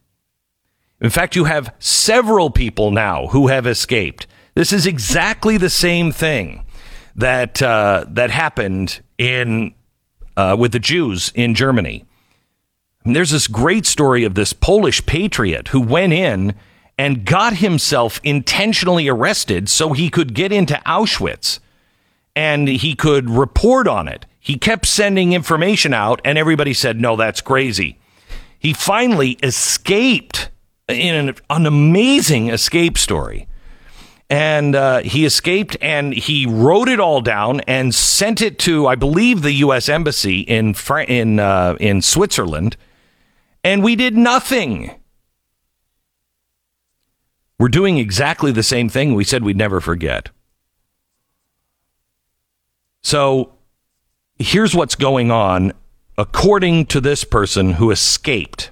In 1.00 1.10
fact, 1.10 1.36
you 1.36 1.44
have 1.44 1.74
several 1.78 2.50
people 2.50 2.90
now 2.90 3.28
who 3.28 3.46
have 3.48 3.66
escaped. 3.66 4.26
This 4.56 4.72
is 4.72 4.86
exactly 4.86 5.58
the 5.58 5.68
same 5.68 6.10
thing 6.12 6.64
that 7.14 7.60
uh, 7.60 8.06
that 8.08 8.30
happened 8.30 9.02
in 9.18 9.74
uh, 10.34 10.56
with 10.58 10.72
the 10.72 10.78
Jews 10.78 11.30
in 11.34 11.54
Germany. 11.54 12.06
And 13.04 13.14
there's 13.14 13.32
this 13.32 13.48
great 13.48 13.84
story 13.84 14.24
of 14.24 14.34
this 14.34 14.54
Polish 14.54 15.04
patriot 15.04 15.68
who 15.68 15.80
went 15.82 16.14
in 16.14 16.54
and 16.96 17.26
got 17.26 17.56
himself 17.56 18.18
intentionally 18.24 19.08
arrested 19.08 19.68
so 19.68 19.92
he 19.92 20.08
could 20.08 20.32
get 20.32 20.52
into 20.52 20.80
Auschwitz 20.86 21.58
and 22.34 22.66
he 22.66 22.94
could 22.94 23.28
report 23.28 23.86
on 23.86 24.08
it. 24.08 24.24
He 24.40 24.56
kept 24.56 24.86
sending 24.86 25.34
information 25.34 25.92
out, 25.92 26.22
and 26.24 26.38
everybody 26.38 26.72
said, 26.72 26.98
No, 26.98 27.14
that's 27.14 27.42
crazy. 27.42 27.98
He 28.58 28.72
finally 28.72 29.32
escaped 29.42 30.48
in 30.88 31.14
an, 31.14 31.34
an 31.50 31.66
amazing 31.66 32.48
escape 32.48 32.96
story. 32.96 33.48
And 34.28 34.74
uh, 34.74 35.02
he 35.02 35.24
escaped 35.24 35.76
and 35.80 36.12
he 36.12 36.46
wrote 36.46 36.88
it 36.88 36.98
all 36.98 37.20
down 37.20 37.60
and 37.60 37.94
sent 37.94 38.42
it 38.42 38.58
to, 38.60 38.88
I 38.88 38.96
believe, 38.96 39.42
the 39.42 39.52
U.S. 39.52 39.88
Embassy 39.88 40.40
in, 40.40 40.74
Fra- 40.74 41.04
in, 41.04 41.38
uh, 41.38 41.76
in 41.78 42.02
Switzerland. 42.02 42.76
And 43.62 43.84
we 43.84 43.94
did 43.94 44.16
nothing. 44.16 44.90
We're 47.58 47.68
doing 47.68 47.98
exactly 47.98 48.52
the 48.52 48.62
same 48.62 48.88
thing 48.88 49.14
we 49.14 49.24
said 49.24 49.44
we'd 49.44 49.56
never 49.56 49.80
forget. 49.80 50.30
So 53.02 53.54
here's 54.38 54.74
what's 54.74 54.96
going 54.96 55.30
on 55.30 55.72
according 56.18 56.86
to 56.86 57.00
this 57.00 57.24
person 57.24 57.74
who 57.74 57.90
escaped. 57.90 58.70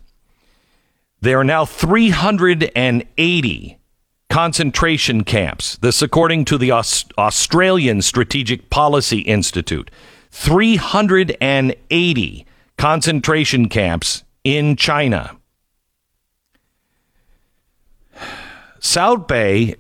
There 1.21 1.39
are 1.39 1.45
now 1.45 1.65
380 1.65 3.79
concentration 4.29 5.25
camps. 5.25 5.77
This, 5.77 6.03
according 6.03 6.45
to 6.47 6.59
the 6.59 6.71
Aus- 6.71 7.07
Australian 7.19 8.03
Strategic 8.03 8.71
Policy 8.71 9.21
Institute. 9.21 9.91
380 10.31 12.47
concentration 12.77 13.69
camps 13.69 14.25
in 14.43 14.77
China. 14.77 15.37
Sauytbay, 18.81 19.77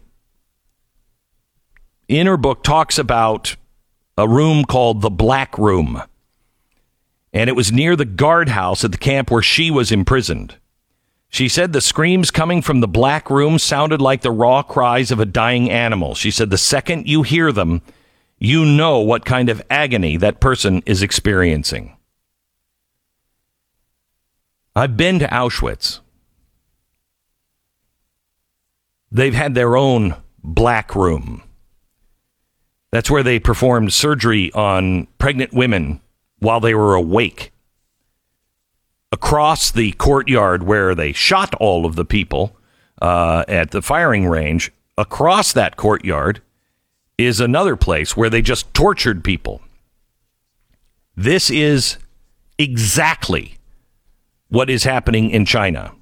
in 2.09 2.27
her 2.27 2.37
book, 2.37 2.63
talks 2.63 2.99
about 2.99 3.57
a 4.17 4.29
room 4.29 4.65
called 4.65 5.03
the 5.03 5.11
Black 5.11 5.59
Room. 5.59 6.03
And 7.33 7.51
it 7.51 7.57
was 7.57 7.73
near 7.73 7.97
the 7.97 8.05
guardhouse 8.05 8.85
at 8.85 8.93
the 8.93 8.99
camp 8.99 9.29
where 9.31 9.43
she 9.43 9.73
was 9.73 9.91
imprisoned. 9.91 10.57
She 11.35 11.49
said 11.49 11.73
the 11.73 11.81
screams 11.81 12.31
coming 12.31 12.63
from 12.63 12.79
the 12.79 12.87
black 12.87 13.29
room 13.29 13.59
sounded 13.59 14.01
like 14.01 14.23
the 14.23 14.31
raw 14.31 14.63
cries 14.63 15.11
of 15.11 15.19
a 15.19 15.27
dying 15.27 15.69
animal. 15.69 16.15
She 16.15 16.31
said 16.31 16.49
the 16.49 16.57
second 16.57 17.09
you 17.09 17.25
hear 17.25 17.51
them, 17.51 17.83
you 18.39 18.65
know 18.65 19.01
what 19.01 19.25
kind 19.25 19.49
of 19.49 19.61
agony 19.69 20.17
that 20.19 20.39
person 20.39 20.81
is 20.87 21.03
experiencing. 21.03 21.97
I've 24.77 24.97
been 24.97 25.19
to 25.19 25.27
Auschwitz. 25.27 25.99
They've 29.11 29.35
had 29.35 29.57
their 29.57 29.77
own 29.77 30.15
black 30.45 30.95
room. 30.95 31.43
That's 32.93 33.11
where 33.11 33.25
they 33.25 33.41
performed 33.41 33.93
surgery 33.93 34.53
on 34.53 35.09
pregnant 35.19 35.53
women 35.53 36.01
while 36.39 36.61
they 36.61 36.77
were 36.77 36.95
awake. 36.95 37.51
Across 39.15 39.71
the 39.71 39.93
courtyard 39.93 40.65
where 40.65 40.93
they 40.93 41.13
shot 41.13 41.55
all 41.61 41.87
of 41.87 41.95
the 41.95 42.05
people 42.05 42.57
uh, 43.01 43.45
at 43.47 43.71
the 43.71 43.81
firing 43.81 44.27
range, 44.27 44.73
across 44.99 45.53
that 45.53 45.77
courtyard 45.77 46.43
is 47.17 47.39
another 47.39 47.77
place 47.77 48.17
where 48.17 48.29
they 48.29 48.43
just 48.43 48.75
tortured 48.75 49.23
people. 49.23 49.61
This 51.15 51.49
is 51.49 51.97
exactly 52.59 53.55
what 54.49 54.69
is 54.69 54.83
happening 54.83 55.31
in 55.31 55.45
China. 55.45 55.93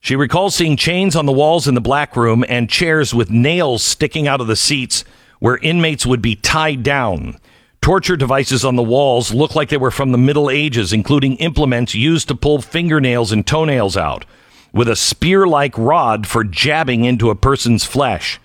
She 0.00 0.16
recalls 0.16 0.56
seeing 0.56 0.76
chains 0.76 1.14
on 1.14 1.26
the 1.26 1.32
walls 1.32 1.68
in 1.68 1.76
the 1.76 1.80
black 1.80 2.16
room 2.16 2.44
and 2.48 2.68
chairs 2.68 3.14
with 3.14 3.30
nails 3.30 3.84
sticking 3.84 4.26
out 4.26 4.40
of 4.40 4.48
the 4.48 4.56
seats 4.56 5.04
where 5.38 5.58
inmates 5.58 6.04
would 6.04 6.20
be 6.20 6.34
tied 6.34 6.82
down. 6.82 7.38
Torture 7.82 8.16
devices 8.16 8.62
on 8.62 8.76
the 8.76 8.82
walls 8.82 9.32
look 9.32 9.54
like 9.54 9.70
they 9.70 9.76
were 9.78 9.90
from 9.90 10.12
the 10.12 10.18
Middle 10.18 10.50
Ages, 10.50 10.92
including 10.92 11.36
implements 11.36 11.94
used 11.94 12.28
to 12.28 12.34
pull 12.34 12.60
fingernails 12.60 13.32
and 13.32 13.46
toenails 13.46 13.96
out, 13.96 14.26
with 14.72 14.86
a 14.86 14.96
spear 14.96 15.46
like 15.46 15.76
rod 15.78 16.26
for 16.26 16.44
jabbing 16.44 17.04
into 17.06 17.30
a 17.30 17.34
person's 17.34 17.84
flesh. 17.84 18.38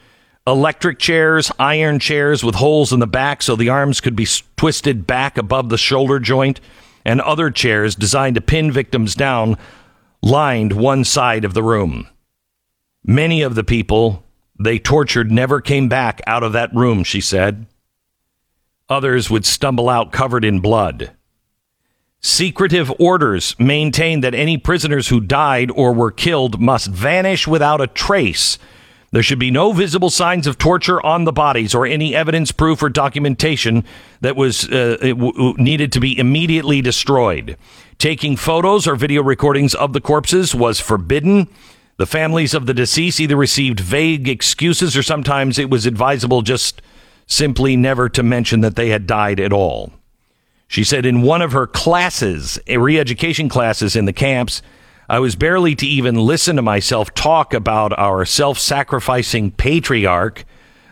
Electric 0.48 1.00
chairs, 1.00 1.52
iron 1.60 2.00
chairs 2.00 2.44
with 2.44 2.56
holes 2.56 2.94
in 2.94 3.00
the 3.00 3.08
back 3.08 3.42
so 3.42 3.56
the 3.56 3.68
arms 3.68 4.00
could 4.00 4.16
be 4.16 4.28
twisted 4.56 5.06
back 5.06 5.38
above 5.38 5.68
the 5.68 5.78
shoulder 5.78 6.18
joint, 6.20 6.62
and 7.04 7.20
other 7.20 7.52
chairs 7.52 7.94
designed 7.94 8.36
to 8.36 8.42
pin 8.42 8.72
victims 8.72 9.16
down 9.16 9.58
lined 10.22 10.72
one 10.72 11.04
side 11.04 11.44
of 11.44 11.54
the 11.54 11.64
room. 11.64 12.08
Many 13.04 13.42
of 13.42 13.56
the 13.56 13.64
people 13.64 14.24
they 14.58 14.80
tortured 14.80 15.30
never 15.30 15.60
came 15.60 15.90
back 15.90 16.22
out 16.26 16.42
of 16.42 16.54
that 16.54 16.74
room, 16.74 17.04
she 17.04 17.20
said. 17.20 17.66
Others 18.90 19.30
would 19.30 19.46
stumble 19.46 19.90
out 19.90 20.12
covered 20.12 20.46
in 20.46 20.60
blood. 20.60 21.12
Secretive 22.22 22.92
orders 23.00 23.56
maintained 23.60 24.24
that 24.24 24.36
any 24.36 24.58
prisoners 24.58 25.08
who 25.08 25.20
died 25.20 25.72
or 25.72 25.94
were 25.94 26.12
killed 26.12 26.60
must 26.60 26.88
vanish 26.88 27.48
without 27.48 27.82
a 27.82 27.88
trace. 27.88 28.58
There 29.12 29.24
should 29.24 29.40
be 29.40 29.52
no 29.52 29.72
visible 29.72 30.10
signs 30.10 30.46
of 30.46 30.58
torture 30.58 31.04
on 31.06 31.24
the 31.24 31.32
bodies 31.32 31.74
or 31.74 31.86
any 31.86 32.14
evidence, 32.14 32.52
proof, 32.52 32.84
or 32.84 32.90
documentation 32.90 33.86
that 34.22 34.36
was 34.36 34.70
uh, 34.70 34.98
w- 35.02 35.56
needed 35.58 35.92
to 35.94 36.00
be 36.00 36.18
immediately 36.18 36.82
destroyed. 36.82 37.58
Taking 37.98 38.36
photos 38.36 38.88
or 38.88 38.96
video 38.96 39.24
recordings 39.24 39.74
of 39.74 39.94
the 39.94 40.02
corpses 40.02 40.54
was 40.54 40.80
forbidden. 40.80 41.48
The 41.98 42.06
families 42.06 42.54
of 42.54 42.66
the 42.66 42.74
deceased 42.74 43.20
either 43.20 43.38
received 43.38 43.80
vague 43.80 44.28
excuses 44.28 44.98
or 44.98 45.04
sometimes 45.04 45.58
it 45.58 45.70
was 45.70 45.86
advisable 45.86 46.42
just 46.42 46.82
simply 47.28 47.76
never 47.76 48.10
to 48.10 48.24
mention 48.24 48.62
that 48.62 48.76
they 48.76 48.90
had 48.90 49.08
died 49.08 49.40
at 49.40 49.54
all. 49.54 49.94
She 50.68 50.84
said 50.84 51.06
in 51.06 51.22
one 51.22 51.42
of 51.42 51.52
her 51.52 51.68
classes, 51.68 52.60
re 52.68 53.00
education 53.00 53.50
classes 53.50 53.96
in 53.96 54.06
the 54.06 54.14
camps, 54.14 54.62
I 55.08 55.20
was 55.20 55.36
barely 55.36 55.76
to 55.76 55.86
even 55.86 56.16
listen 56.16 56.56
to 56.56 56.62
myself 56.62 57.14
talk 57.14 57.54
about 57.54 57.98
our 57.98 58.26
self 58.26 58.58
sacrificing 58.58 59.52
patriarch, 59.52 60.46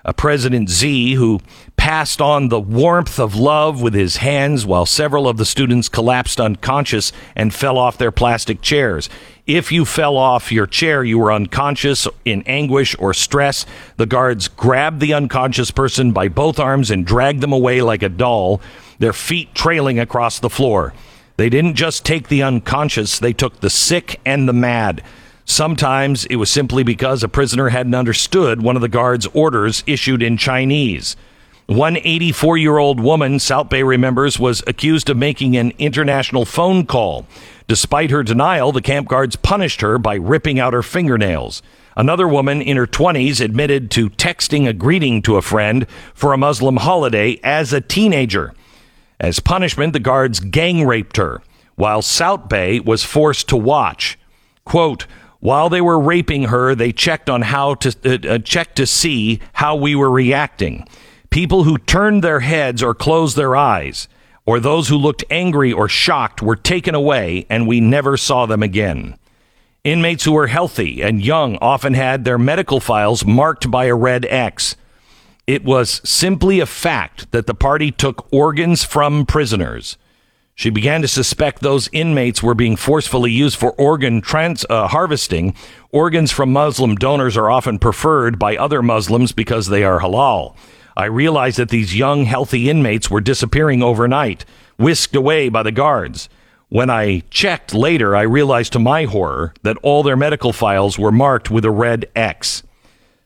a 0.05 0.13
President 0.13 0.69
Z, 0.69 1.13
who 1.13 1.39
passed 1.77 2.21
on 2.21 2.49
the 2.49 2.59
warmth 2.59 3.19
of 3.19 3.35
love 3.35 3.81
with 3.81 3.93
his 3.93 4.17
hands 4.17 4.65
while 4.65 4.85
several 4.85 5.27
of 5.27 5.37
the 5.37 5.45
students 5.45 5.89
collapsed 5.89 6.39
unconscious 6.39 7.11
and 7.35 7.53
fell 7.53 7.77
off 7.77 7.97
their 7.97 8.11
plastic 8.11 8.61
chairs. 8.61 9.09
If 9.45 9.71
you 9.71 9.85
fell 9.85 10.15
off 10.15 10.51
your 10.51 10.67
chair, 10.67 11.03
you 11.03 11.19
were 11.19 11.31
unconscious 11.31 12.07
in 12.23 12.43
anguish 12.43 12.95
or 12.99 13.13
stress. 13.13 13.65
The 13.97 14.05
guards 14.05 14.47
grabbed 14.47 14.99
the 14.99 15.13
unconscious 15.13 15.71
person 15.71 16.11
by 16.11 16.27
both 16.29 16.59
arms 16.59 16.91
and 16.91 17.05
dragged 17.05 17.41
them 17.41 17.51
away 17.51 17.81
like 17.81 18.03
a 18.03 18.09
doll, 18.09 18.61
their 18.99 19.13
feet 19.13 19.53
trailing 19.53 19.99
across 19.99 20.39
the 20.39 20.49
floor. 20.49 20.93
They 21.35 21.49
didn't 21.49 21.75
just 21.75 22.05
take 22.05 22.27
the 22.27 22.43
unconscious, 22.43 23.19
they 23.19 23.33
took 23.33 23.59
the 23.59 23.69
sick 23.69 24.19
and 24.25 24.47
the 24.47 24.53
mad. 24.53 25.03
Sometimes 25.45 26.25
it 26.25 26.37
was 26.37 26.49
simply 26.49 26.83
because 26.83 27.23
a 27.23 27.27
prisoner 27.27 27.69
hadn't 27.69 27.95
understood 27.95 28.61
one 28.61 28.75
of 28.75 28.81
the 28.81 28.87
guard's 28.87 29.27
orders 29.27 29.83
issued 29.85 30.23
in 30.23 30.37
Chinese. 30.37 31.15
One 31.65 31.97
84 31.97 32.57
year 32.57 32.77
old 32.77 32.99
woman, 32.99 33.37
Sauytbay 33.37 33.85
remembers, 33.85 34.39
was 34.39 34.63
accused 34.67 35.09
of 35.09 35.17
making 35.17 35.55
an 35.55 35.71
international 35.79 36.45
phone 36.45 36.85
call. 36.85 37.25
Despite 37.67 38.11
her 38.11 38.23
denial, 38.23 38.71
the 38.71 38.81
camp 38.81 39.07
guards 39.07 39.37
punished 39.37 39.81
her 39.81 39.97
by 39.97 40.15
ripping 40.15 40.59
out 40.59 40.73
her 40.73 40.83
fingernails. 40.83 41.61
Another 41.95 42.27
woman 42.27 42.61
in 42.61 42.75
her 42.75 42.87
20s 42.87 43.39
admitted 43.39 43.91
to 43.91 44.09
texting 44.09 44.67
a 44.67 44.73
greeting 44.73 45.21
to 45.21 45.37
a 45.37 45.41
friend 45.41 45.87
for 46.13 46.33
a 46.33 46.37
Muslim 46.37 46.77
holiday 46.77 47.39
as 47.43 47.71
a 47.71 47.81
teenager. 47.81 48.53
As 49.19 49.39
punishment, 49.39 49.93
the 49.93 49.99
guards 49.99 50.39
gang 50.39 50.85
raped 50.85 51.17
her, 51.17 51.41
while 51.75 52.01
Sauytbay 52.01 52.83
was 52.83 53.03
forced 53.03 53.47
to 53.49 53.57
watch. 53.57 54.17
Quote, 54.65 55.05
while 55.43 55.67
they 55.67 55.81
were 55.81 55.99
raping 55.99 56.43
her, 56.43 56.73
they 56.73 56.93
checked 56.93 57.29
on 57.29 57.41
how 57.41 57.73
to 57.73 57.93
uh, 58.05 58.35
uh, 58.35 58.39
check 58.39 58.73
to 58.75 58.85
see 58.85 59.41
how 59.51 59.75
we 59.75 59.93
were 59.93 60.09
reacting. 60.09 60.87
People 61.31 61.65
who 61.65 61.77
turned 61.77 62.23
their 62.23 62.39
heads 62.39 62.81
or 62.81 62.95
closed 62.95 63.35
their 63.35 63.53
eyes, 63.53 64.07
or 64.45 64.61
those 64.61 64.87
who 64.87 64.95
looked 64.95 65.25
angry 65.29 65.73
or 65.73 65.89
shocked, 65.89 66.41
were 66.41 66.55
taken 66.55 66.95
away, 66.95 67.45
and 67.49 67.67
we 67.67 67.81
never 67.81 68.15
saw 68.15 68.45
them 68.45 68.63
again. 68.63 69.17
Inmates 69.83 70.23
who 70.23 70.31
were 70.31 70.47
healthy 70.47 71.01
and 71.01 71.25
young 71.25 71.57
often 71.57 71.93
had 71.93 72.23
their 72.23 72.37
medical 72.37 72.79
files 72.79 73.25
marked 73.25 73.69
by 73.69 73.87
a 73.87 73.95
red 73.95 74.25
X. 74.29 74.77
It 75.45 75.65
was 75.65 75.99
simply 76.09 76.61
a 76.61 76.65
fact 76.65 77.29
that 77.33 77.47
the 77.47 77.53
party 77.53 77.91
took 77.91 78.31
organs 78.31 78.85
from 78.85 79.25
prisoners. 79.25 79.97
She 80.55 80.69
began 80.69 81.01
to 81.01 81.07
suspect 81.07 81.61
those 81.61 81.89
inmates 81.91 82.43
were 82.43 82.53
being 82.53 82.75
forcefully 82.75 83.31
used 83.31 83.57
for 83.57 83.71
organ 83.71 84.21
trans- 84.21 84.65
uh, 84.69 84.87
harvesting. 84.87 85.55
Organs 85.91 86.31
from 86.31 86.53
Muslim 86.53 86.95
donors 86.95 87.35
are 87.35 87.49
often 87.49 87.79
preferred 87.79 88.37
by 88.37 88.55
other 88.55 88.83
Muslims 88.83 89.31
because 89.31 89.67
they 89.67 89.83
are 89.83 89.99
halal. 89.99 90.55
I 90.95 91.05
realized 91.05 91.57
that 91.57 91.69
these 91.69 91.95
young, 91.95 92.25
healthy 92.25 92.69
inmates 92.69 93.09
were 93.09 93.21
disappearing 93.21 93.81
overnight, 93.81 94.45
whisked 94.77 95.15
away 95.15 95.49
by 95.49 95.63
the 95.63 95.71
guards. 95.71 96.29
When 96.69 96.89
I 96.89 97.23
checked 97.31 97.73
later, 97.73 98.15
I 98.15 98.21
realized 98.21 98.73
to 98.73 98.79
my 98.79 99.05
horror 99.05 99.53
that 99.63 99.77
all 99.81 100.03
their 100.03 100.17
medical 100.17 100.53
files 100.53 100.99
were 100.99 101.11
marked 101.11 101.49
with 101.49 101.65
a 101.65 101.71
red 101.71 102.09
X. 102.15 102.63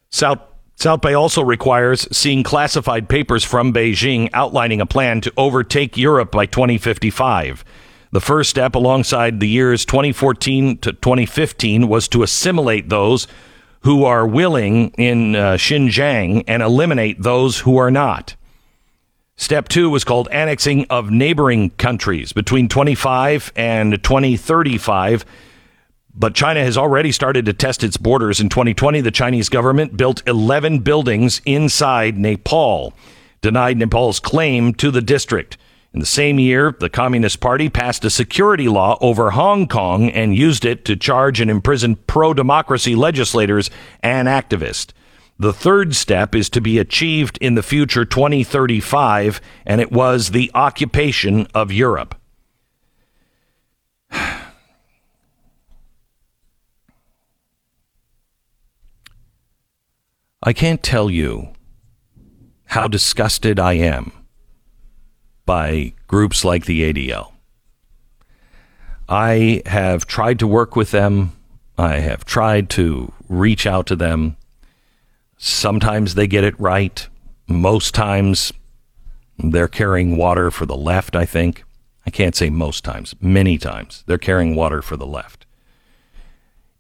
South 0.10 0.40
Sauytbay 0.78 1.20
also 1.20 1.42
requires 1.42 2.08
seeing 2.16 2.44
classified 2.44 3.10
papers 3.10 3.44
from 3.44 3.74
Beijing 3.74 4.30
outlining 4.32 4.80
a 4.80 4.86
plan 4.86 5.22
to 5.22 5.34
overtake 5.36 5.98
Europe 5.98 6.32
by 6.32 6.46
2055. 6.46 7.66
The 8.12 8.22
first 8.22 8.52
step, 8.52 8.76
alongside 8.76 9.40
the 9.40 9.50
years 9.50 9.86
2014 9.86 10.78
to 10.80 10.94
2015, 10.94 11.88
was 11.88 12.08
to 12.10 12.22
assimilate 12.22 12.90
those 12.90 13.28
who 13.82 14.06
are 14.06 14.28
willing 14.28 14.90
in 14.92 15.36
uh, 15.36 15.54
Xinjiang 15.54 16.44
and 16.48 16.62
eliminate 16.62 17.24
those 17.24 17.60
who 17.60 17.78
are 17.78 17.92
not. 17.92 18.36
Step 19.36 19.68
two 19.70 19.90
was 19.90 20.04
called 20.04 20.28
annexing 20.32 20.86
of 20.92 21.10
neighboring 21.10 21.72
countries 21.72 22.34
between 22.34 22.70
25 22.70 23.52
and 23.56 24.04
2035 24.04 25.26
but 26.18 26.34
China 26.34 26.64
has 26.64 26.78
already 26.78 27.12
started 27.12 27.46
to 27.46 27.54
test 27.54 27.84
its 27.84 27.96
borders. 27.96 28.40
In 28.40 28.50
2020, 28.50 29.02
the 29.02 29.12
Chinese 29.12 29.50
government 29.50 29.96
built 29.96 30.28
11 30.28 30.80
buildings 30.80 31.42
inside 31.46 32.18
Nepal, 32.18 32.94
denied 33.42 33.78
Nepal's 33.78 34.20
claim 34.20 34.74
to 34.76 34.90
the 34.90 35.02
district. 35.02 35.58
In 35.94 36.00
the 36.00 36.06
same 36.06 36.40
year, 36.40 36.76
the 36.80 36.90
Communist 36.90 37.40
Party 37.40 37.70
passed 37.70 38.04
a 38.04 38.10
security 38.10 38.68
law 38.68 38.98
over 39.00 39.32
Hong 39.32 39.68
Kong 39.68 40.10
and 40.10 40.36
used 40.36 40.66
it 40.66 40.86
to 40.86 40.96
charge 40.96 41.40
and 41.40 41.50
imprison 41.50 41.96
pro 41.96 42.34
democracy 42.34 42.96
legislators 42.96 43.70
and 44.02 44.28
activists. 44.28 44.92
The 45.40 45.54
third 45.54 45.96
step 45.96 46.34
is 46.34 46.50
to 46.50 46.62
be 46.62 46.80
achieved 46.80 47.38
in 47.40 47.54
the 47.54 47.64
future 47.64 48.06
2035, 48.06 49.40
and 49.68 49.80
it 49.80 49.92
was 49.92 50.32
the 50.32 50.50
occupation 50.56 51.48
of 51.54 51.72
Europe. 51.72 52.16
I 60.48 60.54
can't 60.54 60.82
tell 60.82 61.10
you 61.10 61.50
how 62.68 62.88
disgusted 62.88 63.60
I 63.60 63.74
am 63.74 64.14
by 65.46 65.92
groups 66.08 66.46
like 66.46 66.64
the 66.64 66.94
ADL. 66.94 67.34
I 69.10 69.62
have 69.66 70.08
tried 70.08 70.40
to 70.40 70.48
work 70.48 70.74
with 70.74 70.92
them. 70.92 71.34
I 71.78 71.96
have 71.96 72.24
tried 72.24 72.70
to 72.70 73.12
reach 73.28 73.68
out 73.68 73.88
to 73.88 73.98
them. 73.98 74.38
Sometimes 75.36 76.16
they 76.16 76.28
get 76.28 76.46
it 76.46 76.58
right. 76.58 77.06
Most 77.50 77.94
times 77.94 78.54
they're 79.38 79.68
carrying 79.68 80.16
water 80.16 80.50
for 80.50 80.66
the 80.66 80.78
left, 80.78 81.14
I 81.14 81.26
think. 81.26 81.66
I 82.06 82.10
can't 82.10 82.38
say 82.38 82.50
most 82.50 82.86
times, 82.86 83.16
many 83.20 83.58
times 83.58 84.06
they're 84.08 84.18
carrying 84.18 84.56
water 84.56 84.82
for 84.82 84.96
the 84.96 85.06
left. 85.06 85.46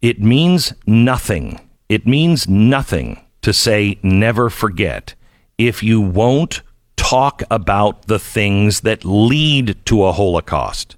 It 0.01 0.21
means 0.21 0.73
nothing. 0.85 1.59
It 1.89 2.07
means 2.07 2.47
nothing 2.47 3.26
to 3.41 3.53
say 3.53 3.99
never 4.03 4.49
forget 4.49 5.15
if 5.57 5.81
you 5.81 5.99
won't 5.99 6.61
talk 6.95 7.41
about 7.49 8.07
the 8.07 8.19
things 8.19 8.81
that 8.81 9.05
lead 9.05 9.77
to 9.85 10.03
a 10.03 10.11
Holocaust. 10.11 10.97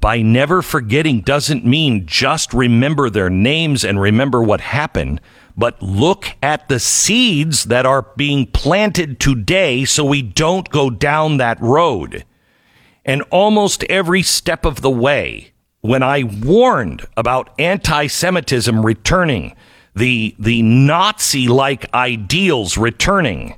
By 0.00 0.20
never 0.22 0.62
forgetting 0.62 1.20
doesn't 1.22 1.64
mean 1.64 2.06
just 2.06 2.52
remember 2.52 3.08
their 3.08 3.30
names 3.30 3.84
and 3.84 4.00
remember 4.00 4.42
what 4.42 4.60
happened, 4.60 5.20
but 5.56 5.80
look 5.82 6.26
at 6.42 6.68
the 6.68 6.78
seeds 6.78 7.64
that 7.64 7.86
are 7.86 8.06
being 8.16 8.46
planted 8.46 9.18
today 9.18 9.84
so 9.84 10.04
we 10.04 10.22
don't 10.22 10.68
go 10.70 10.90
down 10.90 11.38
that 11.38 11.60
road. 11.60 12.24
And 13.04 13.22
almost 13.30 13.84
every 13.84 14.22
step 14.22 14.64
of 14.64 14.82
the 14.82 14.90
way, 14.90 15.52
when 15.80 16.02
I 16.02 16.24
warned 16.24 17.06
about 17.16 17.54
anti 17.58 18.08
Semitism 18.08 18.84
returning, 18.84 19.54
the, 19.96 20.36
the 20.38 20.62
Nazi 20.62 21.48
like 21.48 21.92
ideals 21.94 22.76
returning, 22.76 23.56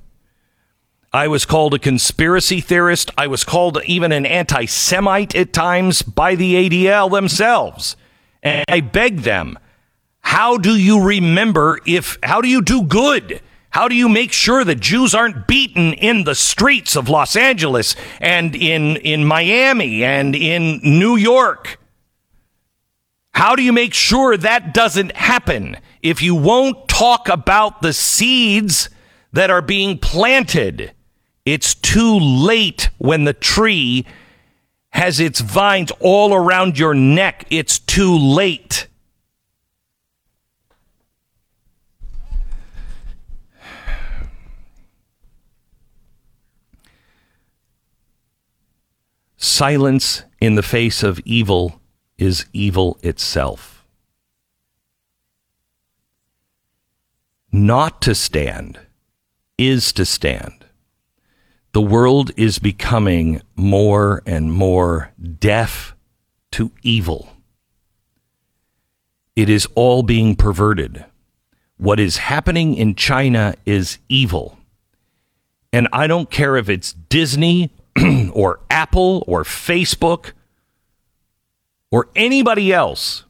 I 1.12 1.26
was 1.26 1.44
called 1.44 1.74
a 1.74 1.78
conspiracy 1.78 2.60
theorist. 2.60 3.10
I 3.18 3.26
was 3.26 3.42
called 3.42 3.82
even 3.84 4.12
an 4.12 4.24
anti 4.24 4.66
Semite 4.66 5.34
at 5.34 5.52
times 5.52 6.02
by 6.02 6.36
the 6.36 6.54
ADL 6.54 7.10
themselves. 7.10 7.96
And 8.42 8.64
I 8.68 8.80
begged 8.80 9.20
them, 9.20 9.58
how 10.20 10.58
do 10.58 10.76
you 10.76 11.02
remember 11.02 11.80
if, 11.84 12.18
how 12.22 12.40
do 12.40 12.48
you 12.48 12.62
do 12.62 12.82
good? 12.82 13.40
How 13.70 13.88
do 13.88 13.94
you 13.94 14.08
make 14.08 14.32
sure 14.32 14.64
that 14.64 14.80
Jews 14.80 15.14
aren't 15.14 15.46
beaten 15.46 15.92
in 15.94 16.24
the 16.24 16.34
streets 16.34 16.96
of 16.96 17.08
Los 17.08 17.36
Angeles 17.36 17.96
and 18.20 18.54
in, 18.54 18.96
in 18.96 19.24
Miami 19.24 20.04
and 20.04 20.36
in 20.36 20.80
New 20.82 21.16
York? 21.16 21.80
How 23.32 23.56
do 23.56 23.62
you 23.62 23.72
make 23.72 23.94
sure 23.94 24.36
that 24.36 24.72
doesn't 24.72 25.16
happen 25.16 25.78
if 26.02 26.22
you 26.22 26.34
won't 26.34 26.88
talk 26.88 27.28
about 27.28 27.82
the 27.82 27.92
seeds 27.92 28.90
that 29.32 29.50
are 29.50 29.62
being 29.62 29.98
planted? 29.98 30.92
It's 31.44 31.74
too 31.74 32.18
late 32.18 32.90
when 32.98 33.24
the 33.24 33.32
tree 33.32 34.06
has 34.90 35.20
its 35.20 35.40
vines 35.40 35.92
all 36.00 36.34
around 36.34 36.78
your 36.78 36.94
neck. 36.94 37.46
It's 37.50 37.78
too 37.78 38.16
late. 38.16 38.86
Silence 49.36 50.24
in 50.40 50.56
the 50.56 50.62
face 50.62 51.02
of 51.02 51.20
evil 51.20 51.80
is 52.18 52.46
evil 52.52 52.98
itself. 53.02 53.77
Not 57.50 58.02
to 58.02 58.14
stand 58.14 58.78
is 59.56 59.92
to 59.94 60.04
stand. 60.04 60.66
The 61.72 61.80
world 61.82 62.30
is 62.36 62.58
becoming 62.58 63.42
more 63.56 64.22
and 64.26 64.52
more 64.52 65.12
deaf 65.38 65.94
to 66.52 66.72
evil. 66.82 67.28
It 69.36 69.48
is 69.48 69.66
all 69.74 70.02
being 70.02 70.34
perverted. 70.34 71.04
What 71.76 72.00
is 72.00 72.16
happening 72.16 72.74
in 72.74 72.94
China 72.94 73.54
is 73.64 73.98
evil. 74.08 74.58
And 75.72 75.88
I 75.92 76.06
don't 76.06 76.30
care 76.30 76.56
if 76.56 76.68
it's 76.68 76.92
Disney 76.92 77.70
or 78.32 78.60
Apple 78.70 79.24
or 79.26 79.44
Facebook 79.44 80.32
or 81.90 82.08
anybody 82.16 82.72
else 82.72 83.24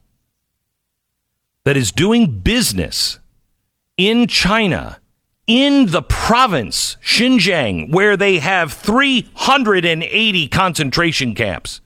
that 1.63 1.77
is 1.77 1.91
doing 1.91 2.39
business 2.39 3.19
in 3.99 4.27
China, 4.27 4.97
in 5.45 5.87
the 5.87 6.01
province, 6.01 6.95
Xinjiang, 7.03 7.91
where 7.91 8.15
they 8.15 8.39
have 8.39 8.71
380 8.71 10.47
concentration 10.47 11.35
camps. 11.35 11.81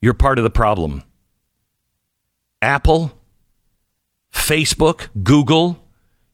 You're 0.00 0.12
part 0.12 0.38
of 0.38 0.42
the 0.42 0.50
problem. 0.50 1.04
Apple, 2.60 3.16
Facebook, 4.32 5.08
Google, 5.22 5.80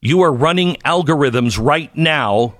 you 0.01 0.23
are 0.23 0.33
running 0.33 0.77
algorithms 0.77 1.63
right 1.63 1.95
now 1.95 2.55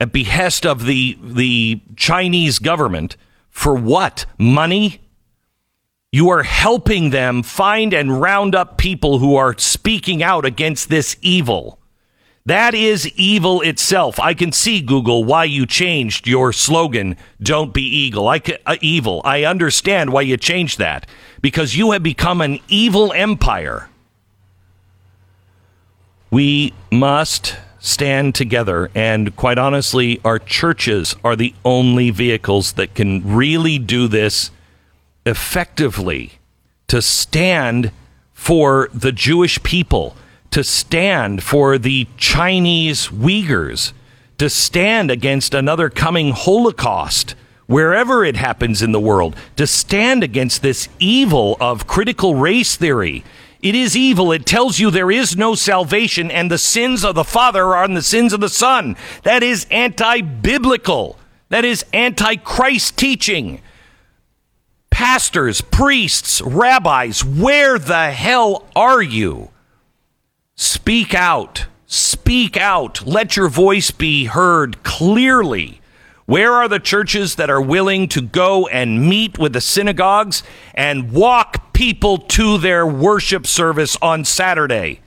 at 0.00 0.12
behest 0.12 0.66
of 0.66 0.84
the 0.84 1.16
the 1.22 1.80
Chinese 1.94 2.58
government 2.58 3.16
for 3.50 3.76
what? 3.76 4.26
Money? 4.36 5.00
You 6.14 6.30
are 6.30 6.44
helping 6.44 7.10
them 7.10 7.42
find 7.42 7.92
and 7.92 8.20
round 8.20 8.54
up 8.54 8.78
people 8.78 9.18
who 9.18 9.34
are 9.34 9.58
speaking 9.58 10.22
out 10.22 10.44
against 10.44 10.88
this 10.88 11.16
evil. 11.22 11.80
That 12.46 12.72
is 12.72 13.08
evil 13.16 13.62
itself. 13.62 14.20
I 14.20 14.32
can 14.32 14.52
see 14.52 14.80
Google 14.80 15.24
why 15.24 15.42
you 15.42 15.66
changed 15.66 16.28
your 16.28 16.52
slogan 16.52 17.16
"Don't 17.42 17.74
be 17.74 17.82
eagle." 17.82 18.28
I 18.28 18.40
uh, 18.64 18.76
evil. 18.80 19.22
I 19.24 19.42
understand 19.42 20.12
why 20.12 20.20
you 20.20 20.36
changed 20.36 20.78
that 20.78 21.04
because 21.40 21.76
you 21.76 21.90
have 21.90 22.04
become 22.04 22.40
an 22.40 22.60
evil 22.68 23.12
empire. 23.12 23.88
We 26.30 26.74
must 26.92 27.56
stand 27.80 28.36
together. 28.36 28.88
And 28.94 29.34
quite 29.34 29.58
honestly, 29.58 30.20
our 30.24 30.38
churches 30.38 31.16
are 31.24 31.34
the 31.34 31.54
only 31.64 32.10
vehicles 32.10 32.74
that 32.74 32.94
can 32.94 33.34
really 33.34 33.80
do 33.80 34.06
this 34.06 34.52
effectively 35.26 36.32
to 36.88 37.00
stand 37.00 37.90
for 38.32 38.88
the 38.92 39.12
Jewish 39.12 39.62
people, 39.62 40.16
to 40.50 40.62
stand 40.62 41.42
for 41.42 41.78
the 41.78 42.06
Chinese 42.16 43.08
Uyghurs, 43.08 43.92
to 44.38 44.50
stand 44.50 45.10
against 45.10 45.54
another 45.54 45.88
coming 45.88 46.32
Holocaust. 46.32 47.34
Wherever 47.66 48.22
it 48.22 48.36
happens 48.36 48.82
in 48.82 48.92
the 48.92 49.00
world, 49.00 49.34
to 49.56 49.66
stand 49.66 50.22
against 50.22 50.60
this 50.60 50.88
evil 50.98 51.56
of 51.60 51.86
critical 51.86 52.34
race 52.34 52.76
theory 52.76 53.24
it 53.64 53.74
is 53.74 53.96
evil. 53.96 54.30
It 54.30 54.44
tells 54.44 54.78
you 54.78 54.90
there 54.90 55.10
is 55.10 55.38
no 55.38 55.54
salvation 55.54 56.30
and 56.30 56.50
the 56.50 56.58
sins 56.58 57.02
of 57.02 57.14
the 57.14 57.24
Father 57.24 57.64
are 57.64 57.82
on 57.82 57.94
the 57.94 58.02
sins 58.02 58.34
of 58.34 58.40
the 58.40 58.50
Son. 58.50 58.94
That 59.22 59.42
is 59.42 59.66
anti 59.70 60.20
biblical. 60.20 61.18
That 61.48 61.64
is 61.64 61.82
anti 61.94 62.36
Christ 62.36 62.98
teaching. 62.98 63.62
Pastors, 64.94 65.60
priests, 65.60 66.40
rabbis, 66.42 67.24
where 67.24 67.80
the 67.80 68.12
hell 68.12 68.64
are 68.76 69.02
you? 69.02 69.50
Speak 70.54 71.16
out. 71.16 71.66
Speak 71.84 72.56
out. 72.56 73.04
Let 73.04 73.36
your 73.36 73.48
voice 73.48 73.90
be 73.90 74.26
heard 74.26 74.84
clearly. 74.84 75.80
Where 76.26 76.52
are 76.52 76.68
the 76.68 76.78
churches 76.78 77.34
that 77.34 77.50
are 77.50 77.60
willing 77.60 78.06
to 78.10 78.22
go 78.22 78.68
and 78.68 79.08
meet 79.08 79.36
with 79.36 79.54
the 79.54 79.60
synagogues 79.60 80.44
and 80.74 81.10
walk 81.10 81.72
people 81.72 82.18
to 82.18 82.56
their 82.58 82.86
worship 82.86 83.48
service 83.48 83.96
on 84.00 84.24
Saturday? 84.24 85.00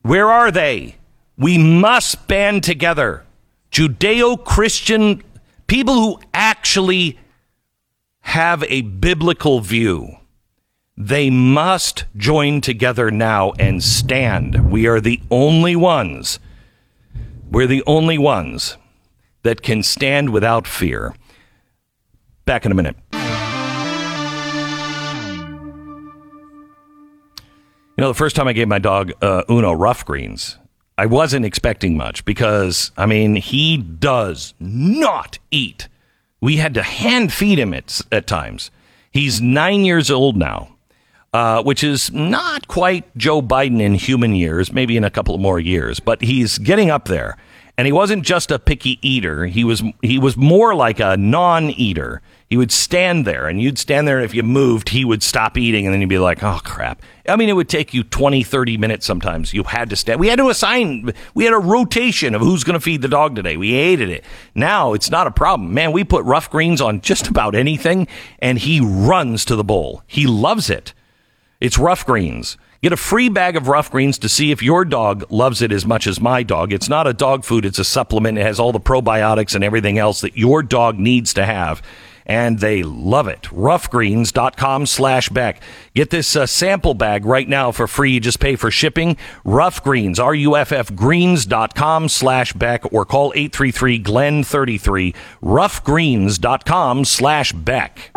Where 0.00 0.30
are 0.30 0.50
they? 0.50 0.96
We 1.36 1.58
must 1.58 2.26
band 2.26 2.64
together. 2.64 3.22
Judeo 3.70 4.42
Christian 4.42 5.22
people 5.66 5.94
who 5.94 6.20
actually 6.32 7.18
have 8.22 8.64
a 8.64 8.82
biblical 8.82 9.60
view. 9.60 10.16
They 10.96 11.30
must 11.30 12.04
join 12.16 12.60
together 12.60 13.10
now 13.10 13.52
and 13.58 13.82
stand. 13.82 14.70
We 14.70 14.86
are 14.86 15.00
the 15.00 15.20
only 15.30 15.74
ones. 15.74 16.38
We're 17.50 17.66
the 17.66 17.82
only 17.86 18.18
ones 18.18 18.76
that 19.42 19.62
can 19.62 19.82
stand 19.82 20.30
without 20.30 20.66
fear. 20.66 21.14
Back 22.44 22.66
in 22.66 22.72
a 22.72 22.74
minute. 22.74 22.96
You 28.00 28.04
know, 28.04 28.08
the 28.08 28.14
first 28.14 28.36
time 28.36 28.48
I 28.48 28.52
gave 28.52 28.68
my 28.68 28.78
dog 28.78 29.12
uh, 29.20 29.42
Uno 29.50 29.72
Ruff 29.72 30.06
Greens, 30.06 30.56
I 30.96 31.06
wasn't 31.06 31.44
expecting 31.44 31.96
much 31.96 32.24
because, 32.24 32.92
I 32.96 33.06
mean, 33.06 33.36
he 33.36 33.76
does 33.76 34.54
not 34.58 35.38
eat. 35.50 35.88
We 36.40 36.56
had 36.56 36.74
to 36.74 36.82
hand 36.82 37.32
feed 37.32 37.58
him 37.58 37.74
at, 37.74 38.00
at 38.10 38.26
times. 38.26 38.70
He's 39.10 39.40
nine 39.40 39.84
years 39.84 40.10
old 40.10 40.36
now, 40.36 40.76
uh, 41.32 41.62
which 41.62 41.84
is 41.84 42.12
not 42.12 42.68
quite 42.68 43.16
Joe 43.16 43.42
Biden 43.42 43.80
in 43.80 43.94
human 43.94 44.34
years, 44.34 44.72
maybe 44.72 44.96
in 44.96 45.04
a 45.04 45.10
couple 45.10 45.36
more 45.38 45.60
years, 45.60 46.00
but 46.00 46.22
he's 46.22 46.58
getting 46.58 46.90
up 46.90 47.06
there 47.06 47.36
and 47.80 47.86
he 47.86 47.92
wasn't 47.92 48.22
just 48.22 48.50
a 48.50 48.58
picky 48.58 48.98
eater. 49.00 49.46
He 49.46 49.64
was 49.64 49.82
he 50.02 50.18
was 50.18 50.36
more 50.36 50.74
like 50.74 51.00
a 51.00 51.16
non-eater. 51.16 52.20
He 52.50 52.56
would 52.56 52.72
stand 52.72 53.26
there, 53.26 53.46
and 53.46 53.62
you'd 53.62 53.78
stand 53.78 54.08
there, 54.08 54.18
and 54.18 54.24
if 54.24 54.34
you 54.34 54.42
moved, 54.42 54.88
he 54.88 55.04
would 55.04 55.22
stop 55.22 55.56
eating, 55.56 55.86
and 55.86 55.94
then 55.94 56.00
you'd 56.00 56.10
be 56.10 56.18
like, 56.18 56.42
"Oh 56.42 56.58
crap!" 56.64 57.00
I 57.28 57.36
mean, 57.36 57.48
it 57.48 57.52
would 57.52 57.68
take 57.68 57.94
you 57.94 58.02
20, 58.02 58.42
30 58.42 58.76
minutes 58.76 59.06
sometimes. 59.06 59.54
You 59.54 59.62
had 59.62 59.88
to 59.90 59.96
stand. 59.96 60.18
We 60.18 60.26
had 60.26 60.40
to 60.40 60.50
assign. 60.50 61.12
We 61.32 61.44
had 61.44 61.54
a 61.54 61.58
rotation 61.58 62.34
of 62.34 62.42
who's 62.42 62.64
going 62.64 62.74
to 62.74 62.80
feed 62.80 63.02
the 63.02 63.08
dog 63.08 63.36
today. 63.36 63.56
We 63.56 63.70
hated 63.70 64.10
it. 64.10 64.24
Now 64.52 64.94
it's 64.94 65.10
not 65.10 65.28
a 65.28 65.30
problem, 65.30 65.72
man. 65.72 65.92
We 65.92 66.02
put 66.02 66.24
Ruff 66.24 66.50
Greens 66.50 66.80
on 66.80 67.00
just 67.00 67.28
about 67.28 67.54
anything, 67.54 68.08
and 68.40 68.58
he 68.58 68.80
runs 68.80 69.44
to 69.44 69.54
the 69.54 69.64
bowl. 69.64 70.02
He 70.08 70.26
loves 70.26 70.68
it. 70.68 70.92
It's 71.60 71.78
Ruff 71.78 72.04
Greens 72.04 72.56
Get 72.82 72.94
a 72.94 72.96
free 72.96 73.28
bag 73.28 73.56
of 73.56 73.68
Ruff 73.68 73.90
Greens 73.90 74.16
to 74.20 74.28
see 74.28 74.52
if 74.52 74.62
your 74.62 74.86
dog 74.86 75.30
loves 75.30 75.60
it 75.60 75.70
as 75.70 75.84
much 75.84 76.06
as 76.06 76.18
my 76.18 76.42
dog. 76.42 76.72
It's 76.72 76.88
not 76.88 77.06
a 77.06 77.12
dog 77.12 77.44
food, 77.44 77.66
it's 77.66 77.78
a 77.78 77.84
supplement. 77.84 78.38
It 78.38 78.42
has 78.42 78.58
all 78.58 78.72
the 78.72 78.80
probiotics 78.80 79.54
and 79.54 79.62
everything 79.62 79.98
else 79.98 80.22
that 80.22 80.38
your 80.38 80.62
dog 80.62 80.98
needs 80.98 81.34
to 81.34 81.44
have. 81.44 81.82
And 82.30 82.60
they 82.60 82.84
love 82.84 83.26
it. 83.26 83.42
Ruffgreens.com 83.42 84.86
slash 84.86 85.30
Beck. 85.30 85.60
Get 85.96 86.10
this 86.10 86.36
uh, 86.36 86.46
sample 86.46 86.94
bag 86.94 87.24
right 87.24 87.48
now 87.48 87.72
for 87.72 87.88
free. 87.88 88.12
You 88.12 88.20
just 88.20 88.38
pay 88.38 88.54
for 88.54 88.70
shipping. 88.70 89.16
Ruff 89.42 89.82
Greens, 89.82 90.20
R-U-F-F 90.20 90.94
greens.com 90.94 92.08
slash 92.08 92.52
Beck 92.52 92.92
or 92.92 93.04
call 93.04 93.32
833-GLEN33. 93.32 95.16
Ruffgreens.com 95.42 97.04
slash 97.04 97.50
Beck. 97.50 98.12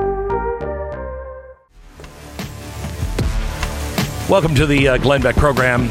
Welcome 4.29 4.53
to 4.53 4.67
the 4.67 4.89
uh, 4.89 4.97
Glenn 4.97 5.23
Beck 5.23 5.37
program. 5.37 5.85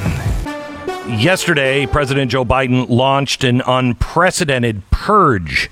Yesterday, 1.08 1.86
President 1.86 2.30
Joe 2.30 2.44
Biden 2.44 2.88
launched 2.88 3.42
an 3.42 3.62
unprecedented 3.66 4.88
purge 4.92 5.68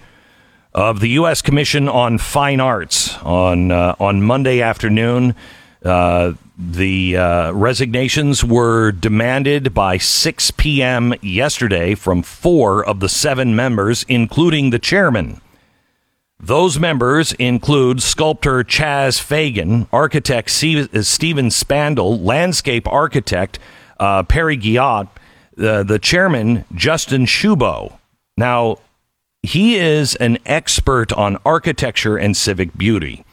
of 0.73 1.01
the 1.01 1.09
U.S. 1.11 1.43
Commission 1.43 1.89
on 1.89 2.19
Fine 2.19 2.61
Arts 2.61 3.17
on 3.19 3.71
uh, 3.71 3.97
on 3.99 4.23
Monday 4.23 4.61
afternoon. 4.63 5.35
Uh, 5.85 6.35
the 6.59 7.17
uh, 7.17 7.53
resignations 7.53 8.45
were 8.45 8.93
demanded 8.93 9.73
by 9.73 9.97
6 9.97 10.51
p.m. 10.53 11.15
yesterday 11.23 11.95
from 11.95 12.23
four 12.23 12.85
of 12.85 13.01
the 13.01 13.09
seven 13.09 13.57
members, 13.57 14.05
including 14.09 14.69
the 14.69 14.79
chairman. 14.79 15.41
Those 16.39 16.79
members 16.79 17.33
include 17.35 18.03
sculptor 18.03 18.63
Chas 18.63 19.19
Fagan, 19.19 19.89
architect 19.93 20.51
Steven 20.51 21.51
Spandle, 21.51 22.19
landscape 22.21 22.87
architect 22.89 23.59
uh, 23.99 24.23
Perry 24.23 24.57
Guillot, 24.57 25.09
uh, 25.59 25.83
the 25.83 25.99
chairman 25.99 26.65
Justin 26.75 27.27
Shubow. 27.27 27.99
Now, 28.37 28.79
he 29.43 29.77
is 29.77 30.17
an 30.17 30.39
expert 30.45 31.12
on 31.12 31.39
architecture 31.45 32.17
and 32.17 32.37
civic 32.37 32.77
beauty. 32.77 33.25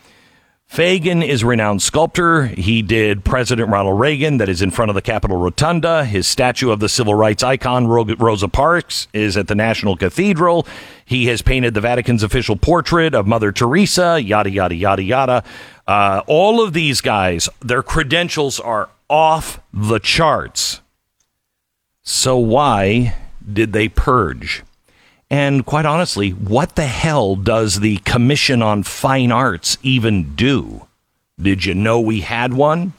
Fagan 0.68 1.24
is 1.24 1.44
a 1.44 1.48
renowned 1.48 1.82
sculptor. 1.82 2.48
He 2.48 2.82
did 2.82 3.24
President 3.24 3.70
Ronald 3.70 4.00
Reagan, 4.00 4.38
that 4.38 4.50
is 4.50 4.62
in 4.62 4.70
front 4.70 4.90
of 4.90 4.96
the 4.96 5.02
Capitol 5.02 5.38
Rotunda. 5.38 6.04
His 6.04 6.28
statue 6.28 6.72
of 6.72 6.82
the 6.82 6.90
civil 6.90 7.16
rights 7.16 7.42
icon, 7.42 7.88
Rosa 7.88 8.50
Parks, 8.50 9.08
is 9.14 9.38
at 9.38 9.48
the 9.48 9.56
National 9.56 9.96
Cathedral. 9.96 10.68
He 11.06 11.28
has 11.28 11.42
painted 11.42 11.74
the 11.74 11.82
Vatican's 11.82 12.22
official 12.22 12.58
portrait 12.58 13.16
of 13.16 13.26
Mother 13.26 13.54
Teresa, 13.54 14.22
yada, 14.22 14.50
yada, 14.50 14.76
yada, 14.76 15.04
yada. 15.04 15.44
Uh, 15.88 16.22
all 16.28 16.62
of 16.62 16.74
these 16.74 17.00
guys, 17.00 17.48
their 17.62 17.82
credentials 17.82 18.60
are 18.60 18.90
off 19.10 19.62
the 19.74 20.00
charts. 20.00 20.82
So 22.04 22.38
why 22.38 23.16
did 23.52 23.72
they 23.72 23.88
purge? 23.88 24.64
And 25.30 25.66
quite 25.66 25.86
honestly, 25.86 26.32
what 26.32 26.76
the 26.76 26.86
hell 26.86 27.36
does 27.36 27.82
the 27.82 27.98
Commission 27.98 28.62
on 28.62 28.84
Fine 28.84 29.32
Arts 29.32 29.78
even 29.84 30.36
do? 30.36 30.88
Did 31.40 31.66
you 31.66 31.74
know 31.74 32.00
we 32.00 32.22
had 32.22 32.54
one? 32.54 32.94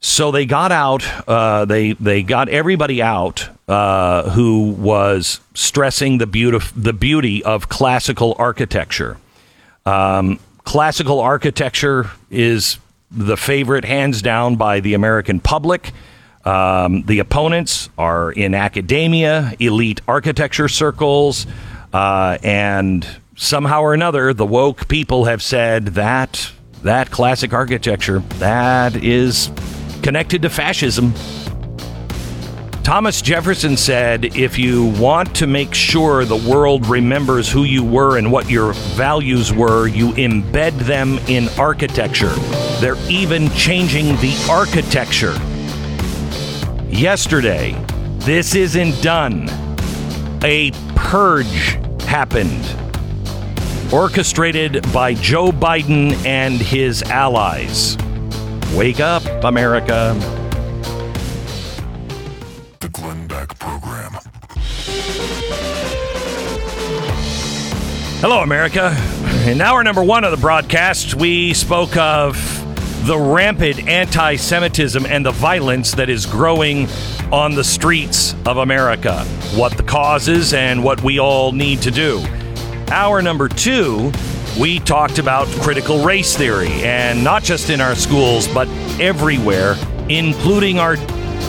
So 0.00 0.30
they 0.30 0.46
got 0.46 0.70
out. 0.70 1.04
Uh, 1.28 1.64
they 1.64 1.92
they 1.94 2.22
got 2.22 2.48
everybody 2.48 3.02
out 3.02 3.48
uh, 3.66 4.30
who 4.30 4.70
was 4.70 5.40
stressing 5.54 6.18
the 6.18 6.26
beauty 6.26 6.58
the 6.76 6.92
beauty 6.92 7.42
of 7.42 7.68
classical 7.68 8.36
architecture. 8.38 9.16
Um, 9.84 10.38
classical 10.64 11.18
architecture 11.20 12.10
is 12.30 12.78
the 13.10 13.36
favorite, 13.36 13.84
hands 13.84 14.22
down, 14.22 14.56
by 14.56 14.80
the 14.80 14.94
American 14.94 15.40
public. 15.40 15.92
Um, 16.48 17.02
the 17.02 17.18
opponents 17.18 17.90
are 17.98 18.32
in 18.32 18.54
academia, 18.54 19.52
elite 19.58 20.00
architecture 20.08 20.66
circles, 20.66 21.46
uh, 21.92 22.38
and 22.42 23.06
somehow 23.36 23.82
or 23.82 23.92
another, 23.92 24.32
the 24.32 24.46
woke 24.46 24.88
people 24.88 25.26
have 25.26 25.42
said 25.42 25.88
that 25.88 26.50
that 26.84 27.10
classic 27.10 27.52
architecture 27.52 28.20
that 28.38 28.96
is 28.96 29.50
connected 30.02 30.40
to 30.40 30.48
fascism. 30.48 31.12
Thomas 32.82 33.20
Jefferson 33.20 33.76
said, 33.76 34.34
if 34.34 34.58
you 34.58 34.86
want 34.98 35.36
to 35.36 35.46
make 35.46 35.74
sure 35.74 36.24
the 36.24 36.50
world 36.50 36.86
remembers 36.86 37.52
who 37.52 37.64
you 37.64 37.84
were 37.84 38.16
and 38.16 38.32
what 38.32 38.48
your 38.48 38.72
values 38.96 39.52
were, 39.52 39.86
you 39.86 40.12
embed 40.12 40.72
them 40.78 41.18
in 41.28 41.50
architecture. 41.58 42.32
They're 42.80 42.96
even 43.10 43.50
changing 43.50 44.16
the 44.22 44.46
architecture 44.48 45.36
yesterday. 46.88 47.72
This 48.18 48.54
isn't 48.54 49.00
done. 49.02 49.48
A 50.42 50.70
purge 50.94 51.78
happened, 52.02 52.64
orchestrated 53.92 54.84
by 54.92 55.14
Joe 55.14 55.50
Biden 55.50 56.14
and 56.24 56.54
his 56.54 57.02
allies. 57.04 57.96
Wake 58.74 59.00
up, 59.00 59.22
America. 59.44 60.14
The 62.80 62.88
Glenn 62.90 63.26
Beck 63.26 63.58
Program. 63.58 64.12
Hello, 68.20 68.40
America. 68.40 68.96
In 69.46 69.60
hour 69.60 69.82
number 69.84 70.02
one 70.02 70.24
of 70.24 70.30
the 70.32 70.36
broadcast, 70.36 71.14
we 71.14 71.54
spoke 71.54 71.96
of 71.96 72.57
the 73.06 73.18
rampant 73.18 73.88
anti 73.88 74.36
Semitism 74.36 75.06
and 75.06 75.24
the 75.24 75.30
violence 75.30 75.92
that 75.92 76.08
is 76.08 76.26
growing 76.26 76.88
on 77.32 77.54
the 77.54 77.64
streets 77.64 78.34
of 78.46 78.58
America, 78.58 79.24
what 79.54 79.76
the 79.76 79.82
causes, 79.82 80.52
and 80.52 80.82
what 80.82 81.02
we 81.02 81.18
all 81.18 81.52
need 81.52 81.80
to 81.82 81.90
do. 81.90 82.24
Hour 82.90 83.22
number 83.22 83.48
two, 83.48 84.12
we 84.58 84.80
talked 84.80 85.18
about 85.18 85.46
critical 85.60 86.04
race 86.04 86.36
theory, 86.36 86.70
and 86.82 87.22
not 87.22 87.42
just 87.42 87.70
in 87.70 87.80
our 87.80 87.94
schools, 87.94 88.48
but 88.48 88.68
everywhere, 89.00 89.76
including 90.08 90.78
our 90.78 90.96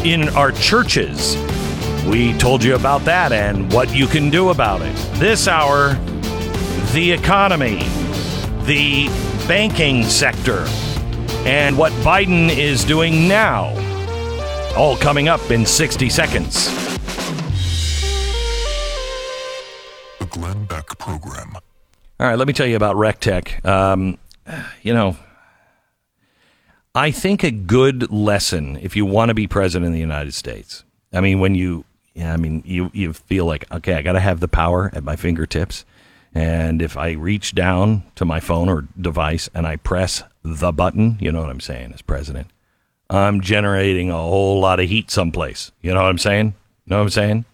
in 0.03 0.29
our 0.29 0.51
churches. 0.51 1.35
We 2.05 2.33
told 2.37 2.63
you 2.63 2.75
about 2.75 3.05
that 3.05 3.31
and 3.31 3.71
what 3.73 3.93
you 3.93 4.07
can 4.07 4.29
do 4.29 4.49
about 4.49 4.81
it. 4.81 4.95
This 5.19 5.47
hour, 5.47 5.93
the 6.93 7.11
economy, 7.11 7.83
the 8.63 9.07
banking 9.47 10.03
sector, 10.03 10.65
and 11.45 11.77
what 11.77 11.91
Biden 12.03 12.49
is 12.49 12.83
doing 12.83 13.27
now. 13.27 13.73
All 14.75 14.95
coming 14.97 15.27
up 15.27 15.51
in 15.51 15.65
60 15.65 16.09
seconds. 16.09 16.67
The 20.19 20.25
Glenn 20.25 20.65
Beck 20.65 20.97
Program. 20.97 21.55
All 22.19 22.27
right, 22.27 22.37
let 22.37 22.47
me 22.47 22.53
tell 22.53 22.67
you 22.67 22.75
about 22.75 22.95
RecTeq. 22.95 23.65
Um, 23.65 24.17
you 24.81 24.93
know, 24.93 25.17
I 26.93 27.11
think 27.11 27.43
a 27.43 27.51
good 27.51 28.11
lesson 28.11 28.77
if 28.81 28.95
you 28.95 29.05
want 29.05 29.29
to 29.29 29.33
be 29.33 29.47
president 29.47 29.87
of 29.87 29.93
the 29.93 29.99
United 29.99 30.33
States. 30.33 30.83
I 31.13 31.21
mean, 31.21 31.39
when 31.39 31.55
you, 31.55 31.85
yeah, 32.13 32.33
I 32.33 32.37
mean, 32.37 32.61
you 32.65 32.91
you 32.93 33.13
feel 33.13 33.45
like 33.45 33.71
okay, 33.71 33.93
I 33.93 34.01
got 34.01 34.13
to 34.13 34.19
have 34.19 34.39
the 34.39 34.47
power 34.47 34.91
at 34.93 35.03
my 35.03 35.15
fingertips, 35.15 35.85
and 36.33 36.81
if 36.81 36.95
I 36.97 37.11
reach 37.11 37.55
down 37.55 38.03
to 38.15 38.25
my 38.25 38.39
phone 38.39 38.69
or 38.69 38.87
device 38.99 39.49
and 39.53 39.65
I 39.65 39.77
press 39.77 40.23
the 40.43 40.71
button, 40.71 41.17
you 41.19 41.31
know 41.31 41.41
what 41.41 41.49
I'm 41.49 41.59
saying 41.59 41.93
as 41.93 42.01
president, 42.01 42.47
I'm 43.09 43.41
generating 43.41 44.11
a 44.11 44.17
whole 44.17 44.59
lot 44.59 44.79
of 44.79 44.87
heat 44.87 45.09
someplace. 45.09 45.71
You 45.81 45.93
know 45.93 46.01
what 46.01 46.09
I'm 46.09 46.17
saying? 46.19 46.47
You 46.85 46.91
know 46.91 46.97
what 46.97 47.03
I'm 47.03 47.09
saying? 47.09 47.45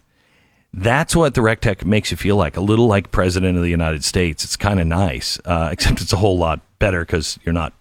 That's 0.73 1.15
what 1.15 1.35
the 1.35 1.41
RecTeq 1.41 1.85
makes 1.85 2.11
you 2.11 2.17
feel 2.17 2.35
like, 2.35 2.57
a 2.57 2.61
little 2.61 2.87
like 2.87 3.11
President 3.11 3.55
of 3.55 3.63
the 3.63 3.69
United 3.69 4.03
States. 4.03 4.43
It's 4.43 4.57
kind 4.57 4.81
of 4.81 4.87
nice, 4.87 5.39
uh, 5.45 5.69
except 5.73 6.01
it's 6.01 6.11
a 6.11 6.17
whole 6.17 6.37
lot 6.37 6.59
better 6.79 6.99
because 6.99 7.39
you're 7.45 7.53
not 7.53 7.73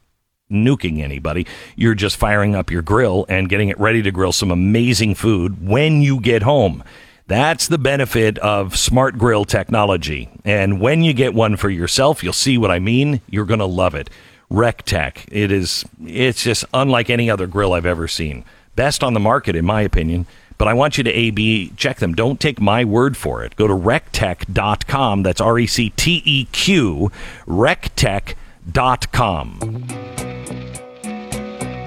nuking 0.50 1.02
anybody. 1.02 1.46
You're 1.74 1.96
just 1.96 2.16
firing 2.16 2.54
up 2.54 2.70
your 2.70 2.82
grill 2.82 3.26
and 3.28 3.48
getting 3.48 3.68
it 3.68 3.80
ready 3.80 4.02
to 4.02 4.12
grill 4.12 4.30
some 4.30 4.52
amazing 4.52 5.16
food 5.16 5.66
when 5.66 6.02
you 6.02 6.20
get 6.20 6.42
home. 6.42 6.84
That's 7.26 7.68
the 7.68 7.78
benefit 7.78 8.38
of 8.38 8.76
smart 8.76 9.16
grill 9.16 9.46
technology. 9.46 10.28
And 10.44 10.80
when 10.80 11.02
you 11.02 11.14
get 11.14 11.32
one 11.32 11.56
for 11.56 11.70
yourself, 11.70 12.22
you'll 12.22 12.34
see 12.34 12.58
what 12.58 12.70
I 12.70 12.78
mean. 12.78 13.22
You're 13.30 13.46
going 13.46 13.60
to 13.60 13.66
love 13.66 13.94
it. 13.94 14.10
RecTeq. 14.50 15.28
It 15.32 15.50
is 15.50 15.86
it's 16.04 16.42
just 16.44 16.66
unlike 16.74 17.08
any 17.08 17.30
other 17.30 17.46
grill 17.46 17.72
I've 17.72 17.86
ever 17.86 18.06
seen. 18.06 18.44
Best 18.76 19.02
on 19.02 19.14
the 19.14 19.20
market 19.20 19.56
in 19.56 19.64
my 19.64 19.80
opinion. 19.80 20.26
But 20.58 20.68
I 20.68 20.74
want 20.74 20.98
you 20.98 21.04
to 21.04 21.10
AB 21.10 21.72
check 21.76 21.98
them. 21.98 22.14
Don't 22.14 22.38
take 22.38 22.60
my 22.60 22.84
word 22.84 23.16
for 23.16 23.42
it. 23.42 23.56
Go 23.56 23.66
to 23.66 23.74
recteq.com. 23.74 25.22
That's 25.22 25.40
R 25.40 25.58
E 25.58 25.66
C 25.66 25.90
T 25.90 26.22
E 26.24 26.44
Q, 26.52 27.10
recteq.com. 27.46 28.34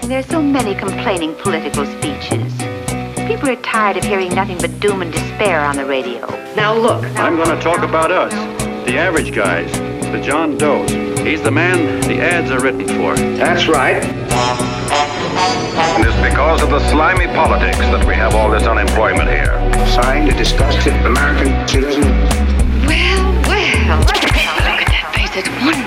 There's 0.01 0.25
so 0.27 0.41
many 0.41 0.75
complaining 0.75 1.35
political 1.35 1.85
speeches. 1.85 2.76
People 3.27 3.49
are 3.49 3.57
tired 3.57 3.97
of 3.97 4.05
hearing 4.05 4.33
nothing 4.33 4.57
but 4.57 4.79
doom 4.79 5.01
and 5.01 5.11
despair 5.11 5.59
on 5.59 5.75
the 5.75 5.85
radio. 5.85 6.25
Now 6.55 6.73
look, 6.73 7.03
I'm 7.17 7.35
going 7.35 7.49
to 7.49 7.61
talk 7.61 7.83
about 7.83 8.09
us, 8.09 8.31
the 8.85 8.97
average 8.97 9.35
guys, 9.35 9.69
the 10.13 10.21
John 10.21 10.57
Does. 10.57 10.89
He's 11.19 11.41
the 11.41 11.51
man 11.51 11.99
the 12.07 12.21
ads 12.21 12.51
are 12.51 12.61
written 12.61 12.87
for. 12.87 13.17
That's 13.35 13.67
right. 13.67 14.01
And 15.97 16.05
it's 16.05 16.15
because 16.23 16.63
of 16.63 16.69
the 16.69 16.79
slimy 16.89 17.27
politics 17.27 17.79
that 17.79 18.07
we 18.07 18.15
have 18.15 18.33
all 18.33 18.49
this 18.49 18.63
unemployment 18.63 19.27
here. 19.27 19.51
Signed, 19.87 20.29
a 20.29 20.33
disgusted 20.37 20.93
American 21.05 21.67
citizen. 21.67 22.03
Well, 22.87 23.23
well. 23.43 23.99
Look 24.07 24.23
at 24.23 24.31
that 24.87 25.11
face. 25.13 25.35
It's 25.35 25.49
wonderful. 25.61 25.86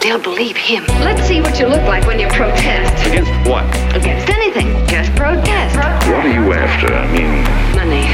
They'll 0.00 0.18
believe 0.18 0.56
him. 0.56 0.84
Let's 1.04 1.20
see 1.28 1.42
what 1.42 1.60
you 1.60 1.66
look 1.66 1.82
like 1.82 2.06
when 2.06 2.18
you 2.18 2.26
protest. 2.28 3.06
Against 3.06 3.30
what? 3.46 3.68
Against 3.94 4.30
anything. 4.32 4.72
Just 4.88 5.14
protest. 5.14 5.76
What 6.08 6.24
are 6.24 6.32
you 6.32 6.52
after? 6.54 6.88
I 6.88 7.04
mean, 7.12 7.44
Money. 7.76 8.08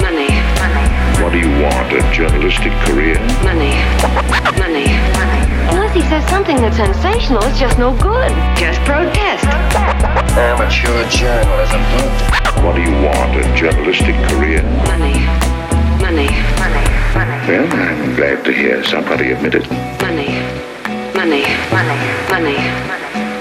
Money. 0.00 0.32
Money. 0.56 0.84
what 1.20 1.32
do 1.32 1.38
you 1.38 1.52
want? 1.60 1.92
A 1.92 2.00
journalistic 2.16 2.72
career? 2.88 3.20
Money. 3.44 3.76
Money. 4.56 4.88
Money. 5.12 5.40
Unless 5.68 5.94
he 5.94 6.00
says 6.08 6.24
something 6.32 6.56
that's 6.56 6.76
sensational, 6.76 7.44
it's 7.44 7.60
just 7.60 7.78
no 7.78 7.92
good. 8.00 8.32
Just 8.56 8.80
protest. 8.88 9.44
Amateur 10.32 10.96
journalism. 11.12 11.82
What 12.64 12.74
do 12.74 12.80
you 12.80 12.96
want? 13.04 13.36
A 13.36 13.44
journalistic 13.54 14.16
career? 14.32 14.62
Money. 14.88 15.20
Money. 16.00 16.32
Money. 16.56 16.84
Money. 17.14 17.38
Well, 17.46 17.68
I'm 17.70 18.16
glad 18.16 18.44
to 18.46 18.52
hear 18.52 18.82
somebody 18.82 19.32
admit 19.32 19.54
it. 19.56 19.70
Money. 20.00 20.41
Money. 21.22 21.42
Money. 21.70 21.94
Money. 22.30 22.56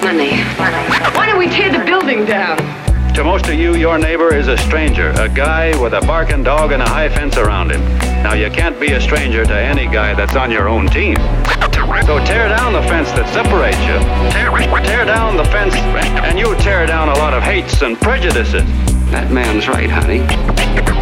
Money. 0.04 0.30
Money. 0.60 1.18
Why 1.18 1.26
don't 1.26 1.40
we 1.40 1.48
tear 1.48 1.72
the 1.72 1.84
building 1.84 2.26
down? 2.26 2.58
To 3.16 3.24
most 3.24 3.48
of 3.48 3.56
you, 3.56 3.74
your 3.74 3.98
neighbor 3.98 4.32
is 4.36 4.48
a 4.48 4.56
stranger, 4.56 5.10
a 5.18 5.28
guy 5.28 5.76
with 5.82 5.94
a 5.94 6.02
barking 6.02 6.44
dog 6.44 6.74
and 6.74 6.84
a 6.84 6.88
high 6.88 7.10
fence 7.10 7.38
around 7.38 7.72
him. 7.72 7.82
Now, 8.22 8.36
you 8.36 8.52
can't 8.52 8.80
be 8.80 8.92
a 8.92 9.02
stranger 9.02 9.44
to 9.46 9.56
any 9.56 9.86
guy 9.86 10.14
that's 10.14 10.36
on 10.36 10.52
your 10.52 10.70
own 10.70 10.90
team. 10.90 11.16
So 12.06 12.24
tear 12.24 12.50
down 12.50 12.74
the 12.74 12.84
fence 12.84 13.10
that 13.14 13.28
separates 13.34 13.82
you. 13.90 13.98
Tear, 14.30 14.86
tear 14.86 15.04
down 15.04 15.36
the 15.36 15.46
fence, 15.46 15.74
and 15.74 16.38
you 16.38 16.56
tear 16.58 16.86
down 16.86 17.10
a 17.10 17.16
lot 17.16 17.34
of 17.34 17.42
hates 17.42 17.82
and 17.82 18.00
prejudices. 18.00 18.62
That 19.10 19.32
man's 19.32 19.68
right, 19.68 19.90
honey. 19.90 21.01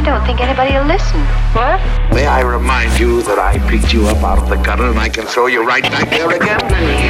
I 0.00 0.02
don't 0.02 0.24
think 0.24 0.40
anybody 0.40 0.72
will 0.72 0.88
listen. 0.88 1.20
What? 1.52 1.76
May 2.16 2.24
I 2.24 2.40
remind 2.40 2.98
you 2.98 3.20
that 3.28 3.38
I 3.38 3.60
picked 3.68 3.92
you 3.92 4.08
up 4.08 4.24
out 4.24 4.38
of 4.38 4.48
the 4.48 4.56
gutter 4.56 4.88
and 4.88 4.98
I 4.98 5.10
can 5.10 5.26
throw 5.26 5.44
you 5.44 5.62
right 5.62 5.82
back 5.82 6.08
there 6.08 6.32
again? 6.32 6.56
Money. 6.72 7.04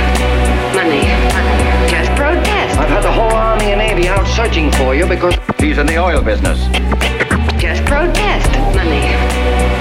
Money. 0.75 1.07
Money. 1.31 1.87
Just 1.87 2.11
protest. 2.19 2.75
I've 2.83 2.91
had 2.91 3.05
the 3.07 3.13
whole 3.13 3.31
Army 3.31 3.71
and 3.71 3.79
Navy 3.79 4.09
out 4.09 4.27
searching 4.27 4.73
for 4.73 4.93
you 4.93 5.07
because 5.07 5.39
He's 5.61 5.79
in 5.79 5.87
the 5.87 6.03
oil 6.03 6.21
business. 6.21 6.59
Just 7.63 7.87
protest. 7.87 8.51
Money. 8.75 9.07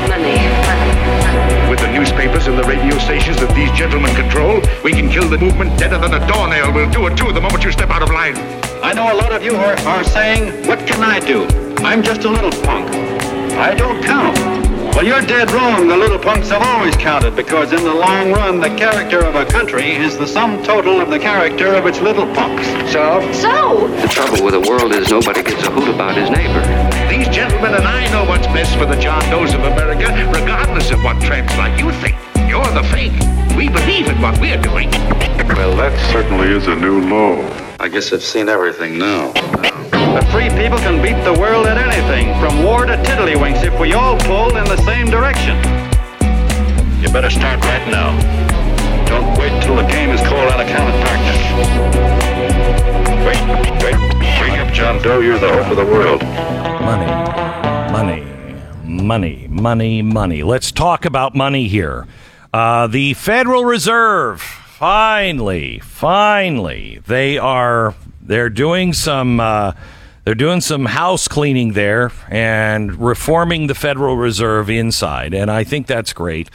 Money. 0.06 0.38
Money. 0.70 1.66
With 1.66 1.82
the 1.82 1.90
newspapers 1.90 2.46
and 2.46 2.60
the 2.60 2.64
radio 2.70 2.96
stations 3.00 3.38
that 3.42 3.50
these 3.56 3.72
gentlemen 3.72 4.14
control, 4.14 4.62
we 4.84 4.94
can 4.94 5.10
kill 5.10 5.28
the 5.28 5.40
movement 5.40 5.80
deader 5.80 5.98
than 5.98 6.14
a 6.14 6.22
doornail. 6.30 6.72
We'll 6.72 6.92
do 6.92 7.08
it 7.08 7.18
too 7.18 7.34
the 7.34 7.42
moment 7.42 7.64
you 7.64 7.72
step 7.72 7.90
out 7.90 8.04
of 8.04 8.10
line. 8.12 8.38
I 8.82 8.94
know 8.94 9.12
a 9.12 9.18
lot 9.18 9.34
of 9.34 9.44
you 9.44 9.56
are, 9.56 9.78
are 9.88 10.04
saying, 10.06 10.66
what 10.66 10.80
can 10.88 11.04
I 11.04 11.20
do? 11.20 11.46
I'm 11.84 12.02
just 12.02 12.24
a 12.24 12.30
little 12.30 12.52
punk. 12.64 12.90
I 13.60 13.76
don't 13.76 14.02
count. 14.04 14.40
Well, 14.96 15.06
you're 15.06 15.22
dead 15.22 15.52
wrong. 15.52 15.88
The 15.88 15.98
little 15.98 16.18
punks 16.18 16.50
have 16.50 16.62
always 16.62 16.96
counted 16.96 17.36
because 17.36 17.74
in 17.74 17.84
the 17.84 17.94
long 17.94 18.32
run, 18.32 18.62
the 18.62 18.70
character 18.70 19.20
of 19.20 19.36
a 19.36 19.46
country 19.46 19.92
is 19.92 20.18
the 20.18 20.26
sum 20.26 20.64
total 20.64 21.02
of 21.02 21.10
the 21.10 21.20
character 21.20 21.76
of 21.76 21.86
its 21.88 22.00
little 22.00 22.26
punks. 22.34 22.66
so 22.92 23.32
So, 23.34 23.88
The 24.02 24.08
trouble 24.08 24.46
with 24.46 24.54
the 24.54 24.70
world 24.70 24.94
is 24.94 25.10
nobody 25.10 25.44
gives 25.44 25.64
a 25.68 25.72
hoot 25.72 25.90
about 25.94 26.16
his 26.16 26.30
neighbor. 26.30 26.62
These 27.10 27.28
gentlemen 27.36 27.76
and 27.76 27.84
I 27.86 28.10
know 28.12 28.24
what's 28.30 28.48
best 28.48 28.78
for 28.78 28.86
the 28.86 29.00
John 29.00 29.22
Does 29.30 29.54
of 29.54 29.62
America, 29.62 30.08
regardless 30.32 30.90
of 30.92 31.04
what 31.04 31.22
tramps 31.22 31.56
like 31.58 31.78
you 31.78 31.92
think. 32.00 32.16
You're 32.50 32.64
the 32.72 32.84
fake. 32.84 33.39
We 33.60 33.68
believe 33.68 34.08
in 34.08 34.22
what 34.22 34.40
we're 34.40 34.62
doing. 34.62 34.90
Well, 35.52 35.76
that 35.76 35.92
certainly 36.14 36.48
is 36.48 36.68
a 36.68 36.76
new 36.78 37.02
low. 37.10 37.44
I 37.78 37.90
guess 37.90 38.14
I've 38.14 38.24
seen 38.24 38.48
everything 38.48 38.98
now. 38.98 39.34
The 39.34 40.26
free 40.32 40.48
people 40.48 40.78
can 40.78 41.02
beat 41.04 41.22
the 41.26 41.38
world 41.38 41.68
at 41.68 41.78
anything, 41.78 42.32
from 42.40 42.64
war 42.64 42.86
to 42.86 42.96
tiddlywinks, 43.04 43.66
if 43.66 43.78
we 43.78 43.92
all 43.92 44.18
pull 44.20 44.56
in 44.56 44.64
the 44.64 44.78
same 44.86 45.08
direction. 45.08 45.58
You 47.04 47.12
better 47.12 47.30
start 47.30 47.60
right 47.66 47.86
now. 47.92 48.16
Don't 49.10 49.38
wait 49.38 49.52
till 49.62 49.76
the 49.76 49.88
game 49.92 50.12
is 50.12 50.22
called 50.22 50.54
on 50.54 50.62
account 50.62 50.96
of 50.96 51.04
darkness. 51.04 51.40
Wait, 53.28 53.44
wait, 53.84 54.00
wake 54.40 54.58
up, 54.58 54.74
John 54.74 55.04
Doe. 55.04 55.20
You're 55.20 55.38
the 55.38 55.52
hope 55.52 55.70
of 55.70 55.76
the 55.76 55.84
world. 55.84 56.22
Money, 56.80 57.12
money, 57.92 58.24
money, 58.86 59.48
money, 59.50 60.02
money. 60.02 60.44
Let's 60.44 60.72
talk 60.72 61.04
about 61.04 61.36
money 61.36 61.68
here. 61.68 62.08
Uh, 62.52 62.88
the 62.88 63.14
Federal 63.14 63.64
Reserve, 63.64 64.42
finally, 64.42 65.78
finally, 65.80 67.00
they 67.06 67.38
are 67.38 67.94
they're 68.24 68.50
doing 68.50 68.92
some 68.92 69.40
uh, 69.40 69.74
they're 70.24 70.34
doing 70.34 70.60
some 70.60 70.86
house 70.86 71.28
cleaning 71.28 71.74
there 71.74 72.12
and 72.28 73.00
reforming 73.00 73.68
the 73.68 73.76
Federal 73.76 74.18
Reserve 74.18 74.68
inside, 74.68 75.36
and 75.36 75.52
I 75.52 75.64
think 75.64 75.86
that's 75.86 76.12
great. 76.12 76.50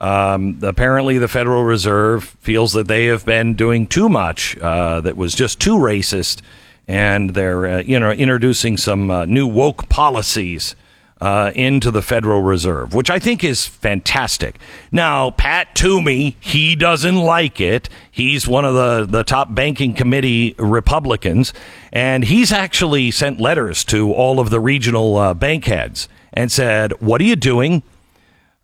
Um, 0.00 0.58
apparently, 0.62 1.16
the 1.18 1.28
Federal 1.28 1.62
Reserve 1.62 2.24
feels 2.40 2.72
that 2.72 2.88
they 2.88 3.06
have 3.06 3.24
been 3.24 3.54
doing 3.54 3.86
too 3.86 4.08
much 4.08 4.58
uh, 4.58 5.00
that 5.02 5.16
was 5.16 5.32
just 5.32 5.60
too 5.60 5.76
racist, 5.76 6.42
and 6.88 7.34
they're 7.34 7.66
uh, 7.66 7.82
you 7.82 8.00
know 8.00 8.10
introducing 8.10 8.76
some 8.76 9.12
uh, 9.12 9.24
new 9.26 9.46
woke 9.46 9.88
policies 9.88 10.74
uh, 11.20 11.50
into 11.54 11.90
the 11.90 12.02
Federal 12.02 12.42
Reserve, 12.42 12.94
which 12.94 13.08
I 13.10 13.18
think 13.18 13.42
is 13.42 13.66
fantastic. 13.66 14.58
Now, 14.92 15.30
Pat 15.30 15.74
Toomey, 15.74 16.36
he 16.40 16.76
doesn't 16.76 17.16
like 17.16 17.60
it. 17.60 17.88
He's 18.10 18.46
one 18.46 18.64
of 18.64 18.74
the, 18.74 19.06
the 19.06 19.24
top 19.24 19.54
banking 19.54 19.94
committee 19.94 20.54
Republicans, 20.58 21.54
and 21.92 22.24
he's 22.24 22.52
actually 22.52 23.10
sent 23.10 23.40
letters 23.40 23.84
to 23.84 24.12
all 24.12 24.38
of 24.40 24.50
the 24.50 24.60
regional 24.60 25.16
uh, 25.16 25.34
bank 25.34 25.64
heads 25.64 26.08
and 26.32 26.52
said, 26.52 26.92
What 27.00 27.20
are 27.20 27.24
you 27.24 27.36
doing? 27.36 27.82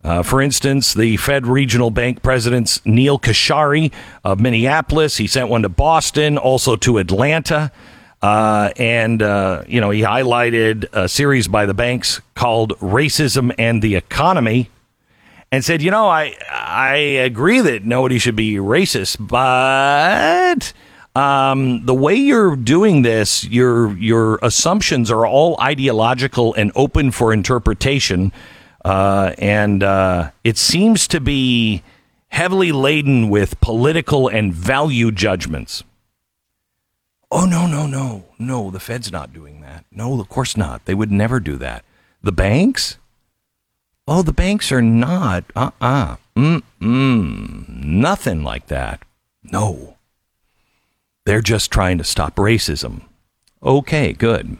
Uh, 0.04 0.22
for 0.22 0.42
instance, 0.42 0.94
the 0.94 1.16
Fed 1.16 1.46
Regional 1.46 1.90
Bank 1.90 2.22
President's 2.22 2.84
Neel 2.84 3.20
Kashkari 3.20 3.92
of 4.24 4.40
Minneapolis. 4.40 5.16
He 5.18 5.28
sent 5.28 5.48
one 5.48 5.62
to 5.62 5.68
Boston, 5.68 6.36
also 6.36 6.74
to 6.76 6.98
Atlanta. 6.98 7.70
Uh, 8.22 8.70
and, 8.76 9.20
uh, 9.20 9.64
you 9.66 9.80
know, 9.80 9.90
he 9.90 10.02
highlighted 10.02 10.86
a 10.92 11.08
series 11.08 11.48
by 11.48 11.66
the 11.66 11.74
banks 11.74 12.20
called 12.34 12.78
Racism 12.78 13.52
and 13.58 13.82
the 13.82 13.96
Economy 13.96 14.70
and 15.50 15.64
said, 15.64 15.82
you 15.82 15.90
know, 15.90 16.08
I, 16.08 16.36
I 16.50 16.96
agree 16.96 17.60
that 17.60 17.84
nobody 17.84 18.18
should 18.18 18.36
be 18.36 18.54
racist, 18.54 19.16
but 19.18 20.72
um, 21.20 21.84
the 21.84 21.94
way 21.94 22.14
you're 22.14 22.56
doing 22.56 23.02
this, 23.02 23.44
your, 23.44 23.96
your 23.98 24.38
assumptions 24.40 25.10
are 25.10 25.26
all 25.26 25.60
ideological 25.60 26.54
and 26.54 26.72
open 26.76 27.10
for 27.10 27.32
interpretation. 27.32 28.32
Uh, 28.84 29.34
and 29.36 29.82
uh, 29.82 30.30
it 30.42 30.56
seems 30.56 31.06
to 31.08 31.20
be 31.20 31.82
heavily 32.28 32.72
laden 32.72 33.28
with 33.28 33.60
political 33.60 34.28
and 34.28 34.54
value 34.54 35.10
judgments. 35.10 35.84
Oh, 37.34 37.46
no, 37.46 37.66
no, 37.66 37.86
no. 37.86 38.26
No, 38.38 38.70
the 38.70 38.78
Fed's 38.78 39.10
not 39.10 39.32
doing 39.32 39.62
that. 39.62 39.86
No, 39.90 40.20
of 40.20 40.28
course 40.28 40.54
not. 40.54 40.84
They 40.84 40.94
would 40.94 41.10
never 41.10 41.40
do 41.40 41.56
that. 41.56 41.82
The 42.22 42.30
banks? 42.30 42.98
Oh, 44.06 44.20
the 44.20 44.34
banks 44.34 44.70
are 44.70 44.82
not. 44.82 45.44
Uh 45.56 45.70
uh 45.80 46.16
Mm 46.36 46.62
mm. 46.80 47.68
Nothing 47.84 48.42
like 48.44 48.66
that. 48.66 49.02
No. 49.42 49.96
They're 51.24 51.40
just 51.40 51.70
trying 51.70 51.98
to 51.98 52.04
stop 52.04 52.36
racism. 52.36 53.02
Okay, 53.62 54.12
good. 54.12 54.58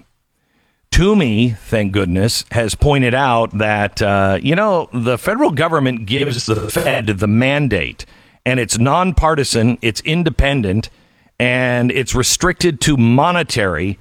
Toomey, 0.91 1.51
thank 1.51 1.93
goodness, 1.93 2.45
has 2.53 2.75
pointed 2.75 3.15
out 3.15 3.57
that, 3.59 4.01
uh, 4.01 4.39
you 4.43 4.55
know, 4.55 4.89
the 4.93 5.19
federal 5.19 5.51
government 5.51 6.07
gives 6.07 6.47
the 6.47 6.71
Fed 6.71 7.07
the 7.07 7.27
mandate, 7.27 8.05
and 8.45 8.61
it's 8.61 8.79
nonpartisan, 8.79 9.79
it's 9.81 10.03
independent, 10.03 10.91
and 11.39 11.91
it's 11.91 12.15
restricted 12.15 12.81
to 12.83 12.97
monetary 12.97 13.99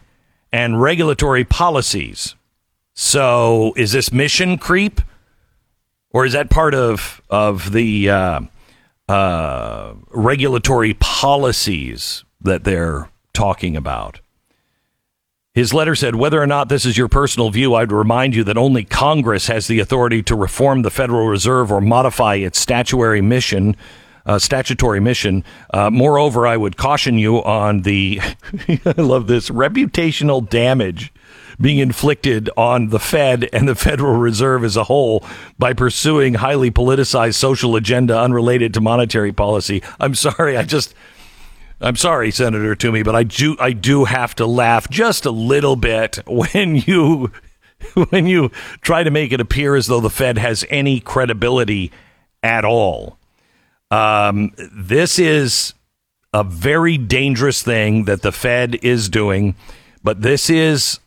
and 0.52 0.82
regulatory 0.82 1.44
policies. 1.44 2.36
So, 2.94 3.74
is 3.78 3.94
this 3.94 4.12
mission 4.12 4.58
creep, 4.58 5.02
or 6.12 6.26
is 6.26 6.34
that 6.34 6.50
part 6.50 6.76
of 6.76 7.22
of 7.30 7.72
the 7.72 8.10
uh, 8.10 8.42
uh, 9.08 9.94
regulatory 10.10 10.94
policies 10.96 12.24
that 12.42 12.64
they're 12.64 13.10
talking 13.34 13.78
about? 13.78 14.20
His 15.54 15.74
letter 15.74 15.96
said, 15.96 16.16
whether 16.16 16.42
or 16.42 16.48
not 16.48 16.70
this 16.70 16.86
is 16.86 16.98
your 16.98 17.10
personal 17.10 17.50
view, 17.50 17.76
I'd 17.76 17.92
remind 17.92 18.36
you 18.36 18.44
that 18.46 18.58
only 18.58 18.86
Congress 18.86 19.48
has 19.48 19.68
the 19.68 19.80
authority 19.80 20.24
to 20.24 20.36
reform 20.36 20.82
the 20.82 20.90
Federal 20.90 21.28
Reserve 21.28 21.74
or 21.74 21.82
modify 21.82 22.36
its 22.36 22.58
statutory 22.58 23.22
mission. 23.22 23.76
Uh, 24.26 24.38
statutory 24.38 25.00
mission. 25.00 25.44
Uh, 25.74 25.90
moreover, 25.90 26.46
I 26.46 26.56
would 26.56 26.78
caution 26.78 27.18
you 27.18 27.38
on 27.44 27.82
the, 27.82 28.22
I 28.86 29.02
love 29.02 29.28
this, 29.28 29.50
reputational 29.50 30.48
damage 30.48 31.12
being 31.60 31.78
inflicted 31.78 32.50
on 32.58 32.90
the 32.90 33.00
Fed 33.00 33.50
and 33.54 33.68
the 33.68 33.76
Federal 33.76 34.16
Reserve 34.16 34.64
as 34.64 34.76
a 34.76 34.86
whole 34.86 35.26
by 35.60 35.74
pursuing 35.74 36.36
highly 36.36 36.72
politicized 36.72 37.36
social 37.36 37.76
agenda 37.76 38.20
unrelated 38.20 38.74
to 38.74 38.82
monetary 38.82 39.32
policy. 39.32 39.84
I'm 40.00 40.16
sorry, 40.16 40.58
I 40.58 40.64
just, 40.64 40.96
I'm 41.80 41.96
sorry, 41.96 42.32
Senator 42.32 42.76
Toomey, 42.76 43.04
but 43.04 43.16
I 43.16 43.24
do 43.24 43.56
I 43.60 43.74
do 43.74 44.06
have 44.06 44.36
to 44.36 44.46
laugh 44.46 44.90
just 44.90 45.26
a 45.26 45.32
little 45.32 45.76
bit 45.76 46.20
when 46.28 46.76
you 46.76 47.32
when 48.10 48.28
you 48.28 48.52
try 48.82 49.04
to 49.04 49.12
make 49.12 49.32
it 49.32 49.42
appear 49.42 49.76
as 49.76 49.88
though 49.88 50.00
the 50.00 50.10
Fed 50.10 50.38
has 50.38 50.66
any 50.70 51.00
credibility 51.00 51.92
at 52.44 52.66
all. 52.66 53.18
Um, 53.92 54.54
this 54.58 55.20
is 55.20 55.74
a 56.34 56.44
very 56.44 56.98
dangerous 56.98 57.62
thing 57.62 58.06
that 58.06 58.22
the 58.22 58.32
Fed 58.32 58.80
is 58.82 59.10
doing, 59.10 59.56
but 60.02 60.22
this 60.22 60.50
is 60.50 61.00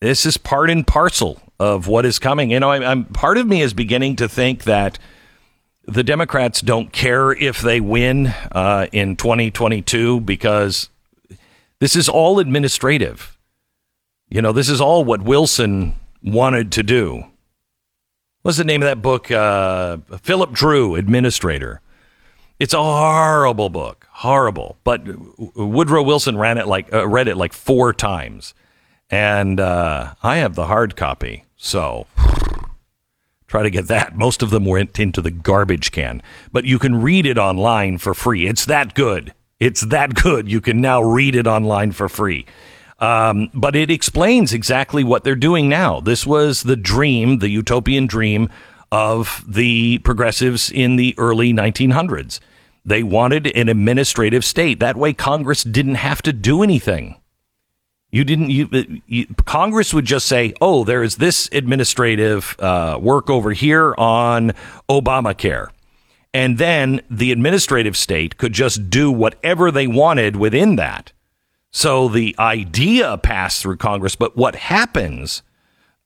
this 0.00 0.26
is 0.26 0.36
part 0.36 0.68
and 0.68 0.86
parcel 0.86 1.40
of 1.58 1.88
what 1.88 2.04
is 2.04 2.18
coming. 2.18 2.50
You 2.50 2.60
know, 2.60 2.70
I, 2.70 2.84
I'm 2.84 3.06
part 3.06 3.38
of 3.38 3.46
me 3.46 3.62
is 3.62 3.72
beginning 3.72 4.16
to 4.16 4.28
think 4.28 4.64
that 4.64 4.98
the 5.86 6.04
Democrats 6.04 6.60
don't 6.60 6.92
care 6.92 7.32
if 7.32 7.60
they 7.60 7.80
win 7.80 8.26
uh, 8.52 8.88
in 8.92 9.16
2022 9.16 10.20
because 10.20 10.90
this 11.78 11.96
is 11.96 12.08
all 12.08 12.38
administrative. 12.38 13.38
You 14.28 14.42
know, 14.42 14.52
this 14.52 14.68
is 14.68 14.80
all 14.80 15.04
what 15.04 15.22
Wilson 15.22 15.94
wanted 16.22 16.72
to 16.72 16.82
do. 16.82 17.24
What's 18.42 18.58
the 18.58 18.64
name 18.64 18.82
of 18.82 18.86
that 18.86 19.00
book? 19.00 19.30
Uh, 19.30 19.98
Philip 20.22 20.52
Dru, 20.52 20.94
Administrator. 20.94 21.80
It's 22.58 22.74
a 22.74 22.82
horrible 22.82 23.68
book, 23.68 24.06
horrible. 24.10 24.78
But 24.82 25.02
Woodrow 25.56 26.02
Wilson 26.02 26.38
ran 26.38 26.58
it 26.58 26.66
like 26.66 26.92
uh, 26.92 27.06
read 27.06 27.28
it 27.28 27.36
like 27.36 27.52
four 27.52 27.92
times, 27.92 28.54
and 29.10 29.60
uh, 29.60 30.14
I 30.22 30.36
have 30.38 30.54
the 30.54 30.66
hard 30.66 30.96
copy. 30.96 31.44
So 31.56 32.06
try 33.46 33.62
to 33.62 33.70
get 33.70 33.88
that. 33.88 34.16
Most 34.16 34.42
of 34.42 34.50
them 34.50 34.64
went 34.64 34.98
into 34.98 35.20
the 35.20 35.30
garbage 35.30 35.92
can, 35.92 36.22
but 36.50 36.64
you 36.64 36.78
can 36.78 37.02
read 37.02 37.26
it 37.26 37.38
online 37.38 37.98
for 37.98 38.14
free. 38.14 38.46
It's 38.46 38.64
that 38.64 38.94
good. 38.94 39.34
It's 39.60 39.82
that 39.82 40.14
good. 40.14 40.50
You 40.50 40.60
can 40.60 40.80
now 40.80 41.02
read 41.02 41.34
it 41.34 41.46
online 41.46 41.92
for 41.92 42.08
free. 42.08 42.46
Um, 42.98 43.50
but 43.52 43.76
it 43.76 43.90
explains 43.90 44.54
exactly 44.54 45.04
what 45.04 45.22
they're 45.22 45.34
doing 45.34 45.68
now. 45.68 46.00
This 46.00 46.26
was 46.26 46.62
the 46.62 46.76
dream, 46.76 47.40
the 47.40 47.50
utopian 47.50 48.06
dream 48.06 48.48
of 48.96 49.44
the 49.46 49.98
progressives 49.98 50.70
in 50.70 50.96
the 50.96 51.14
early 51.18 51.52
1900s. 51.52 52.40
They 52.82 53.02
wanted 53.02 53.54
an 53.54 53.68
administrative 53.68 54.42
state. 54.42 54.80
That 54.80 54.96
way, 54.96 55.12
Congress 55.12 55.62
didn't 55.62 55.96
have 55.96 56.22
to 56.22 56.32
do 56.32 56.62
anything. 56.62 57.16
You 58.10 58.24
didn't. 58.24 58.48
You, 58.48 59.02
you, 59.06 59.26
Congress 59.44 59.92
would 59.92 60.06
just 60.06 60.26
say, 60.26 60.54
"Oh, 60.62 60.82
there 60.82 61.02
is 61.02 61.16
this 61.16 61.50
administrative 61.52 62.56
uh, 62.58 62.98
work 62.98 63.28
over 63.28 63.52
here 63.52 63.94
on 63.98 64.52
Obamacare," 64.88 65.68
and 66.32 66.56
then 66.56 67.02
the 67.10 67.32
administrative 67.32 67.98
state 67.98 68.38
could 68.38 68.54
just 68.54 68.88
do 68.88 69.12
whatever 69.12 69.70
they 69.70 69.86
wanted 69.86 70.36
within 70.36 70.76
that. 70.76 71.12
So 71.70 72.08
the 72.08 72.34
idea 72.38 73.18
passed 73.18 73.60
through 73.60 73.76
Congress, 73.76 74.16
but 74.16 74.36
what 74.36 74.54
happens 74.54 75.42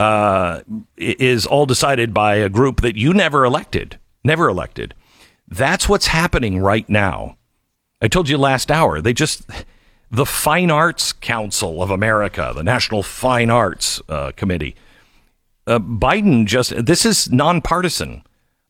uh, 0.00 0.62
is 0.96 1.44
all 1.44 1.66
decided 1.66 2.14
by 2.14 2.36
a 2.36 2.48
group 2.48 2.80
that 2.80 2.96
you 2.96 3.12
never 3.12 3.44
elected, 3.44 3.98
never 4.24 4.48
elected. 4.48 4.94
That's 5.46 5.88
what's 5.88 6.06
happening 6.06 6.58
right 6.58 6.88
now. 6.88 7.36
I 8.00 8.08
told 8.08 8.28
you 8.30 8.38
last 8.38 8.70
hour. 8.70 9.02
They 9.02 9.12
just 9.12 9.42
the 10.10 10.24
Fine 10.24 10.70
Arts 10.70 11.12
Council 11.12 11.82
of 11.82 11.90
America, 11.90 12.52
the 12.54 12.62
National 12.62 13.02
Fine 13.02 13.50
Arts 13.50 14.00
uh, 14.08 14.32
Committee. 14.32 14.74
Uh, 15.66 15.78
Biden 15.78 16.46
just, 16.46 16.86
this 16.86 17.04
is 17.04 17.30
nonpartisan. 17.30 18.22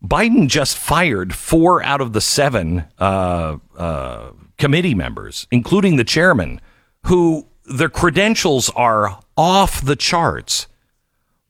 Biden 0.05 0.48
just 0.48 0.77
fired 0.77 1.32
four 1.32 1.81
out 1.85 2.01
of 2.01 2.12
the 2.12 2.20
seven 2.20 2.86
uh, 2.98 3.59
uh, 3.77 4.32
committee 4.59 4.94
members, 4.97 5.47
including 5.52 5.94
the 5.94 6.05
chairman, 6.05 6.61
who 7.07 7.47
their 7.66 7.89
credentials 7.89 8.69
are 8.70 9.20
off 9.36 9.81
the 9.85 9.97
charts. 9.97 10.66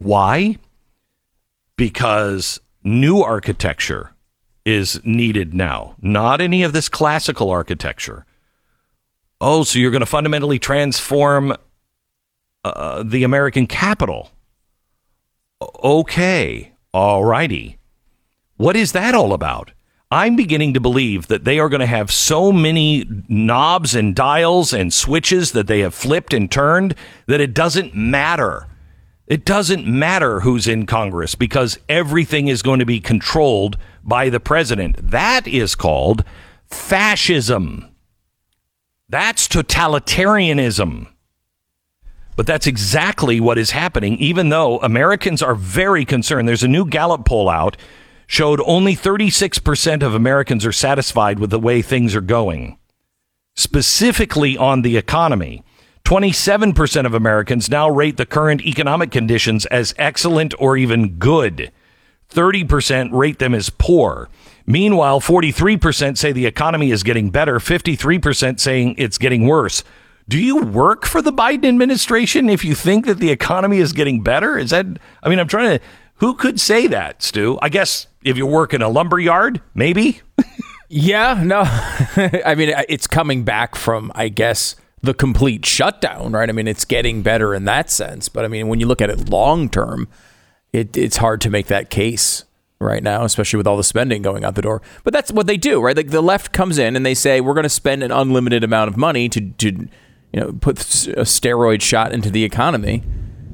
Why? 0.00 0.56
Because 1.76 2.58
new 2.82 3.20
architecture 3.20 4.12
is 4.64 5.00
needed 5.04 5.52
now, 5.54 5.94
not 6.00 6.40
any 6.40 6.62
of 6.62 6.72
this 6.72 6.88
classical 6.88 7.50
architecture. 7.50 8.24
Oh, 9.40 9.62
so 9.62 9.78
you're 9.78 9.90
going 9.90 10.00
to 10.00 10.06
fundamentally 10.06 10.58
transform 10.58 11.54
uh, 12.64 13.02
the 13.02 13.24
American 13.24 13.66
capital? 13.66 14.30
Okay, 15.82 16.72
all 16.92 17.24
righty. 17.24 17.78
What 18.56 18.76
is 18.76 18.92
that 18.92 19.14
all 19.14 19.34
about? 19.34 19.72
I'm 20.10 20.34
beginning 20.34 20.74
to 20.74 20.80
believe 20.80 21.28
that 21.28 21.44
they 21.44 21.58
are 21.58 21.68
going 21.68 21.80
to 21.80 21.86
have 21.86 22.10
so 22.10 22.50
many 22.50 23.06
knobs 23.28 23.94
and 23.94 24.14
dials 24.14 24.72
and 24.72 24.92
switches 24.92 25.52
that 25.52 25.66
they 25.66 25.80
have 25.80 25.94
flipped 25.94 26.32
and 26.34 26.50
turned 26.50 26.94
that 27.26 27.40
it 27.40 27.54
doesn't 27.54 27.94
matter. 27.94 28.66
It 29.30 29.44
doesn't 29.44 29.86
matter 29.86 30.40
who's 30.40 30.66
in 30.66 30.86
Congress 30.86 31.36
because 31.36 31.78
everything 31.88 32.48
is 32.48 32.62
going 32.62 32.80
to 32.80 32.84
be 32.84 32.98
controlled 32.98 33.78
by 34.02 34.28
the 34.28 34.40
president. 34.40 34.96
That 35.00 35.46
is 35.46 35.76
called 35.76 36.24
fascism. 36.66 37.86
That's 39.08 39.46
totalitarianism. 39.46 41.06
But 42.34 42.48
that's 42.48 42.66
exactly 42.66 43.38
what 43.38 43.56
is 43.56 43.70
happening, 43.70 44.18
even 44.18 44.48
though 44.48 44.78
Americans 44.78 45.42
are 45.42 45.54
very 45.54 46.04
concerned. 46.04 46.48
There's 46.48 46.64
a 46.64 46.68
new 46.68 46.84
Gallup 46.84 47.24
poll 47.24 47.48
out, 47.48 47.76
showed 48.26 48.60
only 48.64 48.96
36% 48.96 50.02
of 50.02 50.12
Americans 50.12 50.66
are 50.66 50.72
satisfied 50.72 51.38
with 51.38 51.50
the 51.50 51.60
way 51.60 51.82
things 51.82 52.16
are 52.16 52.20
going. 52.20 52.78
Specifically 53.54 54.58
on 54.58 54.82
the 54.82 54.96
economy, 54.96 55.62
27% 56.04 57.06
of 57.06 57.14
Americans 57.14 57.70
now 57.70 57.88
rate 57.88 58.16
the 58.16 58.26
current 58.26 58.62
economic 58.62 59.10
conditions 59.10 59.66
as 59.66 59.94
excellent 59.98 60.54
or 60.58 60.76
even 60.76 61.18
good. 61.18 61.70
30% 62.30 63.12
rate 63.12 63.38
them 63.38 63.54
as 63.54 63.70
poor. 63.70 64.28
Meanwhile, 64.66 65.20
43% 65.20 66.16
say 66.16 66.32
the 66.32 66.46
economy 66.46 66.90
is 66.90 67.02
getting 67.02 67.30
better, 67.30 67.58
53% 67.58 68.60
saying 68.60 68.94
it's 68.98 69.18
getting 69.18 69.46
worse. 69.46 69.82
Do 70.28 70.38
you 70.38 70.62
work 70.62 71.06
for 71.06 71.20
the 71.20 71.32
Biden 71.32 71.64
administration 71.64 72.48
if 72.48 72.64
you 72.64 72.76
think 72.76 73.06
that 73.06 73.18
the 73.18 73.30
economy 73.30 73.78
is 73.78 73.92
getting 73.92 74.22
better? 74.22 74.56
Is 74.56 74.70
that, 74.70 74.86
I 75.22 75.28
mean, 75.28 75.40
I'm 75.40 75.48
trying 75.48 75.78
to, 75.78 75.84
who 76.16 76.34
could 76.34 76.60
say 76.60 76.86
that, 76.86 77.22
Stu? 77.22 77.58
I 77.60 77.68
guess 77.68 78.06
if 78.22 78.36
you 78.36 78.46
work 78.46 78.72
in 78.72 78.82
a 78.82 78.88
lumber 78.88 79.18
yard, 79.18 79.60
maybe? 79.74 80.20
yeah, 80.88 81.42
no. 81.42 81.62
I 81.66 82.54
mean, 82.56 82.72
it's 82.88 83.08
coming 83.08 83.42
back 83.42 83.74
from, 83.74 84.12
I 84.14 84.28
guess, 84.28 84.76
the 85.02 85.14
complete 85.14 85.64
shutdown, 85.64 86.32
right? 86.32 86.48
I 86.48 86.52
mean, 86.52 86.68
it's 86.68 86.84
getting 86.84 87.22
better 87.22 87.54
in 87.54 87.64
that 87.64 87.90
sense. 87.90 88.28
But 88.28 88.44
I 88.44 88.48
mean, 88.48 88.68
when 88.68 88.80
you 88.80 88.86
look 88.86 89.00
at 89.00 89.10
it 89.10 89.28
long 89.28 89.68
term, 89.68 90.08
it, 90.72 90.96
it's 90.96 91.16
hard 91.16 91.40
to 91.42 91.50
make 91.50 91.66
that 91.66 91.90
case 91.90 92.44
right 92.78 93.02
now, 93.02 93.24
especially 93.24 93.56
with 93.58 93.66
all 93.66 93.76
the 93.76 93.84
spending 93.84 94.22
going 94.22 94.44
out 94.44 94.54
the 94.54 94.62
door. 94.62 94.82
But 95.04 95.12
that's 95.12 95.32
what 95.32 95.46
they 95.46 95.56
do, 95.56 95.80
right? 95.80 95.96
Like 95.96 96.10
the 96.10 96.22
left 96.22 96.52
comes 96.52 96.78
in 96.78 96.96
and 96.96 97.04
they 97.04 97.14
say 97.14 97.40
we're 97.40 97.54
going 97.54 97.64
to 97.64 97.68
spend 97.68 98.02
an 98.02 98.10
unlimited 98.10 98.64
amount 98.64 98.88
of 98.88 98.96
money 98.96 99.28
to, 99.28 99.40
to 99.40 99.88
you 100.32 100.40
know, 100.40 100.52
put 100.52 100.78
a 101.08 101.22
steroid 101.22 101.82
shot 101.82 102.12
into 102.12 102.30
the 102.30 102.44
economy. 102.44 103.02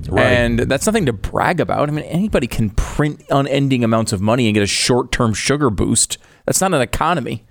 Right. 0.08 0.24
And 0.24 0.58
that's 0.60 0.86
nothing 0.86 1.06
to 1.06 1.12
brag 1.12 1.58
about. 1.58 1.88
I 1.88 1.92
mean, 1.92 2.04
anybody 2.04 2.46
can 2.46 2.70
print 2.70 3.24
unending 3.30 3.82
amounts 3.82 4.12
of 4.12 4.20
money 4.20 4.46
and 4.46 4.54
get 4.54 4.62
a 4.62 4.66
short-term 4.66 5.34
sugar 5.34 5.70
boost. 5.70 6.18
That's 6.44 6.60
not 6.60 6.72
an 6.74 6.80
economy. 6.80 7.44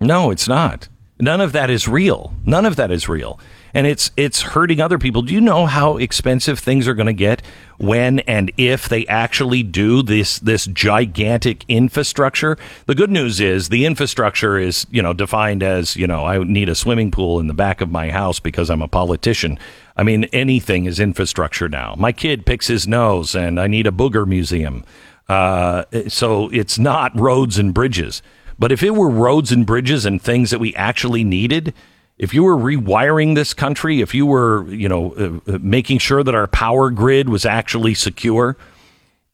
No, 0.00 0.30
it's 0.30 0.46
not. 0.46 0.88
None 1.24 1.40
of 1.40 1.52
that 1.52 1.70
is 1.70 1.88
real. 1.88 2.34
None 2.44 2.66
of 2.66 2.76
that 2.76 2.90
is 2.90 3.08
real 3.08 3.38
and 3.74 3.88
it's 3.88 4.12
it's 4.16 4.40
hurting 4.40 4.80
other 4.80 4.98
people. 4.98 5.20
Do 5.20 5.34
you 5.34 5.40
know 5.40 5.66
how 5.66 5.96
expensive 5.96 6.60
things 6.60 6.86
are 6.86 6.94
going 6.94 7.06
to 7.06 7.12
get 7.12 7.42
when 7.76 8.20
and 8.20 8.52
if 8.56 8.88
they 8.88 9.04
actually 9.08 9.64
do 9.64 10.02
this 10.02 10.38
this 10.38 10.66
gigantic 10.66 11.64
infrastructure? 11.68 12.56
The 12.86 12.94
good 12.94 13.10
news 13.10 13.40
is 13.40 13.68
the 13.68 13.84
infrastructure 13.84 14.56
is 14.56 14.86
you 14.90 15.02
know 15.02 15.12
defined 15.12 15.62
as 15.62 15.96
you 15.96 16.06
know 16.06 16.24
I 16.24 16.42
need 16.44 16.68
a 16.68 16.74
swimming 16.76 17.10
pool 17.10 17.40
in 17.40 17.48
the 17.48 17.54
back 17.54 17.80
of 17.80 17.90
my 17.90 18.10
house 18.10 18.38
because 18.38 18.70
I'm 18.70 18.82
a 18.82 18.88
politician. 18.88 19.58
I 19.96 20.04
mean 20.04 20.24
anything 20.32 20.86
is 20.86 21.00
infrastructure 21.00 21.68
now. 21.68 21.96
My 21.98 22.12
kid 22.12 22.46
picks 22.46 22.68
his 22.68 22.86
nose, 22.86 23.34
and 23.34 23.60
I 23.60 23.66
need 23.66 23.88
a 23.88 23.92
booger 23.92 24.26
museum. 24.26 24.84
Uh, 25.28 25.84
so 26.06 26.48
it's 26.50 26.78
not 26.78 27.18
roads 27.18 27.58
and 27.58 27.74
bridges. 27.74 28.22
But 28.58 28.72
if 28.72 28.82
it 28.82 28.94
were 28.94 29.10
roads 29.10 29.52
and 29.52 29.66
bridges 29.66 30.06
and 30.06 30.20
things 30.20 30.50
that 30.50 30.60
we 30.60 30.74
actually 30.74 31.24
needed, 31.24 31.74
if 32.18 32.32
you 32.32 32.44
were 32.44 32.56
rewiring 32.56 33.34
this 33.34 33.52
country, 33.54 34.00
if 34.00 34.14
you 34.14 34.26
were, 34.26 34.68
you 34.68 34.88
know, 34.88 35.12
uh, 35.46 35.54
uh, 35.54 35.58
making 35.60 35.98
sure 35.98 36.22
that 36.22 36.34
our 36.34 36.46
power 36.46 36.90
grid 36.90 37.28
was 37.28 37.44
actually 37.44 37.94
secure, 37.94 38.56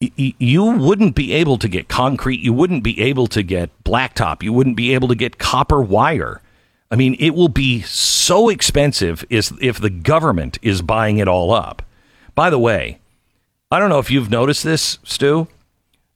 y- 0.01 0.35
you 0.39 0.65
wouldn't 0.65 1.15
be 1.15 1.33
able 1.33 1.59
to 1.59 1.69
get 1.69 1.89
concrete. 1.89 2.41
You 2.41 2.55
wouldn't 2.55 2.83
be 2.83 3.01
able 3.01 3.27
to 3.29 3.43
get 3.43 3.71
blacktop. 3.85 4.43
You 4.43 4.53
wouldn't 4.53 4.77
be 4.77 4.95
able 4.95 5.09
to 5.09 5.15
get 5.15 5.39
copper 5.39 5.83
wire. 5.83 6.41
I 6.91 6.97
mean, 6.97 7.17
it 7.21 7.31
will 7.31 7.49
be 7.49 7.83
so 7.83 8.49
expensive 8.49 9.25
if, 9.31 9.53
if 9.63 9.79
the 9.79 9.91
government 9.91 10.59
is 10.63 10.83
buying 10.83 11.19
it 11.19 11.29
all 11.29 11.53
up. 11.53 11.83
By 12.35 12.51
the 12.51 12.59
way, 12.59 12.99
I 13.71 13.79
don't 13.79 13.91
know 13.91 13.99
if 13.99 14.11
you've 14.11 14.31
noticed 14.31 14.65
this, 14.65 14.99
Stu, 15.05 15.47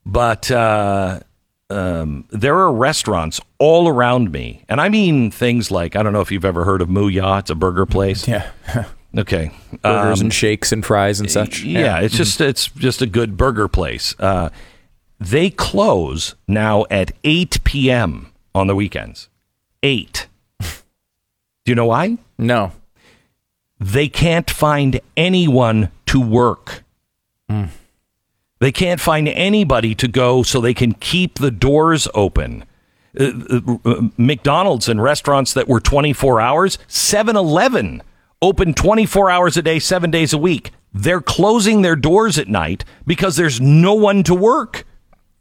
but 0.04 0.50
uh, 0.50 1.20
um, 1.74 2.24
there 2.30 2.56
are 2.56 2.72
restaurants 2.72 3.40
all 3.58 3.88
around 3.88 4.30
me, 4.32 4.64
and 4.68 4.80
I 4.80 4.88
mean 4.88 5.30
things 5.30 5.70
like 5.70 5.96
I 5.96 6.02
don't 6.02 6.12
know 6.12 6.20
if 6.20 6.30
you've 6.32 6.44
ever 6.44 6.64
heard 6.64 6.80
of 6.80 6.88
Mooyah. 6.88 7.40
It's 7.40 7.50
a 7.50 7.54
burger 7.54 7.86
place. 7.86 8.26
Yeah. 8.28 8.50
Okay. 9.16 9.52
Burgers 9.82 10.18
Um, 10.20 10.24
and 10.26 10.34
shakes 10.34 10.72
and 10.72 10.84
fries 10.84 11.20
and 11.20 11.30
such. 11.30 11.62
yeah, 11.62 12.00
it's 12.00 12.16
just 12.16 12.40
it's 12.40 12.66
just 12.66 13.00
a 13.00 13.06
good 13.06 13.36
burger 13.36 13.68
place. 13.68 14.12
Uh, 14.18 14.48
they 15.20 15.50
close 15.50 16.34
now 16.48 16.84
at 16.90 17.12
eight 17.22 17.62
p.m. 17.62 18.32
on 18.56 18.66
the 18.66 18.74
weekends. 18.74 19.28
Eight. 19.84 20.26
Do 20.58 20.66
you 21.66 21.76
know 21.76 21.86
why? 21.86 22.18
No. 22.38 22.72
They 23.78 24.08
can't 24.08 24.50
find 24.50 24.98
anyone 25.16 25.92
to 26.06 26.20
work. 26.20 26.82
They 28.64 28.72
can't 28.72 28.98
find 28.98 29.28
anybody 29.28 29.94
to 29.96 30.08
go 30.08 30.42
so 30.42 30.58
they 30.58 30.72
can 30.72 30.94
keep 30.94 31.34
the 31.34 31.50
doors 31.50 32.08
open. 32.14 32.64
Uh, 33.14 33.30
uh, 33.50 33.76
uh, 33.84 34.02
McDonald's 34.16 34.88
and 34.88 35.02
restaurants 35.02 35.52
that 35.52 35.68
were 35.68 35.80
24 35.80 36.40
hours, 36.40 36.78
7 36.88 37.36
Eleven 37.36 38.02
open 38.40 38.72
24 38.72 39.30
hours 39.30 39.58
a 39.58 39.62
day, 39.62 39.78
seven 39.78 40.10
days 40.10 40.32
a 40.32 40.38
week. 40.38 40.70
They're 40.94 41.20
closing 41.20 41.82
their 41.82 41.94
doors 41.94 42.38
at 42.38 42.48
night 42.48 42.86
because 43.06 43.36
there's 43.36 43.60
no 43.60 43.92
one 43.92 44.22
to 44.22 44.34
work. 44.34 44.86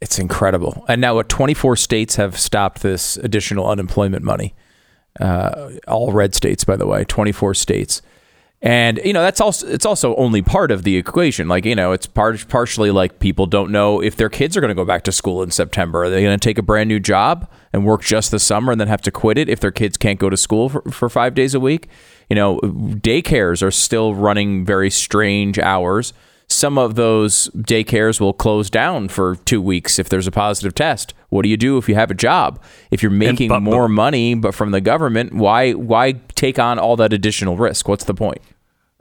It's 0.02 0.18
incredible. 0.18 0.84
And 0.86 1.00
now, 1.00 1.14
what 1.14 1.30
24 1.30 1.76
states 1.76 2.16
have 2.16 2.38
stopped 2.38 2.82
this 2.82 3.16
additional 3.16 3.66
unemployment 3.66 4.22
money. 4.22 4.54
Uh, 5.18 5.70
all 5.88 6.12
red 6.12 6.34
states, 6.34 6.64
by 6.64 6.76
the 6.76 6.86
way, 6.86 7.04
24 7.04 7.54
states. 7.54 8.02
And 8.64 8.98
you 9.04 9.12
know 9.12 9.20
that's 9.20 9.42
also 9.42 9.68
it's 9.68 9.84
also 9.84 10.16
only 10.16 10.40
part 10.40 10.70
of 10.70 10.84
the 10.84 10.96
equation. 10.96 11.48
Like 11.48 11.66
you 11.66 11.74
know, 11.74 11.92
it's 11.92 12.06
part 12.06 12.48
partially 12.48 12.90
like 12.90 13.18
people 13.18 13.44
don't 13.44 13.70
know 13.70 14.00
if 14.00 14.16
their 14.16 14.30
kids 14.30 14.56
are 14.56 14.62
going 14.62 14.70
to 14.70 14.74
go 14.74 14.86
back 14.86 15.04
to 15.04 15.12
school 15.12 15.42
in 15.42 15.50
September. 15.50 16.04
Are 16.04 16.10
they 16.10 16.22
going 16.22 16.38
to 16.38 16.42
take 16.42 16.56
a 16.56 16.62
brand 16.62 16.88
new 16.88 16.98
job 16.98 17.46
and 17.74 17.84
work 17.84 18.02
just 18.02 18.30
the 18.30 18.38
summer 18.38 18.72
and 18.72 18.80
then 18.80 18.88
have 18.88 19.02
to 19.02 19.10
quit 19.10 19.36
it 19.36 19.50
if 19.50 19.60
their 19.60 19.70
kids 19.70 19.98
can't 19.98 20.18
go 20.18 20.30
to 20.30 20.36
school 20.38 20.70
for, 20.70 20.80
for 20.90 21.10
five 21.10 21.34
days 21.34 21.52
a 21.52 21.60
week? 21.60 21.88
You 22.30 22.36
know, 22.36 22.58
daycares 22.60 23.62
are 23.62 23.70
still 23.70 24.14
running 24.14 24.64
very 24.64 24.88
strange 24.88 25.58
hours. 25.58 26.14
Some 26.48 26.78
of 26.78 26.94
those 26.94 27.50
daycares 27.50 28.18
will 28.18 28.32
close 28.32 28.70
down 28.70 29.08
for 29.08 29.36
two 29.36 29.60
weeks 29.60 29.98
if 29.98 30.08
there's 30.08 30.26
a 30.26 30.30
positive 30.30 30.74
test. 30.74 31.12
What 31.28 31.42
do 31.42 31.50
you 31.50 31.58
do 31.58 31.76
if 31.76 31.86
you 31.86 31.96
have 31.96 32.10
a 32.10 32.14
job? 32.14 32.62
If 32.90 33.02
you're 33.02 33.10
making 33.10 33.48
but- 33.48 33.60
more 33.60 33.90
money 33.90 34.34
but 34.34 34.54
from 34.54 34.70
the 34.70 34.80
government, 34.80 35.34
why 35.34 35.72
why 35.72 36.12
take 36.34 36.58
on 36.58 36.78
all 36.78 36.96
that 36.96 37.12
additional 37.12 37.58
risk? 37.58 37.88
What's 37.88 38.04
the 38.04 38.14
point? 38.14 38.40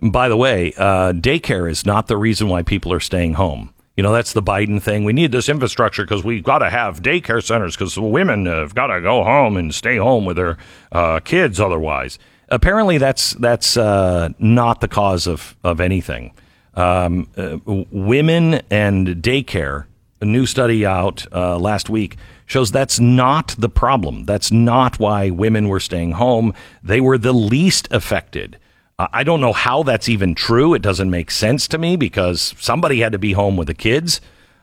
By 0.03 0.27
the 0.27 0.35
way, 0.35 0.73
uh, 0.75 1.13
daycare 1.13 1.71
is 1.71 1.85
not 1.85 2.07
the 2.07 2.17
reason 2.17 2.49
why 2.49 2.61
people 2.61 2.91
are 2.91 2.99
staying 2.99 3.35
home. 3.35 3.73
You 3.95 4.03
know, 4.03 4.11
that's 4.11 4.33
the 4.33 4.43
Biden 4.43 4.81
thing. 4.81 5.05
We 5.05 5.13
need 5.13 5.31
this 5.31 5.47
infrastructure 5.47 6.03
because 6.03 6.25
we've 6.25 6.43
got 6.43 6.59
to 6.59 6.69
have 6.69 7.01
daycare 7.01 7.41
centers 7.41 7.77
because 7.77 7.97
women 7.97 8.45
have 8.47 8.75
got 8.75 8.87
to 8.87 8.99
go 8.99 9.23
home 9.23 9.55
and 9.55 9.73
stay 9.73 9.95
home 9.95 10.25
with 10.25 10.35
their 10.35 10.57
uh, 10.91 11.21
kids 11.21 11.57
otherwise. 11.57 12.19
Apparently, 12.49 12.97
that's 12.97 13.31
that's 13.33 13.77
uh, 13.77 14.29
not 14.39 14.81
the 14.81 14.89
cause 14.89 15.25
of, 15.25 15.55
of 15.63 15.79
anything. 15.79 16.33
Um, 16.73 17.29
uh, 17.37 17.59
women 17.65 18.55
and 18.69 19.07
daycare, 19.07 19.85
a 20.19 20.25
new 20.25 20.45
study 20.45 20.85
out 20.85 21.25
uh, 21.31 21.57
last 21.57 21.89
week 21.89 22.17
shows 22.45 22.71
that's 22.71 22.99
not 22.99 23.55
the 23.57 23.69
problem. 23.69 24.25
That's 24.25 24.51
not 24.51 24.99
why 24.99 25.29
women 25.29 25.69
were 25.69 25.79
staying 25.79 26.13
home. 26.13 26.53
They 26.83 26.99
were 26.99 27.17
the 27.17 27.31
least 27.31 27.87
affected. 27.89 28.57
Uh, 28.99 29.07
I 29.11 29.23
don't 29.23 29.41
know 29.41 29.53
how 29.53 29.83
that's 29.83 30.07
even 30.07 30.35
true. 30.35 30.73
It 30.73 30.81
doesn't 30.81 31.09
make 31.09 31.31
sense 31.31 31.67
to 31.69 31.77
me 31.77 31.95
because 31.95 32.53
somebody 32.59 32.99
had 32.99 33.11
to 33.13 33.19
be 33.19 33.33
home 33.33 33.57
with 33.57 33.67
the 33.67 33.73
kids. 33.73 34.21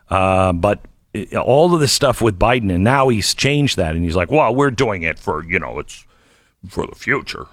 Uh, 0.09 0.53
but 0.53 0.81
it- 1.13 1.35
all 1.35 1.75
of 1.75 1.81
this 1.81 1.93
stuff 1.93 2.21
with 2.23 2.39
Biden, 2.39 2.73
and 2.73 2.85
now 2.85 3.09
he's 3.09 3.35
changed 3.35 3.77
that, 3.77 3.95
and 3.97 4.05
he's 4.05 4.15
like, 4.17 4.31
"Well, 4.31 4.55
we're 4.55 4.71
doing 4.71 5.03
it 5.03 5.19
for 5.19 5.45
you 5.45 5.59
know, 5.59 5.79
it's 5.81 6.05
for 6.69 6.87
the 6.87 6.95
future." 6.95 7.47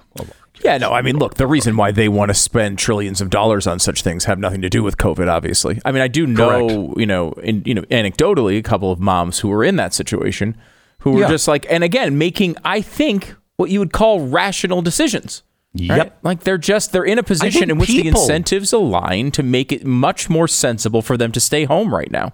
Yeah, 0.63 0.79
no, 0.79 0.91
I 0.91 1.03
mean, 1.03 1.17
look, 1.17 1.35
the 1.35 1.45
reason 1.45 1.77
why 1.77 1.91
they 1.91 2.09
want 2.09 2.29
to 2.29 2.33
spend 2.33 2.79
trillions 2.79 3.21
of 3.21 3.29
dollars 3.29 3.67
on 3.67 3.77
such 3.77 4.01
things 4.01 4.25
have 4.25 4.39
nothing 4.39 4.61
to 4.63 4.69
do 4.69 4.81
with 4.81 4.97
COVID, 4.97 5.27
obviously. 5.29 5.79
I 5.85 5.91
mean, 5.91 6.01
I 6.01 6.07
do 6.07 6.25
know, 6.25 6.95
you 6.97 7.05
know, 7.05 7.31
in, 7.43 7.61
you 7.63 7.75
know, 7.75 7.83
anecdotally, 7.83 8.57
a 8.57 8.63
couple 8.63 8.91
of 8.91 8.99
moms 8.99 9.37
who 9.39 9.49
were 9.49 9.63
in 9.63 9.75
that 9.75 9.93
situation 9.93 10.57
who 11.01 11.11
were 11.11 11.21
Yeah. 11.21 11.27
just 11.27 11.47
like, 11.47 11.67
and 11.69 11.83
again, 11.83 12.17
making, 12.17 12.55
I 12.65 12.81
think, 12.81 13.35
what 13.57 13.69
you 13.69 13.77
would 13.79 13.93
call 13.93 14.21
rational 14.27 14.81
decisions. 14.81 15.43
Right? 15.79 15.97
Yep. 15.97 16.19
Like 16.23 16.39
they're 16.41 16.57
just, 16.57 16.91
they're 16.91 17.05
in 17.05 17.19
a 17.19 17.23
position 17.23 17.69
in 17.69 17.77
which 17.77 17.89
the 17.89 18.07
incentives 18.07 18.73
align 18.73 19.31
to 19.31 19.43
make 19.43 19.71
it 19.71 19.85
much 19.85 20.29
more 20.29 20.47
sensible 20.47 21.01
for 21.01 21.17
them 21.17 21.31
to 21.31 21.39
stay 21.39 21.65
home 21.65 21.93
right 21.93 22.11
now. 22.11 22.33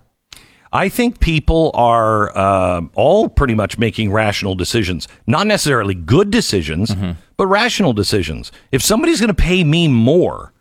I 0.73 0.89
think 0.89 1.19
people 1.19 1.69
are 1.75 2.35
uh, 2.35 2.81
all 2.95 3.29
pretty 3.29 3.53
much 3.53 3.77
making 3.77 4.11
rational 4.11 4.55
decisions, 4.55 5.07
not 5.27 5.45
necessarily 5.45 5.93
good 5.93 6.31
decisions, 6.31 6.89
mm-hmm. 6.89 7.11
but 7.37 7.45
rational 7.45 7.93
decisions. 7.93 8.51
If 8.71 8.81
somebody's 8.81 9.19
going 9.19 9.27
to 9.27 9.35
pay 9.35 9.63
me 9.63 9.87
more 9.87 10.51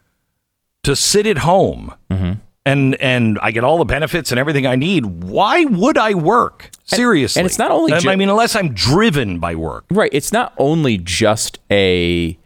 to 0.82 0.94
sit 0.94 1.26
at 1.26 1.38
home 1.38 1.94
mm-hmm. 2.10 2.32
and 2.66 2.94
and 2.96 3.38
I 3.40 3.52
get 3.52 3.64
all 3.64 3.78
the 3.78 3.86
benefits 3.86 4.30
and 4.30 4.38
everything 4.38 4.66
I 4.66 4.76
need, 4.76 5.06
why 5.06 5.64
would 5.64 5.96
I 5.96 6.12
work? 6.12 6.70
Seriously, 6.84 7.40
and 7.40 7.46
it's 7.46 7.58
not 7.58 7.70
only 7.70 7.94
um, 7.94 8.06
I 8.06 8.14
mean, 8.14 8.28
unless 8.28 8.54
I'm 8.54 8.74
driven 8.74 9.38
by 9.38 9.54
work. 9.54 9.86
Right. 9.90 10.10
It's 10.12 10.30
not 10.30 10.52
only 10.58 10.98
just 10.98 11.58
a 11.70 12.36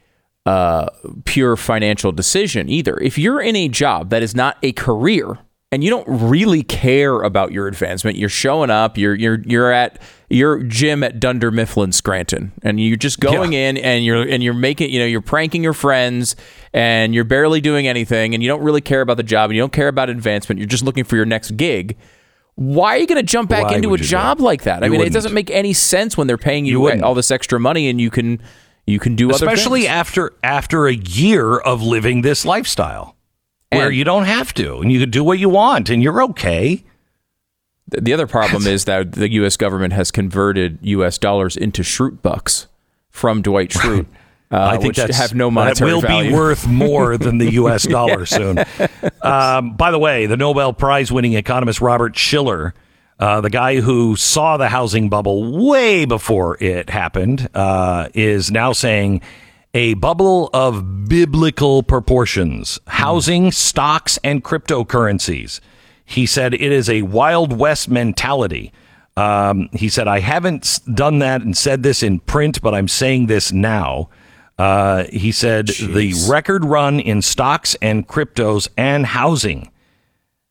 uh, 0.46 0.88
pure 1.24 1.56
financial 1.56 2.12
decision 2.12 2.68
either. 2.68 2.96
If 3.02 3.18
you're 3.18 3.40
in 3.40 3.56
a 3.56 3.68
job 3.68 4.10
that 4.10 4.22
is 4.22 4.34
not 4.34 4.56
a 4.62 4.72
career 4.72 5.38
and 5.72 5.82
you 5.82 5.90
don't 5.90 6.06
really 6.08 6.62
care 6.62 7.20
about 7.22 7.50
your 7.52 7.66
advancement, 7.66 8.16
you're 8.16 8.28
showing 8.28 8.70
up, 8.70 8.96
you're 8.96 9.14
you're 9.14 9.40
you're 9.44 9.72
at 9.72 10.00
your 10.30 10.62
gym 10.62 11.02
at 11.02 11.18
Dunder 11.20 11.50
Mifflin 11.50 11.92
Scranton, 11.92 12.52
and 12.62 12.80
you're 12.80 12.96
just 12.96 13.18
going 13.20 13.52
in 13.52 13.76
and 13.76 14.04
you're 14.04 14.22
and 14.22 14.42
you're 14.42 14.54
making 14.54 14.90
you 14.90 15.00
know 15.00 15.06
you're 15.06 15.20
pranking 15.20 15.62
your 15.64 15.72
friends 15.74 16.36
and 16.72 17.14
you're 17.14 17.24
barely 17.24 17.60
doing 17.60 17.88
anything 17.88 18.32
and 18.32 18.42
you 18.42 18.48
don't 18.48 18.62
really 18.62 18.80
care 18.80 19.00
about 19.00 19.16
the 19.16 19.22
job 19.24 19.50
and 19.50 19.56
you 19.56 19.62
don't 19.62 19.72
care 19.72 19.88
about 19.88 20.08
advancement. 20.08 20.60
You're 20.60 20.68
just 20.68 20.84
looking 20.84 21.04
for 21.04 21.16
your 21.16 21.26
next 21.26 21.56
gig. 21.56 21.96
Why 22.54 22.96
are 22.96 22.98
you 22.98 23.06
going 23.06 23.18
to 23.20 23.22
jump 23.22 23.50
back 23.50 23.64
Why 23.64 23.74
into 23.74 23.88
a 23.88 23.90
would 23.90 24.00
you 24.00 24.06
do 24.06 24.10
job 24.10 24.40
like 24.40 24.62
that? 24.62 24.82
I 24.82 24.86
You 24.86 24.92
mean, 24.92 25.00
it 25.00 25.04
wouldn't. 25.04 25.14
doesn't 25.14 25.34
make 25.34 25.50
any 25.50 25.74
sense 25.74 26.16
when 26.16 26.26
they're 26.26 26.38
paying 26.38 26.64
you, 26.64 26.88
You 26.88 27.02
all 27.02 27.14
this 27.14 27.30
extra 27.30 27.60
money 27.60 27.88
and 27.88 28.00
you 28.00 28.08
can 28.10 28.40
you 28.86 28.98
can 28.98 29.16
do 29.16 29.30
especially 29.30 29.86
after 29.88 30.32
after 30.42 30.86
a 30.86 30.94
year 30.94 31.56
of 31.58 31.82
living 31.82 32.22
this 32.22 32.44
lifestyle 32.44 33.16
where 33.72 33.90
you 33.90 34.04
don't 34.04 34.24
have 34.24 34.54
to 34.54 34.78
and 34.78 34.90
you 34.92 35.00
can 35.00 35.10
do 35.10 35.22
what 35.24 35.38
you 35.38 35.48
want 35.48 35.90
and 35.90 36.02
you're 36.02 36.22
okay. 36.22 36.84
The- 37.88 38.00
The 38.00 38.12
other 38.12 38.26
problem 38.26 38.66
is 38.66 38.84
that 38.86 39.12
the 39.12 39.30
U.S. 39.32 39.56
government 39.56 39.92
has 39.92 40.10
converted 40.10 40.78
U.S. 40.82 41.18
dollars 41.18 41.56
into 41.56 41.82
Schrute 41.82 42.22
bucks 42.22 42.68
from 43.10 43.42
Dwight 43.42 43.70
Schrute. 43.70 44.06
Uh, 44.50 44.60
I 44.62 44.72
think 44.76 44.88
which 44.90 44.96
that's, 44.98 45.16
have 45.18 45.34
no 45.34 45.50
monetary 45.50 45.90
that 45.90 45.94
will 45.96 46.00
value. 46.02 46.30
be 46.30 46.36
worth 46.36 46.66
more 46.68 47.18
than 47.18 47.38
the 47.38 47.50
U.S. 47.62 47.84
dollar 47.86 48.24
soon. 48.26 48.58
Um, 49.22 49.74
by 49.76 49.90
the 49.90 49.98
way, 49.98 50.26
the 50.26 50.36
Nobel 50.36 50.72
Prize-winning 50.72 51.32
economist 51.32 51.80
Robert 51.80 52.16
Shiller, 52.16 52.74
uh, 53.18 53.40
the 53.40 53.50
guy 53.50 53.80
who 53.80 54.16
saw 54.16 54.56
the 54.56 54.68
housing 54.68 55.08
bubble 55.08 55.66
way 55.66 56.04
before 56.04 56.62
it 56.62 56.90
happened, 56.90 57.48
uh, 57.54 58.08
is 58.14 58.50
now 58.50 58.72
saying 58.72 59.22
a 59.74 59.94
bubble 59.94 60.50
of 60.52 61.08
biblical 61.08 61.82
proportions: 61.82 62.78
housing, 62.86 63.50
stocks, 63.50 64.18
and 64.22 64.44
cryptocurrencies. 64.44 65.60
He 66.04 66.26
said 66.26 66.54
it 66.54 66.60
is 66.60 66.88
a 66.88 67.02
Wild 67.02 67.56
West 67.56 67.88
mentality. 67.88 68.72
Um, 69.16 69.70
he 69.72 69.88
said, 69.88 70.08
I 70.08 70.20
haven't 70.20 70.80
done 70.92 71.20
that 71.20 71.40
and 71.40 71.56
said 71.56 71.82
this 71.82 72.02
in 72.02 72.20
print, 72.20 72.60
but 72.60 72.74
I'm 72.74 72.86
saying 72.86 73.26
this 73.26 73.50
now. 73.50 74.10
Uh, 74.58 75.04
he 75.04 75.32
said 75.32 75.68
the 75.68 76.14
record 76.28 76.64
run 76.64 77.00
in 77.00 77.22
stocks 77.22 77.76
and 77.82 78.06
cryptos 78.06 78.68
and 78.76 79.04
housing 79.06 79.70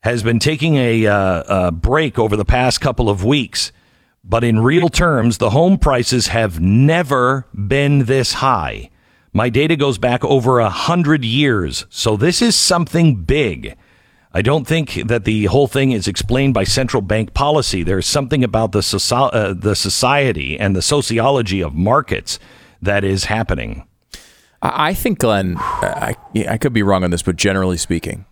has 0.05 0.21
been 0.21 0.37
taking 0.37 0.75
a, 0.75 1.07
uh, 1.07 1.43
a 1.47 1.71
break 1.71 2.19
over 2.19 2.37
the 2.37 2.45
past 2.45 2.79
couple 2.79 3.09
of 3.09 3.25
weeks. 3.25 3.71
But 4.23 4.43
in 4.43 4.59
real 4.59 4.87
terms, 4.87 5.39
the 5.39 5.49
home 5.49 5.79
prices 5.79 6.27
have 6.27 6.59
never 6.59 7.47
been 7.53 8.05
this 8.05 8.33
high. 8.33 8.91
My 9.33 9.49
data 9.49 9.75
goes 9.75 9.97
back 9.97 10.23
over 10.23 10.59
a 10.59 10.69
hundred 10.69 11.25
years. 11.25 11.87
So 11.89 12.17
this 12.17 12.43
is 12.43 12.55
something 12.55 13.23
big. 13.23 13.75
I 14.31 14.43
don't 14.43 14.67
think 14.67 14.93
that 15.07 15.25
the 15.25 15.45
whole 15.45 15.67
thing 15.67 15.91
is 15.91 16.07
explained 16.07 16.53
by 16.53 16.65
central 16.65 17.01
bank 17.01 17.33
policy. 17.33 17.81
There's 17.81 18.05
something 18.05 18.43
about 18.43 18.73
the, 18.73 18.83
uh, 19.11 19.55
the 19.55 19.75
society 19.75 20.59
and 20.59 20.75
the 20.75 20.83
sociology 20.83 21.63
of 21.63 21.73
markets 21.73 22.37
that 22.79 23.03
is 23.03 23.25
happening. 23.25 23.87
I 24.61 24.93
think, 24.93 25.17
Glenn, 25.17 25.55
I, 25.57 26.15
I 26.47 26.57
could 26.59 26.73
be 26.73 26.83
wrong 26.83 27.03
on 27.03 27.09
this, 27.09 27.23
but 27.23 27.37
generally 27.37 27.77
speaking, 27.77 28.25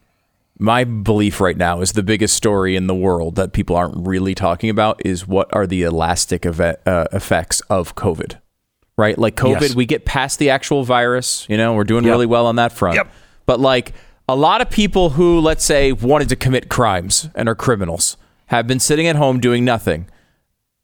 my 0.60 0.84
belief 0.84 1.42
right 1.42 1.58
now 1.58 1.82
is 1.82 1.94
the 1.94 2.04
biggest 2.04 2.36
story 2.36 2.76
in 2.76 2.88
the 2.88 2.96
world 2.96 3.36
that 3.36 3.54
people 3.54 3.76
aren't 3.76 4.08
really 4.08 4.36
talking 4.36 4.70
about 4.70 5.04
is 5.06 5.28
what 5.28 5.54
are 5.54 5.66
the 5.68 5.82
elastic 5.84 6.46
uh, 6.46 6.76
effects 7.12 7.62
of 7.70 7.96
COVID, 7.96 8.40
right? 8.98 9.18
Like 9.18 9.36
COVID, 9.36 9.62
Yes. 9.62 9.76
we 9.76 9.86
get 9.86 10.06
past 10.06 10.40
the 10.40 10.50
actual 10.52 10.84
virus, 10.84 11.46
you 11.50 11.58
know, 11.58 11.74
we're 11.74 11.84
doing 11.84 12.04
Yep. 12.04 12.12
really 12.12 12.26
well 12.28 12.46
on 12.46 12.56
that 12.58 12.72
front. 12.72 12.96
Yep. 12.96 13.12
But 13.46 13.60
like 13.60 13.94
a 14.30 14.36
lot 14.36 14.62
of 14.62 14.70
people 14.70 15.10
who, 15.12 15.40
let's 15.40 15.66
say, 15.66 15.92
wanted 15.92 16.30
to 16.30 16.36
commit 16.36 16.70
crimes 16.70 17.30
and 17.36 17.50
are 17.50 17.56
criminals 17.56 18.16
have 18.48 18.68
been 18.68 18.80
sitting 18.80 19.08
at 19.08 19.16
home 19.16 19.40
doing 19.40 19.66
nothing 19.66 20.08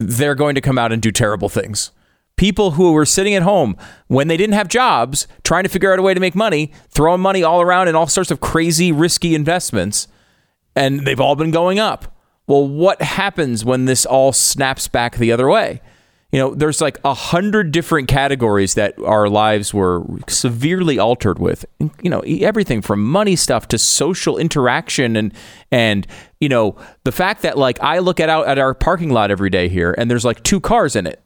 they're 0.02 0.36
going 0.36 0.56
to 0.56 0.62
come 0.62 0.78
out 0.78 0.94
and 0.94 1.02
do 1.02 1.12
terrible 1.12 1.50
things. 1.50 1.92
People 2.40 2.72
who 2.72 2.94
were 2.94 3.06
sitting 3.06 3.36
at 3.36 3.44
home 3.44 3.76
when 4.08 4.30
they 4.30 4.38
didn't 4.38 4.54
have 4.54 4.70
jobs, 4.70 5.28
trying 5.44 5.64
to 5.64 5.70
figure 5.70 5.92
out 5.92 6.00
a 6.00 6.02
way 6.02 6.14
to 6.14 6.22
make 6.22 6.36
money, 6.36 6.72
throwing 6.88 7.20
money 7.20 7.44
all 7.44 7.60
around 7.60 7.90
in 7.90 7.96
all 7.96 8.08
sorts 8.08 8.32
of 8.32 8.40
crazy, 8.40 8.94
risky 8.94 9.36
investments, 9.36 10.08
and 10.74 11.06
they've 11.06 11.20
all 11.20 11.36
been 11.36 11.52
going 11.52 11.80
up. 11.80 12.16
Well, 12.48 12.66
what 12.66 13.02
happens 13.02 13.66
when 13.66 13.84
this 13.84 14.06
all 14.06 14.32
snaps 14.32 14.88
back 14.88 15.18
the 15.18 15.34
other 15.34 15.50
way? 15.50 15.82
You 16.32 16.40
know, 16.40 16.56
there's 16.56 16.80
like 16.80 16.98
a 17.04 17.14
hundred 17.14 17.74
different 17.74 18.08
categories 18.08 18.76
that 18.76 18.98
our 19.00 19.28
lives 19.28 19.74
were 19.74 20.06
severely 20.30 20.98
altered 20.98 21.40
with. 21.40 21.66
You 22.02 22.10
know, 22.10 22.22
everything 22.22 22.82
from 22.82 23.04
money 23.04 23.36
stuff 23.36 23.68
to 23.68 23.78
social 23.78 24.38
interaction 24.38 25.18
and 25.18 25.34
and 25.74 26.08
you 26.40 26.48
know 26.48 26.78
the 27.04 27.12
fact 27.12 27.42
that 27.42 27.58
like 27.58 27.82
I 27.82 28.00
look 28.00 28.22
at 28.22 28.30
out 28.30 28.48
at 28.48 28.60
our 28.60 28.74
parking 28.74 29.10
lot 29.10 29.30
every 29.30 29.50
day 29.50 29.68
here 29.68 29.94
and 29.98 30.10
there's 30.10 30.24
like 30.24 30.42
two 30.44 30.62
cars 30.62 30.96
in 30.96 31.06
it. 31.06 31.22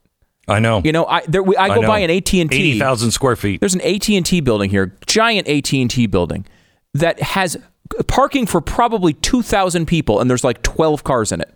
I 0.48 0.60
know. 0.60 0.82
You 0.84 0.92
know, 0.92 1.06
I 1.06 1.22
there, 1.28 1.42
we, 1.44 1.56
I 1.56 1.70
go 1.70 1.82
know. 1.82 1.88
by 1.88 2.00
an 2.00 2.10
AT 2.12 2.34
and 2.34 2.50
T. 2.52 2.58
Eighty 2.58 2.80
thousand 2.80 3.12
square 3.12 3.36
feet. 3.36 3.60
There's 3.60 3.76
an 3.76 3.82
AT 3.82 4.10
and 4.10 4.26
T 4.26 4.42
building 4.42 4.70
here, 4.70 4.96
giant 5.06 5.48
AT 5.48 5.72
and 5.74 5.90
T 5.90 6.06
building 6.08 6.46
that 6.94 7.22
has 7.22 7.58
parking 8.08 8.46
for 8.46 8.60
probably 8.62 9.14
two 9.14 9.42
thousand 9.42 9.86
people, 9.86 10.20
and 10.20 10.30
there's 10.30 10.44
like 10.44 10.62
twelve 10.62 11.04
cars 11.04 11.32
in 11.32 11.40
it. 11.42 11.54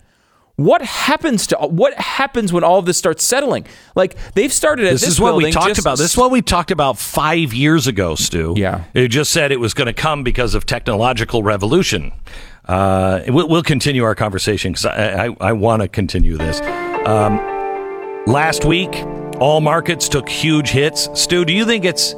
What 0.55 0.81
happens 0.81 1.45
to 1.47 1.57
what 1.57 1.93
happens 1.95 2.51
when 2.51 2.64
all 2.64 2.80
of 2.80 2.85
this 2.85 2.97
starts 2.97 3.23
settling? 3.23 3.68
Like 3.95 4.15
they've 4.34 4.51
started 4.51 4.85
at 4.88 4.93
This, 4.93 5.01
this, 5.01 5.09
is 5.11 5.19
what 5.22 5.35
we 5.35 5.51
talked 5.51 5.68
just- 5.68 5.81
about. 5.81 5.97
This 5.99 6.11
is 6.11 6.18
what 6.18 6.31
we 6.31 6.41
talked 6.41 6.72
about 6.72 6.97
five 6.97 7.53
years 7.53 7.85
ago, 7.85 8.15
Stu. 8.15 8.55
Yeah. 8.57 8.85
It 8.95 9.09
just 9.09 9.31
said 9.31 9.51
it 9.51 9.59
was 9.59 9.76
going 9.76 9.85
to 9.85 9.93
come 9.93 10.23
because 10.23 10.55
of 10.55 10.65
technological 10.65 11.43
revolution. 11.43 12.11
Uh, 12.65 13.22
we'll, 13.27 13.47
we'll 13.47 13.64
continue 13.64 14.03
our 14.03 14.15
conversation 14.15 14.72
because 14.72 14.85
I, 14.88 15.27
I, 15.27 15.38
I 15.39 15.53
want 15.53 15.84
to 15.84 15.88
continue 15.88 16.38
this. 16.38 16.59
Um, 17.05 17.38
last 18.27 18.65
week, 18.65 18.93
all 19.39 19.61
markets 19.61 20.09
took 20.09 20.27
huge 20.29 20.69
hits. 20.69 21.09
Stu, 21.19 21.45
do 21.45 21.53
you 21.53 21.65
think 21.65 21.85
it's 21.85 22.13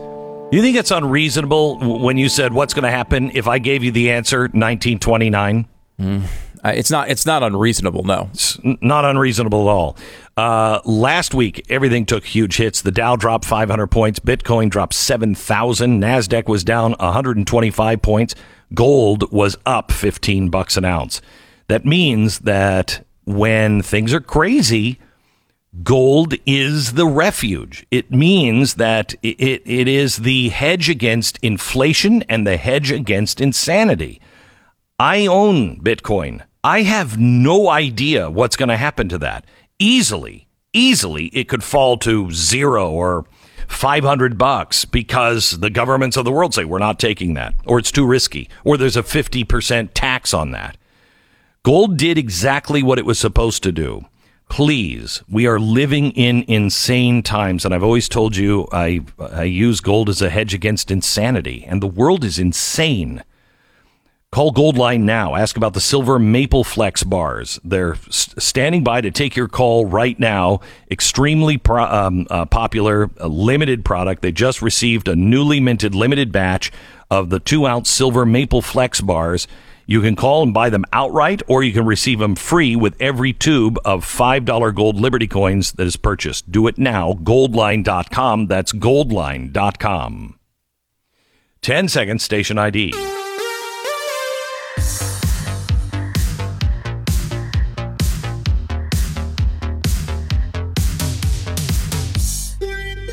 you 0.51 0.61
think 0.61 0.75
it's 0.77 0.91
unreasonable 0.91 1.99
when 1.99 2.17
you 2.17 2.27
said 2.27 2.51
what's 2.53 2.73
going 2.73 2.83
to 2.83 2.91
happen 2.91 3.31
if 3.35 3.47
I 3.47 3.59
gave 3.59 3.83
you 3.83 3.91
the 3.91 4.11
answer 4.11 4.39
1929? 4.39 5.67
Uh, 6.01 6.69
it's 6.75 6.89
not. 6.91 7.09
It's 7.09 7.25
not 7.25 7.43
unreasonable. 7.43 8.03
No, 8.03 8.29
It's 8.33 8.57
not 8.63 9.05
unreasonable 9.05 9.69
at 9.69 9.71
all. 9.71 9.97
Uh, 10.35 10.79
last 10.85 11.33
week, 11.33 11.65
everything 11.69 12.05
took 12.05 12.25
huge 12.25 12.57
hits. 12.57 12.81
The 12.81 12.91
Dow 12.91 13.15
dropped 13.15 13.45
500 13.45 13.87
points. 13.87 14.19
Bitcoin 14.19 14.69
dropped 14.69 14.93
7,000. 14.93 16.01
Nasdaq 16.01 16.47
was 16.47 16.63
down 16.63 16.93
125 16.99 18.01
points. 18.01 18.35
Gold 18.73 19.31
was 19.31 19.57
up 19.65 19.91
15 19.91 20.49
bucks 20.49 20.77
an 20.77 20.85
ounce. 20.85 21.21
That 21.67 21.85
means 21.85 22.39
that 22.39 23.05
when 23.25 23.81
things 23.81 24.13
are 24.13 24.21
crazy, 24.21 24.99
gold 25.83 26.33
is 26.45 26.93
the 26.93 27.07
refuge. 27.07 27.85
It 27.91 28.11
means 28.11 28.75
that 28.75 29.13
it, 29.21 29.61
it, 29.65 29.87
is 29.87 30.17
the 30.17 30.49
hedge 30.49 30.89
against 30.89 31.37
inflation 31.41 32.23
and 32.23 32.45
the 32.45 32.57
hedge 32.57 32.91
against 32.91 33.39
insanity. 33.39 34.19
I 34.99 35.27
own 35.27 35.79
Bitcoin. 35.81 36.43
I 36.63 36.81
have 36.81 37.17
no 37.17 37.69
idea 37.69 38.29
what's 38.29 38.55
going 38.55 38.69
to 38.69 38.77
happen 38.77 39.07
to 39.09 39.17
that. 39.19 39.45
Easily, 39.77 40.47
easily, 40.73 41.27
it 41.27 41.47
could 41.47 41.63
fall 41.63 41.97
to 41.99 42.31
zero 42.31 42.89
or 42.89 43.25
500 43.67 44.37
bucks 44.37 44.83
because 44.83 45.51
the 45.51 45.69
governments 45.69 46.17
of 46.17 46.25
the 46.25 46.31
world 46.31 46.53
say 46.53 46.65
we're 46.65 46.79
not 46.79 46.99
taking 46.99 47.35
that, 47.35 47.53
or 47.65 47.79
it's 47.79 47.91
too 47.91 48.05
risky, 48.05 48.49
or 48.65 48.75
there's 48.75 48.97
a 48.97 49.03
50% 49.03 49.91
tax 49.93 50.33
on 50.33 50.51
that. 50.51 50.75
Gold 51.63 51.97
did 51.97 52.17
exactly 52.17 52.83
what 52.83 52.99
it 52.99 53.05
was 53.05 53.19
supposed 53.19 53.63
to 53.63 53.71
do. 53.71 54.05
Please, 54.49 55.23
we 55.29 55.45
are 55.47 55.59
living 55.59 56.11
in 56.11 56.43
insane 56.47 57.23
times, 57.23 57.63
and 57.63 57.73
I've 57.73 57.83
always 57.83 58.09
told 58.09 58.35
you 58.35 58.67
I, 58.71 59.01
I 59.19 59.43
use 59.43 59.79
gold 59.79 60.09
as 60.09 60.21
a 60.21 60.29
hedge 60.29 60.53
against 60.53 60.91
insanity, 60.91 61.63
and 61.65 61.81
the 61.81 61.87
world 61.87 62.23
is 62.25 62.39
insane. 62.39 63.23
Call 64.31 64.51
Goldline 64.53 65.01
now. 65.01 65.35
Ask 65.35 65.57
about 65.57 65.73
the 65.73 65.81
silver 65.81 66.19
Maple 66.19 66.63
Flex 66.63 67.03
bars. 67.03 67.59
They're 67.63 67.95
standing 68.09 68.83
by 68.83 69.01
to 69.01 69.09
take 69.09 69.35
your 69.35 69.47
call 69.47 69.87
right 69.87 70.19
now. 70.19 70.59
Extremely 70.91 71.57
pro- 71.57 71.85
um, 71.85 72.27
uh, 72.29 72.45
popular, 72.45 73.09
limited 73.19 73.83
product. 73.83 74.21
They 74.21 74.31
just 74.31 74.61
received 74.61 75.07
a 75.07 75.15
newly 75.15 75.59
minted 75.59 75.95
limited 75.95 76.31
batch 76.31 76.71
of 77.09 77.31
the 77.31 77.39
two 77.39 77.65
ounce 77.65 77.89
silver 77.89 78.23
Maple 78.23 78.61
Flex 78.61 79.01
bars. 79.01 79.47
You 79.89 80.01
can 80.01 80.15
call 80.15 80.43
and 80.43 80.53
buy 80.53 80.69
them 80.69 80.85
outright, 80.93 81.41
or 81.47 81.63
you 81.63 81.73
can 81.73 81.83
receive 81.83 82.19
them 82.19 82.35
free 82.35 82.75
with 82.75 82.95
every 83.01 83.33
tube 83.33 83.79
of 83.83 84.05
$5 84.05 84.75
gold 84.75 84.97
Liberty 84.97 85.25
coins 85.25 85.71
that 85.71 85.87
is 85.87 85.95
purchased. 85.95 86.51
Do 86.51 86.67
it 86.67 86.77
now. 86.77 87.13
Goldline.com. 87.13 88.45
That's 88.45 88.71
goldline.com. 88.71 90.39
10 91.63 91.87
seconds, 91.87 92.21
station 92.21 92.59
ID. 92.59 92.91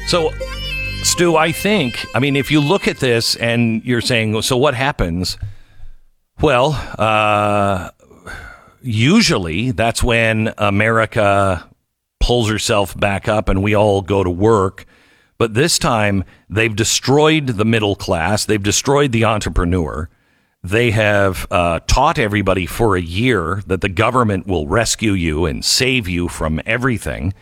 So, 0.08 0.30
Stu, 1.04 1.36
I 1.36 1.52
think, 1.52 2.04
I 2.14 2.18
mean, 2.18 2.36
if 2.36 2.50
you 2.50 2.60
look 2.60 2.86
at 2.86 2.98
this 2.98 3.34
and 3.36 3.82
you're 3.82 4.02
saying, 4.02 4.42
so 4.42 4.58
what 4.58 4.74
happens? 4.74 5.38
Well, 6.40 6.72
uh, 6.98 7.90
usually 8.82 9.70
that's 9.70 10.02
when 10.02 10.52
America 10.58 11.66
pulls 12.20 12.50
herself 12.50 12.98
back 12.98 13.26
up 13.26 13.48
and 13.48 13.62
we 13.62 13.74
all 13.74 14.02
go 14.02 14.22
to 14.22 14.30
work. 14.30 14.84
But 15.38 15.54
this 15.54 15.78
time, 15.78 16.24
they've 16.48 16.74
destroyed 16.74 17.46
the 17.46 17.64
middle 17.64 17.96
class, 17.96 18.44
they've 18.44 18.62
destroyed 18.62 19.12
the 19.12 19.24
entrepreneur. 19.24 20.08
They 20.62 20.90
have 20.90 21.46
uh, 21.50 21.80
taught 21.86 22.18
everybody 22.18 22.66
for 22.66 22.96
a 22.96 23.00
year 23.00 23.62
that 23.66 23.82
the 23.82 23.88
government 23.88 24.46
will 24.46 24.66
rescue 24.66 25.12
you 25.12 25.44
and 25.44 25.64
save 25.64 26.08
you 26.08 26.28
from 26.28 26.60
everything. 26.66 27.34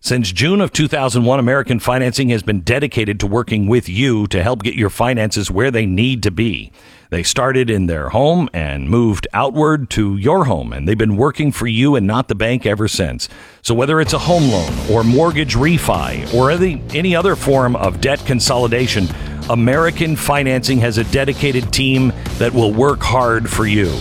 Since 0.00 0.32
June 0.32 0.60
of 0.60 0.72
2001, 0.72 1.38
American 1.38 1.78
Financing 1.78 2.28
has 2.28 2.42
been 2.42 2.60
dedicated 2.60 3.18
to 3.20 3.26
working 3.26 3.66
with 3.66 3.88
you 3.88 4.26
to 4.26 4.42
help 4.42 4.62
get 4.62 4.74
your 4.74 4.90
finances 4.90 5.50
where 5.50 5.70
they 5.70 5.86
need 5.86 6.22
to 6.24 6.30
be. 6.30 6.72
They 7.12 7.22
started 7.22 7.68
in 7.68 7.88
their 7.88 8.08
home 8.08 8.48
and 8.54 8.88
moved 8.88 9.26
outward 9.34 9.90
to 9.90 10.16
your 10.16 10.46
home, 10.46 10.72
and 10.72 10.88
they've 10.88 10.96
been 10.96 11.18
working 11.18 11.52
for 11.52 11.66
you 11.66 11.94
and 11.94 12.06
not 12.06 12.28
the 12.28 12.34
bank 12.34 12.64
ever 12.64 12.88
since. 12.88 13.28
So, 13.60 13.74
whether 13.74 14.00
it's 14.00 14.14
a 14.14 14.18
home 14.18 14.48
loan 14.48 14.72
or 14.90 15.04
mortgage 15.04 15.54
refi 15.54 16.32
or 16.32 16.50
any, 16.50 16.82
any 16.94 17.14
other 17.14 17.36
form 17.36 17.76
of 17.76 18.00
debt 18.00 18.24
consolidation, 18.24 19.08
American 19.50 20.16
Financing 20.16 20.78
has 20.78 20.96
a 20.96 21.04
dedicated 21.04 21.70
team 21.70 22.14
that 22.38 22.54
will 22.54 22.72
work 22.72 23.02
hard 23.02 23.50
for 23.50 23.66
you. 23.66 23.94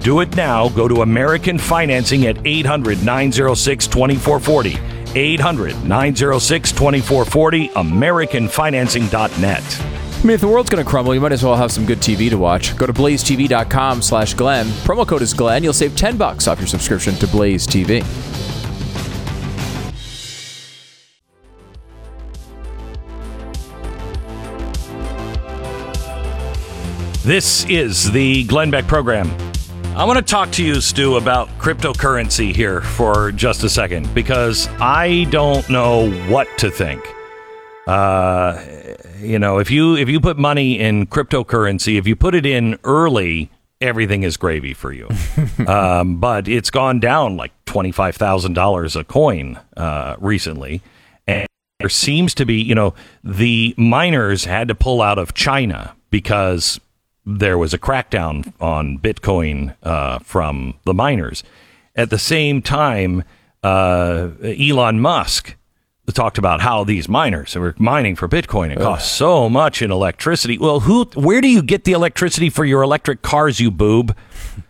Do 0.00 0.18
it 0.18 0.34
now. 0.34 0.68
Go 0.68 0.88
to 0.88 1.02
American 1.02 1.58
Financing 1.58 2.26
at 2.26 2.44
800 2.44 3.04
906 3.04 3.86
2440. 3.86 4.76
800 5.14 5.84
906 5.84 6.72
2440, 6.72 7.68
AmericanFinancing.net. 7.68 10.05
I 10.26 10.28
mean, 10.28 10.34
if 10.34 10.40
the 10.40 10.48
world's 10.48 10.68
going 10.68 10.84
to 10.84 10.90
crumble, 10.90 11.14
you 11.14 11.20
might 11.20 11.30
as 11.30 11.44
well 11.44 11.54
have 11.54 11.70
some 11.70 11.86
good 11.86 11.98
TV 12.00 12.28
to 12.30 12.36
watch. 12.36 12.76
Go 12.76 12.84
to 12.84 12.92
blazetv.com 12.92 14.02
slash 14.02 14.34
Glenn. 14.34 14.66
Promo 14.82 15.06
code 15.06 15.22
is 15.22 15.32
Glenn. 15.32 15.62
You'll 15.62 15.72
save 15.72 15.96
10 15.96 16.16
bucks 16.16 16.48
off 16.48 16.58
your 16.58 16.66
subscription 16.66 17.14
to 17.14 17.28
Blaze 17.28 17.64
TV. 17.64 18.02
This 27.22 27.64
is 27.66 28.10
the 28.10 28.42
Glenn 28.46 28.72
Beck 28.72 28.88
program. 28.88 29.30
I 29.94 30.02
want 30.02 30.18
to 30.18 30.24
talk 30.24 30.50
to 30.52 30.64
you, 30.64 30.80
Stu, 30.80 31.18
about 31.18 31.48
cryptocurrency 31.60 32.52
here 32.52 32.80
for 32.80 33.30
just 33.30 33.62
a 33.62 33.68
second 33.68 34.12
because 34.12 34.66
I 34.80 35.28
don't 35.30 35.70
know 35.70 36.10
what 36.28 36.48
to 36.58 36.68
think. 36.68 37.00
Uh, 37.86 38.60
you 39.20 39.38
know, 39.38 39.58
if 39.58 39.70
you 39.70 39.96
if 39.96 40.08
you 40.08 40.20
put 40.20 40.38
money 40.38 40.78
in 40.78 41.06
cryptocurrency, 41.06 41.98
if 41.98 42.06
you 42.06 42.16
put 42.16 42.34
it 42.34 42.46
in 42.46 42.78
early, 42.84 43.50
everything 43.80 44.22
is 44.22 44.36
gravy 44.36 44.74
for 44.74 44.92
you. 44.92 45.08
um, 45.66 46.18
but 46.18 46.48
it's 46.48 46.70
gone 46.70 47.00
down 47.00 47.36
like 47.36 47.52
twenty 47.64 47.92
five 47.92 48.16
thousand 48.16 48.54
dollars 48.54 48.96
a 48.96 49.04
coin 49.04 49.58
uh, 49.76 50.16
recently, 50.18 50.82
and 51.26 51.46
there 51.80 51.88
seems 51.88 52.34
to 52.34 52.46
be, 52.46 52.60
you 52.60 52.74
know, 52.74 52.94
the 53.22 53.74
miners 53.76 54.44
had 54.44 54.68
to 54.68 54.74
pull 54.74 55.02
out 55.02 55.18
of 55.18 55.34
China 55.34 55.94
because 56.10 56.80
there 57.24 57.58
was 57.58 57.74
a 57.74 57.78
crackdown 57.78 58.52
on 58.60 58.98
Bitcoin 58.98 59.74
uh, 59.82 60.18
from 60.20 60.74
the 60.84 60.94
miners. 60.94 61.42
At 61.94 62.10
the 62.10 62.18
same 62.18 62.62
time, 62.62 63.24
uh, 63.62 64.28
Elon 64.42 65.00
Musk 65.00 65.56
talked 66.14 66.38
about 66.38 66.60
how 66.60 66.84
these 66.84 67.08
miners 67.08 67.54
were 67.56 67.74
mining 67.78 68.14
for 68.16 68.28
Bitcoin. 68.28 68.70
It 68.70 68.78
costs 68.78 69.10
so 69.10 69.48
much 69.48 69.82
in 69.82 69.90
electricity. 69.90 70.56
Well, 70.58 70.80
who? 70.80 71.04
Where 71.14 71.40
do 71.40 71.48
you 71.48 71.62
get 71.62 71.84
the 71.84 71.92
electricity 71.92 72.48
for 72.50 72.64
your 72.64 72.82
electric 72.82 73.22
cars, 73.22 73.58
you 73.60 73.70
boob? 73.70 74.16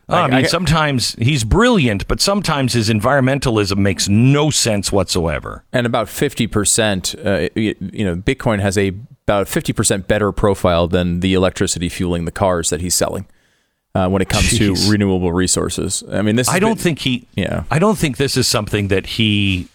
I, 0.08 0.20
I- 0.20 0.26
mean, 0.28 0.34
I- 0.34 0.42
sometimes 0.44 1.14
he's 1.18 1.42
brilliant, 1.44 2.06
but 2.08 2.20
sometimes 2.20 2.72
his 2.74 2.88
environmentalism 2.88 3.76
makes 3.78 4.08
no 4.08 4.50
sense 4.50 4.92
whatsoever. 4.92 5.64
And 5.72 5.84
about 5.86 6.06
50%, 6.06 7.16
uh, 7.26 7.48
you, 7.54 8.04
know, 8.04 8.16
Bitcoin 8.16 8.60
has 8.60 8.78
a 8.78 8.92
about 9.28 9.48
50% 9.48 10.06
better 10.06 10.30
profile 10.30 10.86
than 10.86 11.18
the 11.18 11.34
electricity 11.34 11.88
fueling 11.88 12.26
the 12.26 12.30
cars 12.30 12.70
that 12.70 12.80
he's 12.80 12.94
selling 12.94 13.26
uh, 13.92 14.08
when 14.08 14.22
it 14.22 14.28
comes 14.28 14.44
Jeez. 14.44 14.84
to 14.84 14.90
renewable 14.92 15.32
resources. 15.32 16.04
I 16.12 16.22
mean, 16.22 16.36
this 16.36 16.48
I 16.48 16.60
don't 16.60 16.74
been- 16.76 16.78
think 16.84 16.98
he. 17.00 17.26
Yeah. 17.34 17.64
I 17.68 17.80
don't 17.80 17.98
think 17.98 18.16
this 18.18 18.36
is 18.36 18.46
something 18.46 18.86
that 18.88 19.04
he. 19.06 19.66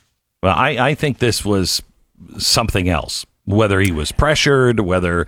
Well, 0.43 0.55
I 0.55 0.69
I 0.89 0.95
think 0.95 1.19
this 1.19 1.45
was 1.45 1.81
something 2.37 2.89
else. 2.89 3.25
Whether 3.45 3.79
he 3.79 3.91
was 3.91 4.11
pressured, 4.11 4.79
whether. 4.79 5.27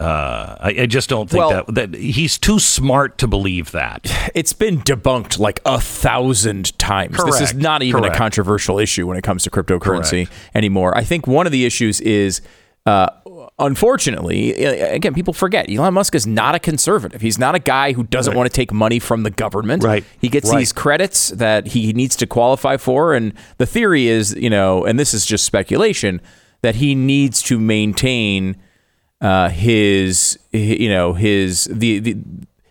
Uh, 0.00 0.54
I, 0.60 0.68
I 0.82 0.86
just 0.86 1.08
don't 1.10 1.28
think 1.28 1.40
Well- 1.44 1.64
that 1.66 1.74
that 1.92 1.94
he's 1.98 2.38
too 2.38 2.60
smart 2.60 3.18
to 3.18 3.26
believe 3.26 3.72
that. 3.72 4.06
it's 4.32 4.52
been 4.52 4.78
debunked 4.82 5.40
like 5.40 5.60
a 5.66 5.80
thousand 5.80 6.78
times. 6.78 7.16
This 7.24 7.40
is 7.40 7.52
not 7.54 7.82
even 7.82 8.02
Correct. 8.02 8.14
a 8.14 8.18
controversial 8.18 8.78
issue 8.78 9.08
when 9.08 9.16
it 9.16 9.22
comes 9.22 9.42
to 9.42 9.50
cryptocurrency 9.50 10.28
Correct. 10.28 10.32
anymore. 10.54 10.96
I 10.96 11.02
think 11.02 11.26
one 11.26 11.46
of 11.46 11.52
the 11.52 11.64
issues 11.66 12.00
is, 12.00 12.42
uh, 12.86 13.08
unfortunately, 13.58 14.52
again, 14.54 15.14
people 15.14 15.32
forget 15.34 15.70
Elon 15.70 15.94
Musk 15.94 16.14
is 16.14 16.26
not 16.26 16.54
a 16.54 16.58
conservative. 16.58 17.20
He's 17.20 17.38
not 17.38 17.54
a 17.54 17.58
guy 17.58 17.92
who 17.92 18.04
doesn't 18.04 18.34
want 18.36 18.50
to 18.50 18.54
take 18.54 18.72
money 18.72 18.98
from 18.98 19.22
the 19.22 19.30
government. 19.30 19.82
Right. 19.82 20.04
He 20.20 20.28
gets 20.28 20.50
Right. 20.50 20.58
these 20.58 20.72
credits 20.72 21.30
that 21.30 21.68
he 21.68 21.92
needs 21.92 22.16
to 22.16 22.26
qualify 22.26 22.76
for, 22.76 23.14
and 23.14 23.32
the 23.58 23.66
theory 23.66 24.06
is, 24.08 24.34
you 24.34 24.50
know, 24.50 24.84
and 24.84 24.98
this 24.98 25.12
is 25.14 25.26
just 25.26 25.44
speculation, 25.44 26.20
that 26.62 26.76
he 26.76 26.94
needs 26.94 27.42
to 27.42 27.58
maintain 27.58 28.56
uh, 29.20 29.48
his 29.48 30.38
you 30.52 30.88
know 30.88 31.12
his 31.14 31.64
the, 31.72 31.98
the 31.98 32.16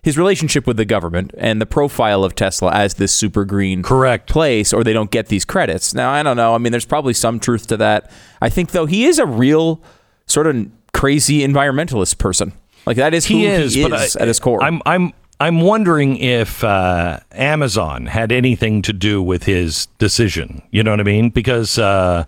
his 0.04 0.18
relationship 0.18 0.66
with 0.66 0.78
the 0.78 0.86
government 0.86 1.34
and 1.38 1.60
the 1.60 1.66
profile 1.66 2.24
of 2.24 2.34
Tesla 2.36 2.72
as 2.72 2.94
this 2.94 3.14
super 3.14 3.44
green 3.44 3.84
Correct. 3.84 4.30
place 4.30 4.72
or 4.72 4.86
they 4.86 4.94
don't 4.94 5.12
get 5.12 5.28
these 5.28 5.44
credits. 5.44 5.94
Now 5.94 6.10
I 6.12 6.24
don't 6.24 6.38
know. 6.38 6.56
I 6.56 6.58
mean 6.58 6.72
there's 6.72 6.86
probably 6.86 7.14
some 7.14 7.42
truth 7.42 7.68
to 7.68 7.78
that. 7.78 8.10
I 8.42 8.48
think 8.48 8.72
though 8.72 8.86
he 8.86 9.06
is 9.06 9.20
a 9.20 9.26
real 9.26 9.82
sort 10.26 10.48
of 10.48 10.70
crazy 10.98 11.48
environmentalist 11.48 12.18
person. 12.18 12.54
Like 12.86 12.98
that 12.98 13.14
is 13.14 13.26
who 13.26 13.36
he 13.36 13.46
is, 13.46 13.74
he 13.74 13.84
is 13.84 14.16
I, 14.16 14.22
at 14.22 14.28
his 14.28 14.40
core. 14.40 14.64
I'm 14.64 14.82
I'm 14.86 15.14
I'm 15.40 15.62
wondering 15.62 16.18
if 16.18 16.64
uh, 16.64 17.20
Amazon 17.32 18.08
had 18.08 18.32
anything 18.32 18.82
to 18.84 18.94
do 18.94 19.22
with 19.22 19.44
his 19.44 19.86
decision. 20.00 20.64
You 20.72 20.84
know 20.84 20.92
what 20.92 21.00
I 21.00 21.04
mean? 21.04 21.30
Because 21.30 21.78
uh, 21.78 22.26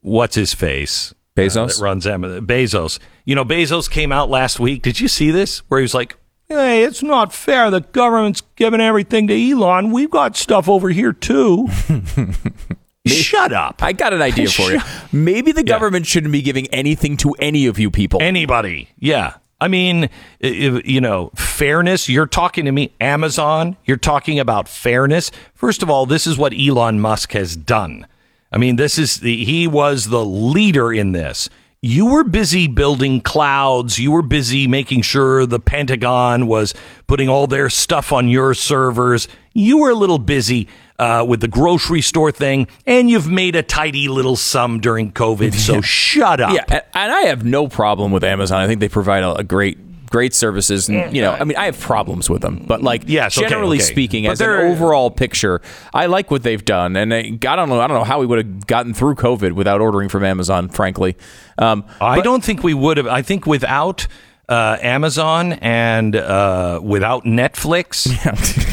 what's 0.00 0.34
his 0.34 0.54
face? 0.54 1.14
Bezos? 1.36 1.76
that 1.76 1.82
runs 1.82 2.06
Amazon. 2.06 2.46
Bezos. 2.46 2.98
You 3.24 3.34
know, 3.34 3.44
Bezos 3.44 3.90
came 3.90 4.10
out 4.10 4.30
last 4.30 4.58
week. 4.58 4.82
Did 4.82 4.98
you 4.98 5.08
see 5.08 5.30
this? 5.30 5.58
Where 5.68 5.78
he 5.80 5.82
was 5.82 5.94
like, 5.94 6.16
"Hey, 6.46 6.84
it's 6.84 7.02
not 7.02 7.34
fair. 7.34 7.70
The 7.70 7.80
government's 7.80 8.42
giving 8.56 8.80
everything 8.80 9.26
to 9.28 9.50
Elon. 9.50 9.92
We've 9.92 10.10
got 10.10 10.36
stuff 10.36 10.68
over 10.68 10.88
here 10.88 11.12
too." 11.12 11.68
Shut 13.08 13.52
up. 13.52 13.82
I 13.82 13.92
got 13.92 14.12
an 14.12 14.22
idea 14.22 14.48
for 14.48 14.70
you. 14.72 14.80
Maybe 15.12 15.52
the 15.52 15.62
government 15.62 16.06
shouldn't 16.06 16.32
be 16.32 16.42
giving 16.42 16.66
anything 16.68 17.16
to 17.18 17.32
any 17.38 17.66
of 17.66 17.78
you 17.78 17.90
people. 17.90 18.22
Anybody. 18.22 18.90
Yeah. 18.98 19.34
I 19.60 19.66
mean, 19.66 20.08
you 20.40 21.00
know, 21.00 21.30
fairness. 21.34 22.08
You're 22.08 22.26
talking 22.26 22.64
to 22.66 22.72
me, 22.72 22.94
Amazon. 23.00 23.76
You're 23.84 23.96
talking 23.96 24.38
about 24.38 24.68
fairness. 24.68 25.32
First 25.54 25.82
of 25.82 25.90
all, 25.90 26.06
this 26.06 26.26
is 26.26 26.38
what 26.38 26.54
Elon 26.56 27.00
Musk 27.00 27.32
has 27.32 27.56
done. 27.56 28.06
I 28.52 28.58
mean, 28.58 28.76
this 28.76 28.98
is 28.98 29.20
the, 29.20 29.44
he 29.44 29.66
was 29.66 30.06
the 30.06 30.24
leader 30.24 30.92
in 30.92 31.12
this. 31.12 31.50
You 31.80 32.06
were 32.06 32.24
busy 32.24 32.66
building 32.66 33.20
clouds. 33.20 33.98
You 33.98 34.10
were 34.10 34.22
busy 34.22 34.66
making 34.66 35.02
sure 35.02 35.46
the 35.46 35.60
Pentagon 35.60 36.46
was 36.46 36.74
putting 37.06 37.28
all 37.28 37.46
their 37.46 37.70
stuff 37.70 38.12
on 38.12 38.28
your 38.28 38.54
servers. 38.54 39.28
You 39.54 39.78
were 39.78 39.90
a 39.90 39.94
little 39.94 40.18
busy 40.18 40.66
uh, 40.98 41.24
with 41.28 41.40
the 41.40 41.48
grocery 41.48 42.00
store 42.02 42.32
thing, 42.32 42.66
and 42.86 43.08
you've 43.08 43.28
made 43.30 43.56
a 43.56 43.62
tidy 43.62 44.08
little 44.08 44.36
sum 44.36 44.80
during 44.80 45.12
COVID. 45.12 45.54
So 45.54 45.80
shut 45.80 46.40
up. 46.40 46.52
Yeah, 46.54 46.80
and 46.94 47.12
I 47.12 47.20
have 47.22 47.44
no 47.44 47.68
problem 47.68 48.12
with 48.12 48.24
Amazon. 48.24 48.60
I 48.60 48.66
think 48.66 48.80
they 48.80 48.88
provide 48.88 49.22
a, 49.22 49.34
a 49.36 49.44
great 49.44 49.78
great 50.10 50.32
services 50.32 50.88
and 50.88 51.14
you 51.14 51.20
know 51.20 51.32
i 51.32 51.44
mean 51.44 51.54
i 51.58 51.66
have 51.66 51.78
problems 51.78 52.30
with 52.30 52.40
them 52.40 52.64
but 52.66 52.80
like 52.82 53.02
Yes, 53.06 53.34
generally 53.34 53.76
okay. 53.76 53.84
speaking 53.84 54.24
But 54.24 54.32
as 54.32 54.40
an 54.40 54.48
overall 54.48 55.10
picture 55.10 55.60
i 55.92 56.06
like 56.06 56.30
what 56.30 56.42
they've 56.42 56.64
done 56.64 56.96
and 56.96 57.12
I, 57.12 57.18
I 57.18 57.56
don't 57.56 57.68
know 57.68 57.78
i 57.78 57.86
don't 57.86 57.98
know 57.98 58.04
how 58.04 58.18
we 58.18 58.24
would 58.24 58.38
have 58.38 58.66
gotten 58.66 58.94
through 58.94 59.16
covid 59.16 59.52
without 59.52 59.82
ordering 59.82 60.08
from 60.08 60.24
amazon 60.24 60.70
frankly 60.70 61.14
um, 61.58 61.84
I 62.00 62.20
don't 62.20 62.42
think 62.44 62.62
we 62.62 62.72
would 62.72 62.98
have. 62.98 63.06
I 63.08 63.20
think 63.22 63.44
without 63.44 64.06
uh, 64.48 64.78
Amazon 64.80 65.52
and 65.54 66.16
uh, 66.16 66.80
without 66.82 67.24
Netflix, 67.24 68.08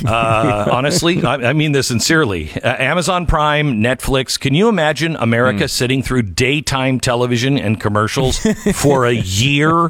uh, 0.06 0.70
honestly, 0.72 1.24
I, 1.24 1.50
I 1.50 1.54
mean 1.54 1.72
this 1.74 1.88
sincerely. 1.88 2.52
Uh, 2.62 2.76
Amazon 2.80 3.26
Prime, 3.26 3.82
Netflix. 3.84 4.40
Can 4.40 4.54
you 4.54 4.70
imagine 4.70 5.16
America 5.18 5.64
Hmm. 5.66 5.68
sitting 5.68 6.04
through 6.04 6.24
daytime 6.24 7.00
television 7.00 7.58
and 7.58 7.80
commercials 7.80 8.40
for 8.74 9.06
a 9.06 9.14
year? 9.14 9.88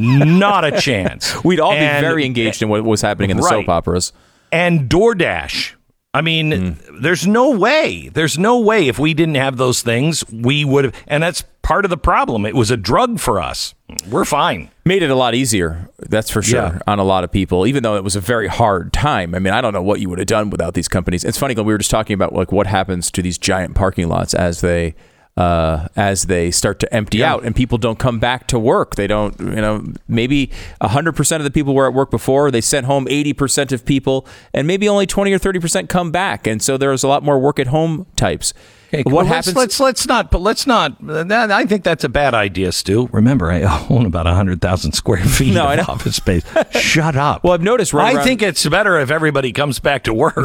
Not 0.00 0.64
a 0.64 0.80
chance. 0.80 1.42
we'd 1.44 1.60
all 1.60 1.72
And- 1.72 2.02
be 2.02 2.06
very 2.08 2.24
engaged 2.26 2.62
in 2.62 2.68
what 2.68 2.82
was 2.84 3.00
happening 3.02 3.30
in 3.30 3.36
the 3.36 3.42
soap 3.44 3.68
operas 3.68 4.12
and 4.52 4.88
DoorDash. 4.88 5.74
I 6.12 6.22
mean, 6.22 6.76
there's 7.00 7.24
no 7.24 7.50
way. 7.50 8.10
There's 8.12 8.36
no 8.36 8.58
way 8.58 8.88
if 8.88 8.98
we 8.98 9.14
didn't 9.14 9.36
have 9.36 9.58
those 9.58 9.80
things, 9.80 10.24
we 10.32 10.64
would 10.64 10.86
have. 10.86 10.94
And 11.06 11.22
that's 11.22 11.44
part 11.62 11.84
of 11.84 11.90
the 11.90 11.96
problem. 11.96 12.44
It 12.44 12.56
was 12.56 12.72
a 12.72 12.76
drug 12.76 13.20
for 13.20 13.40
us. 13.40 13.74
We're 14.10 14.24
fine. 14.24 14.70
Made 14.90 15.02
it 15.04 15.10
a 15.10 15.14
lot 15.24 15.32
easier 15.42 15.88
that's 16.14 16.30
for 16.34 16.42
sure 16.42 16.60
Yeah. 16.74 16.78
on 16.92 16.98
a 16.98 17.04
lot 17.04 17.22
of 17.24 17.30
people 17.30 17.66
even 17.70 17.82
though 17.84 17.96
it 18.00 18.04
was 18.04 18.16
a 18.16 18.20
very 18.32 18.48
hard 18.48 18.92
time. 18.92 19.28
I 19.36 19.38
mean 19.38 19.54
i 19.58 19.60
don't 19.62 19.72
know 19.72 19.86
what 19.90 19.98
you 20.00 20.08
would 20.10 20.18
have 20.18 20.26
done 20.38 20.50
without 20.50 20.74
these 20.74 20.88
companies. 20.96 21.22
It's 21.24 21.38
funny 21.38 21.54
because 21.54 21.66
we 21.68 21.72
were 21.74 21.78
just 21.84 21.90
talking 21.98 22.14
about 22.14 22.32
like 22.40 22.50
what 22.50 22.66
happens 22.66 23.10
to 23.12 23.22
these 23.22 23.38
giant 23.38 23.72
parking 23.82 24.08
lots 24.08 24.34
as 24.34 24.60
they 24.60 24.94
uh, 25.36 25.86
as 25.96 26.24
they 26.32 26.50
start 26.50 26.80
to 26.80 26.92
empty 26.92 27.24
out 27.24 27.44
and 27.44 27.54
people 27.54 27.78
don't 27.78 27.98
come 28.06 28.18
back 28.18 28.46
to 28.48 28.58
work. 28.58 28.96
They 28.96 29.06
don't 29.06 29.38
you 29.40 29.62
know 29.66 29.74
maybe 30.08 30.50
100% 30.82 31.36
of 31.36 31.44
the 31.44 31.50
people 31.58 31.72
were 31.74 31.86
at 31.86 31.94
work 31.94 32.10
before 32.10 32.50
they 32.50 32.60
sent 32.60 32.84
home 32.86 33.06
80% 33.06 33.72
of 33.72 33.84
people 33.84 34.26
and 34.52 34.66
maybe 34.66 34.88
only 34.88 35.06
20 35.06 35.32
or 35.32 35.38
30% 35.38 35.88
come 35.88 36.10
back. 36.10 36.46
And 36.46 36.60
so 36.60 36.76
there's 36.76 37.04
a 37.04 37.08
lot 37.08 37.22
more 37.22 37.38
work 37.38 37.58
at 37.58 37.68
home 37.68 38.06
types 38.16 38.52
Okay, 38.92 39.02
what 39.04 39.14
well, 39.14 39.24
happens 39.26 39.54
Let's, 39.54 39.78
let's 39.78 39.80
let's 39.80 40.06
not. 40.06 40.30
But 40.32 40.40
let's 40.40 40.66
not. 40.66 40.96
I 41.08 41.64
think 41.66 41.84
that's 41.84 42.02
a 42.02 42.08
bad 42.08 42.34
idea, 42.34 42.72
Stu. 42.72 43.08
Remember, 43.12 43.50
I 43.50 43.62
own 43.90 44.04
about 44.04 44.26
hundred 44.26 44.60
thousand 44.60 44.92
square 44.92 45.22
feet 45.24 45.54
No, 45.54 45.68
of 45.72 45.88
office 45.88 46.16
space. 46.16 46.42
Shut 46.72 47.14
up. 47.16 47.44
well 47.44 47.52
i've 47.52 47.62
noticed 47.62 47.92
right 47.92 48.12
I 48.12 48.16
around- 48.16 48.24
think 48.24 48.42
it's 48.42 48.66
better 48.68 48.98
if 48.98 49.10
everybody 49.10 49.52
comes 49.52 49.78
back 49.78 50.02
to 50.04 50.14
work. 50.14 50.36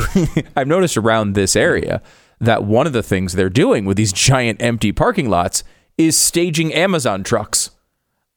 I've 0.55 0.67
noticed 0.67 0.95
around 0.97 1.33
this 1.33 1.55
area 1.55 2.01
that 2.39 2.63
one 2.65 2.85
of 2.85 2.93
the 2.93 3.01
things 3.03 3.33
they're 3.33 3.49
doing 3.49 3.85
with 3.85 3.97
these 3.97 4.13
giant 4.13 4.61
empty 4.61 4.91
parking 4.91 5.29
lots 5.29 5.63
is 5.97 6.17
staging 6.17 6.73
Amazon 6.73 7.23
trucks 7.23 7.71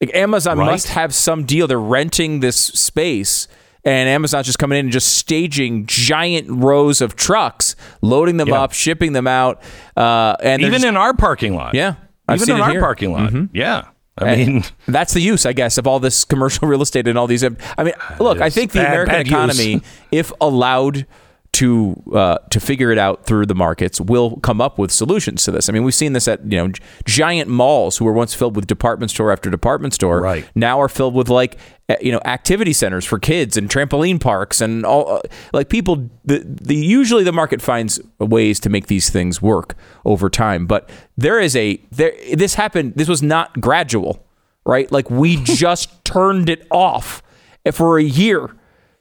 Like 0.01 0.15
Amazon 0.15 0.57
Right. 0.57 0.71
must 0.71 0.87
have 0.89 1.13
some 1.13 1.43
deal. 1.45 1.67
They're 1.67 1.77
renting 1.79 2.39
this 2.39 2.55
space. 2.57 3.47
And 3.85 4.09
Amazon's 4.09 4.45
just 4.45 4.59
coming 4.59 4.77
in 4.77 4.87
and 4.87 4.91
just 4.91 5.15
staging 5.15 5.85
giant 5.85 6.47
rows 6.49 6.99
of 7.01 7.15
trucks, 7.15 7.75
loading 8.01 8.37
them 8.37 8.49
Yeah. 8.49 8.61
up, 8.63 8.73
shipping 8.73 9.13
them 9.13 9.25
out, 9.27 9.61
uh, 9.95 10.35
and 10.43 10.61
Even 10.61 10.73
just- 10.73 10.85
in 10.85 10.97
our 10.97 11.13
parking 11.13 11.55
lot. 11.55 11.73
yeah, 11.73 11.93
I've 12.27 12.41
Even 12.41 12.55
in 12.57 12.61
our 12.61 12.71
here. 12.71 12.81
parking 12.81 13.13
lot. 13.13 13.31
Mhm. 13.31 13.49
Yeah. 13.53 13.83
I 14.21 14.31
And 14.31 14.47
mean, 14.55 14.63
that's 14.87 15.13
the 15.13 15.21
use, 15.21 15.45
I 15.45 15.53
guess, 15.53 15.77
of 15.77 15.87
all 15.87 15.99
this 16.01 16.25
commercial 16.33 16.67
real 16.67 16.81
estate 16.81 17.07
and 17.07 17.17
all 17.17 17.25
these. 17.25 17.41
I 17.43 17.49
mean, 17.83 17.93
look, 18.19 18.41
I 18.41 18.49
think 18.49 18.73
the 18.73 18.79
bad- 18.79 18.87
American 18.91 19.13
bad 19.15 19.27
economy, 19.27 19.81
if 20.11 20.33
allowed 20.41 21.05
to 21.51 22.01
uh, 22.13 22.37
to 22.51 22.59
figure 22.59 22.91
it 22.91 22.97
out 22.97 23.25
through 23.25 23.45
the 23.45 23.55
markets, 23.55 23.99
will 23.99 24.37
come 24.37 24.61
up 24.61 24.77
with 24.77 24.91
solutions 24.91 25.43
to 25.45 25.51
this. 25.51 25.67
I 25.67 25.71
mean, 25.71 25.83
we've 25.83 25.93
seen 25.95 26.13
this 26.13 26.27
at 26.27 26.39
you 26.51 26.57
know 26.57 26.71
giant 27.05 27.49
malls 27.49 27.97
who 27.97 28.05
were 28.05 28.13
once 28.13 28.33
filled 28.33 28.55
with 28.55 28.67
department 28.67 29.11
store 29.11 29.31
after 29.31 29.49
department 29.49 29.93
store, 29.93 30.21
Right. 30.21 30.47
now 30.55 30.79
are 30.79 30.89
filled 30.89 31.15
with 31.15 31.27
like 31.29 31.57
you 32.01 32.11
know 32.11 32.21
activity 32.23 32.71
centers 32.71 33.03
for 33.03 33.17
kids 33.17 33.57
and 33.57 33.67
trampoline 33.69 34.21
parks 34.21 34.61
and 34.61 34.85
all 34.85 35.17
uh, 35.17 35.21
like 35.51 35.69
people. 35.69 36.09
The, 36.25 36.43
the 36.45 36.75
usually 36.75 37.23
the 37.23 37.31
market 37.33 37.61
finds 37.61 37.99
ways 38.19 38.59
to 38.61 38.69
make 38.69 38.87
these 38.87 39.09
things 39.09 39.41
work 39.41 39.75
over 40.05 40.29
time, 40.29 40.67
but 40.67 40.89
there 41.17 41.39
is 41.39 41.55
a 41.55 41.81
there. 41.91 42.13
This 42.33 42.53
happened. 42.53 42.93
This 42.95 43.07
was 43.07 43.23
not 43.23 43.59
gradual 43.59 44.23
right? 44.65 44.91
Like 44.91 45.09
we 45.09 45.37
just 45.43 46.03
turned 46.05 46.47
it 46.47 46.67
off 46.69 47.23
for 47.71 47.97
a 47.97 48.03
year. 48.03 48.55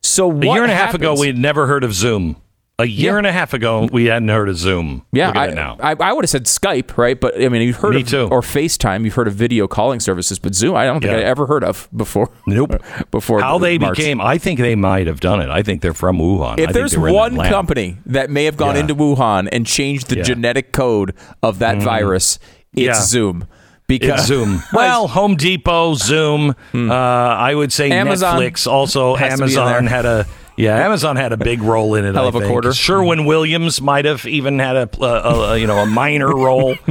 So 0.09 0.31
a 0.31 0.45
year 0.45 0.63
and 0.63 0.73
a 0.73 0.75
half 0.75 0.95
ago, 0.95 1.15
we'd 1.19 1.39
never 1.39 1.67
heard 1.67 1.85
of 1.85 1.93
Zoom. 1.95 2.37
A 2.81 2.87
year 2.87 3.15
Yeah. 3.15 3.19
and 3.19 3.27
a 3.27 3.33
half 3.33 3.55
ago, 3.55 3.89
we 3.91 4.05
hadn't 4.05 4.29
heard 4.29 4.49
of 4.49 4.57
Zoom. 4.57 5.05
yeah, 5.11 5.27
Look 5.29 5.37
at 5.37 5.43
I, 5.43 5.47
it 5.49 5.55
now. 5.57 5.77
I, 5.81 5.97
I 5.99 6.13
would 6.13 6.23
have 6.25 6.31
said 6.31 6.45
Skype, 6.45 6.97
right? 6.97 7.21
But 7.21 7.35
I 7.43 7.49
mean, 7.49 7.63
you've 7.63 7.75
heard 7.77 7.97
Me 7.97 8.03
of 8.03 8.09
too. 8.09 8.29
or 8.31 8.41
FaceTime. 8.41 9.05
You've 9.05 9.15
heard 9.15 9.27
of 9.27 9.35
video 9.35 9.67
calling 9.67 9.99
services, 9.99 10.39
but 10.39 10.55
Zoom, 10.55 10.77
I 10.77 10.85
don't 10.85 11.01
think 11.01 11.11
Yeah. 11.11 11.19
I 11.19 11.23
ever 11.23 11.47
heard 11.47 11.65
of 11.65 11.89
before. 11.97 12.31
Nope. 12.47 12.81
before 13.11 13.41
How 13.41 13.59
they 13.59 13.79
March. 13.79 13.97
became, 13.97 14.21
I 14.21 14.39
think 14.39 14.61
they 14.61 14.77
might 14.77 15.09
have 15.09 15.19
done 15.19 15.41
it. 15.41 15.51
I 15.51 15.65
think 15.65 15.83
they're 15.83 15.93
from 15.93 16.19
Wuhan. 16.19 16.61
If 16.61 16.73
there's 16.73 16.93
they 16.93 16.99
were 16.99 17.09
in 17.09 17.15
one 17.15 17.37
company 17.49 17.97
that 18.07 18.31
may 18.31 18.45
have 18.45 18.57
gone 18.57 18.77
Yeah. 18.77 18.83
into 18.83 18.95
Wuhan 18.95 19.49
and 19.51 19.67
changed 19.67 20.09
the 20.09 20.23
genetic 20.23 20.71
code 20.73 21.15
of 21.43 21.59
that 21.59 21.79
mm. 21.79 21.83
virus, 21.83 22.39
it's. 22.75 23.09
Zoom. 23.09 23.49
Because 23.89 24.21
It's 24.21 24.29
Zoom. 24.29 24.63
Well, 24.73 25.09
Home 25.09 25.35
Depot, 25.35 25.95
Zoom. 25.95 26.55
Uh, 26.75 26.93
I 26.95 27.55
would 27.55 27.73
say 27.73 27.89
Hmm. 27.89 27.95
Amazon 27.95 28.39
Netflix. 28.41 28.67
Also, 28.67 29.15
has 29.17 29.39
to 29.41 29.47
be 29.47 29.53
in 29.55 29.59
Amazon 29.59 29.87
had 29.87 30.05
a 30.07 30.27
yeah. 30.57 30.77
Amazon 30.85 31.17
had 31.17 31.33
a 31.33 31.37
big 31.37 31.63
role 31.63 31.95
in 31.95 32.05
it. 32.05 32.15
Hell 32.15 32.25
I 32.25 32.29
of 32.29 32.35
a 32.35 32.41
think. 32.41 32.51
quarter. 32.51 32.73
Sherwin 32.75 33.25
Williams 33.25 33.81
might 33.81 34.05
have 34.05 34.27
even 34.27 34.59
had 34.59 34.77
a, 34.77 34.89
a, 35.03 35.53
a 35.53 35.57
you 35.59 35.67
know 35.67 35.79
a 35.79 35.87
minor 35.87 36.29
role. 36.29 36.77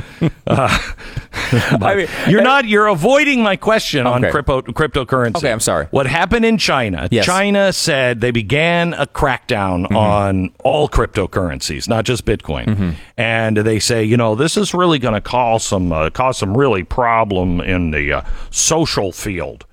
Uh, 0.47 0.69
but 0.79 1.26
I 1.81 1.95
mean, 1.95 2.07
you're 2.29 2.41
not. 2.41 2.67
You're 2.67 2.87
avoiding 2.87 3.41
my 3.43 3.55
question 3.55 4.05
on 4.07 4.21
crypto 4.29 4.61
cryptocurrency. 4.61 5.37
Okay, 5.37 5.51
I'm 5.51 5.59
sorry. 5.59 5.87
What 5.91 6.07
happened 6.07 6.45
in 6.45 6.57
China? 6.57 7.07
Yes. 7.11 7.25
China 7.25 7.71
said 7.73 8.21
they 8.21 8.31
began 8.31 8.93
a 8.93 9.05
crackdown 9.05 9.67
Mm-hmm. 9.87 9.95
on 9.95 10.51
all 10.63 10.89
cryptocurrencies, 10.89 11.87
not 11.87 12.05
just 12.05 12.25
Bitcoin. 12.25 12.65
Mm-hmm. 12.65 12.89
And 13.17 13.57
they 13.57 13.79
say, 13.79 14.03
you 14.03 14.17
know, 14.17 14.35
this 14.35 14.57
is 14.57 14.73
really 14.73 14.99
going 14.99 15.13
to 15.13 15.21
cause 15.21 15.63
some 15.65 15.91
uh, 15.91 16.09
cause 16.09 16.37
some 16.37 16.55
really 16.57 16.83
problem 16.83 17.61
in 17.61 17.91
the 17.91 18.13
uh, 18.13 18.21
social 18.51 19.11
field. 19.11 19.65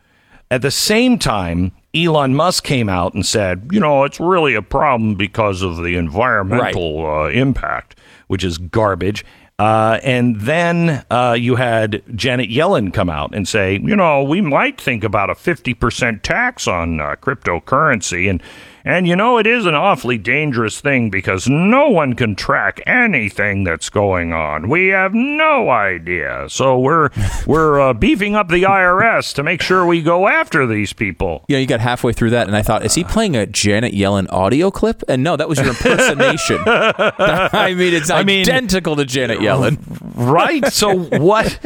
At 0.51 0.63
the 0.63 0.71
same 0.71 1.19
time, 1.19 1.73
Elon 1.95 2.35
Musk 2.35 2.65
came 2.65 2.89
out 2.89 3.15
and 3.15 3.25
said, 3.25 3.69
you 3.73 3.81
know, 3.81 4.05
it's 4.05 4.21
really 4.21 4.55
a 4.55 4.63
problem 4.63 5.15
because 5.15 5.63
of 5.63 5.77
the 5.79 5.97
environmental 5.97 7.07
uh, 7.07 7.29
impact, 7.31 7.99
which 8.29 8.45
is 8.45 8.59
garbage. 8.59 9.25
Uh, 9.59 10.01
and 10.03 10.41
then 10.41 11.05
uh, 11.11 11.37
you 11.39 11.55
had 11.55 12.03
Janet 12.15 12.51
Yellen 12.51 12.93
come 12.93 13.09
out 13.09 13.35
and 13.35 13.47
say, 13.47 13.75
you 13.75 13.95
know, 13.95 14.23
we 14.23 14.41
might 14.41 14.81
think 14.81 15.05
about 15.05 15.31
a 15.31 15.35
50% 15.35 16.23
tax 16.23 16.67
on 16.67 17.01
uh, 17.01 17.15
cryptocurrency. 17.17 18.29
And, 18.29 18.43
and, 18.85 19.07
you 19.09 19.17
know, 19.17 19.39
it 19.39 19.47
is 19.47 19.67
an 19.67 19.75
awfully 19.75 20.19
dangerous 20.19 20.81
thing 20.81 21.11
because 21.11 21.49
no 21.49 21.89
one 21.89 22.15
can 22.15 22.35
track 22.35 22.81
anything 22.87 23.65
that's 23.65 23.89
going 23.89 24.33
on. 24.33 24.69
We 24.69 24.89
have 24.89 25.15
no 25.15 25.71
idea. 25.71 26.47
So 26.49 26.79
we're, 26.79 27.09
we're 27.47 27.81
uh, 27.81 27.95
beefing 27.95 28.35
up 28.35 28.49
the 28.49 28.65
IRS 28.65 29.35
to 29.35 29.43
make 29.43 29.63
sure 29.63 29.87
we 29.87 30.03
go 30.03 30.29
after 30.29 30.67
these 30.67 30.93
people. 30.93 31.45
Yeah, 31.49 31.59
you 31.59 31.67
got 31.67 31.81
halfway 31.81 32.13
through 32.13 32.31
that, 32.31 32.47
and 32.47 32.57
I 32.57 32.63
thought, 32.63 32.85
is 32.85 32.95
he 32.95 33.05
playing 33.05 33.37
a 33.37 33.47
Janet 33.47 33.95
Yellen 33.95 34.31
audio 34.31 34.71
clip? 34.71 35.03
And 35.09 35.23
no, 35.23 35.37
that 35.37 35.49
was 35.49 35.59
your 35.59 35.69
impersonation. 35.69 36.59
I 36.67 37.75
mean, 37.77 37.95
it's 37.95 38.11
I 38.11 38.23
mean- 38.23 38.43
identical 38.43 38.97
to 38.97 39.05
Janet 39.05 39.39
Yellen. 39.39 39.79
right? 40.15 40.67
So 40.73 40.99
what 41.19 41.59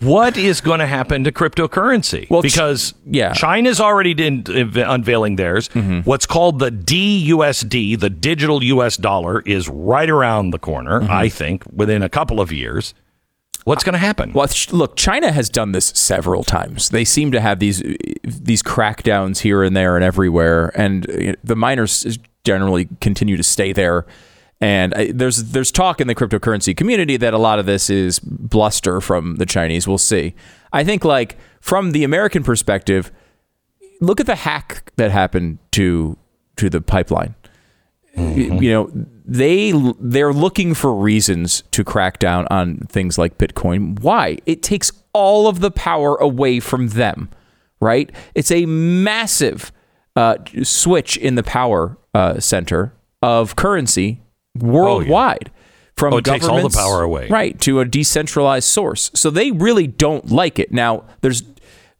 what 0.00 0.36
is 0.36 0.60
going 0.60 0.80
to 0.80 0.86
happen 0.86 1.24
to 1.24 1.32
cryptocurrency? 1.32 2.28
Well, 2.30 2.40
ch- 2.40 2.44
because 2.44 2.94
yeah. 3.06 3.30
Mm-hmm. 3.30 3.34
China's 3.34 3.80
already 3.80 4.14
did, 4.14 4.48
unveiling 4.48 5.36
theirs. 5.36 5.68
What's 6.04 6.26
called 6.26 6.61
the 6.62 6.70
DUSD, 6.70 7.98
the 7.98 8.08
digital 8.08 8.62
US 8.62 8.96
dollar, 8.96 9.40
is 9.40 9.68
right 9.68 10.08
around 10.08 10.50
the 10.50 10.60
corner. 10.60 11.00
Mm-hmm. 11.00 11.10
I 11.10 11.28
think 11.28 11.64
within 11.72 12.02
a 12.02 12.08
couple 12.08 12.40
of 12.40 12.52
years. 12.52 12.94
What's 13.64 13.84
going 13.84 13.94
to 13.94 13.98
happen? 13.98 14.32
Well, 14.32 14.48
look, 14.70 14.96
China 14.96 15.30
has 15.30 15.48
done 15.48 15.72
this 15.72 15.86
several 15.86 16.42
times. 16.42 16.88
They 16.88 17.04
seem 17.04 17.32
to 17.32 17.40
have 17.40 17.58
these 17.58 17.80
these 18.24 18.62
crackdowns 18.62 19.40
here 19.40 19.62
and 19.62 19.76
there 19.76 19.96
and 19.96 20.04
everywhere, 20.04 20.72
and 20.74 21.08
uh, 21.10 21.34
the 21.44 21.54
miners 21.54 22.18
generally 22.44 22.88
continue 23.00 23.36
to 23.36 23.42
stay 23.44 23.72
there. 23.72 24.04
And 24.60 24.94
I, 24.94 25.12
there's 25.12 25.50
there's 25.52 25.70
talk 25.70 26.00
in 26.00 26.08
the 26.08 26.14
cryptocurrency 26.14 26.76
community 26.76 27.16
that 27.16 27.34
a 27.34 27.38
lot 27.38 27.60
of 27.60 27.66
this 27.66 27.88
is 27.88 28.18
bluster 28.20 29.00
from 29.00 29.36
the 29.36 29.46
Chinese. 29.46 29.86
We'll 29.86 29.98
see. 29.98 30.34
I 30.72 30.82
think 30.82 31.04
like 31.04 31.38
from 31.60 31.92
the 31.92 32.02
American 32.02 32.42
perspective, 32.42 33.12
look 34.00 34.18
at 34.18 34.26
the 34.26 34.36
hack 34.36 34.92
that 34.96 35.12
happened 35.12 35.58
to 35.72 36.18
the 36.70 36.80
pipeline. 36.80 37.34
You 38.14 38.70
know, 38.72 38.90
they 39.24 39.72
they're 39.98 40.34
looking 40.34 40.74
for 40.74 40.94
reasons 40.94 41.62
to 41.70 41.82
crack 41.82 42.18
down 42.18 42.46
on 42.50 42.78
things 42.88 43.16
like 43.16 43.38
Bitcoin. 43.38 43.98
Why? 44.00 44.36
It 44.44 44.62
takes 44.62 44.92
all 45.14 45.48
of 45.48 45.60
the 45.60 45.70
power 45.70 46.16
away 46.16 46.60
from 46.60 46.88
them, 46.88 47.30
right? 47.80 48.10
It's 48.34 48.50
a 48.50 48.66
massive 48.66 49.72
uh, 50.14 50.36
switch 50.62 51.16
in 51.16 51.36
the 51.36 51.42
power 51.42 51.96
uh, 52.14 52.38
center 52.38 52.92
of 53.22 53.56
currency 53.56 54.20
worldwide. 54.58 55.50
From 55.96 56.12
Oh, 56.14 56.16
it 56.18 56.24
takes 56.24 56.46
all 56.46 56.62
the 56.68 56.76
power 56.76 57.02
away. 57.02 57.28
right, 57.28 57.58
to 57.60 57.80
a 57.80 57.84
decentralized 57.86 58.66
source. 58.68 59.10
So 59.14 59.30
they 59.30 59.52
really 59.52 59.86
don't 59.86 60.30
like 60.30 60.58
it. 60.58 60.70
Now, 60.72 61.04
there's 61.22 61.42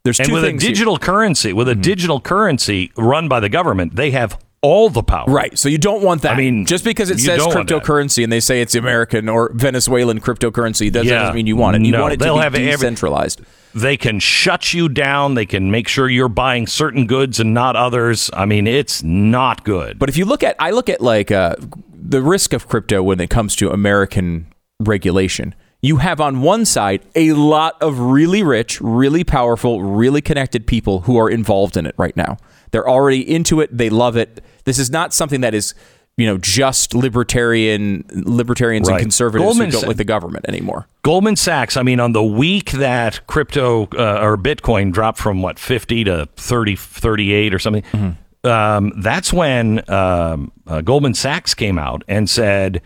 there's 0.05 0.19
and 0.19 0.29
two 0.29 0.35
with 0.35 0.45
a 0.45 0.49
things 0.49 0.63
here. 0.63 0.73
digital 0.73 0.99
currency, 0.99 1.53
with 1.55 1.69
a 1.69 1.75
digital 1.75 2.21
currency 2.21 2.91
run 2.99 3.29
by 3.29 3.41
the 3.41 3.49
government, 3.49 3.97
they 3.97 4.11
have 4.11 4.39
all 4.63 4.89
the 4.89 5.03
power. 5.03 5.27
Right. 5.27 5.59
So 5.59 5.69
you 5.69 5.77
don't 5.79 6.03
want 6.03 6.23
that. 6.23 6.33
I 6.33 6.37
mean, 6.37 6.65
just 6.67 6.85
because 6.85 7.11
it 7.11 7.19
says 7.19 7.39
don't 7.39 7.55
want 7.55 7.69
that. 7.69 7.83
cryptocurrency 7.83 8.23
and 8.23 8.33
they 8.33 8.39
say 8.41 8.61
it's 8.63 8.75
American 8.77 9.29
or 9.29 9.51
Venezuelan 9.55 10.21
cryptocurrency, 10.21 10.93
that 10.93 11.05
Yeah. 11.05 11.19
doesn't 11.19 11.35
mean 11.35 11.47
you 11.49 11.57
want 11.57 11.77
it. 11.77 11.83
You 11.83 11.91
No, 11.93 12.03
want 12.03 12.15
it 12.15 12.19
to 12.21 12.25
be 12.25 12.31
have 12.39 12.55
every- 12.55 12.71
decentralized. 12.71 13.41
They 13.75 13.97
can 13.97 14.21
shut 14.21 14.73
you 14.73 14.89
down. 14.89 15.35
They 15.35 15.47
can 15.47 15.71
make 15.71 15.89
sure 15.89 16.09
you're 16.09 16.29
buying 16.29 16.67
certain 16.67 17.07
goods 17.07 17.41
and 17.41 17.53
not 17.55 17.75
others. 17.75 18.31
I 18.35 18.45
mean, 18.47 18.67
it's 18.67 19.03
not 19.03 19.65
good. 19.65 19.99
But 19.99 20.09
if 20.09 20.17
you 20.17 20.27
look 20.27 20.43
at, 20.45 20.55
I 20.59 20.71
look 20.71 20.89
at 20.89 21.01
like 21.01 21.31
uh, 21.31 21.57
the 21.93 22.23
risk 22.23 22.53
of 22.53 22.69
crypto 22.69 23.03
when 23.03 23.19
it 23.19 23.31
comes 23.31 23.57
to 23.57 23.71
American 23.71 24.47
regulation. 24.79 25.55
You 25.81 25.97
have 25.97 26.21
on 26.21 26.43
one 26.43 26.65
side 26.65 27.03
a 27.17 27.33
lot 27.33 27.75
of 27.83 27.99
really 27.99 28.43
rich, 28.45 28.81
really 28.81 29.25
powerful, 29.25 29.83
really 29.83 30.21
connected 30.21 30.67
people 30.67 31.01
who 31.01 31.17
are 31.17 31.29
involved 31.29 31.77
in 31.77 31.87
it 31.87 31.95
right 31.99 32.17
now. 32.17 32.37
They're 32.73 32.89
already 32.89 33.20
into 33.28 33.61
it. 33.61 33.77
They 33.77 33.89
love 33.90 34.16
it. 34.16 34.43
This 34.65 34.78
is 34.78 34.90
not 34.90 35.15
something 35.15 35.40
that 35.43 35.55
is, 35.55 35.74
you 36.16 36.27
know, 36.27 36.36
just 36.39 36.94
libertarian 36.94 38.05
libertarians 38.12 38.89
Right. 38.89 38.97
and 38.97 39.03
conservatives 39.03 39.44
Goldman 39.47 39.66
who 39.70 39.73
don't 39.73 39.86
like 39.89 39.97
the 39.97 40.05
government 40.05 40.44
anymore. 40.49 40.86
Goldman 41.03 41.36
Sachs, 41.36 41.77
I 41.77 41.82
mean, 41.82 42.01
on 42.01 42.12
the 42.12 42.23
week 42.24 42.73
that 42.73 43.27
crypto 43.27 43.85
uh, 43.97 44.20
or 44.20 44.36
Bitcoin 44.36 44.93
dropped 44.93 45.19
from 45.19 45.40
what, 45.43 45.59
50 45.59 46.05
to 46.05 46.28
30, 46.36 46.77
38 46.77 47.55
or 47.55 47.59
something, 47.59 47.82
Mm-hmm. 47.93 48.49
um, 48.49 48.93
that's 49.01 49.32
when 49.32 49.89
um, 49.90 50.51
uh, 50.66 50.81
Goldman 50.81 51.15
Sachs 51.15 51.55
came 51.55 51.78
out 51.78 52.03
and 52.09 52.28
said 52.28 52.82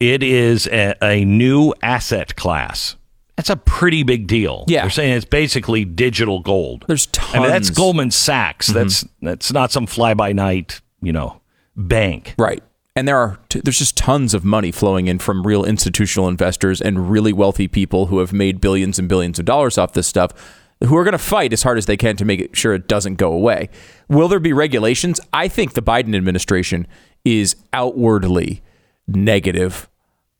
it 0.00 0.22
is 0.22 0.66
a, 0.68 0.94
a 1.02 1.24
new 1.24 1.72
asset 1.82 2.36
class. 2.36 2.96
That's 3.42 3.50
a 3.50 3.56
pretty 3.56 4.04
big 4.04 4.28
deal. 4.28 4.64
Yeah. 4.68 4.82
They're 4.82 4.90
saying 4.90 5.14
it's 5.14 5.24
basically 5.24 5.84
digital 5.84 6.38
gold. 6.38 6.84
There's 6.86 7.06
tons. 7.06 7.34
I 7.34 7.40
mean, 7.40 7.48
that's. 7.48 7.70
Goldman 7.70 8.12
Sachs. 8.12 8.70
Mhm. 8.70 8.74
That's 8.74 9.04
that's 9.20 9.52
not 9.52 9.72
some 9.72 9.84
fly 9.86 10.14
by 10.14 10.32
night, 10.32 10.80
you 11.00 11.12
know, 11.12 11.40
bank. 11.76 12.36
Right. 12.38 12.62
And 12.94 13.08
there 13.08 13.16
are 13.18 13.40
t- 13.48 13.60
there's 13.60 13.80
just 13.80 13.96
tons 13.96 14.32
of 14.32 14.44
money 14.44 14.70
flowing 14.70 15.08
in 15.08 15.18
from 15.18 15.44
real 15.44 15.64
institutional 15.64 16.28
investors 16.28 16.80
and 16.80 17.10
really 17.10 17.32
wealthy 17.32 17.66
people 17.66 18.06
who 18.06 18.20
have 18.20 18.32
made 18.32 18.60
billions 18.60 19.00
and 19.00 19.08
billions 19.08 19.40
of 19.40 19.44
dollars 19.44 19.76
off 19.76 19.92
this 19.92 20.06
stuff 20.06 20.30
who 20.78 20.96
are 20.96 21.02
going 21.02 21.10
to 21.10 21.18
fight 21.18 21.52
as 21.52 21.64
hard 21.64 21.78
as 21.78 21.86
they 21.86 21.96
can 21.96 22.16
to 22.18 22.24
make 22.24 22.38
it 22.38 22.56
sure 22.56 22.74
it 22.74 22.86
doesn't 22.86 23.16
go 23.16 23.32
away. 23.32 23.70
Will 24.08 24.28
there 24.28 24.38
be 24.38 24.52
regulations? 24.52 25.18
I 25.32 25.48
think 25.48 25.72
the 25.72 25.82
Biden 25.82 26.14
administration 26.14 26.86
is 27.24 27.56
outwardly 27.72 28.62
negative 29.08 29.88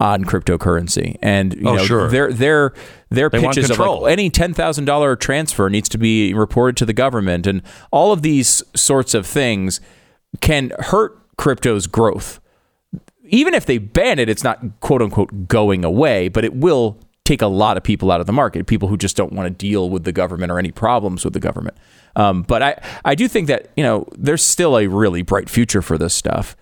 on 0.02 0.24
cryptocurrency, 0.24 1.16
and 1.22 1.54
you 1.54 1.62
Oh, 1.68 1.76
know 1.76 1.84
sure. 1.84 2.08
their 2.08 2.32
their 2.32 2.74
their 3.08 3.30
They 3.30 3.40
pitches 3.40 3.70
of 3.70 3.78
like 3.78 4.10
any 4.12 4.30
ten 4.30 4.52
thousand 4.52 4.84
dollar 4.86 5.14
transfer 5.14 5.70
needs 5.70 5.88
to 5.90 5.98
be 5.98 6.34
reported 6.34 6.76
to 6.78 6.84
the 6.84 6.92
government, 6.92 7.46
and 7.46 7.62
all 7.92 8.10
of 8.12 8.22
these 8.22 8.64
sorts 8.74 9.14
of 9.14 9.24
things 9.26 9.80
can 10.40 10.72
hurt 10.80 11.16
crypto's 11.36 11.86
growth. 11.86 12.40
Even 13.28 13.54
if 13.54 13.64
they 13.64 13.78
ban 13.78 14.18
it, 14.18 14.28
it's 14.28 14.42
not 14.42 14.58
quote 14.80 15.00
unquote 15.02 15.46
going 15.46 15.84
away, 15.84 16.28
but 16.28 16.44
it 16.44 16.54
will 16.54 16.98
take 17.24 17.40
a 17.40 17.46
lot 17.46 17.76
of 17.76 17.84
people 17.84 18.10
out 18.10 18.20
of 18.20 18.26
the 18.26 18.32
market, 18.32 18.66
people 18.66 18.88
who 18.88 18.96
just 18.96 19.16
don't 19.16 19.32
want 19.32 19.46
to 19.46 19.50
deal 19.50 19.88
with 19.88 20.02
the 20.02 20.10
government 20.10 20.50
or 20.50 20.58
any 20.58 20.72
problems 20.72 21.24
with 21.24 21.32
the 21.32 21.38
government. 21.40 21.76
Um, 22.16 22.42
but 22.42 22.60
I, 22.60 22.82
I 23.04 23.14
do 23.14 23.28
think 23.28 23.46
that 23.46 23.70
you 23.76 23.84
know 23.84 24.06
there's 24.18 24.42
still 24.42 24.76
a 24.76 24.88
really 24.88 25.22
bright 25.22 25.48
future 25.48 25.80
for 25.80 25.96
this 25.96 26.12
stuff. 26.12 26.56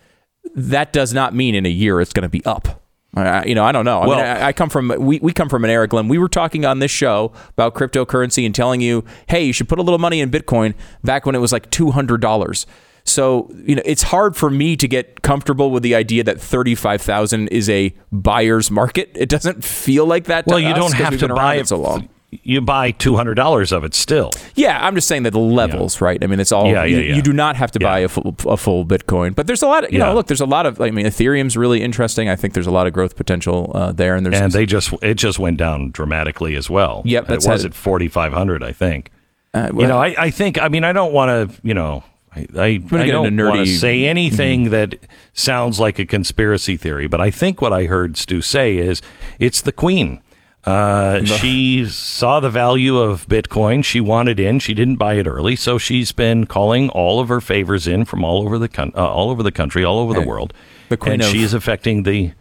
That 0.55 0.93
does 0.93 1.15
not 1.15 1.35
mean 1.35 1.55
in 1.55 1.65
a 1.65 1.71
year 1.71 2.03
it's 2.03 2.12
going 2.12 2.25
to 2.25 2.29
be 2.29 2.45
up. 2.45 2.80
I, 3.15 3.45
you 3.45 3.55
know, 3.55 3.65
I 3.65 3.73
don't 3.73 3.85
know. 3.85 4.03
I, 4.03 4.07
mean, 4.07 4.19
I, 4.19 4.47
I 4.49 4.53
come 4.53 4.70
from 4.70 4.95
we, 4.99 5.19
we 5.19 5.32
come 5.32 5.49
from 5.49 5.65
an 5.65 5.70
era, 5.70 5.89
Glenn. 5.89 6.09
We 6.09 6.19
were 6.19 6.28
talking 6.28 6.65
on 6.65 6.78
this 6.78 6.91
show 6.93 7.32
about 7.51 7.74
cryptocurrency 7.74 8.47
and 8.47 8.55
telling 8.55 8.81
you, 8.81 9.05
hey, 9.28 9.45
you 9.45 9.53
should 9.53 9.69
put 9.69 9.78
a 9.78 9.82
little 9.82 9.99
money 9.99 10.20
in 10.20 10.31
Bitcoin 10.31 10.74
back 11.03 11.27
when 11.27 11.35
it 11.35 11.39
was 11.39 11.53
like 11.53 11.70
two 11.70 11.91
hundred 11.91 12.20
dollars. 12.20 12.66
So 13.05 13.51
you 13.65 13.74
know, 13.74 13.82
it's 13.85 14.03
hard 14.05 14.37
for 14.37 14.51
me 14.51 14.77
to 14.77 14.87
get 14.87 15.23
comfortable 15.23 15.70
with 15.70 15.82
the 15.82 15.95
idea 15.95 16.23
that 16.24 16.41
thirty 16.41 16.74
five 16.77 17.03
thousand 17.03 17.49
is 17.49 17.69
a 17.69 17.93
buyer's 18.12 18.70
market. 18.70 19.11
It 19.15 19.28
doesn't 19.28 19.65
feel 19.65 20.07
like 20.07 20.24
that. 20.24 20.47
Well, 20.47 20.61
you 20.61 20.74
don't 20.74 20.95
have 20.95 21.19
to 21.19 21.28
buy 21.28 21.57
it 21.57 21.69
so 21.69 21.78
long. 21.78 22.09
You 22.32 22.61
buy 22.61 22.93
two 22.93 23.16
hundred 23.16 23.35
dollars 23.35 23.73
of 23.73 23.82
it 23.82 23.93
still. 23.93 24.31
Yeah, 24.55 24.78
I'm 24.86 24.94
just 24.94 25.09
saying 25.09 25.24
that 25.24 25.32
the 25.32 25.40
levels, 25.40 26.01
right? 26.01 26.23
I 26.23 26.28
mean, 26.28 26.39
it's 26.39 26.52
all 26.52 26.66
Yeah, 26.66 26.85
yeah, 26.85 26.97
you, 26.98 26.98
yeah. 27.09 27.16
you 27.16 27.23
do 27.23 27.32
not 27.32 27.57
have 27.57 27.73
to 27.73 27.81
buy 27.81 27.98
a 28.01 28.09
full, 28.09 28.36
a 28.47 28.57
full 28.57 28.85
Bitcoin, 28.86 29.35
but 29.35 29.48
there's 29.48 29.62
a 29.62 29.66
lot 29.66 29.82
of 29.85 29.93
you 29.93 29.98
Yeah. 29.98 30.07
know, 30.07 30.15
look, 30.15 30.28
there's 30.28 30.40
a 30.40 30.47
lot 30.47 30.65
of 30.65 30.81
I 30.81 30.90
mean, 30.93 31.07
Ethereum's 31.07 31.57
really 31.57 31.82
interesting. 31.82 32.28
I 32.28 32.36
think 32.36 32.55
there's 32.55 32.69
a 32.69 32.70
lot 32.70 32.86
of 32.86 32.93
growth 32.93 33.16
potential 33.16 33.73
uh, 33.74 33.90
there, 33.90 34.15
and 34.15 34.24
there's 34.24 34.40
and 34.40 34.52
they 34.52 34.65
just 34.65 34.93
it 35.02 35.15
just 35.15 35.40
went 35.40 35.57
down 35.57 35.90
dramatically 35.90 36.55
as 36.55 36.70
well. 36.70 37.02
Yep, 37.05 37.27
that's 37.27 37.47
it 37.47 37.51
was 37.51 37.65
at 37.65 37.74
forty 37.74 38.07
five 38.07 38.32
hundred, 38.32 38.62
I 38.62 38.73
think. 38.73 39.11
Uh, 39.52 39.70
you 39.77 39.89
know, 39.89 39.98
I, 39.98 40.15
I 40.16 40.31
think 40.31 40.62
I 40.62 40.69
mean 40.69 40.85
I 40.85 40.93
don't 40.93 41.12
want 41.12 41.51
to 41.51 41.61
you 41.66 41.74
know 41.74 42.05
I 42.32 42.47
I, 42.57 42.65
I 42.93 43.07
don't 43.09 43.36
want 43.36 43.66
to 43.66 43.66
say 43.66 44.07
anything 44.07 44.70
that 44.70 44.94
sounds 45.32 45.81
like 45.81 45.98
a 45.98 46.07
conspiracy 46.07 46.77
theory, 46.77 47.09
but 47.09 47.20
I 47.20 47.32
think 47.32 47.61
what 47.61 47.73
I 47.73 47.86
heard 47.86 48.16
Stu 48.16 48.40
say 48.40 48.77
is 48.78 49.02
it's 49.40 49.61
the 49.62 49.73
Queen. 49.73 50.20
Uh, 50.65 51.24
she 51.24 51.87
saw 51.87 52.39
the 52.41 52.51
value 52.51 52.99
of 52.99 53.27
Bitcoin. 53.28 53.85
She 53.85 54.01
wanted 54.01 54.39
in. 54.39 54.59
She 54.59 54.74
didn't 54.74 54.97
buy 54.97 55.15
it 55.15 55.27
early, 55.27 55.57
so 55.57 55.78
she's 55.78 56.12
been 56.12 56.47
calling 56.47 56.89
all 56.91 57.20
of 57.20 57.28
her 57.28 57.41
favors 57.41 57.87
in 57.87 58.05
from 58.05 58.24
all 58.24 58.43
over 58.43 58.59
the 58.59 58.69
coun- 58.69 58.93
uh, 58.95 59.09
all 59.11 59.31
over 59.31 59.43
the 59.43 59.53
country, 59.53 59.85
all 59.85 59.99
over 59.99 60.12
the 60.15 60.20
world, 60.27 60.53
the 60.89 60.97
Queen 60.97 61.15
and 61.15 61.23
of- 61.23 61.28
she's 61.28 61.55
affecting 61.55 62.03
the 62.03 62.32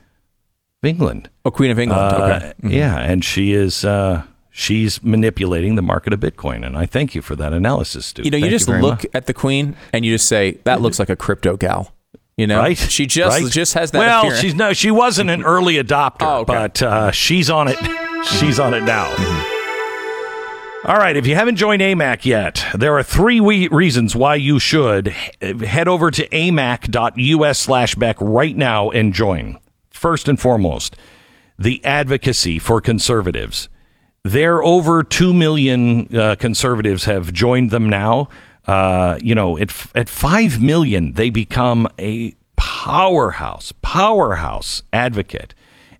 England. 0.83 1.29
Oh, 1.45 1.51
Queen 1.51 1.71
of 1.71 1.79
England. 1.79 2.01
Uh, 2.01 2.15
okay. 2.37 2.53
Mhm. 2.63 2.71
Yeah, 2.73 2.97
and 2.99 3.23
she 3.23 3.53
is 3.53 3.83
uh, 3.85 4.23
she's 4.49 5.01
manipulating 5.03 5.75
the 5.75 5.81
market 5.81 6.13
of 6.13 6.19
Bitcoin, 6.19 6.65
and 6.65 6.77
I 6.77 6.85
thank 6.85 7.15
you 7.15 7.21
for 7.21 7.35
that 7.37 7.53
analysis, 7.53 8.07
Stu. 8.07 8.23
You 8.23 8.31
know, 8.31 8.37
you 8.37 8.49
just 8.49 8.67
look 8.67 8.81
much. 8.81 9.05
at 9.13 9.25
the 9.27 9.33
Queen 9.33 9.75
and 9.93 10.03
you 10.05 10.13
just 10.13 10.27
say 10.27 10.57
that 10.63 10.81
looks 10.81 10.99
like 10.99 11.09
a 11.09 11.15
crypto 11.15 11.55
gal. 11.57 11.93
You 12.39 12.47
know, 12.47 12.59
right? 12.59 12.77
She 12.77 13.05
just 13.05 13.41
Right? 13.41 13.51
just 13.51 13.73
has 13.73 13.91
that. 13.91 13.99
Well, 13.99 14.19
appearance. 14.21 14.39
she's 14.39 14.55
no, 14.55 14.71
she 14.71 14.91
wasn't 14.91 15.29
an 15.29 15.43
early 15.43 15.75
adopter, 15.75 16.21
Oh, 16.21 16.35
okay. 16.39 16.53
but 16.53 16.81
uh, 16.81 17.11
she's 17.11 17.49
on 17.49 17.67
it. 17.67 17.77
She's 18.39 18.59
on 18.61 18.73
it 18.73 18.83
now. 18.83 19.07
All 20.85 20.95
right, 20.95 21.17
if 21.17 21.27
you 21.27 21.35
haven't 21.35 21.57
joined 21.57 21.81
AMAC 21.81 22.23
yet, 22.23 22.65
there 22.73 22.97
are 22.97 23.03
three 23.03 23.41
we- 23.41 23.67
reasons 23.67 24.15
why 24.15 24.35
you 24.35 24.57
should 24.57 25.07
head 25.41 25.89
over 25.89 26.09
to 26.11 26.25
amac.us 26.29 27.59
slash 27.59 27.95
Beck 27.95 28.15
right 28.21 28.55
now 28.55 28.89
and 28.89 29.13
join. 29.13 29.59
First 29.89 30.29
and 30.29 30.39
foremost, 30.39 30.95
the 31.59 31.83
advocacy 31.83 32.57
for 32.57 32.79
conservatives. 32.79 33.67
There 34.23 34.63
over 34.63 35.03
2 35.03 35.33
million 35.33 36.15
uh, 36.15 36.35
conservatives 36.39 37.03
have 37.03 37.33
joined 37.33 37.71
them 37.71 37.89
now. 37.89 38.29
Uh, 38.65 39.17
you 39.21 39.33
know, 39.33 39.57
at, 39.57 39.73
at 39.95 40.09
5 40.09 40.61
million, 40.61 41.13
they 41.13 41.29
become 41.29 41.87
a 41.97 42.35
powerhouse, 42.55 43.73
powerhouse 43.81 44.83
advocate. 44.93 45.53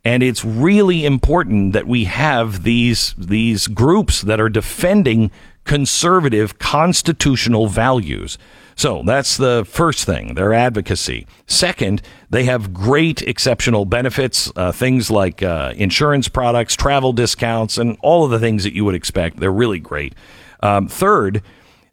And 0.05 0.23
it's 0.23 0.45
really 0.45 1.05
important 1.05 1.73
that 1.73 1.87
we 1.87 2.05
have 2.05 2.63
these, 2.63 3.13
these 3.17 3.67
groups 3.67 4.21
that 4.21 4.39
are 4.39 4.49
defending 4.49 5.31
conservative 5.65 6.57
constitutional 6.57 7.67
values. 7.67 8.37
So 8.75 9.03
that's 9.05 9.37
the 9.37 9.65
first 9.69 10.05
thing, 10.05 10.35
their 10.35 10.53
advocacy. 10.53 11.27
Second, 11.47 12.01
they 12.29 12.45
have 12.45 12.73
great 12.73 13.21
exceptional 13.21 13.85
benefits, 13.85 14.51
uh, 14.55 14.71
things 14.71 15.11
like 15.11 15.43
uh, 15.43 15.73
insurance 15.75 16.29
products, 16.29 16.75
travel 16.75 17.11
discounts, 17.11 17.77
and 17.77 17.97
all 18.01 18.23
of 18.23 18.31
the 18.31 18.39
things 18.39 18.63
that 18.63 18.73
you 18.73 18.85
would 18.85 18.95
expect. 18.95 19.37
They're 19.37 19.51
really 19.51 19.79
great. 19.79 20.15
Um, 20.61 20.87
third, 20.87 21.43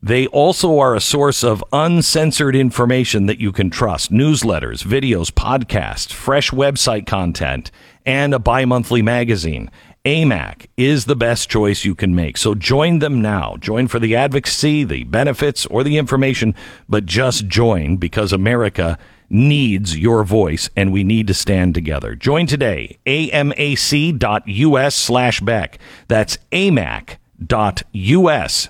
they 0.07 0.29
also 0.29 0.79
are 0.79 0.95
a 0.95 1.01
source 1.01 1.43
of 1.43 1.65
uncensored 1.73 2.55
information 2.55 3.27
that 3.27 3.41
you 3.41 3.51
can 3.51 3.71
trust 3.71 4.13
newsletters, 4.13 4.85
videos, 4.85 5.33
podcasts, 5.33 6.13
fresh 6.13 6.53
website 6.53 7.09
content, 7.09 7.73
and 8.05 8.33
a 8.33 8.39
bi 8.39 8.65
monthly 8.65 9.03
magazine. 9.03 9.69
AMAC 10.05 10.67
is 10.77 11.07
the 11.07 11.17
best 11.17 11.51
choice 11.51 11.85
you 11.85 11.97
can 11.97 12.15
make. 12.15 12.37
So 12.37 12.55
join 12.55 13.01
them 13.01 13.21
now. 13.21 13.57
Join 13.57 13.89
for 13.89 13.99
the 13.99 14.15
advocacy, 14.15 14.85
the 14.85 15.03
benefits, 15.03 15.67
or 15.67 15.83
the 15.83 15.99
information, 15.99 16.55
but 16.89 17.05
just 17.05 17.49
join 17.49 17.97
because 17.97 18.33
America 18.33 19.01
needs 19.29 19.99
your 19.99 20.23
voice 20.23 20.71
and 20.77 20.93
we 20.93 21.03
need 21.03 21.27
to 21.27 21.35
stand 21.35 21.75
together. 21.75 22.15
Join 22.15 22.47
today. 22.47 22.99
amac.us 23.07 24.95
slash 24.95 25.41
Beck. 25.41 25.79
That's 26.07 26.39
amac.us 26.53 27.19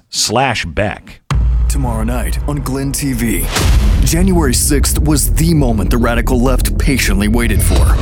slash 0.08 0.64
Beck. 0.64 1.20
Tomorrow 1.76 2.04
night 2.04 2.48
on 2.48 2.56
Glenn 2.62 2.90
TV. 2.90 3.46
January 4.02 4.54
6th 4.54 4.98
was 5.06 5.34
the 5.34 5.52
moment 5.52 5.90
the 5.90 5.98
radical 5.98 6.40
left 6.40 6.78
patiently 6.78 7.28
waited 7.28 7.62
for. 7.62 7.94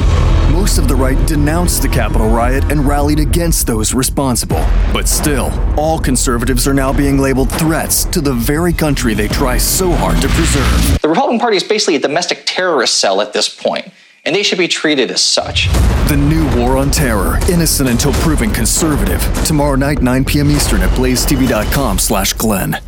Most 0.52 0.78
of 0.78 0.86
the 0.86 0.94
right 0.94 1.18
denounced 1.26 1.82
the 1.82 1.88
Capitol 1.88 2.28
riot 2.28 2.62
and 2.70 2.86
rallied 2.86 3.18
against 3.18 3.66
those 3.66 3.92
responsible. 3.92 4.64
But 4.92 5.09
still, 5.09 5.51
all 5.76 5.98
conservatives 5.98 6.68
are 6.68 6.72
now 6.72 6.92
being 6.92 7.18
labeled 7.18 7.51
threats 7.51 8.05
to 8.05 8.20
the 8.20 8.32
very 8.32 8.72
country 8.72 9.12
they 9.12 9.26
try 9.26 9.59
so 9.59 9.90
hard 9.90 10.22
to 10.22 10.28
preserve. 10.28 11.02
The 11.02 11.09
Republican 11.09 11.40
Party 11.40 11.56
is 11.56 11.64
basically 11.64 11.96
a 11.96 11.98
domestic 11.98 12.44
terrorist 12.46 13.01
cell 13.01 13.20
at 13.20 13.32
this 13.32 13.48
point, 13.48 13.88
and 14.24 14.36
they 14.36 14.44
should 14.44 14.59
be 14.59 14.68
treated 14.68 15.10
as 15.10 15.20
such. 15.20 15.66
The 16.06 16.16
new 16.16 16.46
war 16.56 16.76
on 16.76 16.92
terror, 16.92 17.40
innocent 17.51 17.90
until 17.90 18.12
proven 18.12 18.52
conservative. 18.52 19.20
Tomorrow 19.44 19.74
night, 19.74 20.01
9 20.01 20.24
p.m. 20.26 20.48
Eastern 20.52 20.80
at 20.82 20.90
blazetv.com 20.90 21.98
slash 21.98 22.34
Glenn. 22.34 22.78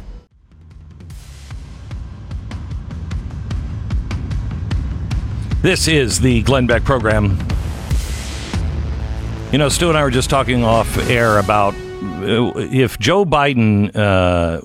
This 5.66 5.88
is 5.88 6.20
the 6.20 6.42
Glenn 6.42 6.68
Beck 6.68 6.84
program. 6.84 7.36
You 9.50 9.58
know, 9.58 9.68
Stu 9.68 9.88
and 9.88 9.98
I 9.98 10.04
were 10.04 10.12
just 10.12 10.30
talking 10.30 10.62
off 10.62 10.96
air 11.10 11.40
about 11.40 11.74
uh, 11.74 12.52
if 12.56 13.00
Joe 13.00 13.24
Biden 13.24 13.90
uh, 13.96 14.60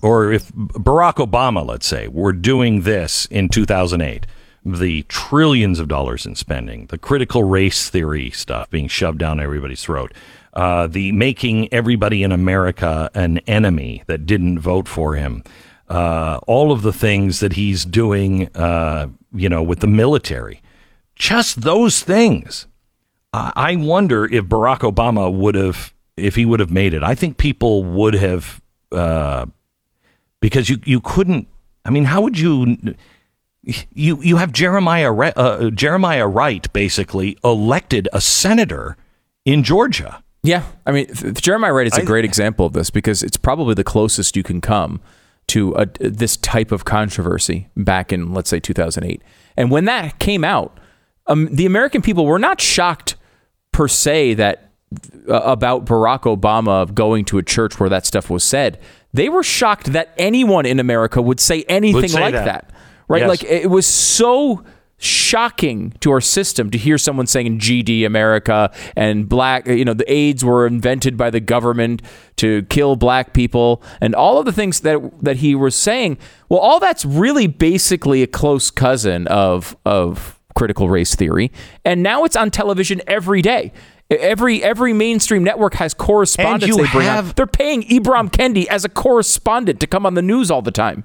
or 0.00 0.32
if 0.32 0.50
Barack 0.54 1.16
Obama, 1.16 1.62
let's 1.66 1.86
say, 1.86 2.08
were 2.08 2.32
doing 2.32 2.80
this 2.84 3.26
in 3.26 3.50
2008, 3.50 4.26
the 4.64 5.02
trillions 5.02 5.78
of 5.78 5.88
dollars 5.88 6.24
in 6.24 6.34
spending, 6.34 6.86
the 6.86 6.96
critical 6.96 7.44
race 7.44 7.90
theory 7.90 8.30
stuff 8.30 8.70
being 8.70 8.88
shoved 8.88 9.18
down 9.18 9.38
everybody's 9.38 9.82
throat, 9.82 10.14
uh, 10.54 10.86
the 10.86 11.12
making 11.12 11.70
everybody 11.70 12.22
in 12.22 12.32
America 12.32 13.10
an 13.12 13.40
enemy 13.40 14.04
that 14.06 14.24
didn't 14.24 14.58
vote 14.60 14.88
for 14.88 15.16
him, 15.16 15.44
uh, 15.88 16.40
all 16.46 16.72
of 16.72 16.82
the 16.82 16.92
things 16.92 17.40
that 17.40 17.54
he's 17.54 17.84
doing, 17.84 18.48
uh, 18.56 19.08
you 19.32 19.48
know, 19.48 19.62
with 19.62 19.80
the 19.80 19.86
military, 19.86 20.62
just 21.14 21.62
those 21.62 22.02
things. 22.02 22.66
I 23.32 23.52
I 23.54 23.76
wonder 23.76 24.24
if 24.24 24.44
Barack 24.44 24.80
Obama 24.80 25.32
would 25.32 25.54
have, 25.54 25.94
if 26.16 26.34
he 26.34 26.44
would 26.44 26.60
have 26.60 26.70
made 26.70 26.94
it. 26.94 27.02
I 27.02 27.14
think 27.14 27.38
people 27.38 27.84
would 27.84 28.14
have, 28.14 28.60
uh, 28.92 29.46
because 30.40 30.68
you 30.68 30.78
you 30.84 31.00
couldn't. 31.00 31.48
I 31.84 31.90
mean, 31.90 32.04
how 32.04 32.22
would 32.22 32.38
you? 32.38 32.76
You 33.92 34.22
you 34.22 34.36
have 34.36 34.52
Jeremiah 34.52 35.12
uh, 35.12 35.70
Jeremiah 35.70 36.28
Wright 36.28 36.72
basically 36.72 37.36
elected 37.42 38.08
a 38.12 38.20
senator 38.20 38.96
in 39.44 39.64
Georgia. 39.64 40.22
Yeah, 40.44 40.62
I 40.86 40.92
mean, 40.92 41.12
Jeremiah 41.34 41.72
Wright 41.72 41.88
is 41.88 41.98
a 41.98 42.04
great 42.04 42.24
example 42.24 42.66
of 42.66 42.72
this 42.72 42.90
because 42.90 43.24
it's 43.24 43.36
probably 43.36 43.74
the 43.74 43.82
closest 43.82 44.36
you 44.36 44.44
can 44.44 44.60
come 44.60 45.00
to 45.48 45.72
a, 45.74 45.86
this 46.00 46.36
type 46.36 46.72
of 46.72 46.84
controversy 46.84 47.68
back 47.76 48.12
in, 48.12 48.32
let's 48.32 48.50
say, 48.50 48.60
2008. 48.60 49.22
And 49.56 49.70
when 49.70 49.84
that 49.84 50.18
came 50.18 50.44
out, 50.44 50.78
um, 51.26 51.48
the 51.54 51.66
American 51.66 52.02
people 52.02 52.26
were 52.26 52.38
not 52.38 52.60
shocked 52.60 53.16
per 53.72 53.88
se 53.88 54.34
that 54.34 54.70
uh, 55.28 55.40
about 55.40 55.84
Barack 55.84 56.22
Obama 56.22 56.92
going 56.92 57.24
to 57.26 57.38
a 57.38 57.42
church 57.42 57.78
where 57.80 57.88
that 57.88 58.06
stuff 58.06 58.30
was 58.30 58.44
said. 58.44 58.80
They 59.12 59.28
were 59.28 59.42
shocked 59.42 59.92
that 59.92 60.14
anyone 60.16 60.66
in 60.66 60.78
America 60.78 61.20
would 61.20 61.40
say 61.40 61.64
anything 61.68 62.08
say 62.08 62.20
like 62.20 62.34
that. 62.34 62.44
that. 62.44 62.70
Right? 63.08 63.20
Yes. 63.20 63.28
Like 63.28 63.44
it 63.44 63.70
was 63.70 63.86
so 63.86 64.64
shocking 64.98 65.92
to 66.00 66.10
our 66.10 66.20
system 66.20 66.70
to 66.70 66.78
hear 66.78 66.96
someone 66.96 67.26
saying 67.26 67.58
GD 67.58 68.06
America 68.06 68.72
and 68.96 69.28
black, 69.28 69.66
you 69.66 69.84
know, 69.84 69.94
the 69.94 70.10
AIDS 70.10 70.44
were 70.44 70.66
invented 70.66 71.16
by 71.16 71.30
the 71.30 71.40
government 71.40 72.00
to 72.36 72.62
kill 72.64 72.96
black 72.96 73.34
people 73.34 73.82
and 74.00 74.14
all 74.14 74.38
of 74.38 74.46
the 74.46 74.52
things 74.52 74.80
that 74.80 75.00
that 75.22 75.38
he 75.38 75.54
was 75.54 75.74
saying. 75.74 76.18
Well, 76.48 76.60
all 76.60 76.80
that's 76.80 77.04
really 77.04 77.46
basically 77.46 78.22
a 78.22 78.26
close 78.26 78.70
cousin 78.70 79.26
of 79.26 79.76
of 79.84 80.40
critical 80.54 80.88
race 80.88 81.14
theory, 81.14 81.52
and 81.84 82.02
now 82.02 82.24
it's 82.24 82.36
on 82.36 82.50
television 82.50 83.02
every 83.06 83.42
day. 83.42 83.72
Every 84.08 84.62
every 84.62 84.92
mainstream 84.92 85.42
network 85.42 85.74
has 85.74 85.92
correspondents 85.92 86.68
you 86.68 86.76
they 86.76 86.90
bring 86.90 87.06
have-. 87.06 87.34
They're 87.34 87.46
paying 87.46 87.82
Ibram 87.82 88.30
Kendi 88.30 88.66
as 88.68 88.84
a 88.84 88.88
correspondent 88.88 89.80
to 89.80 89.86
come 89.86 90.06
on 90.06 90.14
the 90.14 90.22
news 90.22 90.50
all 90.50 90.62
the 90.62 90.70
time. 90.70 91.04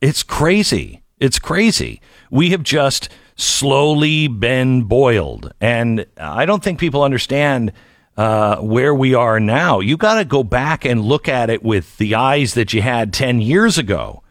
It's 0.00 0.22
crazy. 0.22 1.02
It's 1.18 1.38
crazy. 1.38 2.00
We 2.30 2.50
have 2.50 2.62
just 2.62 3.08
slowly 3.42 4.28
been 4.28 4.84
boiled. 4.84 5.52
And 5.60 6.06
I 6.16 6.46
don't 6.46 6.62
think 6.62 6.78
people 6.78 7.02
understand 7.02 7.72
uh, 8.16 8.56
where 8.58 8.94
we 8.94 9.14
are 9.14 9.40
now. 9.40 9.80
You 9.80 9.96
got 9.96 10.14
to 10.18 10.24
go 10.24 10.42
back 10.44 10.84
and 10.84 11.00
look 11.02 11.28
at 11.28 11.50
it 11.50 11.62
with 11.62 11.96
the 11.98 12.14
eyes 12.14 12.54
that 12.54 12.72
you 12.72 12.82
had 12.82 13.12
10 13.12 13.40
years 13.40 13.78
ago 13.78 14.22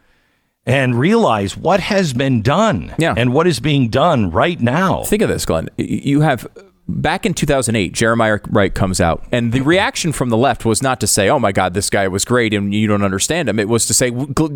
and 0.64 0.96
realize 0.98 1.56
what 1.56 1.80
has 1.80 2.12
been 2.12 2.40
done 2.42 2.94
Yeah. 2.96 3.14
and 3.16 3.32
what 3.32 3.46
is 3.48 3.58
being 3.58 3.88
done 3.88 4.30
right 4.30 4.60
now. 4.60 5.02
Think 5.02 5.22
of 5.22 5.28
this, 5.28 5.44
Glenn. 5.44 5.68
You 5.76 6.20
have 6.20 6.46
back 6.88 7.24
in 7.24 7.32
2008, 7.34 7.92
Jeremiah 7.92 8.38
Wright 8.50 8.74
comes 8.74 9.00
out, 9.00 9.24
and 9.32 9.52
the 9.52 9.60
reaction 9.60 10.12
from 10.12 10.28
the 10.30 10.36
left 10.36 10.64
was 10.64 10.82
not 10.82 11.00
to 11.00 11.06
say, 11.06 11.28
"Oh 11.28 11.38
my 11.38 11.52
God, 11.52 11.74
this 11.74 11.88
guy 11.90 12.08
was 12.08 12.24
great," 12.24 12.52
and 12.52 12.74
you 12.74 12.86
don't 12.86 13.02
understand 13.04 13.48
him. 13.48 13.58
It 13.58 13.68
was 13.68 13.86
to 13.86 13.94
say 13.94 14.10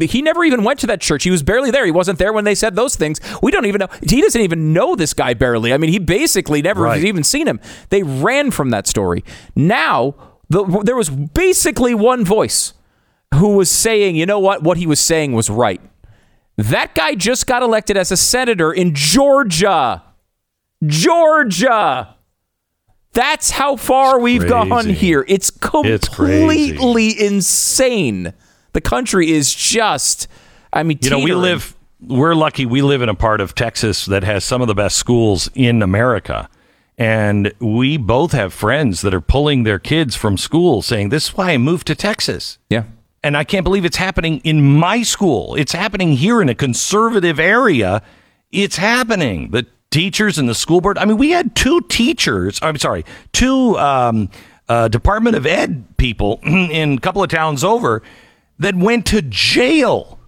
he 0.07 0.23
never 0.23 0.45
even 0.45 0.65
went 0.65 0.81
to 0.81 0.87
that 0.89 1.01
church. 1.01 1.25
He 1.25 1.31
was 1.31 1.43
barely 1.43 1.71
there. 1.71 1.85
He 1.85 1.91
wasn't 1.93 2.19
there 2.19 2.33
when 2.33 2.45
they 2.45 2.55
said 2.55 2.77
those 2.77 2.97
things. 2.97 3.21
We 3.43 3.51
don't 3.53 3.67
even 3.67 3.79
know. 3.79 3.89
He 4.09 4.21
doesn't 4.21 4.41
even 4.41 4.73
know 4.73 4.97
this 4.97 5.15
guy 5.15 5.35
barely. 5.35 5.73
I 5.73 5.79
mean, 5.79 5.91
he 5.91 5.99
basically 5.99 6.63
never 6.63 6.83
Right. 6.83 6.97
has 6.97 7.05
even 7.05 7.23
seen 7.25 7.47
him. 7.47 7.61
They 7.91 8.03
ran 8.03 8.51
from 8.51 8.71
that 8.71 8.87
story. 8.87 9.25
Now 9.55 10.15
the, 10.49 10.65
there 10.85 10.97
was 10.97 11.11
basically 11.11 11.95
one 11.95 12.25
voice 12.25 12.73
who 13.35 13.57
was 13.57 13.71
saying, 13.71 14.17
"You 14.17 14.27
know 14.27 14.39
what? 14.39 14.63
What 14.63 14.77
he 14.79 14.87
was 14.87 15.01
saying 15.01 15.33
was 15.33 15.49
right." 15.51 15.81
That 16.59 16.95
guy 16.95 17.15
just 17.15 17.47
got 17.47 17.63
elected 17.63 17.97
as 17.97 18.11
a 18.11 18.17
senator 18.17 18.73
in 18.73 18.95
Georgia. 18.95 20.03
Georgia. 20.85 22.16
That's 23.17 23.51
how 23.51 23.77
far 23.77 24.21
we've 24.21 24.47
gone 24.47 24.91
here. 24.91 25.25
It's 25.27 25.51
It's 25.73 26.09
completely 26.09 27.19
insane. 27.19 28.35
The 28.75 28.81
country 28.83 29.31
is 29.31 29.55
just, 29.55 30.29
I 30.71 30.83
mean, 30.83 30.99
You 31.01 31.09
know, 31.09 31.21
we 31.21 31.33
live, 31.33 31.75
we're 32.01 32.35
lucky 32.35 32.67
we 32.67 32.83
live 32.83 33.01
in 33.01 33.09
a 33.09 33.15
part 33.15 33.41
of 33.41 33.55
Texas 33.55 34.05
that 34.05 34.23
has 34.23 34.45
some 34.45 34.61
of 34.61 34.69
the 34.69 34.75
best 34.75 34.97
schools 34.97 35.49
in 35.55 35.83
America. 35.83 36.51
And 36.99 37.55
we 37.59 37.97
both 37.97 38.33
have 38.33 38.53
friends 38.53 39.01
that 39.01 39.15
are 39.15 39.21
pulling 39.23 39.63
their 39.63 39.79
kids 39.79 40.15
from 40.15 40.37
school 40.37 40.83
saying, 40.83 41.09
This 41.09 41.29
is 41.29 41.37
why 41.37 41.53
I 41.53 41.59
moved 41.59 41.87
to 41.87 41.95
Texas. 41.95 42.59
Yeah. 42.69 42.85
And 43.23 43.35
I 43.35 43.45
can't 43.45 43.65
believe 43.65 43.87
it's 43.87 43.97
happening 43.97 44.41
in 44.45 44.63
my 44.63 45.03
school. 45.03 45.55
It's 45.57 45.73
happening 45.73 46.13
here 46.13 46.43
in 46.43 46.51
a 46.51 46.55
conservative 46.55 47.41
area. 47.41 48.03
It's 48.53 48.77
happening. 48.77 49.51
The 49.53 49.67
teachers 49.91 50.39
and 50.39 50.49
the 50.49 50.55
school 50.55 50.81
board. 50.81 50.99
I 50.99 51.05
mean, 51.05 51.17
we 51.17 51.31
had 51.31 51.55
two 51.55 51.81
teachers. 51.83 52.59
I'm 52.63 52.79
sorry, 52.79 53.05
two 53.33 53.79
um, 53.79 54.31
uh, 54.69 54.89
Department 54.89 55.37
of 55.37 55.47
Ed 55.47 55.97
people 55.97 56.41
in 56.45 56.95
a 56.95 57.01
couple 57.01 57.23
of 57.23 57.31
towns 57.31 57.65
over 57.65 58.03
that 58.59 58.75
went 58.75 59.07
to 59.07 59.23
jail. 59.23 60.19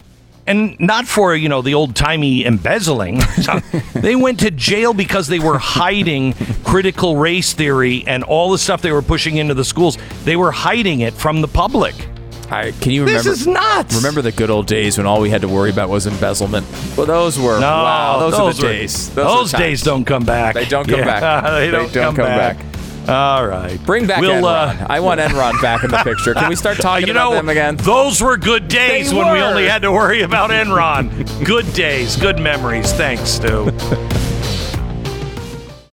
And 0.47 0.79
not 0.79 1.07
for, 1.07 1.35
you 1.35 1.47
know, 1.47 1.61
the 1.61 1.75
old 1.75 1.95
timey 1.95 2.43
embezzling. 2.43 3.21
they 3.93 4.15
went 4.15 4.39
to 4.39 4.49
jail 4.49 4.95
because 4.95 5.27
they 5.27 5.37
were 5.37 5.59
hiding 5.59 6.33
critical 6.63 7.17
race 7.17 7.53
theory 7.53 8.03
and 8.07 8.23
all 8.23 8.49
the 8.49 8.57
stuff 8.57 8.81
they 8.81 8.91
were 8.91 9.03
pushing 9.03 9.37
into 9.37 9.53
the 9.53 9.65
schools. 9.65 9.99
They 10.23 10.35
were 10.35 10.51
hiding 10.51 11.01
it 11.01 11.13
from 11.13 11.41
the 11.41 11.47
public. 11.47 11.93
I, 12.51 12.71
can 12.71 12.91
you 12.91 13.03
remember? 13.05 13.23
This 13.29 13.45
remember? 13.45 13.59
is 13.61 13.75
nuts. 13.77 13.95
Remember 13.95 14.21
the 14.21 14.31
good 14.31 14.49
old 14.49 14.67
days 14.67 14.97
when 14.97 15.05
all 15.07 15.21
we 15.21 15.29
had 15.29 15.41
to 15.41 15.47
worry 15.47 15.69
about 15.69 15.89
was 15.89 16.07
embezzlement? 16.07 16.65
Well, 16.97 17.05
those 17.05 17.37
were 17.39 17.59
No, 17.59 17.67
wow. 17.67 18.19
Those, 18.19 18.33
are 18.33 18.53
the 18.53 18.61
were- 18.63 18.71
days. 18.73 19.09
Those, 19.13 19.53
are 19.53 19.57
the 19.57 19.63
days 19.63 19.81
don't 19.83 20.05
come 20.05 20.25
back. 20.25 20.55
They 20.55 20.65
don't 20.65 20.87
come 20.87 20.99
Yeah, 20.99 21.05
back. 21.19 21.43
They 21.59 21.71
don't, 21.71 22.15
come, 22.15 22.15
back. 22.15 22.57
All 23.07 23.45
right. 23.47 23.79
Bring 23.85 24.05
back 24.07 24.21
We'll, 24.21 24.33
Enron. 24.43 24.81
uh, 24.81 24.87
I 24.89 24.99
want 24.99 25.19
Enron 25.19 25.59
back 25.61 25.83
in 25.83 25.89
the 25.89 25.97
picture. 25.97 26.33
Can 26.33 26.47
we 26.49 26.55
start 26.55 26.77
talking 26.81 27.07
you 27.07 27.13
about 27.13 27.31
know, 27.31 27.35
them 27.37 27.49
again? 27.49 27.75
Those 27.77 28.21
were 28.21 28.37
good 28.37 28.67
days 28.67 29.09
They 29.11 29.17
when 29.17 29.31
we 29.33 29.39
only 29.39 29.67
had 29.67 29.81
to 29.81 29.91
worry 29.91 30.21
about 30.21 30.51
Enron. 30.51 31.45
good 31.45 31.71
days, 31.73 32.15
good 32.17 32.39
memories. 32.39 32.91
Thanks, 32.93 33.29
Stu. 33.29 33.71